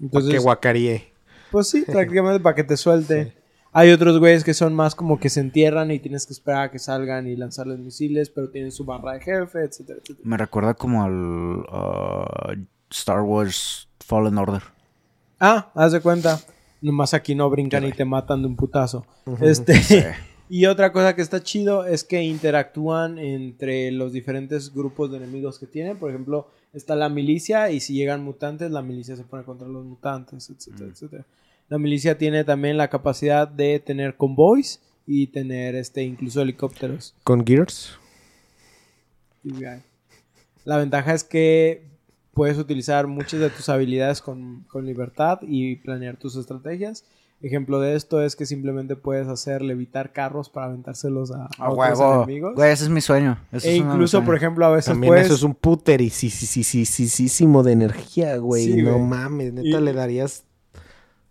Entonces, 0.00 0.30
que 0.32 0.38
guacaríe. 0.38 1.12
pues 1.50 1.68
sí, 1.68 1.82
prácticamente 1.86 2.40
para 2.40 2.54
que 2.54 2.64
te 2.64 2.76
suelte. 2.76 3.32
Hay 3.74 3.90
otros 3.90 4.18
güeyes 4.18 4.44
que 4.44 4.52
son 4.52 4.74
más 4.74 4.94
como 4.94 5.18
que 5.18 5.30
se 5.30 5.40
entierran 5.40 5.90
y 5.90 5.98
tienes 5.98 6.26
que 6.26 6.34
esperar 6.34 6.64
a 6.64 6.70
que 6.70 6.78
salgan 6.78 7.26
y 7.26 7.36
lanzarles 7.36 7.78
misiles, 7.78 8.28
pero 8.28 8.50
tienen 8.50 8.70
su 8.70 8.84
barra 8.84 9.14
de 9.14 9.20
jefe, 9.20 9.64
etcétera, 9.64 9.98
etcétera. 10.02 10.28
Me 10.28 10.36
recuerda 10.36 10.74
como 10.74 11.02
al 11.02 11.64
ah, 11.70 12.54
Star 12.90 13.22
Wars 13.22 13.88
Fallen 14.00 14.36
Order. 14.36 14.62
Ah, 15.40 15.72
haz 15.74 15.92
de 15.92 16.00
cuenta. 16.00 16.38
Nomás 16.82 17.14
aquí 17.14 17.34
no 17.34 17.48
brincan 17.48 17.84
y 17.84 17.92
te 17.92 18.04
matan 18.04 18.42
de 18.42 18.48
un 18.48 18.56
putazo. 18.56 19.06
Este. 19.40 19.80
y 20.50 20.66
otra 20.66 20.92
cosa 20.92 21.16
que 21.16 21.22
está 21.22 21.42
chido 21.42 21.86
es 21.86 22.04
que 22.04 22.22
interactúan 22.22 23.18
entre 23.18 23.90
los 23.90 24.12
diferentes 24.12 24.74
grupos 24.74 25.10
de 25.10 25.16
enemigos 25.16 25.58
que 25.58 25.66
tienen. 25.66 25.98
Por 25.98 26.10
ejemplo, 26.10 26.48
está 26.74 26.94
la 26.94 27.08
milicia 27.08 27.70
y 27.70 27.80
si 27.80 27.94
llegan 27.94 28.22
mutantes, 28.22 28.70
la 28.70 28.82
milicia 28.82 29.16
se 29.16 29.24
pone 29.24 29.44
contra 29.44 29.66
los 29.66 29.84
mutantes, 29.86 30.50
etcétera, 30.50 30.90
etcétera. 30.90 31.24
La 31.72 31.78
milicia 31.78 32.18
tiene 32.18 32.44
también 32.44 32.76
la 32.76 32.90
capacidad 32.90 33.48
de 33.48 33.80
tener 33.80 34.18
convoys 34.18 34.82
y 35.06 35.28
tener 35.28 35.74
este 35.74 36.02
incluso 36.02 36.42
helicópteros. 36.42 37.14
Con 37.24 37.46
Gears. 37.46 37.98
La 40.64 40.76
ventaja 40.76 41.14
es 41.14 41.24
que 41.24 41.86
puedes 42.34 42.58
utilizar 42.58 43.06
muchas 43.06 43.40
de 43.40 43.48
tus 43.48 43.70
habilidades 43.70 44.20
con, 44.20 44.66
con 44.68 44.84
libertad 44.84 45.38
y 45.40 45.76
planear 45.76 46.18
tus 46.18 46.36
estrategias. 46.36 47.06
Ejemplo 47.40 47.80
de 47.80 47.96
esto 47.96 48.22
es 48.22 48.36
que 48.36 48.44
simplemente 48.44 48.94
puedes 48.94 49.26
hacer 49.26 49.62
levitar 49.62 50.12
carros 50.12 50.50
para 50.50 50.66
aventárselos 50.66 51.30
a, 51.32 51.44
a 51.44 51.48
A 51.56 51.70
otros 51.70 51.98
huevo. 51.98 52.16
enemigos. 52.24 52.54
Güey, 52.54 52.70
ese 52.70 52.84
es 52.84 52.90
mi 52.90 53.00
sueño. 53.00 53.38
E 53.64 53.76
incluso, 53.76 54.22
por 54.24 54.36
ejemplo, 54.36 54.66
a 54.66 54.70
veces 54.72 54.92
También 54.92 55.10
puedes... 55.10 55.24
eso 55.26 55.36
es 55.36 55.42
un 55.42 55.54
putericisísimo 55.54 57.62
de 57.62 57.72
energía, 57.72 58.36
güey. 58.36 58.66
Sí, 58.66 58.82
no 58.82 58.92
güey. 58.98 59.02
mames, 59.04 59.54
neta 59.54 59.78
Y- 59.78 59.82
le 59.82 59.92
darías, 59.94 60.44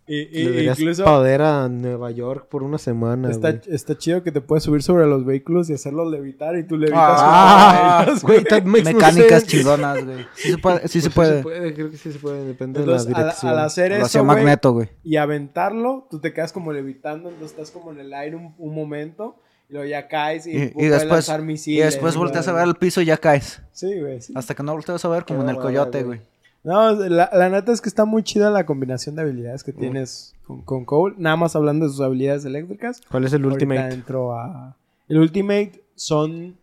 y- 0.06 0.16
y- 0.40 0.44
le 0.44 0.52
darías 0.56 0.78
incluso 0.80 1.04
poder 1.04 1.42
a 1.42 1.68
Nueva 1.68 2.10
York 2.10 2.46
por 2.48 2.62
una 2.64 2.76
semana, 2.78 3.30
está, 3.30 3.96
chido 3.98 4.22
que 4.22 4.32
te 4.32 4.40
puedes 4.40 4.64
subir 4.64 4.82
sobre 4.82 5.06
los 5.06 5.24
vehículos 5.24 5.70
y 5.70 5.74
hacerlos 5.74 6.10
levitar 6.10 6.56
y 6.56 6.64
tú 6.66 6.76
levitas 6.76 7.00
Ah, 7.22 8.04
ellos, 8.06 8.22
güey, 8.22 8.44
Mecánicas 8.64 9.46
chingonas, 9.46 10.04
güey. 10.04 10.26
Sí 10.34 10.50
se 10.50 10.58
puede. 10.58 10.88
Sí 10.88 11.00
se 11.00 11.10
Pues 11.10 11.42
puede. 11.42 11.72
creo 11.74 11.90
que 11.90 11.96
sí 11.96 12.12
se 12.12 12.18
puede, 12.18 12.44
depende 12.44 12.80
Entonces, 12.80 13.06
de 13.06 13.12
la 13.12 13.18
al, 13.18 13.24
dirección. 13.24 13.52
al 13.52 13.58
hacer 13.60 13.90
Lo 13.92 14.06
eso, 14.06 14.24
güey, 14.24 14.36
Magneto, 14.36 14.72
güey. 14.72 14.88
y 15.04 15.16
aventarlo, 15.16 16.06
tú 16.10 16.18
te 16.20 16.32
quedas 16.32 16.52
como 16.52 16.72
levitando, 16.72 17.28
entonces 17.28 17.52
estás 17.56 17.70
como 17.70 17.92
en 17.92 18.00
el 18.00 18.12
aire 18.12 18.36
un, 18.36 18.54
un 18.58 18.74
momento, 18.74 19.36
y 19.68 19.74
luego 19.74 19.88
ya 19.88 20.08
caes 20.08 20.46
y, 20.46 20.50
Y, 20.50 20.72
y 20.76 20.86
después, 20.88 21.08
lanzar 21.28 21.40
y 21.40 21.44
misiles. 21.44 21.84
después 21.86 22.14
y 22.14 22.18
volteas 22.18 22.46
a 22.48 22.52
ver 22.52 22.66
el 22.66 22.74
piso 22.74 23.00
y 23.00 23.06
ya 23.06 23.16
caes. 23.16 23.62
Sí, 23.72 24.00
güey. 24.00 24.20
sí. 24.20 24.32
Hasta 24.36 24.54
que 24.54 24.62
no 24.62 24.72
volteas 24.72 25.02
a 25.04 25.08
ver, 25.08 25.24
como 25.24 25.40
Qué 25.40 25.44
en 25.44 25.50
el 25.56 25.62
coyote, 25.62 26.02
güey. 26.02 26.20
No, 26.64 26.92
la, 26.92 27.28
la 27.32 27.48
neta 27.48 27.72
es 27.72 27.80
que 27.80 27.88
está 27.88 28.04
muy 28.04 28.22
chida 28.22 28.50
la 28.50 28.66
combinación 28.66 29.16
de 29.16 29.22
habilidades 29.22 29.64
que 29.64 29.72
tienes 29.72 30.34
con, 30.46 30.62
con 30.62 30.84
Cole. 30.84 31.16
Nada 31.18 31.36
más 31.36 31.56
hablando 31.56 31.86
de 31.86 31.90
sus 31.90 32.00
habilidades 32.00 32.44
eléctricas. 32.44 33.00
¿Cuál 33.10 33.24
es 33.24 33.32
el 33.32 33.42
Ahorita 33.42 33.64
ultimate? 33.64 33.94
entro 33.94 34.32
a... 34.32 34.76
El 35.08 35.18
Ultimate 35.18 35.82
son... 35.94 36.56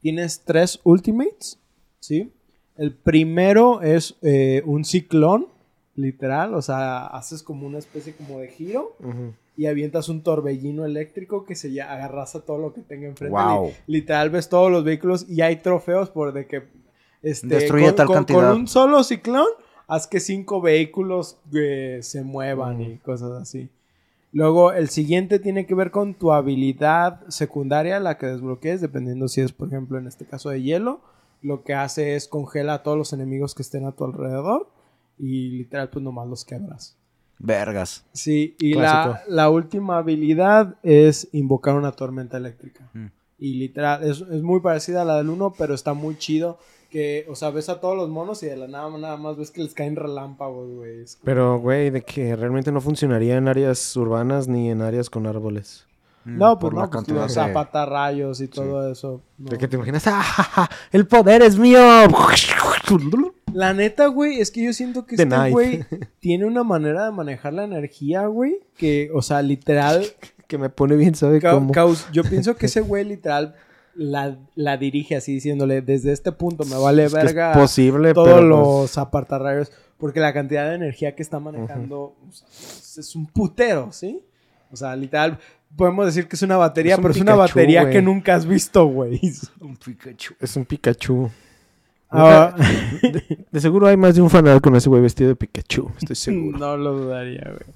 Tienes 0.00 0.42
tres 0.44 0.80
Ultimates, 0.84 1.58
¿sí? 1.98 2.32
El 2.76 2.94
primero 2.94 3.82
es 3.82 4.16
eh, 4.22 4.62
un 4.64 4.84
ciclón, 4.84 5.46
literal. 5.94 6.54
O 6.54 6.62
sea, 6.62 7.06
haces 7.06 7.42
como 7.42 7.66
una 7.66 7.78
especie 7.78 8.14
como 8.14 8.38
de 8.40 8.48
giro 8.48 8.96
y 9.58 9.66
avientas 9.66 10.08
un 10.08 10.22
torbellino 10.22 10.86
eléctrico 10.86 11.44
que 11.44 11.54
se 11.54 11.70
ya 11.72 11.92
agarras 11.92 12.34
a 12.34 12.40
todo 12.46 12.56
lo 12.56 12.72
que 12.72 12.80
tenga 12.80 13.08
enfrente. 13.08 13.36
Wow. 13.36 13.66
Li- 13.66 13.98
Literal 13.98 14.30
ves 14.30 14.48
todos 14.48 14.70
los 14.70 14.84
vehículos 14.84 15.28
y 15.28 15.42
hay 15.42 15.56
trofeos 15.56 16.08
por 16.08 16.32
de 16.32 16.46
que 16.46 16.62
este, 17.22 17.46
Destruye 17.46 17.86
con, 17.86 17.94
tal 17.96 18.06
con- 18.06 18.16
cantidad. 18.16 18.50
con 18.50 18.60
un 18.60 18.68
solo 18.68 19.02
ciclón 19.04 19.46
haz 19.86 20.06
que 20.06 20.20
cinco 20.20 20.60
vehículos 20.60 21.38
eh, 21.52 21.98
se 22.02 22.22
muevan 22.22 22.80
y 22.80 22.98
cosas 22.98 23.32
así. 23.32 23.68
Luego 24.32 24.72
el 24.72 24.88
siguiente 24.88 25.40
tiene 25.40 25.66
que 25.66 25.74
ver 25.74 25.90
con 25.90 26.14
tu 26.14 26.32
habilidad 26.32 27.26
secundaria, 27.28 27.98
la 27.98 28.16
que 28.16 28.26
desbloquees, 28.26 28.80
dependiendo 28.80 29.26
si 29.26 29.40
es, 29.40 29.50
por 29.52 29.66
ejemplo, 29.66 29.98
en 29.98 30.06
este 30.06 30.24
caso 30.24 30.50
de 30.50 30.62
hielo. 30.62 31.00
Lo 31.42 31.64
que 31.64 31.74
hace 31.74 32.14
es 32.14 32.28
congela 32.28 32.74
a 32.74 32.82
todos 32.84 32.96
los 32.96 33.12
enemigos 33.12 33.54
que 33.56 33.62
estén 33.62 33.84
a 33.86 33.92
tu 33.92 34.04
alrededor 34.04 34.68
y 35.18 35.48
literal 35.50 35.88
pues 35.90 36.04
nomás 36.04 36.28
los 36.28 36.44
quebras. 36.44 36.96
Vergas. 37.40 38.04
Sí, 38.12 38.54
y 38.60 38.74
la, 38.74 39.22
la 39.26 39.48
última 39.50 39.96
habilidad 39.96 40.76
es 40.82 41.28
invocar 41.32 41.74
una 41.74 41.92
tormenta 41.92 42.36
eléctrica. 42.36 42.88
Mm. 42.92 43.06
Y 43.38 43.54
literal, 43.54 44.04
es, 44.04 44.20
es 44.20 44.42
muy 44.42 44.60
parecida 44.60 45.02
a 45.02 45.04
la 45.06 45.16
del 45.16 45.30
1, 45.30 45.54
pero 45.58 45.74
está 45.74 45.94
muy 45.94 46.16
chido. 46.18 46.58
Que, 46.90 47.24
o 47.28 47.36
sea, 47.36 47.50
ves 47.50 47.68
a 47.68 47.78
todos 47.80 47.96
los 47.96 48.08
monos 48.08 48.42
y 48.42 48.46
de 48.46 48.56
la 48.56 48.66
nada, 48.66 48.90
nada 48.98 49.16
más 49.16 49.36
ves 49.36 49.50
que 49.52 49.62
les 49.62 49.74
caen 49.74 49.94
relámpagos, 49.94 50.68
güey. 50.74 51.04
Pero, 51.22 51.60
güey, 51.60 51.90
de 51.90 52.02
que 52.02 52.34
realmente 52.34 52.72
no 52.72 52.80
funcionaría 52.80 53.36
en 53.36 53.46
áreas 53.46 53.96
urbanas 53.96 54.48
ni 54.48 54.70
en 54.70 54.82
áreas 54.82 55.08
con 55.08 55.26
árboles. 55.26 55.86
No, 56.24 56.56
Mm, 56.56 56.58
pues 56.58 56.74
no, 56.74 56.90
pues 56.90 57.08
los 57.08 57.28
de- 57.28 57.32
zapatarrayos 57.34 58.40
y 58.40 58.48
todo 58.48 58.90
eso. 58.90 59.22
no. 59.38 59.50
De 59.50 59.56
que 59.56 59.68
te 59.68 59.76
imaginas, 59.76 60.06
¡ah, 60.08 60.20
ja, 60.22 60.42
ja! 60.42 60.70
¡El 60.92 61.06
poder 61.06 61.42
es 61.42 61.56
mío! 61.58 61.78
La 63.52 63.72
neta, 63.72 64.06
güey, 64.06 64.40
es 64.40 64.50
que 64.50 64.62
yo 64.64 64.72
siento 64.72 65.06
que 65.06 65.16
The 65.16 65.22
este 65.24 65.34
knife. 65.34 65.50
güey 65.50 65.84
tiene 66.20 66.44
una 66.46 66.62
manera 66.64 67.06
de 67.06 67.12
manejar 67.12 67.52
la 67.52 67.64
energía, 67.64 68.26
güey. 68.26 68.60
Que, 68.76 69.10
o 69.14 69.22
sea, 69.22 69.42
literal, 69.42 70.04
que 70.46 70.58
me 70.58 70.70
pone 70.70 70.96
bien, 70.96 71.14
¿sabe 71.14 71.40
Ca- 71.40 71.52
cómo? 71.52 71.72
yo 72.12 72.22
pienso 72.24 72.56
que 72.56 72.66
ese 72.66 72.80
güey 72.80 73.04
literal 73.04 73.54
la, 73.94 74.36
la 74.54 74.76
dirige 74.76 75.16
así 75.16 75.34
diciéndole 75.34 75.82
desde 75.82 76.12
este 76.12 76.32
punto 76.32 76.64
me 76.64 76.76
vale 76.76 77.04
Es 77.04 77.12
que 77.14 77.18
es 77.20 77.24
verga 77.26 77.52
posible, 77.52 78.14
todos 78.14 78.28
pero, 78.28 78.38
pues, 78.40 78.48
los 78.48 78.98
apartarrayos 78.98 79.72
porque 79.98 80.20
la 80.20 80.32
cantidad 80.32 80.68
de 80.68 80.76
energía 80.76 81.14
que 81.14 81.22
está 81.22 81.40
manejando 81.40 81.98
o 82.00 82.32
sea, 82.32 82.46
es- 82.48 82.98
es 82.98 83.16
un 83.16 83.26
putero, 83.26 83.90
¿sí? 83.92 84.20
O 84.72 84.76
sea, 84.76 84.94
literal 84.96 85.38
podemos 85.76 86.06
decir 86.06 86.26
que 86.28 86.36
es 86.36 86.42
una 86.42 86.56
batería, 86.56 86.92
Es 86.94 86.98
un 86.98 87.02
pero 87.02 87.14
es 87.14 87.20
una 87.20 87.34
batería 87.34 87.88
que 87.90 88.00
nunca 88.02 88.34
has 88.34 88.46
visto, 88.46 88.86
güey. 88.86 89.20
Un 89.60 89.76
Pikachu. 89.76 90.34
Es 90.40 90.56
un 90.56 90.64
Pikachu. 90.64 91.30
Ah, 92.10 92.54
De, 93.02 93.46
de 93.50 93.60
seguro 93.60 93.86
hay 93.86 93.96
más 93.96 94.16
de 94.16 94.20
un 94.22 94.30
fanal 94.30 94.60
con 94.60 94.74
ese 94.74 94.88
güey 94.88 95.00
vestido 95.02 95.28
de 95.28 95.36
Pikachu, 95.36 95.90
estoy 96.00 96.16
seguro. 96.16 96.58
no 96.58 96.76
lo 96.76 96.92
dudaría, 96.98 97.44
güey. 97.44 97.74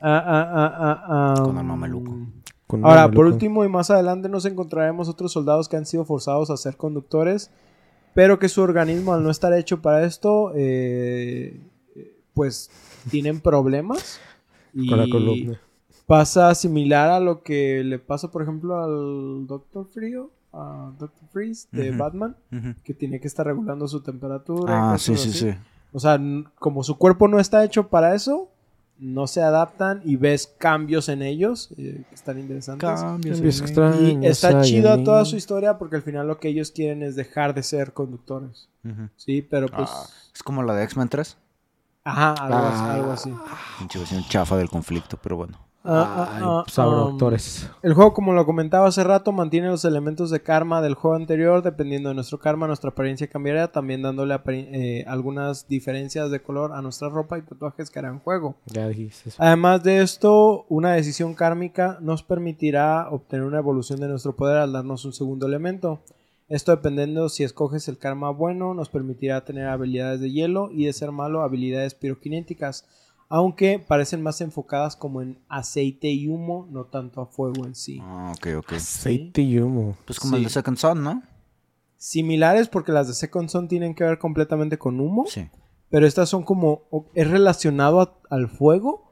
Ah, 0.00 0.22
ah, 0.26 0.50
ah, 0.52 0.74
ah, 0.78 1.34
ah, 1.38 1.42
Con 1.42 1.56
el 1.56 1.64
mameluco. 1.64 2.18
Con 2.66 2.84
Ahora, 2.84 3.10
por 3.10 3.26
último 3.26 3.64
y 3.64 3.68
más 3.68 3.90
adelante 3.90 4.28
nos 4.28 4.44
encontraremos 4.44 5.08
otros 5.08 5.32
soldados 5.32 5.68
que 5.68 5.76
han 5.76 5.86
sido 5.86 6.04
forzados 6.04 6.50
a 6.50 6.56
ser 6.56 6.76
conductores, 6.76 7.50
pero 8.14 8.38
que 8.38 8.48
su 8.48 8.60
organismo 8.60 9.12
al 9.12 9.22
no 9.22 9.30
estar 9.30 9.52
hecho 9.52 9.80
para 9.80 10.04
esto, 10.04 10.52
eh, 10.56 11.60
pues 12.34 12.70
tienen 13.10 13.40
problemas. 13.40 14.20
Y 14.74 14.88
Con 14.90 14.98
la 14.98 15.08
columna. 15.08 15.60
pasa 16.06 16.54
similar 16.54 17.10
a 17.10 17.20
lo 17.20 17.42
que 17.42 17.84
le 17.84 17.98
pasa, 17.98 18.30
por 18.32 18.42
ejemplo, 18.42 18.82
al 18.82 19.46
Doctor 19.46 19.86
Frío, 19.86 20.30
a 20.52 20.92
Doctor 20.98 21.28
Freeze 21.28 21.68
de. 21.70 21.92
Batman, 21.92 22.36
que 22.82 22.94
tiene 22.94 23.20
que 23.20 23.28
estar 23.28 23.46
regulando 23.46 23.86
su 23.86 24.00
temperatura. 24.00 24.92
Ah, 24.92 24.98
sí, 24.98 25.16
sí, 25.16 25.28
así. 25.28 25.38
sí. 25.38 25.54
O 25.92 26.00
sea, 26.00 26.20
como 26.58 26.82
su 26.82 26.98
cuerpo 26.98 27.28
no 27.28 27.38
está 27.38 27.64
hecho 27.64 27.88
para 27.88 28.14
eso, 28.14 28.50
no 28.98 29.26
se 29.26 29.42
adaptan 29.42 30.00
y 30.04 30.16
ves 30.16 30.46
cambios 30.58 31.08
en 31.08 31.22
ellos 31.22 31.70
eh, 31.76 32.02
que 32.08 32.14
están 32.14 32.38
interesantes. 32.38 32.88
Cambios 32.88 33.40
extraños 33.40 34.24
Y 34.24 34.26
está 34.26 34.62
chida 34.62 35.02
toda 35.04 35.24
su 35.24 35.36
historia 35.36 35.76
porque 35.78 35.96
al 35.96 36.02
final 36.02 36.26
lo 36.26 36.38
que 36.38 36.48
ellos 36.48 36.70
quieren 36.70 37.02
es 37.02 37.14
dejar 37.16 37.54
de 37.54 37.62
ser 37.62 37.92
conductores. 37.92 38.68
Sí, 39.16 39.42
pero 39.42 39.66
pues. 39.68 39.90
Ah, 39.92 40.06
es 40.34 40.42
como 40.42 40.62
la 40.62 40.74
de 40.74 40.84
X-Men 40.84 41.08
3. 41.08 41.36
Ajá, 42.04 42.32
algo, 42.34 42.56
así, 42.68 42.80
Ah. 42.84 42.94
algo 42.94 43.12
así. 43.12 43.34
Pinche 43.80 43.98
versión 43.98 44.24
chafa 44.28 44.56
del 44.56 44.68
conflicto, 44.70 45.18
pero 45.20 45.36
bueno. 45.36 45.58
Ah, 45.88 46.28
ah, 46.42 46.64
ah, 46.66 46.82
ahora 46.82 47.04
um. 47.04 47.18
El 47.82 47.94
juego, 47.94 48.12
como 48.12 48.32
lo 48.32 48.44
comentaba 48.44 48.88
hace 48.88 49.04
rato, 49.04 49.32
mantiene 49.32 49.68
los 49.68 49.84
elementos 49.84 50.30
de 50.30 50.42
karma 50.42 50.82
del 50.82 50.94
juego 50.94 51.16
anterior. 51.16 51.62
Dependiendo 51.62 52.08
de 52.08 52.16
nuestro 52.16 52.38
karma, 52.38 52.66
nuestra 52.66 52.90
apariencia 52.90 53.28
cambiará, 53.28 53.70
también 53.70 54.02
dándole 54.02 54.38
eh, 54.48 55.04
algunas 55.06 55.68
diferencias 55.68 56.30
de 56.30 56.42
color 56.42 56.72
a 56.72 56.82
nuestra 56.82 57.08
ropa 57.08 57.38
y 57.38 57.42
tatuajes 57.42 57.90
que 57.90 57.98
harán 57.98 58.18
juego. 58.18 58.56
Ya 58.66 58.88
dijiste 58.88 59.28
eso. 59.28 59.42
Además 59.42 59.82
de 59.84 60.02
esto, 60.02 60.66
una 60.68 60.92
decisión 60.92 61.34
kármica 61.34 61.98
nos 62.00 62.22
permitirá 62.22 63.08
obtener 63.10 63.46
una 63.46 63.58
evolución 63.58 64.00
de 64.00 64.08
nuestro 64.08 64.34
poder 64.34 64.58
al 64.58 64.72
darnos 64.72 65.04
un 65.04 65.12
segundo 65.12 65.46
elemento. 65.46 66.00
Esto 66.48 66.70
dependiendo 66.70 67.28
si 67.28 67.42
escoges 67.42 67.88
el 67.88 67.98
karma 67.98 68.30
bueno, 68.30 68.72
nos 68.72 68.88
permitirá 68.88 69.44
tener 69.44 69.66
habilidades 69.66 70.20
de 70.20 70.30
hielo 70.30 70.70
y 70.70 70.86
de 70.86 70.92
ser 70.92 71.10
malo, 71.10 71.42
habilidades 71.42 71.94
piroquinéticas, 71.94 72.86
aunque 73.28 73.78
parecen 73.78 74.22
más 74.22 74.40
enfocadas 74.40 74.96
como 74.96 75.20
en 75.22 75.38
aceite 75.48 76.08
y 76.08 76.28
humo, 76.28 76.66
no 76.70 76.84
tanto 76.84 77.20
a 77.20 77.26
fuego 77.26 77.66
en 77.66 77.74
sí. 77.74 77.98
Ah, 78.02 78.32
ok, 78.36 78.46
ok. 78.58 78.72
Aceite 78.74 79.42
y 79.42 79.58
humo. 79.58 79.96
Pues 80.04 80.18
como 80.20 80.36
el 80.36 80.42
de 80.44 80.48
Sí. 80.48 80.54
Second 80.54 80.76
Son, 80.78 81.02
¿no? 81.02 81.22
Similares 81.96 82.68
porque 82.68 82.92
las 82.92 83.08
de 83.08 83.14
Second 83.14 83.48
Son 83.48 83.68
tienen 83.68 83.94
que 83.94 84.04
ver 84.04 84.18
completamente 84.18 84.78
con 84.78 85.00
humo, 85.00 85.24
Sí. 85.28 85.48
pero 85.90 86.06
estas 86.06 86.28
son 86.28 86.42
como 86.42 86.82
es 87.14 87.28
relacionado 87.30 88.00
a- 88.00 88.18
al 88.30 88.48
fuego, 88.48 89.02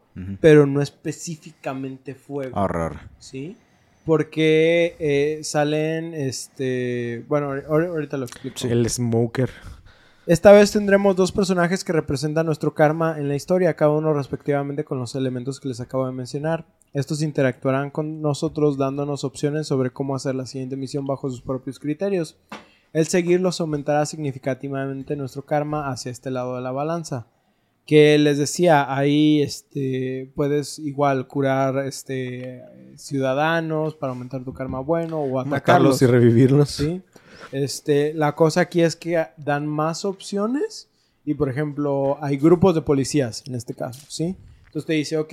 pero 0.40 0.64
no 0.66 0.80
específicamente 0.80 2.14
fuego. 2.14 2.56
Ah, 2.56 2.68
raro. 2.68 3.00
¿sí? 3.18 3.56
Porque 4.04 4.94
eh, 5.00 5.40
salen, 5.42 6.14
este, 6.14 7.24
bueno, 7.26 7.48
ahor- 7.50 7.64
ahor- 7.66 7.88
ahorita 7.88 8.16
lo 8.18 8.26
explico. 8.26 8.56
El 8.68 8.88
smoker. 8.88 9.50
Esta 10.26 10.52
vez 10.52 10.72
tendremos 10.72 11.16
dos 11.16 11.32
personajes 11.32 11.84
que 11.84 11.92
representan 11.92 12.46
nuestro 12.46 12.72
karma 12.72 13.18
en 13.18 13.28
la 13.28 13.34
historia, 13.34 13.76
cada 13.76 13.90
uno 13.90 14.14
respectivamente 14.14 14.82
con 14.82 14.98
los 14.98 15.14
elementos 15.14 15.60
que 15.60 15.68
les 15.68 15.80
acabo 15.80 16.06
de 16.06 16.12
mencionar. 16.12 16.64
Estos 16.94 17.20
interactuarán 17.20 17.90
con 17.90 18.22
nosotros 18.22 18.78
dándonos 18.78 19.22
opciones 19.22 19.66
sobre 19.66 19.90
cómo 19.90 20.16
hacer 20.16 20.34
la 20.34 20.46
siguiente 20.46 20.76
misión 20.76 21.06
bajo 21.06 21.28
sus 21.28 21.42
propios 21.42 21.78
criterios. 21.78 22.38
El 22.94 23.06
seguirlos 23.06 23.60
aumentará 23.60 24.06
significativamente 24.06 25.14
nuestro 25.14 25.44
karma 25.44 25.90
hacia 25.90 26.10
este 26.10 26.30
lado 26.30 26.56
de 26.56 26.62
la 26.62 26.72
balanza. 26.72 27.26
Que 27.86 28.16
les 28.18 28.38
decía, 28.38 28.94
ahí 28.94 29.42
este, 29.42 30.30
puedes 30.34 30.78
igual 30.78 31.26
curar 31.26 31.86
este, 31.86 32.62
ciudadanos 32.96 33.94
para 33.94 34.12
aumentar 34.12 34.42
tu 34.42 34.52
karma 34.54 34.80
bueno 34.80 35.18
o 35.20 35.38
atacarlos. 35.38 35.50
Matarlos 35.50 36.02
y 36.02 36.06
revivirlos. 36.06 36.70
¿sí? 36.70 37.02
Este, 37.52 38.14
la 38.14 38.34
cosa 38.34 38.62
aquí 38.62 38.80
es 38.80 38.96
que 38.96 39.26
dan 39.36 39.66
más 39.66 40.04
opciones 40.04 40.88
y, 41.26 41.34
por 41.34 41.48
ejemplo, 41.50 42.16
hay 42.22 42.36
grupos 42.38 42.74
de 42.74 42.82
policías 42.82 43.42
en 43.46 43.54
este 43.54 43.74
caso, 43.74 44.00
¿sí? 44.08 44.36
Entonces 44.66 44.86
te 44.86 44.92
dice, 44.94 45.16
ok, 45.18 45.32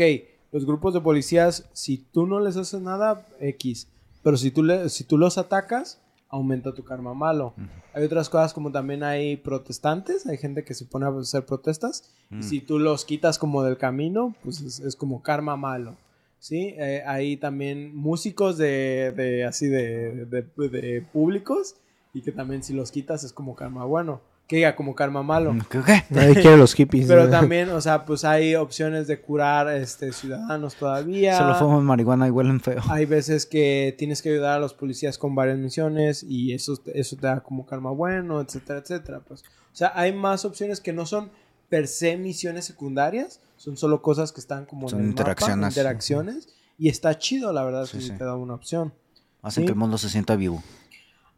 los 0.51 0.65
grupos 0.65 0.93
de 0.93 1.01
policías, 1.01 1.69
si 1.73 1.97
tú 1.97 2.27
no 2.27 2.39
les 2.39 2.57
haces 2.57 2.81
nada, 2.81 3.25
X, 3.39 3.87
pero 4.23 4.37
si 4.37 4.51
tú, 4.51 4.63
le- 4.63 4.89
si 4.89 5.03
tú 5.05 5.17
los 5.17 5.37
atacas, 5.37 5.99
aumenta 6.31 6.73
tu 6.73 6.83
karma 6.83 7.13
malo. 7.13 7.53
Hay 7.93 8.03
otras 8.05 8.29
cosas 8.29 8.53
como 8.53 8.71
también 8.71 9.03
hay 9.03 9.35
protestantes, 9.37 10.25
hay 10.25 10.37
gente 10.37 10.63
que 10.63 10.73
se 10.73 10.85
pone 10.85 11.05
a 11.05 11.09
hacer 11.09 11.45
protestas 11.45 12.09
y 12.31 12.35
Mm. 12.35 12.43
si 12.43 12.61
tú 12.61 12.79
los 12.79 13.05
quitas 13.05 13.37
como 13.37 13.61
del 13.63 13.77
camino, 13.77 14.33
pues 14.43 14.61
es, 14.61 14.79
es 14.79 14.95
como 14.95 15.21
karma 15.21 15.55
malo. 15.57 15.95
¿Sí? 16.39 16.73
Eh, 16.77 17.03
hay 17.05 17.37
también 17.37 17.95
músicos 17.95 18.57
de, 18.57 19.13
de 19.15 19.43
así 19.43 19.67
de, 19.67 20.25
de- 20.25 20.69
de 20.69 21.01
públicos 21.13 21.75
y 22.15 22.21
que 22.23 22.31
también 22.31 22.63
si 22.63 22.73
los 22.73 22.91
quitas 22.91 23.23
es 23.23 23.31
como 23.31 23.55
karma 23.55 23.85
bueno. 23.85 24.21
Que 24.51 24.57
diga 24.57 24.75
como 24.75 24.93
karma 24.95 25.23
malo. 25.23 25.55
¿Qué? 25.69 25.79
qué? 25.85 26.03
Nadie 26.09 26.33
quiere 26.33 26.57
los 26.57 26.73
hippies. 26.73 27.07
Pero 27.07 27.23
¿no? 27.23 27.29
también, 27.29 27.69
o 27.69 27.79
sea, 27.79 28.03
pues 28.03 28.25
hay 28.25 28.55
opciones 28.55 29.07
de 29.07 29.21
curar 29.21 29.69
este 29.69 30.11
ciudadanos 30.11 30.75
todavía. 30.75 31.37
Solo 31.37 31.55
fuman 31.55 31.85
marihuana 31.85 32.27
y 32.27 32.31
huelen 32.31 32.59
feo. 32.59 32.81
Hay 32.89 33.05
veces 33.05 33.45
que 33.45 33.95
tienes 33.97 34.21
que 34.21 34.27
ayudar 34.27 34.57
a 34.57 34.59
los 34.59 34.73
policías 34.73 35.17
con 35.17 35.35
varias 35.35 35.57
misiones 35.57 36.21
y 36.27 36.51
eso, 36.53 36.75
te- 36.75 36.99
eso 36.99 37.15
te 37.15 37.27
da 37.27 37.39
como 37.39 37.65
karma 37.65 37.91
bueno, 37.91 38.41
etcétera, 38.41 38.79
etcétera. 38.79 39.21
Pues. 39.21 39.41
O 39.43 39.45
sea, 39.75 39.93
hay 39.95 40.11
más 40.11 40.43
opciones 40.43 40.81
que 40.81 40.91
no 40.91 41.05
son 41.05 41.31
per 41.69 41.87
se 41.87 42.17
misiones 42.17 42.65
secundarias, 42.65 43.39
son 43.55 43.77
solo 43.77 44.01
cosas 44.01 44.33
que 44.33 44.41
están 44.41 44.65
como 44.65 44.89
Son 44.89 44.99
en 44.99 45.05
el 45.05 45.11
mapa, 45.11 45.21
interacciones. 45.21 45.69
interacciones. 45.77 46.49
Y 46.77 46.89
está 46.89 47.17
chido, 47.17 47.53
la 47.53 47.63
verdad, 47.63 47.85
Sí, 47.85 48.01
si 48.01 48.07
sí. 48.09 48.17
te 48.17 48.25
da 48.25 48.35
una 48.35 48.55
opción. 48.55 48.93
Hacen 49.41 49.61
Sí. 49.61 49.65
que 49.67 49.71
el 49.71 49.77
mundo 49.79 49.97
se 49.97 50.09
sienta 50.09 50.35
vivo. 50.35 50.61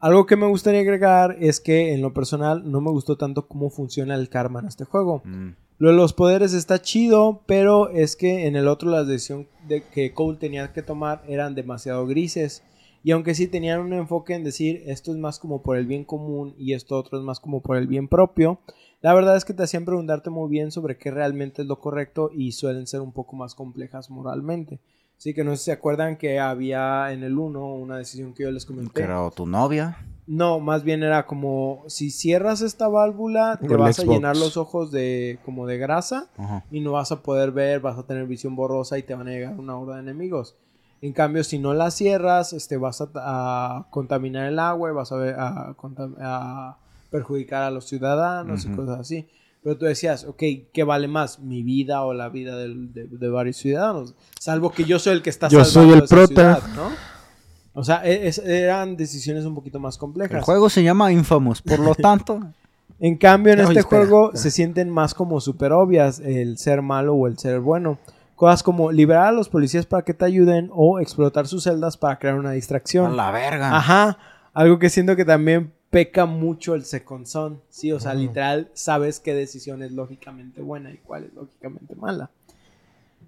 Algo 0.04 0.26
que 0.26 0.36
me 0.36 0.46
gustaría 0.46 0.82
agregar 0.82 1.34
es 1.40 1.60
que 1.60 1.94
en 1.94 2.02
lo 2.02 2.12
personal 2.12 2.70
no 2.70 2.82
me 2.82 2.90
gustó 2.90 3.16
tanto 3.16 3.48
cómo 3.48 3.70
funciona 3.70 4.14
el 4.14 4.28
karma 4.28 4.60
en 4.60 4.66
este 4.66 4.84
juego. 4.84 5.22
Mm. 5.24 5.52
Lo 5.78 5.88
de 5.92 5.96
los 5.96 6.12
poderes 6.12 6.52
está 6.52 6.82
chido, 6.82 7.40
pero 7.46 7.88
es 7.88 8.14
que 8.14 8.46
en 8.46 8.54
el 8.54 8.68
otro 8.68 8.90
las 8.90 9.06
decisiones 9.06 9.46
de 9.66 9.82
que 9.82 10.12
Cole 10.12 10.36
tenía 10.36 10.74
que 10.74 10.82
tomar 10.82 11.22
eran 11.26 11.54
demasiado 11.54 12.06
grises. 12.06 12.62
Y 13.02 13.12
aunque 13.12 13.34
sí 13.34 13.46
tenían 13.46 13.80
un 13.80 13.94
enfoque 13.94 14.34
en 14.34 14.44
decir 14.44 14.82
esto 14.84 15.10
es 15.10 15.16
más 15.16 15.38
como 15.38 15.62
por 15.62 15.78
el 15.78 15.86
bien 15.86 16.04
común 16.04 16.54
y 16.58 16.74
esto 16.74 16.98
otro 16.98 17.16
es 17.16 17.24
más 17.24 17.40
como 17.40 17.62
por 17.62 17.78
el 17.78 17.86
bien 17.86 18.06
propio, 18.06 18.60
la 19.00 19.14
verdad 19.14 19.38
es 19.38 19.46
que 19.46 19.54
te 19.54 19.62
hacían 19.62 19.86
preguntarte 19.86 20.28
muy 20.28 20.50
bien 20.50 20.70
sobre 20.70 20.98
qué 20.98 21.12
realmente 21.12 21.62
es 21.62 21.68
lo 21.68 21.80
correcto 21.80 22.30
y 22.30 22.52
suelen 22.52 22.86
ser 22.86 23.00
un 23.00 23.12
poco 23.12 23.36
más 23.36 23.54
complejas 23.54 24.10
moralmente. 24.10 24.80
Así 25.24 25.32
que 25.32 25.42
no 25.42 25.52
sé 25.52 25.56
si 25.56 25.64
se 25.64 25.72
acuerdan 25.72 26.18
que 26.18 26.38
había 26.38 27.10
en 27.10 27.22
el 27.22 27.38
1 27.38 27.76
una 27.76 27.96
decisión 27.96 28.34
que 28.34 28.42
yo 28.42 28.50
les 28.50 28.66
comenté. 28.66 28.92
Que 28.92 29.02
era 29.04 29.22
o 29.22 29.30
tu 29.30 29.46
novia. 29.46 29.96
No, 30.26 30.60
más 30.60 30.84
bien 30.84 31.02
era 31.02 31.24
como 31.24 31.82
si 31.86 32.10
cierras 32.10 32.60
esta 32.60 32.88
válvula 32.88 33.58
te 33.58 33.64
el 33.64 33.78
vas 33.78 33.98
a 34.00 34.04
llenar 34.04 34.36
los 34.36 34.58
ojos 34.58 34.90
de 34.90 35.38
como 35.46 35.66
de 35.66 35.78
grasa 35.78 36.28
Ajá. 36.36 36.66
y 36.70 36.80
no 36.80 36.92
vas 36.92 37.10
a 37.10 37.22
poder 37.22 37.52
ver, 37.52 37.80
vas 37.80 37.96
a 37.96 38.02
tener 38.02 38.26
visión 38.26 38.54
borrosa 38.54 38.98
y 38.98 39.02
te 39.02 39.14
van 39.14 39.28
a 39.28 39.30
llegar 39.30 39.58
una 39.58 39.78
horda 39.78 39.94
de 39.94 40.02
enemigos. 40.02 40.56
En 41.00 41.14
cambio, 41.14 41.42
si 41.42 41.58
no 41.58 41.72
la 41.72 41.90
cierras, 41.90 42.52
este, 42.52 42.76
vas 42.76 43.00
a, 43.00 43.08
a 43.14 43.86
contaminar 43.88 44.46
el 44.46 44.58
agua 44.58 44.90
y 44.90 44.92
vas 44.92 45.10
a, 45.10 45.16
ver, 45.16 45.36
a, 45.38 46.76
perjudicar 47.10 47.62
a 47.62 47.70
los 47.70 47.86
ciudadanos 47.86 48.66
y 48.66 48.68
cosas 48.72 49.00
así. 49.00 49.26
Pero 49.64 49.76
tú 49.78 49.86
decías, 49.86 50.24
ok, 50.26 50.42
¿qué 50.72 50.84
vale 50.84 51.08
más? 51.08 51.40
¿Mi 51.40 51.62
vida 51.64 52.04
o 52.04 52.12
la 52.14 52.28
vida 52.28 52.56
de, 52.56 52.68
de 53.10 53.28
varios 53.30 53.56
ciudadanos? 53.56 54.14
Salvo 54.38 54.70
que 54.70 54.84
yo 54.84 54.98
soy 55.00 55.14
el 55.14 55.22
que 55.22 55.30
está 55.30 55.48
Yo 55.48 55.64
soy 55.64 55.72
salvando 55.72 55.94
el 55.96 56.04
esa 56.04 56.14
prota. 56.14 56.56
ciudad, 56.60 56.62
¿no? 56.76 56.90
O 57.72 57.82
sea, 57.82 58.02
e- 58.04 58.28
es- 58.28 58.38
eran 58.38 58.96
decisiones 58.96 59.44
un 59.46 59.54
poquito 59.54 59.80
más 59.80 59.98
complejas. 59.98 60.36
El 60.38 60.42
juego 60.44 60.68
se 60.70 60.82
llama 60.84 61.10
Infamous, 61.10 61.60
por 61.62 61.80
lo 61.80 61.94
tanto. 61.96 62.40
En 63.00 63.16
cambio, 63.16 63.52
en 63.54 63.60
este 63.60 63.80
espera. 63.80 64.02
juego 64.06 64.30
se 64.34 64.50
sienten 64.52 64.88
más 64.90 65.14
como 65.14 65.40
super 65.40 65.72
obvias 65.72 66.20
el 66.20 66.58
ser 66.58 66.80
malo 66.82 67.14
o 67.14 67.26
el 67.26 67.36
ser 67.38 67.58
bueno. 67.60 67.98
Cosas 68.36 68.62
como 68.62 68.92
liberar 68.92 69.26
a 69.26 69.32
los 69.32 69.48
policías 69.48 69.86
para 69.86 70.04
que 70.04 70.14
te 70.14 70.24
ayuden 70.24 70.68
o 70.72 71.00
explotar 71.00 71.46
sus 71.48 71.64
celdas 71.64 71.96
para 71.96 72.18
crear 72.18 72.36
una 72.36 72.50
a 72.50 72.52
distracción. 72.52 73.16
la 73.16 73.30
verga. 73.32 73.76
Ajá. 73.76 74.18
Algo 74.52 74.78
que 74.78 74.90
siento 74.90 75.16
que 75.16 75.24
también 75.24 75.72
peca 75.94 76.26
mucho 76.26 76.74
el 76.74 76.84
second 76.84 77.24
son. 77.26 77.60
Sí, 77.68 77.92
o 77.92 78.00
sea, 78.00 78.14
literal, 78.14 78.68
sabes 78.74 79.20
qué 79.20 79.32
decisión 79.32 79.80
es 79.82 79.92
lógicamente 79.92 80.60
buena 80.60 80.90
y 80.90 80.96
cuál 80.98 81.24
es 81.24 81.34
lógicamente 81.34 81.94
mala. 81.94 82.30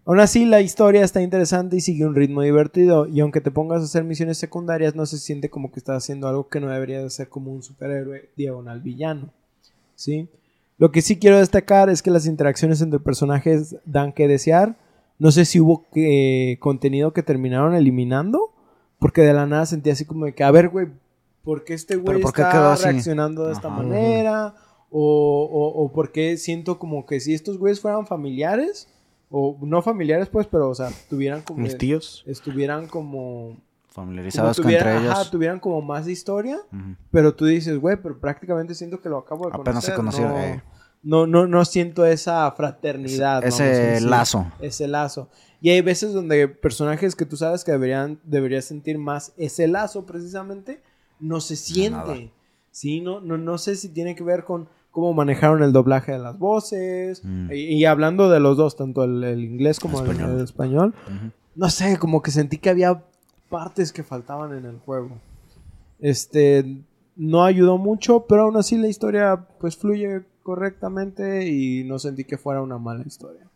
Aún 0.05 0.19
así, 0.21 0.45
la 0.45 0.61
historia 0.61 1.05
está 1.05 1.23
interesante 1.23 1.77
y 1.77 1.81
sigue 1.81 2.05
un 2.07 2.15
ritmo 2.17 2.43
divertido. 2.43 3.07
Y 3.07 3.21
aunque 3.21 3.41
te 3.41 3.51
pongas 3.53 3.83
a 3.83 3.85
hacer 3.85 4.03
misiones 4.03 4.39
secundarias, 4.39 4.95
no 4.97 5.07
se 5.07 5.19
siente 5.19 5.49
como 5.49 5.71
que 5.71 5.79
estás 5.79 5.97
haciendo 6.03 6.27
algo 6.29 6.49
que 6.49 6.59
no 6.61 6.69
debería 6.69 7.01
de 7.03 7.11
ser 7.11 7.29
como 7.29 7.53
un 7.53 7.63
superhéroe 7.63 8.31
diagonal 8.37 8.81
villano. 8.81 9.33
¿Sí? 9.95 10.29
Lo 10.79 10.91
que 10.91 11.03
sí 11.03 11.19
quiero 11.19 11.39
destacar 11.39 11.89
es 11.89 12.03
que 12.03 12.11
las 12.11 12.27
interacciones 12.27 12.81
entre 12.83 12.99
personajes 13.01 13.77
dan 13.85 14.13
que 14.13 14.27
desear. 14.29 14.77
No 15.19 15.31
sé 15.31 15.45
si 15.45 15.61
hubo 15.61 15.87
que- 15.93 16.59
contenido 16.61 17.13
que 17.13 17.23
terminaron 17.23 17.75
eliminando. 17.77 18.53
Porque 18.99 19.23
de 19.23 19.33
la 19.35 19.47
nada 19.47 19.67
sentí 19.67 19.91
así 19.91 20.05
como 20.05 20.25
de 20.27 20.35
que, 20.35 20.43
a 20.43 20.51
ver, 20.51 20.69
güey, 20.69 20.87
¿por 21.47 21.65
qué 21.65 21.73
este 21.75 21.95
güey 21.97 22.21
por 22.21 22.33
qué 22.35 22.43
está 22.43 22.75
reaccionando 22.77 23.47
de 23.47 23.53
esta 23.55 23.69
Ajá. 23.69 23.77
manera? 23.79 24.55
O, 24.91 25.49
o, 25.51 25.85
o 25.85 25.93
por 25.93 26.11
qué 26.13 26.37
siento 26.37 26.79
como 26.79 27.07
que 27.07 27.21
si 27.21 27.35
estos 27.35 27.57
güeyes 27.57 27.81
fueran 27.81 28.07
familiares, 28.07 28.89
o 29.31 29.57
no 29.63 29.81
familiares 29.81 30.29
pues, 30.29 30.47
pero 30.49 30.69
o 30.71 30.75
sea, 30.75 30.91
tuvieran 31.09 31.43
como... 31.43 31.61
Mis 31.61 31.79
tíos. 31.79 32.25
Estuvieran 32.27 32.87
como... 32.89 33.57
como 33.57 33.63
Familiarizados 33.91 34.57
con 34.57 34.65
tuvieran, 34.65 35.03
ellos. 35.03 35.13
ajá, 35.13 35.31
tuvieran 35.31 35.61
como 35.61 35.81
más 35.83 36.07
historia, 36.09 36.59
Ujú. 36.73 36.97
pero 37.11 37.35
tú 37.35 37.47
dices, 37.47 37.79
güey, 37.79 37.97
pero 38.03 38.19
prácticamente 38.19 38.75
siento 38.75 39.01
que 39.01 39.09
lo 39.09 39.19
acabo 39.19 39.49
de 39.49 39.55
Apenas 39.55 39.85
se 39.85 39.95
conocer. 39.95 40.25
conocieron, 40.27 40.33
no, 40.35 40.59
eh. 40.59 40.63
no, 41.03 41.27
no, 41.27 41.47
no 41.47 41.65
siento 41.65 42.05
esa 42.05 42.51
fraternidad. 42.53 43.45
Ese 43.45 43.65
decir. 43.65 44.09
lazo. 44.09 44.47
Ese 44.61 44.87
lazo. 44.87 45.29
Y 45.61 45.71
hay 45.71 45.81
veces 45.81 46.13
donde 46.13 46.47
personajes 46.49 47.17
que 47.17 47.25
tú 47.27 47.37
sabes 47.37 47.65
que 47.65 47.73
deberían, 47.73 48.21
deberías 48.25 48.65
sentir 48.67 48.99
más 48.99 49.33
ese 49.37 49.67
lazo 49.67 50.05
precisamente, 50.07 50.83
no 51.21 51.41
se 51.41 51.55
nada. 51.91 52.05
siente. 52.07 52.33
Sí, 52.71 53.01
no, 53.01 53.21
no, 53.21 53.39
no 53.39 53.59
sé 53.59 53.75
si 53.77 53.89
tiene 53.89 54.15
que 54.15 54.23
ver 54.25 54.45
con 54.45 54.69
cómo 54.91 55.13
manejaron 55.13 55.63
el 55.63 55.73
doblaje 55.73 56.13
de 56.13 56.19
las 56.19 56.39
voces. 56.39 57.23
Mm. 57.25 57.51
Y, 57.53 57.57
y 57.77 57.85
hablando 57.85 58.29
de 58.31 58.41
los 58.41 58.57
dos, 58.57 58.77
tanto 58.77 59.05
el, 59.05 59.23
el 59.25 59.45
inglés 59.45 59.81
como 59.81 60.01
el 60.01 60.11
Español. 60.11 60.31
el 60.37 60.45
español, 60.45 60.95
Ujú. 61.07 61.31
no 61.55 61.71
sé, 61.71 61.99
como 61.99 62.23
que 62.23 62.31
sentí 62.31 62.59
que 62.59 62.71
había 62.71 63.03
partes 63.49 63.93
que 63.93 64.03
faltaban 64.03 64.53
en 64.57 64.65
el 64.67 64.79
juego. 64.79 65.11
Este 66.01 66.83
no 67.17 67.45
ayudó 67.45 67.79
mucho, 67.79 68.27
pero 68.29 68.43
aún 68.43 68.57
así 68.57 68.77
la 68.77 68.89
historia 68.89 69.47
pues 69.59 69.77
fluye 69.77 70.23
correctamente 70.43 71.49
y 71.49 71.83
no 71.85 71.99
sentí 71.99 72.25
que 72.25 72.37
fuera 72.37 72.61
una 72.61 72.79
mala 72.79 73.03
historia. 73.07 73.49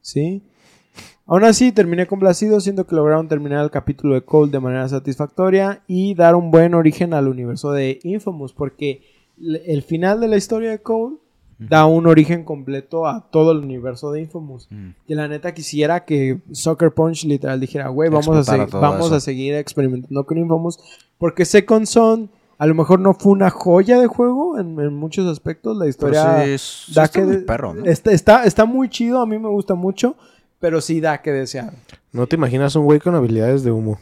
¿Sí? 0.00 0.42
Aún 1.26 1.44
así 1.44 1.72
terminé 1.72 2.06
complacido, 2.06 2.60
siento 2.60 2.86
que 2.86 2.94
lograron 2.96 3.28
terminar 3.28 3.64
el 3.64 3.70
capítulo 3.70 4.14
de 4.14 4.22
Cole 4.22 4.50
de 4.50 4.60
manera 4.60 4.88
satisfactoria 4.88 5.82
y 5.86 6.14
dar 6.14 6.34
un 6.34 6.50
buen 6.50 6.74
origen 6.74 7.14
al 7.14 7.28
universo 7.28 7.72
de 7.72 8.00
Infamous, 8.02 8.52
porque 8.52 9.02
el 9.40 9.82
final 9.82 10.20
de 10.20 10.28
la 10.28 10.36
historia 10.36 10.70
de 10.70 10.80
Cole 10.80 11.16
da 11.58 11.86
un 11.86 12.08
origen 12.08 12.44
completo 12.44 13.06
a 13.06 13.30
todo 13.30 13.52
el 13.52 13.58
universo 13.58 14.10
de 14.10 14.20
Infamous. 14.22 14.66
Mm. 14.70 14.88
Que 15.06 15.14
la 15.14 15.28
neta 15.28 15.54
quisiera 15.54 16.04
que 16.04 16.40
Soccer 16.50 16.90
Punch 16.92 17.24
literal 17.24 17.60
dijera, 17.60 17.88
güey, 17.88 18.10
vamos, 18.10 18.48
a, 18.48 18.66
vamos 18.66 19.06
eso. 19.06 19.14
a 19.14 19.20
seguir 19.20 19.54
experimentando 19.54 20.26
con 20.26 20.38
Infamous. 20.38 20.80
Porque 21.18 21.44
Second 21.44 21.86
Son 21.86 22.30
a 22.58 22.66
lo 22.66 22.74
mejor 22.74 22.98
no 23.00 23.14
fue 23.14 23.32
una 23.32 23.50
joya 23.50 24.00
de 24.00 24.08
juego 24.08 24.58
en, 24.58 24.78
en 24.80 24.92
muchos 24.94 25.26
aspectos. 25.30 25.76
La 25.76 25.86
historia 25.88 26.42
sí, 26.44 26.50
es- 26.50 26.62
sí 26.86 26.94
da 26.94 27.04
está 27.04 27.20
que 27.20 27.24
muy 27.26 27.36
de- 27.36 27.42
perro, 27.42 27.74
¿no? 27.74 27.84
está, 27.84 28.10
está, 28.12 28.44
está 28.44 28.64
muy 28.64 28.88
chido, 28.88 29.20
a 29.20 29.26
mí 29.26 29.38
me 29.38 29.48
gusta 29.48 29.74
mucho, 29.76 30.16
pero 30.62 30.80
sí 30.80 31.00
da 31.00 31.20
que 31.20 31.32
desear. 31.32 31.72
No 32.12 32.26
te 32.26 32.36
imaginas 32.36 32.74
un 32.76 32.84
güey 32.84 33.00
con 33.00 33.14
habilidades 33.14 33.64
de 33.64 33.72
humo. 33.72 33.98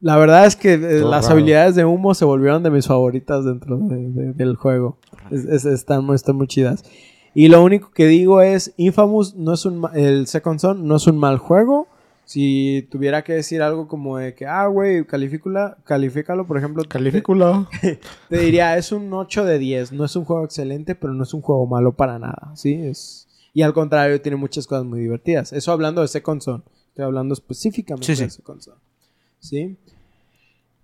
La 0.00 0.16
verdad 0.16 0.46
es 0.46 0.56
que 0.56 0.74
eh, 0.74 1.00
Todo 1.00 1.10
las 1.10 1.24
raro. 1.24 1.34
habilidades 1.36 1.74
de 1.76 1.84
humo 1.84 2.14
se 2.14 2.24
volvieron 2.24 2.62
de 2.62 2.70
mis 2.70 2.86
favoritas 2.86 3.44
dentro 3.44 3.78
de- 3.78 4.08
de- 4.10 4.32
del 4.32 4.56
juego. 4.56 4.98
Es- 5.30 5.44
es- 5.44 5.64
están, 5.64 6.04
muy- 6.04 6.16
están 6.16 6.36
muy 6.36 6.46
chidas. 6.48 6.84
Y 7.34 7.48
lo 7.48 7.62
único 7.64 7.90
que 7.92 8.06
digo 8.06 8.42
es, 8.42 8.74
Infamous 8.76 9.34
no 9.36 9.54
es 9.54 9.64
un 9.64 9.86
el 9.94 10.26
Second 10.26 10.58
Son 10.60 10.86
no 10.86 10.96
es 10.96 11.06
un 11.06 11.16
mal 11.18 11.38
juego. 11.38 11.86
Si 12.24 12.86
tuviera 12.90 13.22
que 13.24 13.32
decir 13.32 13.62
algo 13.62 13.88
como 13.88 14.18
de 14.18 14.34
que, 14.34 14.46
ah, 14.46 14.66
güey, 14.66 15.04
califícula, 15.06 15.76
califícalo, 15.84 16.46
por 16.46 16.58
ejemplo, 16.58 16.82
te- 16.82 16.88
Califícula. 16.88 17.66
te 18.28 18.38
diría, 18.38 18.76
es 18.76 18.92
un 18.92 19.12
8 19.12 19.44
de 19.44 19.58
10. 19.58 19.92
No 19.92 20.04
es 20.04 20.14
un 20.16 20.24
juego 20.24 20.44
excelente, 20.44 20.94
pero 20.94 21.14
no 21.14 21.22
es 21.22 21.32
un 21.32 21.40
juego 21.40 21.66
malo 21.66 21.92
para 21.92 22.18
nada, 22.18 22.52
¿sí? 22.54 22.74
Es... 22.74 23.26
Y 23.54 23.62
al 23.62 23.72
contrario, 23.74 24.20
tiene 24.20 24.36
muchas 24.36 24.66
cosas 24.66 24.84
muy 24.84 25.00
divertidas. 25.00 25.52
Eso 25.52 25.72
hablando 25.72 26.00
de 26.00 26.08
Second 26.08 26.40
Son. 26.40 26.64
Estoy 26.88 27.04
hablando 27.04 27.34
específicamente 27.34 28.06
Sí, 28.06 28.16
sí. 28.16 28.24
de 28.24 28.30
Second 28.30 28.60
Son. 28.60 28.74
¿Sí? 29.40 29.76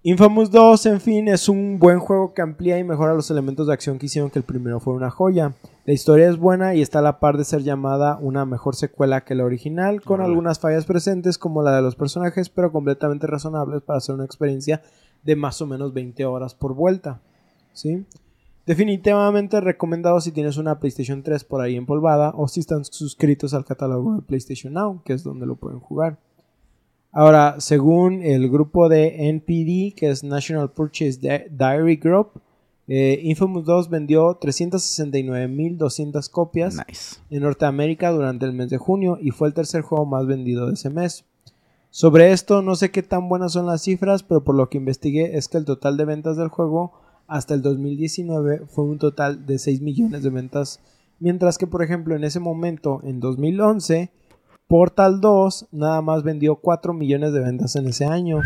Infamous 0.02 0.50
2, 0.50 0.86
en 0.86 1.00
fin, 1.00 1.28
es 1.28 1.48
un 1.48 1.78
buen 1.78 1.98
juego 1.98 2.32
que 2.32 2.40
amplía 2.40 2.78
y 2.78 2.84
mejora 2.84 3.14
los 3.14 3.30
elementos 3.30 3.66
de 3.66 3.72
acción 3.72 3.98
que 3.98 4.06
hicieron 4.06 4.30
que 4.30 4.38
el 4.38 4.44
primero 4.44 4.78
fuera 4.78 4.96
una 4.96 5.10
joya. 5.10 5.54
La 5.86 5.92
historia 5.92 6.28
es 6.28 6.38
buena 6.38 6.74
y 6.74 6.82
está 6.82 7.00
a 7.00 7.02
la 7.02 7.18
par 7.18 7.36
de 7.36 7.44
ser 7.44 7.62
llamada 7.62 8.16
una 8.20 8.44
mejor 8.44 8.76
secuela 8.76 9.24
que 9.24 9.34
la 9.34 9.44
original, 9.44 10.00
con 10.00 10.20
algunas 10.20 10.60
fallas 10.60 10.86
presentes 10.86 11.36
como 11.36 11.62
la 11.62 11.74
de 11.74 11.82
los 11.82 11.96
personajes, 11.96 12.48
pero 12.48 12.70
completamente 12.70 13.26
razonables 13.26 13.82
para 13.82 13.98
hacer 13.98 14.14
una 14.14 14.24
experiencia 14.24 14.82
de 15.24 15.34
más 15.34 15.60
o 15.62 15.66
menos 15.66 15.92
20 15.92 16.24
horas 16.26 16.54
por 16.54 16.74
vuelta. 16.74 17.20
¿Sí? 17.72 18.06
Definitivamente 18.68 19.62
recomendado 19.62 20.20
si 20.20 20.30
tienes 20.30 20.58
una 20.58 20.78
PlayStation 20.78 21.22
3 21.22 21.42
por 21.44 21.62
ahí 21.62 21.74
empolvada 21.76 22.34
o 22.36 22.48
si 22.48 22.60
están 22.60 22.84
suscritos 22.84 23.54
al 23.54 23.64
catálogo 23.64 24.16
de 24.16 24.20
PlayStation 24.20 24.74
Now, 24.74 25.00
que 25.06 25.14
es 25.14 25.24
donde 25.24 25.46
lo 25.46 25.56
pueden 25.56 25.80
jugar. 25.80 26.18
Ahora, 27.10 27.56
según 27.60 28.22
el 28.22 28.50
grupo 28.50 28.90
de 28.90 29.30
NPD, 29.30 29.94
que 29.96 30.10
es 30.10 30.22
National 30.22 30.70
Purchase 30.70 31.18
Di- 31.18 31.48
Diary 31.50 31.96
Group, 31.96 32.42
eh, 32.88 33.18
Infamous 33.22 33.64
2 33.64 33.88
vendió 33.88 34.38
369.200 34.38 36.28
copias 36.30 36.76
Nice. 36.86 37.16
en 37.30 37.42
Norteamérica 37.44 38.10
durante 38.10 38.44
el 38.44 38.52
mes 38.52 38.68
de 38.68 38.76
junio 38.76 39.16
y 39.18 39.30
fue 39.30 39.48
el 39.48 39.54
tercer 39.54 39.80
juego 39.80 40.04
más 40.04 40.26
vendido 40.26 40.66
de 40.66 40.74
ese 40.74 40.90
mes. 40.90 41.24
Sobre 41.88 42.32
esto 42.32 42.60
no 42.60 42.74
sé 42.76 42.90
qué 42.90 43.02
tan 43.02 43.30
buenas 43.30 43.52
son 43.52 43.64
las 43.64 43.80
cifras, 43.80 44.22
pero 44.22 44.44
por 44.44 44.54
lo 44.54 44.68
que 44.68 44.76
investigué 44.76 45.38
es 45.38 45.48
que 45.48 45.56
el 45.56 45.64
total 45.64 45.96
de 45.96 46.04
ventas 46.04 46.36
del 46.36 46.48
juego 46.48 46.92
hasta 47.28 47.54
el 47.54 47.62
2019 47.62 48.62
fue 48.66 48.84
un 48.84 48.98
total 48.98 49.46
de 49.46 49.58
6 49.58 49.80
millones 49.82 50.22
de 50.24 50.30
ventas, 50.30 50.80
mientras 51.20 51.58
que 51.58 51.66
por 51.66 51.82
ejemplo 51.82 52.16
en 52.16 52.24
ese 52.24 52.40
momento, 52.40 53.00
en 53.04 53.20
2011, 53.20 54.10
Portal 54.66 55.20
2 55.20 55.68
nada 55.72 56.02
más 56.02 56.22
vendió 56.22 56.56
4 56.56 56.92
millones 56.92 57.32
de 57.32 57.40
ventas 57.40 57.76
en 57.76 57.86
ese 57.86 58.04
año. 58.06 58.40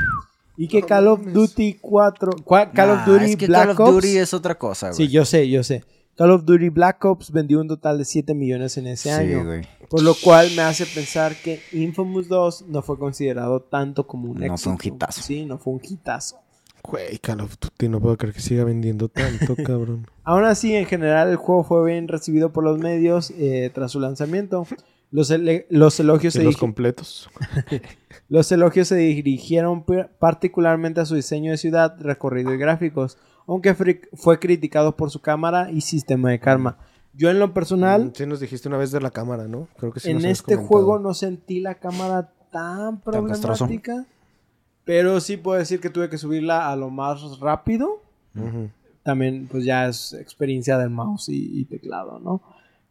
Y 0.57 0.69
que 0.69 0.83
No 0.83 0.87
Call 0.87 1.09
of. 1.09 1.27
Duty 1.33 1.79
4, 1.81 2.33
cua- 2.45 2.71
Call 2.73 2.91
of 2.91 3.07
Duty 3.07 3.25
es 3.25 3.37
que 3.37 3.47
Black 3.47 3.69
Call 3.69 3.71
of 3.73 3.81
Ops 3.81 3.95
Duty 3.95 4.19
es 4.19 4.35
otra 4.35 4.57
cosa, 4.59 4.89
güey. 4.91 4.97
Sí, 5.07 5.09
yo 5.09 5.25
sé, 5.25 5.49
yo 5.49 5.63
sé. 5.63 5.83
Call 6.15 6.31
of 6.31 6.45
Duty 6.45 6.69
Black 6.69 7.03
Ops 7.07 7.33
vendió 7.33 7.59
un 7.61 7.69
total 7.69 7.97
de 7.99 8.05
7 8.05 8.35
millones 8.35 8.77
en 8.77 8.87
ese 8.87 9.09
Sí, 9.09 9.15
año. 9.15 9.45
güey. 9.47 9.63
Por 9.89 10.03
lo 10.03 10.15
cual 10.15 10.49
me 10.55 10.61
hace 10.63 10.85
pensar 10.87 11.35
que 11.43 11.61
Infamous 11.73 12.29
2 12.29 12.67
no 12.69 12.83
fue 12.83 12.99
considerado 12.99 13.61
tanto 13.61 14.07
como 14.07 14.31
un 14.31 14.39
No 14.41 14.45
éxito. 14.55 14.77
fue 14.77 14.91
un 14.91 14.95
hitazo. 14.97 15.23
Sí, 15.23 15.47
no 15.47 15.59
fue 15.59 15.73
un 15.73 15.81
hitazo. 15.83 16.37
Güey, 16.85 17.19
Call 17.19 17.41
of 17.41 17.57
Duty, 17.61 17.89
no 17.89 18.01
puedo 18.01 18.17
creer 18.17 18.35
que 18.35 18.41
siga 18.41 18.65
vendiendo 18.65 19.09
tanto, 19.09 19.55
cabrón. 19.65 20.07
Aún 20.25 20.45
así, 20.45 20.75
en 20.75 20.87
general, 20.87 21.29
el 21.31 21.37
juego 21.37 21.63
fue 21.65 21.85
bien 21.87 22.09
recibido 22.09 22.53
por 22.53 22.65
los 22.65 22.79
medios 22.79 23.31
eh, 23.37 23.71
tras 23.73 23.93
su 23.93 24.01
lanzamiento. 24.01 24.67
Los, 25.11 25.33
los 25.69 26.01
elogios 26.01 26.33
se 26.35 26.43
los 26.43 26.57
completos. 26.57 27.29
Los 28.29 28.51
elogios 28.51 28.89
se 28.89 28.97
dirigieron 28.97 29.85
particularmente 30.19 31.01
a 31.01 31.05
su 31.05 31.15
diseño 31.15 31.51
de 31.51 31.59
ciudad, 31.59 31.97
recorrido 32.01 32.55
y 32.55 32.57
gráficos, 32.57 33.19
aunque 33.47 33.75
fue 34.15 34.39
criticado 34.39 34.97
por 34.97 35.11
su 35.11 35.21
cámara 35.21 35.71
y 35.71 35.83
sistema 35.83 36.31
de 36.31 36.41
karma. 36.41 36.79
Yo 37.13 37.29
en 37.29 37.39
lo 37.39 37.53
personal, 37.53 38.07
Mm, 38.07 38.13
Sí 38.15 38.25
nos 38.27 38.41
dijiste 38.41 38.69
una 38.69 38.79
vez 38.79 38.91
de 38.91 39.01
la 39.03 39.11
cámara, 39.11 39.49
¿no? 39.49 39.69
Creo 39.77 39.93
que 39.93 40.01
sí 40.01 40.11
en 40.11 40.25
este 40.25 40.55
comentado. 40.55 40.67
juego 40.69 40.99
no 40.99 41.13
sentí 41.13 41.61
la 41.61 41.75
cámara 41.75 42.33
tan 42.51 43.01
problemática, 43.03 44.07
pero 44.85 45.21
sí 45.21 45.37
puedo 45.37 45.59
decir 45.59 45.81
que 45.81 45.91
tuve 45.91 46.09
que 46.09 46.19
subirla 46.19 46.71
a 46.71 46.77
lo 46.77 46.91
más 46.91 47.39
rápido. 47.41 48.03
También 49.03 49.49
pues 49.51 49.65
ya 49.65 49.89
es 49.89 50.13
experiencia 50.13 50.79
del 50.79 50.91
mouse 50.91 51.29
y, 51.29 51.61
y 51.61 51.65
teclado, 51.65 52.19
¿no? 52.21 52.41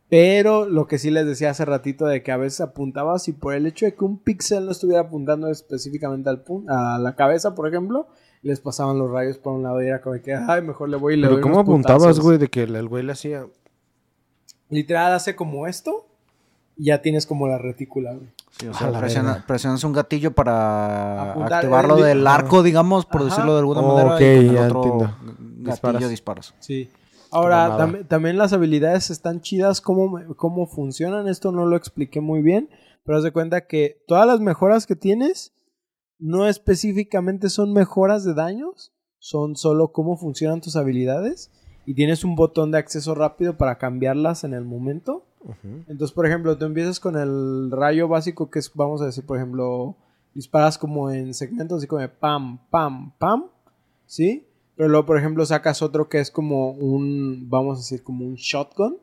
Pero 0.09 0.67
lo 0.67 0.87
que 0.87 0.97
sí 0.97 1.09
les 1.09 1.25
decía 1.25 1.51
hace 1.51 1.63
ratito 1.63 2.05
de 2.05 2.21
que 2.21 2.33
a 2.33 2.37
veces 2.37 2.59
apuntabas 2.59 3.29
y 3.29 3.31
por 3.31 3.53
el 3.53 3.65
hecho 3.65 3.85
de 3.85 3.95
que 3.95 4.03
un 4.03 4.17
píxel 4.17 4.65
no 4.65 4.71
estuviera 4.71 5.03
apuntando 5.03 5.47
específicamente 5.47 6.29
al 6.29 6.43
a 6.67 6.99
la 6.99 7.15
cabeza, 7.15 7.55
por 7.55 7.65
ejemplo, 7.69 8.07
les 8.41 8.59
pasaban 8.59 8.99
los 8.99 9.09
rayos 9.09 9.37
por 9.37 9.53
un 9.53 9.63
lado 9.63 9.81
y 9.81 9.87
era 9.87 10.01
como 10.01 10.21
que, 10.21 10.33
ay, 10.33 10.61
mejor 10.63 10.89
le 10.89 10.97
voy 10.97 11.13
y 11.13 11.17
le 11.17 11.27
Pero 11.27 11.35
doy 11.35 11.41
¿cómo 11.43 11.55
unos 11.55 11.63
apuntabas, 11.63 12.01
putazos". 12.01 12.23
güey, 12.25 12.37
de 12.37 12.49
que 12.49 12.63
el 12.63 12.87
güey 12.89 13.03
le 13.05 13.13
hacía... 13.13 13.47
Literal 14.69 15.13
hace 15.13 15.35
como 15.35 15.65
esto 15.65 16.07
y 16.82 16.86
ya 16.86 17.01
tienes 17.01 17.25
como 17.27 17.47
la 17.47 17.57
retícula, 17.59 18.13
güey. 18.13 18.29
Sí, 18.49 18.67
o 18.67 18.73
sea, 18.73 18.91
presiona- 18.91 19.43
presionas 19.47 19.84
un 19.84 19.93
gatillo 19.93 20.32
para 20.32 21.32
Apuntar, 21.32 21.53
activarlo 21.53 22.03
eh, 22.03 22.09
del 22.09 22.25
arco, 22.27 22.63
digamos, 22.63 23.05
por 23.05 23.21
Ajá. 23.21 23.29
decirlo 23.29 23.53
de 23.53 23.59
alguna 23.59 23.82
Oh, 23.82 23.95
manera. 23.95 24.15
ok, 24.15 24.21
y 24.21 24.23
con 24.23 24.45
el 24.47 24.53
ya 24.55 24.65
otro 24.65 24.84
entiendo. 24.84 25.15
gatillo 25.19 25.71
Disparas. 25.71 26.09
disparos. 26.09 26.53
Sí. 26.59 26.89
Ahora, 27.32 27.77
tam- 27.77 28.07
también 28.07 28.38
las 28.38 28.51
habilidades 28.51 29.09
están 29.09 29.41
chidas, 29.41 29.79
cómo, 29.79 30.19
cómo 30.36 30.65
funcionan. 30.67 31.27
Esto 31.29 31.51
no 31.51 31.65
lo 31.65 31.77
expliqué 31.77 32.19
muy 32.19 32.41
bien, 32.41 32.69
pero 33.05 33.17
haz 33.19 33.23
de 33.23 33.32
cuenta 33.32 33.67
que 33.67 34.03
todas 34.07 34.25
las 34.27 34.39
mejoras 34.41 34.86
que 34.88 34.95
tienes 34.95 35.53
no 36.19 36.47
específicamente 36.47 37.49
son 37.49 37.73
mejoras 37.73 38.23
de 38.25 38.34
daños, 38.34 38.91
son 39.19 39.55
solo 39.55 39.91
cómo 39.93 40.17
funcionan 40.17 40.61
tus 40.61 40.75
habilidades 40.75 41.51
y 41.86 41.93
tienes 41.95 42.23
un 42.23 42.36
botón 42.36 42.71
de 42.71 42.79
acceso 42.79 43.15
rápido 43.15 43.55
para 43.55 43.77
cambiarlas 43.77 44.43
en 44.43 44.53
el 44.53 44.65
momento. 44.65 45.25
Entonces, 45.87 46.11
por 46.11 46.25
ejemplo, 46.25 46.57
tú 46.57 46.65
empiezas 46.65 46.99
con 46.99 47.17
el 47.17 47.71
rayo 47.71 48.07
básico 48.07 48.49
que 48.49 48.59
es, 48.59 48.71
vamos 48.73 49.01
a 49.01 49.05
decir, 49.05 49.25
por 49.25 49.37
ejemplo, 49.37 49.95
disparas 50.33 50.77
como 50.77 51.11
en 51.11 51.33
segmentos 51.33 51.79
así 51.79 51.87
como 51.87 52.01
de 52.01 52.09
pam, 52.09 52.59
pam, 52.69 53.11
pam, 53.17 53.45
¿sí? 54.05 54.45
Pero 54.75 54.89
luego, 54.89 55.05
por 55.05 55.17
ejemplo, 55.17 55.45
sacas 55.45 55.81
otro 55.81 56.09
que 56.09 56.19
es 56.19 56.31
como 56.31 56.71
un, 56.71 57.47
vamos 57.49 57.77
a 57.77 57.81
decir, 57.81 58.03
como 58.03 58.25
un 58.25 58.35
shotgun, 58.35 58.97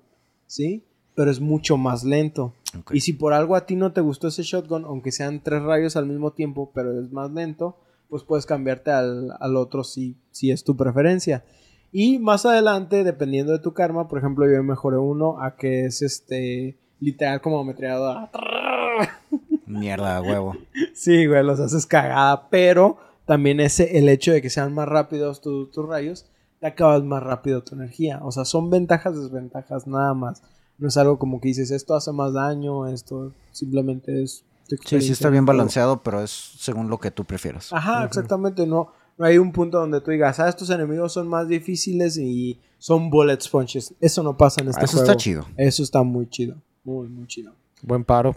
¿sí? 0.46 0.84
Pero 1.14 1.30
es 1.30 1.40
mucho 1.40 1.76
más 1.76 2.04
lento. 2.04 2.54
Y 2.92 3.00
si 3.00 3.12
por 3.12 3.32
algo 3.32 3.56
a 3.56 3.66
ti 3.66 3.76
no 3.76 3.92
te 3.92 4.00
gustó 4.00 4.28
ese 4.28 4.42
shotgun, 4.42 4.84
aunque 4.84 5.12
sean 5.12 5.42
tres 5.42 5.62
rayos 5.62 5.96
al 5.96 6.06
mismo 6.06 6.32
tiempo, 6.32 6.70
pero 6.74 6.98
es 7.00 7.10
más 7.12 7.30
lento, 7.30 7.76
pues 8.08 8.22
puedes 8.22 8.46
cambiarte 8.46 8.90
al, 8.90 9.32
al 9.38 9.56
otro 9.56 9.84
si, 9.84 10.16
si 10.30 10.50
es 10.50 10.64
tu 10.64 10.76
preferencia. 10.76 11.44
Y 11.92 12.18
más 12.18 12.44
adelante, 12.46 13.02
dependiendo 13.04 13.52
de 13.52 13.58
tu 13.60 13.72
karma, 13.72 14.08
por 14.08 14.18
ejemplo, 14.18 14.46
yo 14.50 14.62
mejoré 14.62 14.98
uno 14.98 15.40
a 15.42 15.56
que 15.56 15.86
es 15.86 16.02
este 16.02 16.76
literal 17.00 17.40
como 17.40 17.60
ametralladora. 17.60 18.30
Mierda, 19.66 20.20
huevo. 20.22 20.56
Sí, 20.94 21.26
güey, 21.26 21.42
los 21.44 21.60
haces 21.60 21.86
cagada, 21.86 22.48
pero 22.50 22.98
también 23.26 23.60
ese, 23.60 23.98
el 23.98 24.08
hecho 24.08 24.32
de 24.32 24.40
que 24.42 24.50
sean 24.50 24.74
más 24.74 24.88
rápidos 24.88 25.40
tu- 25.40 25.66
tus 25.66 25.86
rayos, 25.86 26.26
te 26.60 26.66
acabas 26.66 27.02
más 27.04 27.22
rápido 27.22 27.62
tu 27.62 27.74
energía. 27.74 28.20
O 28.22 28.32
sea, 28.32 28.44
son 28.44 28.70
ventajas, 28.70 29.14
desventajas, 29.20 29.86
nada 29.86 30.14
más. 30.14 30.42
No 30.78 30.88
es 30.88 30.96
algo 30.96 31.18
como 31.18 31.40
que 31.40 31.48
dices, 31.48 31.70
esto 31.70 31.94
hace 31.94 32.12
más 32.12 32.32
daño, 32.32 32.86
esto 32.86 33.32
simplemente 33.52 34.22
es... 34.22 34.44
Sí, 34.84 35.00
sí 35.00 35.12
está 35.12 35.28
en 35.28 35.32
bien 35.32 35.46
balanceado, 35.46 36.02
pero 36.02 36.22
es 36.22 36.30
según 36.30 36.90
lo 36.90 36.98
que 36.98 37.10
tú 37.10 37.24
prefieras. 37.24 37.72
Ajá, 37.72 38.04
exactamente, 38.04 38.66
no, 38.66 38.92
no 39.18 39.26
hay 39.26 39.38
un 39.38 39.52
punto 39.52 39.78
donde 39.78 40.00
tú 40.00 40.10
digas, 40.10 40.38
ah, 40.40 40.48
estos 40.48 40.70
enemigos 40.70 41.12
son 41.12 41.28
más 41.28 41.48
difíciles 41.48 42.16
y 42.16 42.58
son 42.78 43.10
bullet 43.10 43.40
sponges. 43.40 43.92
Eso 44.00 44.22
no 44.22 44.36
pasa 44.36 44.60
en 44.62 44.68
este 44.68 44.82
Ah, 44.82 44.84
Eso 44.84 44.96
juego. 44.98 45.10
está 45.12 45.16
chido. 45.22 45.46
Eso 45.56 45.82
está 45.82 46.02
muy 46.02 46.28
chido, 46.28 46.56
muy, 46.84 47.08
muy 47.08 47.26
chido. 47.26 47.52
Buen 47.82 48.04
paro. 48.04 48.34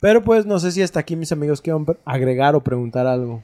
Pero 0.00 0.22
pues 0.22 0.46
no 0.46 0.58
sé 0.58 0.72
si 0.72 0.82
hasta 0.82 1.00
aquí 1.00 1.16
mis 1.16 1.32
amigos 1.32 1.60
quieren 1.60 1.84
agregar 2.04 2.54
o 2.54 2.62
preguntar 2.62 3.06
algo. 3.06 3.42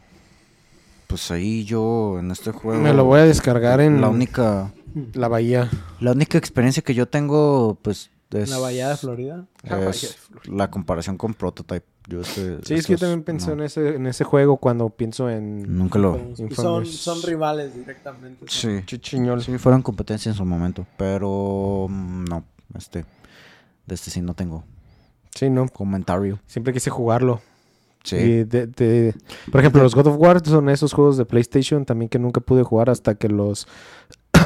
Pues 1.07 1.31
ahí 1.31 1.64
yo 1.64 2.18
en 2.18 2.31
este 2.31 2.51
juego. 2.53 2.81
Me 2.83 2.93
lo 2.93 3.05
voy 3.05 3.20
a 3.20 3.24
descargar 3.24 3.81
en 3.81 4.01
La 4.01 4.09
única, 4.09 4.72
la 5.14 5.29
bahía. 5.29 5.70
la 6.01 6.12
única 6.12 6.37
experiencia 6.39 6.83
que 6.83 6.95
yo 6.95 7.07
tengo, 7.07 7.79
pues. 7.83 8.11
Es, 8.33 8.45
En 8.45 8.51
la 8.51 8.59
bahía 8.59 8.89
de 8.89 8.97
Florida. 8.97 9.47
La 9.62 9.77
bahía 9.77 9.85
de 9.87 9.91
es 9.93 10.16
la 10.47 10.68
comparación 10.70 11.16
con 11.16 11.33
Prototype. 11.35 11.87
Yo 12.09 12.21
este, 12.21 12.59
Sí, 12.65 12.75
es 12.75 12.87
que 12.87 12.93
yo 12.93 12.99
también 12.99 13.23
pensé 13.25 13.49
no, 13.49 13.55
en 13.55 13.63
ese, 13.63 13.97
en 13.97 14.07
ese 14.07 14.23
juego 14.25 14.59
cuando 14.59 14.89
pienso 14.91 15.29
en 15.29 15.77
Nunca 15.77 15.99
lo. 15.99 16.21
Son, 16.55 16.87
son 16.87 17.23
rivales 17.23 17.75
directamente. 17.75 18.45
Sí. 18.49 18.81
Chichiñol. 18.87 19.43
Sí, 19.43 19.59
fueron 19.59 19.83
competencia 19.83 20.31
en 20.31 20.37
su 20.37 20.45
momento. 20.45 20.87
Pero. 20.97 21.87
mm, 21.89 22.25
No. 22.25 22.45
Este. 22.77 23.05
De 23.87 23.95
este 23.95 24.11
sí 24.11 24.21
no 24.21 24.35
tengo 24.35 24.65
Sí, 25.35 25.49
no. 25.51 25.69
comentario. 25.69 26.39
Siempre 26.47 26.73
quise 26.73 26.91
jugarlo. 26.91 27.41
Sí. 28.05 28.17
Y 28.17 28.45
de- 28.45 28.69
de- 28.69 29.15
por 29.51 29.61
ejemplo, 29.61 29.83
los 29.83 29.95
God 29.95 30.07
of 30.07 30.17
War 30.19 30.41
son 30.47 30.69
esos 30.69 30.93
juegos 30.93 31.17
de 31.17 31.25
PlayStation 31.25 31.85
también 31.85 32.09
que 32.09 32.21
nunca 32.21 32.41
pude 32.41 32.63
jugar 32.63 32.89
hasta 32.89 33.17
que 33.17 33.29
los... 33.29 33.67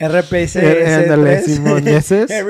RPC 0.00 0.56
Eh, 0.56 0.94
ándale, 0.94 1.42
simoneses. 1.42 2.30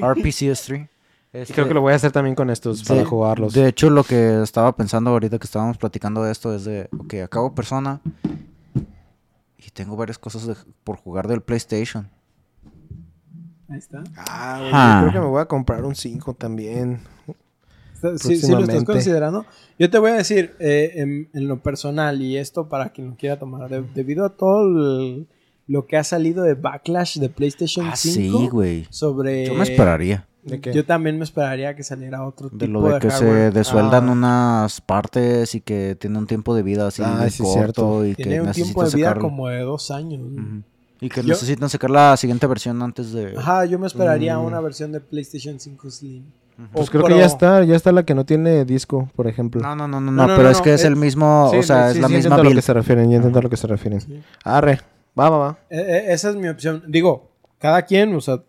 RPCS3. 0.00 0.88
RPCS3. 1.32 1.50
Y 1.50 1.52
creo 1.52 1.68
que 1.68 1.74
lo 1.74 1.80
voy 1.80 1.92
a 1.92 1.96
hacer 1.96 2.12
también 2.12 2.34
con 2.34 2.50
estos 2.50 2.82
para 2.84 3.04
jugarlos. 3.04 3.52
De 3.54 3.68
hecho, 3.68 3.88
lo 3.90 4.02
que 4.04 4.42
estaba 4.42 4.74
pensando 4.76 5.10
ahorita 5.10 5.38
que 5.38 5.44
estábamos 5.46 5.78
platicando 5.78 6.22
de 6.24 6.32
esto 6.32 6.54
es 6.54 6.64
de, 6.64 6.88
ok, 6.98 7.14
acabo 7.24 7.54
persona 7.54 8.00
y 9.56 9.70
tengo 9.72 9.96
varias 9.96 10.18
cosas 10.18 10.46
de- 10.46 10.56
por 10.84 10.96
jugar 10.96 11.28
del 11.28 11.40
PlayStation. 11.42 12.08
Ahí 13.68 13.78
está. 13.78 14.02
Ah, 14.16 14.56
güey, 14.58 14.70
Ah. 14.74 15.00
yo 15.04 15.10
creo 15.10 15.20
que 15.22 15.26
me 15.26 15.30
voy 15.32 15.40
a 15.42 15.46
comprar 15.46 15.84
un 15.84 15.94
5 15.94 16.34
también. 16.34 17.00
Sí, 18.16 18.36
sí 18.38 18.50
lo 18.50 18.60
estás 18.60 18.82
considerando. 18.84 19.44
Yo 19.78 19.90
te 19.90 19.98
voy 19.98 20.10
a 20.10 20.14
decir, 20.14 20.56
eh, 20.58 20.92
en, 20.96 21.28
en 21.34 21.46
lo 21.48 21.60
personal, 21.62 22.20
y 22.22 22.38
esto 22.38 22.68
para 22.68 22.88
quien 22.90 23.10
lo 23.10 23.16
quiera 23.16 23.38
tomar, 23.38 23.68
de- 23.68 23.82
debido 23.94 24.24
a 24.24 24.30
todo 24.30 24.62
el- 24.64 25.28
lo 25.68 25.86
que 25.86 25.96
ha 25.98 26.02
salido 26.02 26.42
de 26.42 26.54
Backlash 26.54 27.18
de 27.18 27.28
PlayStation 27.28 27.86
Ah, 27.86 27.94
5 27.94 28.38
sí, 28.40 28.48
güey. 28.48 28.86
sobre... 28.90 29.46
Yo 29.46 29.54
me 29.54 29.62
esperaría. 29.62 30.26
¿De 30.42 30.60
qué? 30.60 30.72
Yo 30.72 30.86
también 30.86 31.18
me 31.18 31.24
esperaría 31.24 31.74
que 31.76 31.82
saliera 31.82 32.24
otro 32.24 32.48
De 32.48 32.66
tipo 32.66 32.72
lo 32.72 32.82
de 32.88 32.94
de 32.94 32.98
que 33.00 33.10
se 33.10 33.50
desueldan 33.50 34.08
Ah. 34.08 34.12
unas 34.12 34.80
partes 34.80 35.54
y 35.54 35.60
que 35.60 35.96
tiene 36.00 36.16
un 36.18 36.26
tiempo 36.26 36.54
de 36.54 36.62
vida 36.62 36.86
así 36.86 37.02
Ah, 37.04 37.28
sí, 37.28 37.42
corto 37.42 37.52
cierto. 37.52 38.04
y 38.06 38.14
que 38.14 38.22
Tiene 38.24 38.40
un 38.42 38.52
tiempo 38.52 38.82
de 38.84 38.96
vida 38.96 39.08
sacarlo. 39.08 39.28
como 39.28 39.48
de 39.48 39.60
dos 39.60 39.90
años. 39.90 40.22
Y 41.02 41.08
que 41.08 41.22
Yo- 41.22 41.28
necesitan 41.28 41.68
sacar 41.68 41.90
la 41.90 42.16
siguiente 42.16 42.46
versión 42.46 42.80
antes 42.82 43.12
de... 43.12 43.34
Ajá, 43.36 43.64
yo 43.66 43.78
me 43.78 43.86
esperaría 43.86 44.38
Mm. 44.38 44.44
una 44.44 44.60
versión 44.60 44.92
de 44.92 45.00
PlayStation 45.00 45.58
5 45.60 45.90
Slim. 45.90 46.24
Pues 46.72 46.88
O 46.88 46.90
creo 46.92 47.04
que 47.04 47.16
ya 47.16 47.24
está, 47.24 47.64
ya 47.64 47.74
está 47.74 47.90
la 47.90 48.02
que 48.02 48.14
no 48.14 48.26
tiene 48.26 48.66
disco, 48.66 49.08
por 49.16 49.26
ejemplo. 49.26 49.62
No, 49.62 49.74
no, 49.74 49.88
no, 49.88 49.98
no, 49.98 50.10
No, 50.10 50.22
no, 50.22 50.26
no, 50.28 50.34
pero 50.36 50.48
no, 50.48 50.50
es 50.50 50.60
que 50.60 50.74
es 50.74 50.80
es- 50.80 50.86
el 50.86 50.94
mismo, 50.96 51.48
Sí, 51.50 51.56
o 51.58 51.62
sea, 51.62 51.90
sí, 51.90 51.96
es 51.96 52.02
la 52.02 52.08
sí, 52.08 52.14
misma 52.14 52.34
entiendo 52.34 52.48
a 52.48 52.50
lo 52.50 52.54
que 52.54 52.62
se 52.62 52.74
refieren, 52.74 53.10
ya 53.10 53.16
entiendo 53.16 53.38
a 53.38 53.42
lo 53.42 53.48
que 53.50 53.56
se 53.56 53.66
refieren. 53.66 54.00
Sí. 54.02 54.20
Arre, 54.44 54.78
va, 55.18 55.30
va, 55.30 55.38
va. 55.38 55.58
E- 55.70 55.78
e- 55.80 56.12
esa 56.12 56.28
es 56.28 56.36
mi 56.36 56.48
opción. 56.48 56.82
Digo, 56.86 57.30
cada 57.58 57.80
quien, 57.82 58.14
o 58.14 58.20
sea, 58.20 58.42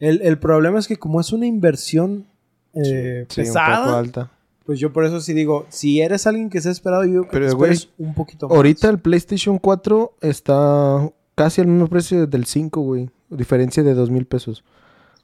el, 0.00 0.22
el 0.22 0.38
problema 0.38 0.78
es 0.78 0.86
que 0.86 0.96
como 0.96 1.20
es 1.20 1.32
una 1.32 1.46
inversión 1.46 2.26
eh, 2.74 3.26
Sí, 3.28 3.40
un 3.40 3.46
poco 3.46 3.48
pesada, 3.48 3.98
alta. 3.98 4.30
Pues 4.64 4.78
yo 4.78 4.92
por 4.92 5.04
eso 5.04 5.20
sí 5.20 5.32
digo, 5.32 5.66
si 5.70 6.00
eres 6.00 6.26
alguien 6.26 6.50
que 6.50 6.60
se 6.60 6.68
ha 6.68 6.72
esperado, 6.72 7.04
yo 7.04 7.10
digo 7.10 7.24
que 7.24 7.30
Pero, 7.30 7.46
esperes 7.46 7.88
un 7.96 8.14
poquito 8.14 8.48
más. 8.48 8.56
Ahorita 8.56 8.88
el 8.90 8.98
PlayStation 8.98 9.58
4 9.58 10.16
está 10.20 11.10
casi 11.34 11.62
al 11.62 11.68
mismo 11.68 11.88
precio 11.88 12.26
del 12.26 12.44
5, 12.44 12.80
güey. 12.82 13.10
Diferencia 13.30 13.82
de 13.82 13.94
dos 13.94 14.10
mil 14.10 14.26
pesos. 14.26 14.64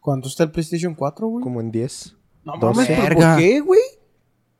¿Cuánto 0.00 0.28
está 0.28 0.44
el 0.44 0.50
PlayStation 0.50 0.94
4, 0.94 1.26
güey? 1.26 1.42
Como 1.42 1.60
en 1.60 1.70
10. 1.70 2.16
No 2.44 2.56
mames, 2.56 2.86
¿pero 2.86 3.02
Verga. 3.02 3.34
¿por 3.34 3.42
qué, 3.42 3.60
güey? 3.60 3.80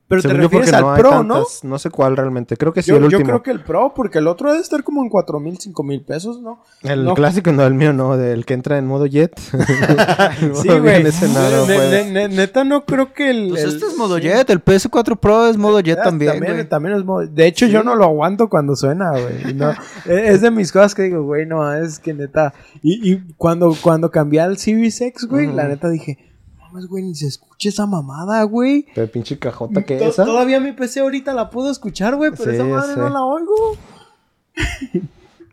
Pero 0.07 0.21
Según 0.21 0.37
te 0.37 0.43
yo, 0.43 0.49
refieres 0.49 0.73
al 0.75 0.83
no 0.83 0.95
Pro, 0.97 1.11
tantas- 1.11 1.65
No 1.65 1.79
sé 1.79 1.89
cuál 1.89 2.15
realmente. 2.17 2.59
Creo 2.59 2.75
que 2.75 2.83
sí, 2.83 2.91
¿no? 2.91 2.99
el 2.99 3.05
Yo, 3.05 3.09
yo 3.11 3.17
último. 3.19 3.31
creo 3.31 3.43
que 3.43 3.51
el 3.53 3.61
Pro, 3.65 3.93
porque 3.97 4.19
el 4.19 4.27
otro 4.29 4.51
debe 4.51 4.61
estar 4.63 4.85
como 4.85 5.03
en 5.03 5.09
4 5.09 5.41
mil, 5.41 5.59
5 5.59 5.83
mil 5.83 6.03
pesos, 6.03 6.43
¿no? 6.43 6.61
El 6.83 7.05
no. 7.07 7.15
clásico, 7.15 7.51
no, 7.53 7.65
el 7.65 7.73
mío 7.73 7.95
no. 7.95 8.17
Del 8.19 8.45
que 8.45 8.53
entra 8.53 8.77
en 8.77 8.87
modo 8.87 9.07
jet. 9.07 9.33
Sí, 10.55 10.69
güey. 10.69 11.05
no, 11.05 11.51
no 11.51 11.67
Ne- 11.67 11.91
ne- 11.91 12.11
ne- 12.11 12.29
neta, 12.29 12.65
no 12.65 12.85
creo 12.85 13.13
que 13.13 13.31
el. 13.31 13.49
Pues 13.51 13.63
el- 13.65 13.69
este 13.75 13.87
es 13.87 13.97
modo 13.97 14.19
jet, 14.19 14.49
el 14.51 14.63
PS4 14.63 15.17
Pro 15.17 15.47
es 15.49 15.57
modo 15.57 15.81
jet 15.81 15.99
Ah, 16.01 16.05
también, 16.05 16.39
güey. 16.39 16.69
también 16.69 16.97
es 16.97 17.05
modo- 17.05 17.27
De 17.27 17.47
hecho, 17.47 17.67
yo 17.67 17.83
no 17.83 17.95
lo 17.95 18.05
aguanto 18.05 18.49
cuando 18.49 18.77
suena, 18.77 19.11
güey. 19.13 19.51
y 19.51 19.55
no- 19.55 19.73
es 20.07 20.41
de 20.43 20.51
mis 20.51 20.71
cosas 20.71 20.95
que 20.95 21.03
digo, 21.05 21.23
güey, 21.23 21.47
no, 21.47 21.73
es 21.73 21.99
que 21.99 22.13
neta. 22.15 22.53
Y, 22.83 23.11
y 23.13 23.23
cuando, 23.37 23.75
cuando 23.81 24.11
cambié 24.11 24.41
al 24.41 24.59
Series 24.59 25.01
X, 25.01 25.27
güey, 25.29 25.47
la 25.53 25.67
neta 25.67 25.89
dije, 25.89 26.19
no 26.19 26.34
mames, 26.75 26.89
güey, 26.89 27.05
ni 27.05 27.15
se 27.15 27.27
escucha 27.29 27.69
esa 27.69 27.87
mamada, 27.87 28.43
güey. 28.45 28.87
Pero 28.95 29.11
pinche 29.11 29.39
cajota 29.39 29.85
que 29.85 30.05
esa. 30.05 30.25
Todavía 30.25 30.59
mi 30.61 30.73
PC 30.73 31.01
ahorita 31.01 31.33
la 31.33 31.51
puedo 31.51 31.71
escuchar, 31.71 32.17
güey, 32.17 32.31
pero 32.37 32.51
Sí, 32.51 32.57
esa 32.57 32.65
madre 32.65 32.97
no 32.97 33.09
la 33.09 33.23
oigo. 33.23 33.55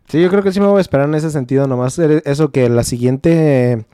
Sí, 0.08 0.20
yo 0.20 0.28
creo 0.28 0.42
que 0.42 0.52
sí 0.52 0.60
me 0.60 0.66
voy 0.66 0.78
a 0.78 0.80
esperar 0.80 1.08
en 1.08 1.14
ese 1.14 1.30
sentido. 1.30 1.66
Nomás 1.66 1.98
eso 1.98 2.50
que 2.50 2.68
la 2.68 2.84
siguiente. 2.84 3.86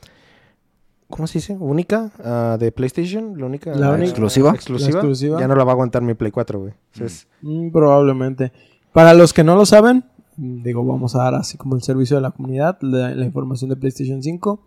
¿Cómo 1.09 1.27
se 1.27 1.39
dice? 1.39 1.57
¿Única? 1.59 2.11
ah, 2.23 2.57
de 2.59 2.71
PlayStation. 2.71 3.39
La 3.39 3.45
única. 3.45 3.73
La 3.73 3.87
ah, 3.87 3.91
única- 3.91 4.05
exclusiva. 4.09 4.51
La 4.51 4.55
exclusiva. 4.85 5.39
Ya 5.39 5.47
no 5.47 5.55
la 5.55 5.63
va 5.63 5.71
a 5.71 5.73
aguantar 5.73 6.01
mi 6.01 6.13
Play 6.13 6.31
4, 6.31 6.59
güey. 6.59 6.73
Entonces, 6.93 7.27
Mm, 7.41 7.69
probablemente. 7.71 8.51
Para 8.91 9.13
los 9.13 9.33
que 9.33 9.43
no 9.43 9.55
lo 9.55 9.65
saben, 9.65 10.03
mm, 10.35 10.61
digo, 10.63 10.83
vamos 10.85 11.15
a 11.15 11.19
dar 11.19 11.35
así 11.35 11.57
como 11.57 11.75
el 11.75 11.81
servicio 11.83 12.17
de 12.17 12.21
la 12.21 12.31
comunidad, 12.31 12.77
la, 12.81 13.13
la 13.15 13.25
información 13.25 13.69
de 13.69 13.75
PlayStation 13.77 14.21
5. 14.21 14.61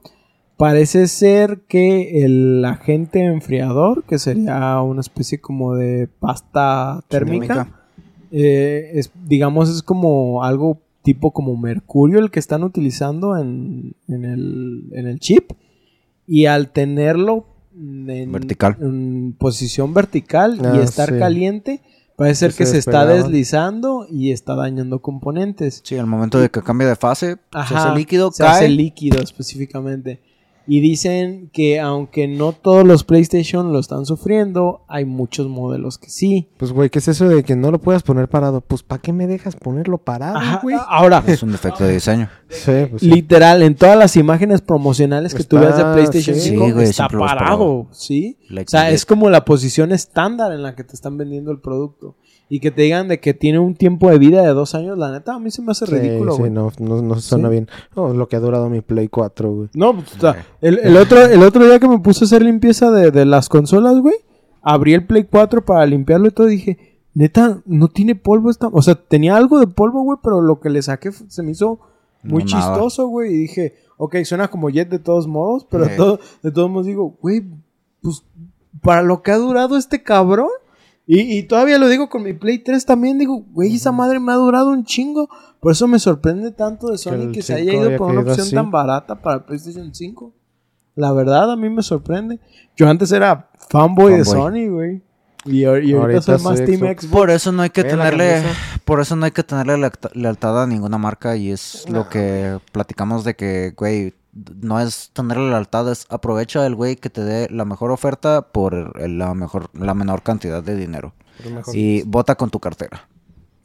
Parece 0.62 1.08
ser 1.08 1.62
que 1.66 2.24
el 2.24 2.64
agente 2.64 3.24
enfriador, 3.24 4.04
que 4.04 4.20
sería 4.20 4.80
una 4.80 5.00
especie 5.00 5.40
como 5.40 5.74
de 5.74 6.06
pasta 6.20 7.02
térmica, 7.08 7.68
eh, 8.30 8.92
es, 8.94 9.10
digamos, 9.26 9.68
es 9.68 9.82
como 9.82 10.44
algo 10.44 10.78
tipo 11.02 11.32
como 11.32 11.56
mercurio 11.56 12.20
el 12.20 12.30
que 12.30 12.38
están 12.38 12.62
utilizando 12.62 13.36
en, 13.36 13.96
en 14.06 14.24
el, 14.24 14.84
en 14.92 15.08
el 15.08 15.18
chip. 15.18 15.50
Y 16.28 16.46
al 16.46 16.68
tenerlo 16.70 17.44
en, 17.76 18.30
Vertical. 18.30 18.76
en 18.80 19.34
posición 19.36 19.92
vertical 19.92 20.58
y 20.62 20.64
Ah, 20.64 20.80
estar 20.84 21.08
sí. 21.12 21.18
caliente, 21.18 21.80
parece 22.14 22.36
ser 22.38 22.50
Que 22.52 22.58
que 22.58 22.66
se 22.66 22.72
se 22.74 22.78
está 22.78 23.04
deslizando 23.04 24.06
y 24.08 24.30
está 24.30 24.54
dañando 24.54 25.00
componentes. 25.02 25.80
Sí, 25.82 25.96
al 25.98 26.06
momento 26.06 26.38
de 26.38 26.50
que 26.52 26.62
cambie 26.62 26.86
de 26.86 26.94
fase, 26.94 27.32
se 27.32 27.38
Ajá, 27.50 27.88
hace 27.90 27.98
líquido, 27.98 28.30
se 28.30 28.44
cae. 28.44 28.52
hace 28.52 28.68
líquido 28.68 29.20
específicamente. 29.20 30.20
Y 30.66 30.80
dicen 30.80 31.50
que 31.52 31.80
aunque 31.80 32.28
no 32.28 32.52
todos 32.52 32.86
los 32.86 33.04
PlayStation 33.04 33.72
lo 33.72 33.78
están 33.80 34.06
sufriendo, 34.06 34.84
hay 34.88 35.04
muchos 35.04 35.48
modelos 35.48 35.98
que 35.98 36.08
sí. 36.08 36.48
pues, 36.56 36.72
güey, 36.72 36.88
¿qué 36.90 37.00
es 37.00 37.08
eso 37.08 37.28
de 37.28 37.42
que 37.42 37.56
no 37.56 37.70
lo 37.70 37.80
puedas 37.80 38.02
poner 38.02 38.28
parado? 38.28 38.60
Pues, 38.60 38.82
¿para 38.82 39.02
qué 39.02 39.12
me 39.12 39.26
dejas 39.26 39.56
ponerlo 39.56 39.98
parado, 39.98 40.36
Ajá, 40.38 40.60
güey? 40.62 40.76
ahora, 40.88 41.22
es 41.26 41.42
un 41.42 41.52
defecto 41.52 41.84
de 41.84 41.94
diseño. 41.94 42.28
Sí, 42.48 42.70
pues 42.90 43.02
sí. 43.02 43.08
literal, 43.10 43.62
en 43.62 43.74
todas 43.74 43.96
las 43.98 44.16
imágenes 44.16 44.60
promocionales 44.60 45.34
que 45.34 45.42
tú 45.44 45.56
Está- 45.58 45.68
ves 45.68 45.76
de 45.78 45.92
PlayStation 45.94 46.36
sí. 46.36 46.50
5 46.50 46.64
Sí, 46.66 46.72
güey, 46.72 46.84
está 46.88 47.08
parado, 47.08 47.26
parado. 47.26 47.86
¿sí? 47.92 48.38
Like 48.48 48.68
O 48.68 48.70
sea, 48.70 48.88
it. 48.90 48.94
es 48.94 49.06
como 49.06 49.30
la 49.30 49.44
posición 49.44 49.90
estándar 49.92 50.52
en 50.52 50.62
la 50.62 50.74
que 50.74 50.84
te 50.84 50.94
están 50.94 51.16
vendiendo 51.16 51.50
el 51.50 51.60
producto. 51.60 52.16
Y 52.54 52.60
que 52.60 52.70
te 52.70 52.82
digan 52.82 53.08
de 53.08 53.18
que 53.18 53.32
tiene 53.32 53.58
un 53.60 53.74
tiempo 53.74 54.10
de 54.10 54.18
vida 54.18 54.42
de 54.42 54.48
dos 54.52 54.74
años, 54.74 54.98
la 54.98 55.10
neta, 55.10 55.34
a 55.34 55.38
mí 55.38 55.50
se 55.50 55.62
me 55.62 55.70
hace 55.72 55.86
Sí, 55.86 55.92
ridículo, 55.94 56.32
sí, 56.34 56.38
güey. 56.40 56.50
no, 56.50 56.70
no, 56.80 57.00
no 57.00 57.18
suena 57.18 57.48
Sí. 57.48 57.52
bien. 57.52 57.68
No, 57.96 58.12
lo 58.12 58.28
que 58.28 58.36
ha 58.36 58.40
durado 58.40 58.68
mi 58.68 58.82
Play 58.82 59.08
4, 59.08 59.50
güey. 59.50 59.68
No, 59.72 59.94
pues, 59.94 60.14
o 60.16 60.20
sea, 60.20 60.44
el, 60.60 60.78
el 60.80 60.96
otro, 60.98 61.18
el 61.24 61.42
otro 61.42 61.64
día 61.64 61.78
que 61.80 61.88
me 61.88 61.98
puse 62.00 62.24
a 62.24 62.26
hacer 62.26 62.42
limpieza 62.42 62.90
de, 62.90 63.10
de 63.10 63.24
las 63.24 63.48
consolas, 63.48 63.98
güey, 64.00 64.16
abrí 64.60 64.92
el 64.92 65.06
Play 65.06 65.24
4 65.24 65.64
para 65.64 65.86
limpiarlo 65.86 66.28
y 66.28 66.30
todo 66.32 66.48
y 66.50 66.56
dije, 66.56 67.00
neta, 67.14 67.62
no 67.64 67.88
tiene 67.88 68.16
polvo 68.16 68.50
esta... 68.50 68.68
O 68.68 68.82
sea, 68.82 68.96
tenía 68.96 69.34
algo 69.36 69.58
de 69.58 69.66
polvo, 69.68 70.02
güey, 70.02 70.18
pero 70.22 70.42
lo 70.42 70.60
que 70.60 70.68
le 70.68 70.82
saqué 70.82 71.10
se 71.10 71.42
me 71.42 71.52
hizo 71.52 71.80
muy 72.22 72.42
No, 72.42 72.48
chistoso, 72.50 73.06
güey. 73.06 73.32
Y 73.32 73.36
dije, 73.38 73.76
ok, 73.96 74.16
suena 74.24 74.48
como 74.48 74.68
Jet 74.68 74.90
de 74.90 74.98
todos 74.98 75.26
modos, 75.26 75.66
pero 75.70 75.86
Sí. 75.86 75.92
todo- 75.96 76.20
de 76.42 76.50
todos 76.52 76.68
modos 76.70 76.84
digo, 76.86 77.16
güey, 77.22 77.44
pues, 78.02 78.24
para 78.82 79.02
lo 79.02 79.22
que 79.22 79.30
ha 79.30 79.38
durado 79.38 79.78
este 79.78 80.02
cabrón... 80.02 80.48
Y, 81.06 81.38
y 81.38 81.42
todavía 81.44 81.78
lo 81.78 81.88
digo 81.88 82.08
con 82.08 82.22
mi 82.22 82.32
Play 82.32 82.58
3 82.60 82.84
también, 82.86 83.18
digo, 83.18 83.44
güey, 83.52 83.74
esa 83.74 83.90
madre 83.92 84.20
me 84.20 84.32
ha 84.32 84.36
durado 84.36 84.70
un 84.70 84.84
chingo. 84.84 85.28
Por 85.60 85.72
eso 85.72 85.86
me 85.88 85.98
sorprende 85.98 86.50
tanto 86.52 86.88
de 86.88 86.98
Sony 86.98 87.32
que, 87.32 87.42
se 87.42 87.56
5 87.56 87.70
haya 87.70 87.80
ido 87.80 87.96
por 87.96 88.10
una 88.10 88.20
opción 88.20 88.40
así. 88.46 88.54
tan 88.54 88.70
barata 88.70 89.20
para 89.20 89.44
PlayStation 89.44 89.94
5. 89.94 90.32
La 90.94 91.12
verdad, 91.12 91.50
a 91.50 91.56
mí 91.56 91.68
me 91.70 91.82
sorprende. 91.82 92.38
Yo 92.76 92.88
antes 92.88 93.10
era 93.12 93.50
fanboy, 93.68 94.14
de. 94.18 94.24
Sony, 94.24 94.68
güey. 94.68 95.02
Y, 95.44 95.60
y 95.60 95.64
ahorita, 95.64 95.98
Ahorita 95.98 96.22
soy 96.22 96.38
más 96.44 96.58
soy 96.58 96.66
Team 96.66 96.78
Xbox. 96.80 97.02
Xbox. 97.02 97.06
Por 97.12 97.30
eso 97.30 97.50
no 97.52 97.62
hay 97.62 97.70
que 97.70 97.82
tenerle, 97.82 98.42
por 98.84 99.00
eso 99.00 99.16
no 99.16 99.24
hay 99.24 99.32
que 99.32 99.42
tenerle 99.42 99.76
lealta- 99.76 100.10
lealtad 100.14 100.62
a 100.62 100.66
ninguna 100.68 100.98
marca 100.98 101.34
y 101.36 101.50
es 101.50 101.88
lo 101.90 102.08
que 102.08 102.58
platicamos 102.70 103.24
de 103.24 103.34
que, 103.34 103.74
güey, 103.76 104.14
no 104.60 104.80
es 104.80 105.10
tenerle 105.12 105.50
lealtad, 105.50 105.90
es 105.90 106.06
aprovecha 106.08 106.66
el 106.66 106.74
güey 106.74 106.96
que 106.96 107.10
te 107.10 107.22
dé 107.22 107.48
la 107.50 107.64
mejor 107.64 107.90
oferta 107.90 108.48
por 108.52 108.74
el- 108.98 109.18
la 109.18 109.34
mejor, 109.34 109.68
la 109.74 109.94
menor 109.94 110.22
cantidad 110.22 110.62
de 110.62 110.74
dinero 110.76 111.12
y 111.72 112.02
vota 112.02 112.34
con 112.36 112.50
tu 112.50 112.58
cartera. 112.60 113.08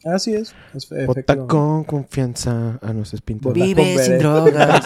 Así 0.05 0.33
es. 0.33 0.53
es 0.73 0.89
efectivamente. 0.91 1.47
con 1.47 1.83
confianza. 1.83 2.79
Ah, 2.81 2.93
no, 2.93 3.01
ese 3.01 3.17
es 3.17 3.21
pinta. 3.21 3.49
Vive 3.49 3.95
con 3.95 4.03
sin 4.03 4.17
drogas. 4.19 4.85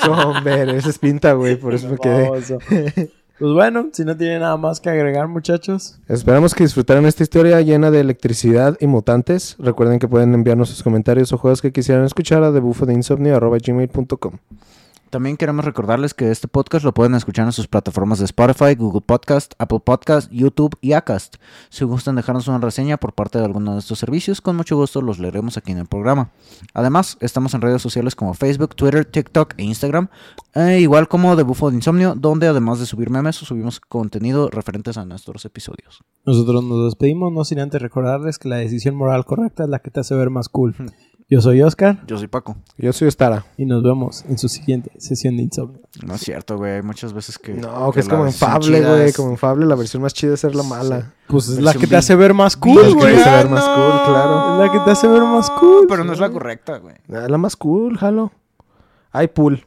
Ese 0.73 0.89
es 0.89 0.97
pinta, 0.99 1.33
güey. 1.33 1.57
Por 1.57 1.73
eso 1.75 1.89
me 1.89 1.97
quedé. 1.97 3.11
Pues 3.37 3.53
bueno, 3.53 3.89
si 3.91 4.05
no 4.05 4.15
tiene 4.15 4.37
nada 4.39 4.55
más 4.55 4.79
que 4.79 4.89
agregar, 4.91 5.27
muchachos. 5.27 5.99
Esperamos 6.07 6.53
que 6.53 6.63
disfrutaran 6.63 7.05
esta 7.07 7.23
historia 7.23 7.59
llena 7.61 7.89
de 7.89 7.99
electricidad 7.99 8.77
y 8.79 8.85
mutantes. 8.85 9.55
Recuerden 9.57 9.97
que 9.97 10.07
pueden 10.07 10.33
enviarnos 10.35 10.69
sus 10.69 10.83
comentarios 10.83 11.33
o 11.33 11.39
juegos 11.39 11.59
que 11.61 11.71
quisieran 11.71 12.05
escuchar 12.05 12.43
a 12.43 12.51
debufodeinsomnio.gmail.com 12.51 14.33
También 15.11 15.35
queremos 15.35 15.65
recordarles 15.65 16.13
que 16.13 16.31
este 16.31 16.47
podcast 16.47 16.85
lo 16.85 16.93
pueden 16.93 17.15
escuchar 17.15 17.45
en 17.45 17.51
sus 17.51 17.67
plataformas 17.67 18.19
de 18.19 18.25
Spotify, 18.25 18.75
Google 18.75 19.01
Podcast, 19.01 19.53
Apple 19.57 19.81
Podcast, 19.83 20.31
YouTube 20.31 20.77
y 20.79 20.93
Acast. 20.93 21.35
Si 21.67 21.83
gustan 21.83 22.15
dejarnos 22.15 22.47
una 22.47 22.59
reseña 22.59 22.95
por 22.95 23.11
parte 23.11 23.37
de 23.37 23.43
alguno 23.43 23.73
de 23.73 23.79
estos 23.79 23.99
servicios, 23.99 24.39
con 24.39 24.55
mucho 24.55 24.77
gusto 24.77 25.01
los 25.01 25.19
leeremos 25.19 25.57
aquí 25.57 25.73
en 25.73 25.79
el 25.79 25.85
programa. 25.85 26.31
Además, 26.73 27.17
estamos 27.19 27.53
en 27.53 27.59
redes 27.59 27.81
sociales 27.81 28.15
como 28.15 28.33
Facebook, 28.33 28.73
Twitter, 28.73 29.03
TikTok 29.03 29.55
e 29.57 29.63
Instagram, 29.63 30.07
e 30.55 30.79
igual 30.79 31.09
como 31.09 31.35
The 31.35 31.43
Bufo 31.43 31.69
de 31.69 31.75
Insomnio, 31.75 32.15
donde 32.15 32.47
además 32.47 32.79
de 32.79 32.85
subir 32.85 33.09
memes, 33.09 33.35
subimos 33.35 33.81
contenido 33.81 34.49
referentes 34.49 34.95
a 34.95 35.03
nuestros 35.03 35.43
episodios. 35.43 36.05
Nosotros 36.25 36.63
nos 36.63 36.85
despedimos, 36.85 37.33
no 37.33 37.43
sin 37.43 37.59
antes 37.59 37.81
recordarles 37.81 38.39
que 38.39 38.47
la 38.47 38.55
decisión 38.55 38.95
moral 38.95 39.25
correcta 39.25 39.65
es 39.65 39.69
la 39.69 39.79
que 39.79 39.91
te 39.91 39.99
hace 39.99 40.15
ver 40.15 40.29
más 40.29 40.47
cool. 40.47 40.73
Yo 41.33 41.39
soy 41.39 41.61
Oscar 41.61 42.05
Yo 42.07 42.17
soy 42.17 42.27
Paco. 42.27 42.57
Yo 42.77 42.91
soy 42.91 43.09
Stara. 43.09 43.45
y 43.55 43.65
nos 43.65 43.81
vemos 43.81 44.25
en 44.27 44.37
su 44.37 44.49
siguiente 44.49 44.91
sesión 44.97 45.37
de 45.37 45.43
insomnio. 45.43 45.79
No 46.05 46.15
es 46.15 46.21
cierto, 46.21 46.57
güey. 46.57 46.73
Hay 46.73 46.81
muchas 46.81 47.13
veces 47.13 47.39
que... 47.39 47.53
No, 47.53 47.89
que 47.91 48.01
es 48.01 48.07
la 48.07 48.11
como 48.11 48.25
enfable, 48.25 48.79
chida 48.79 48.89
güey. 48.89 49.05
es- 49.07 49.15
Como 49.15 49.29
enfable, 49.31 49.65
la 49.65 49.75
versión 49.75 50.03
más 50.03 50.13
chida 50.13 50.33
es 50.33 50.41
ser 50.41 50.55
la 50.55 50.63
mala. 50.63 51.13
Pues 51.27 51.47
es 51.47 51.61
la 51.61 51.73
que 51.73 51.87
te 51.87 51.95
hace 51.95 52.15
ver 52.15 52.33
más 52.33 52.53
Es 52.53 52.57
cool, 52.57 52.81
que 52.83 52.93
güey. 52.93 53.15
te 53.15 53.21
hace 53.21 53.29
ver 53.31 53.49
más 53.49 53.63
cool, 53.63 54.13
claro. 54.13 54.53
Es 54.53 54.59
la 54.67 54.71
que 54.73 54.79
te 54.83 54.91
hace 54.91 55.07
ver 55.07 55.21
más 55.23 55.49
cool. 55.51 55.85
Pero 55.87 56.03
no 56.03 56.11
es 56.11 56.19
la 56.19 56.29
correcta, 56.29 56.77
güey. 56.79 56.95
Ah, 57.09 57.27
la 57.29 57.37
más 57.37 57.55
cool, 57.55 57.97
jalo. 57.97 58.33
Hay 59.13 59.29
pool. 59.29 59.65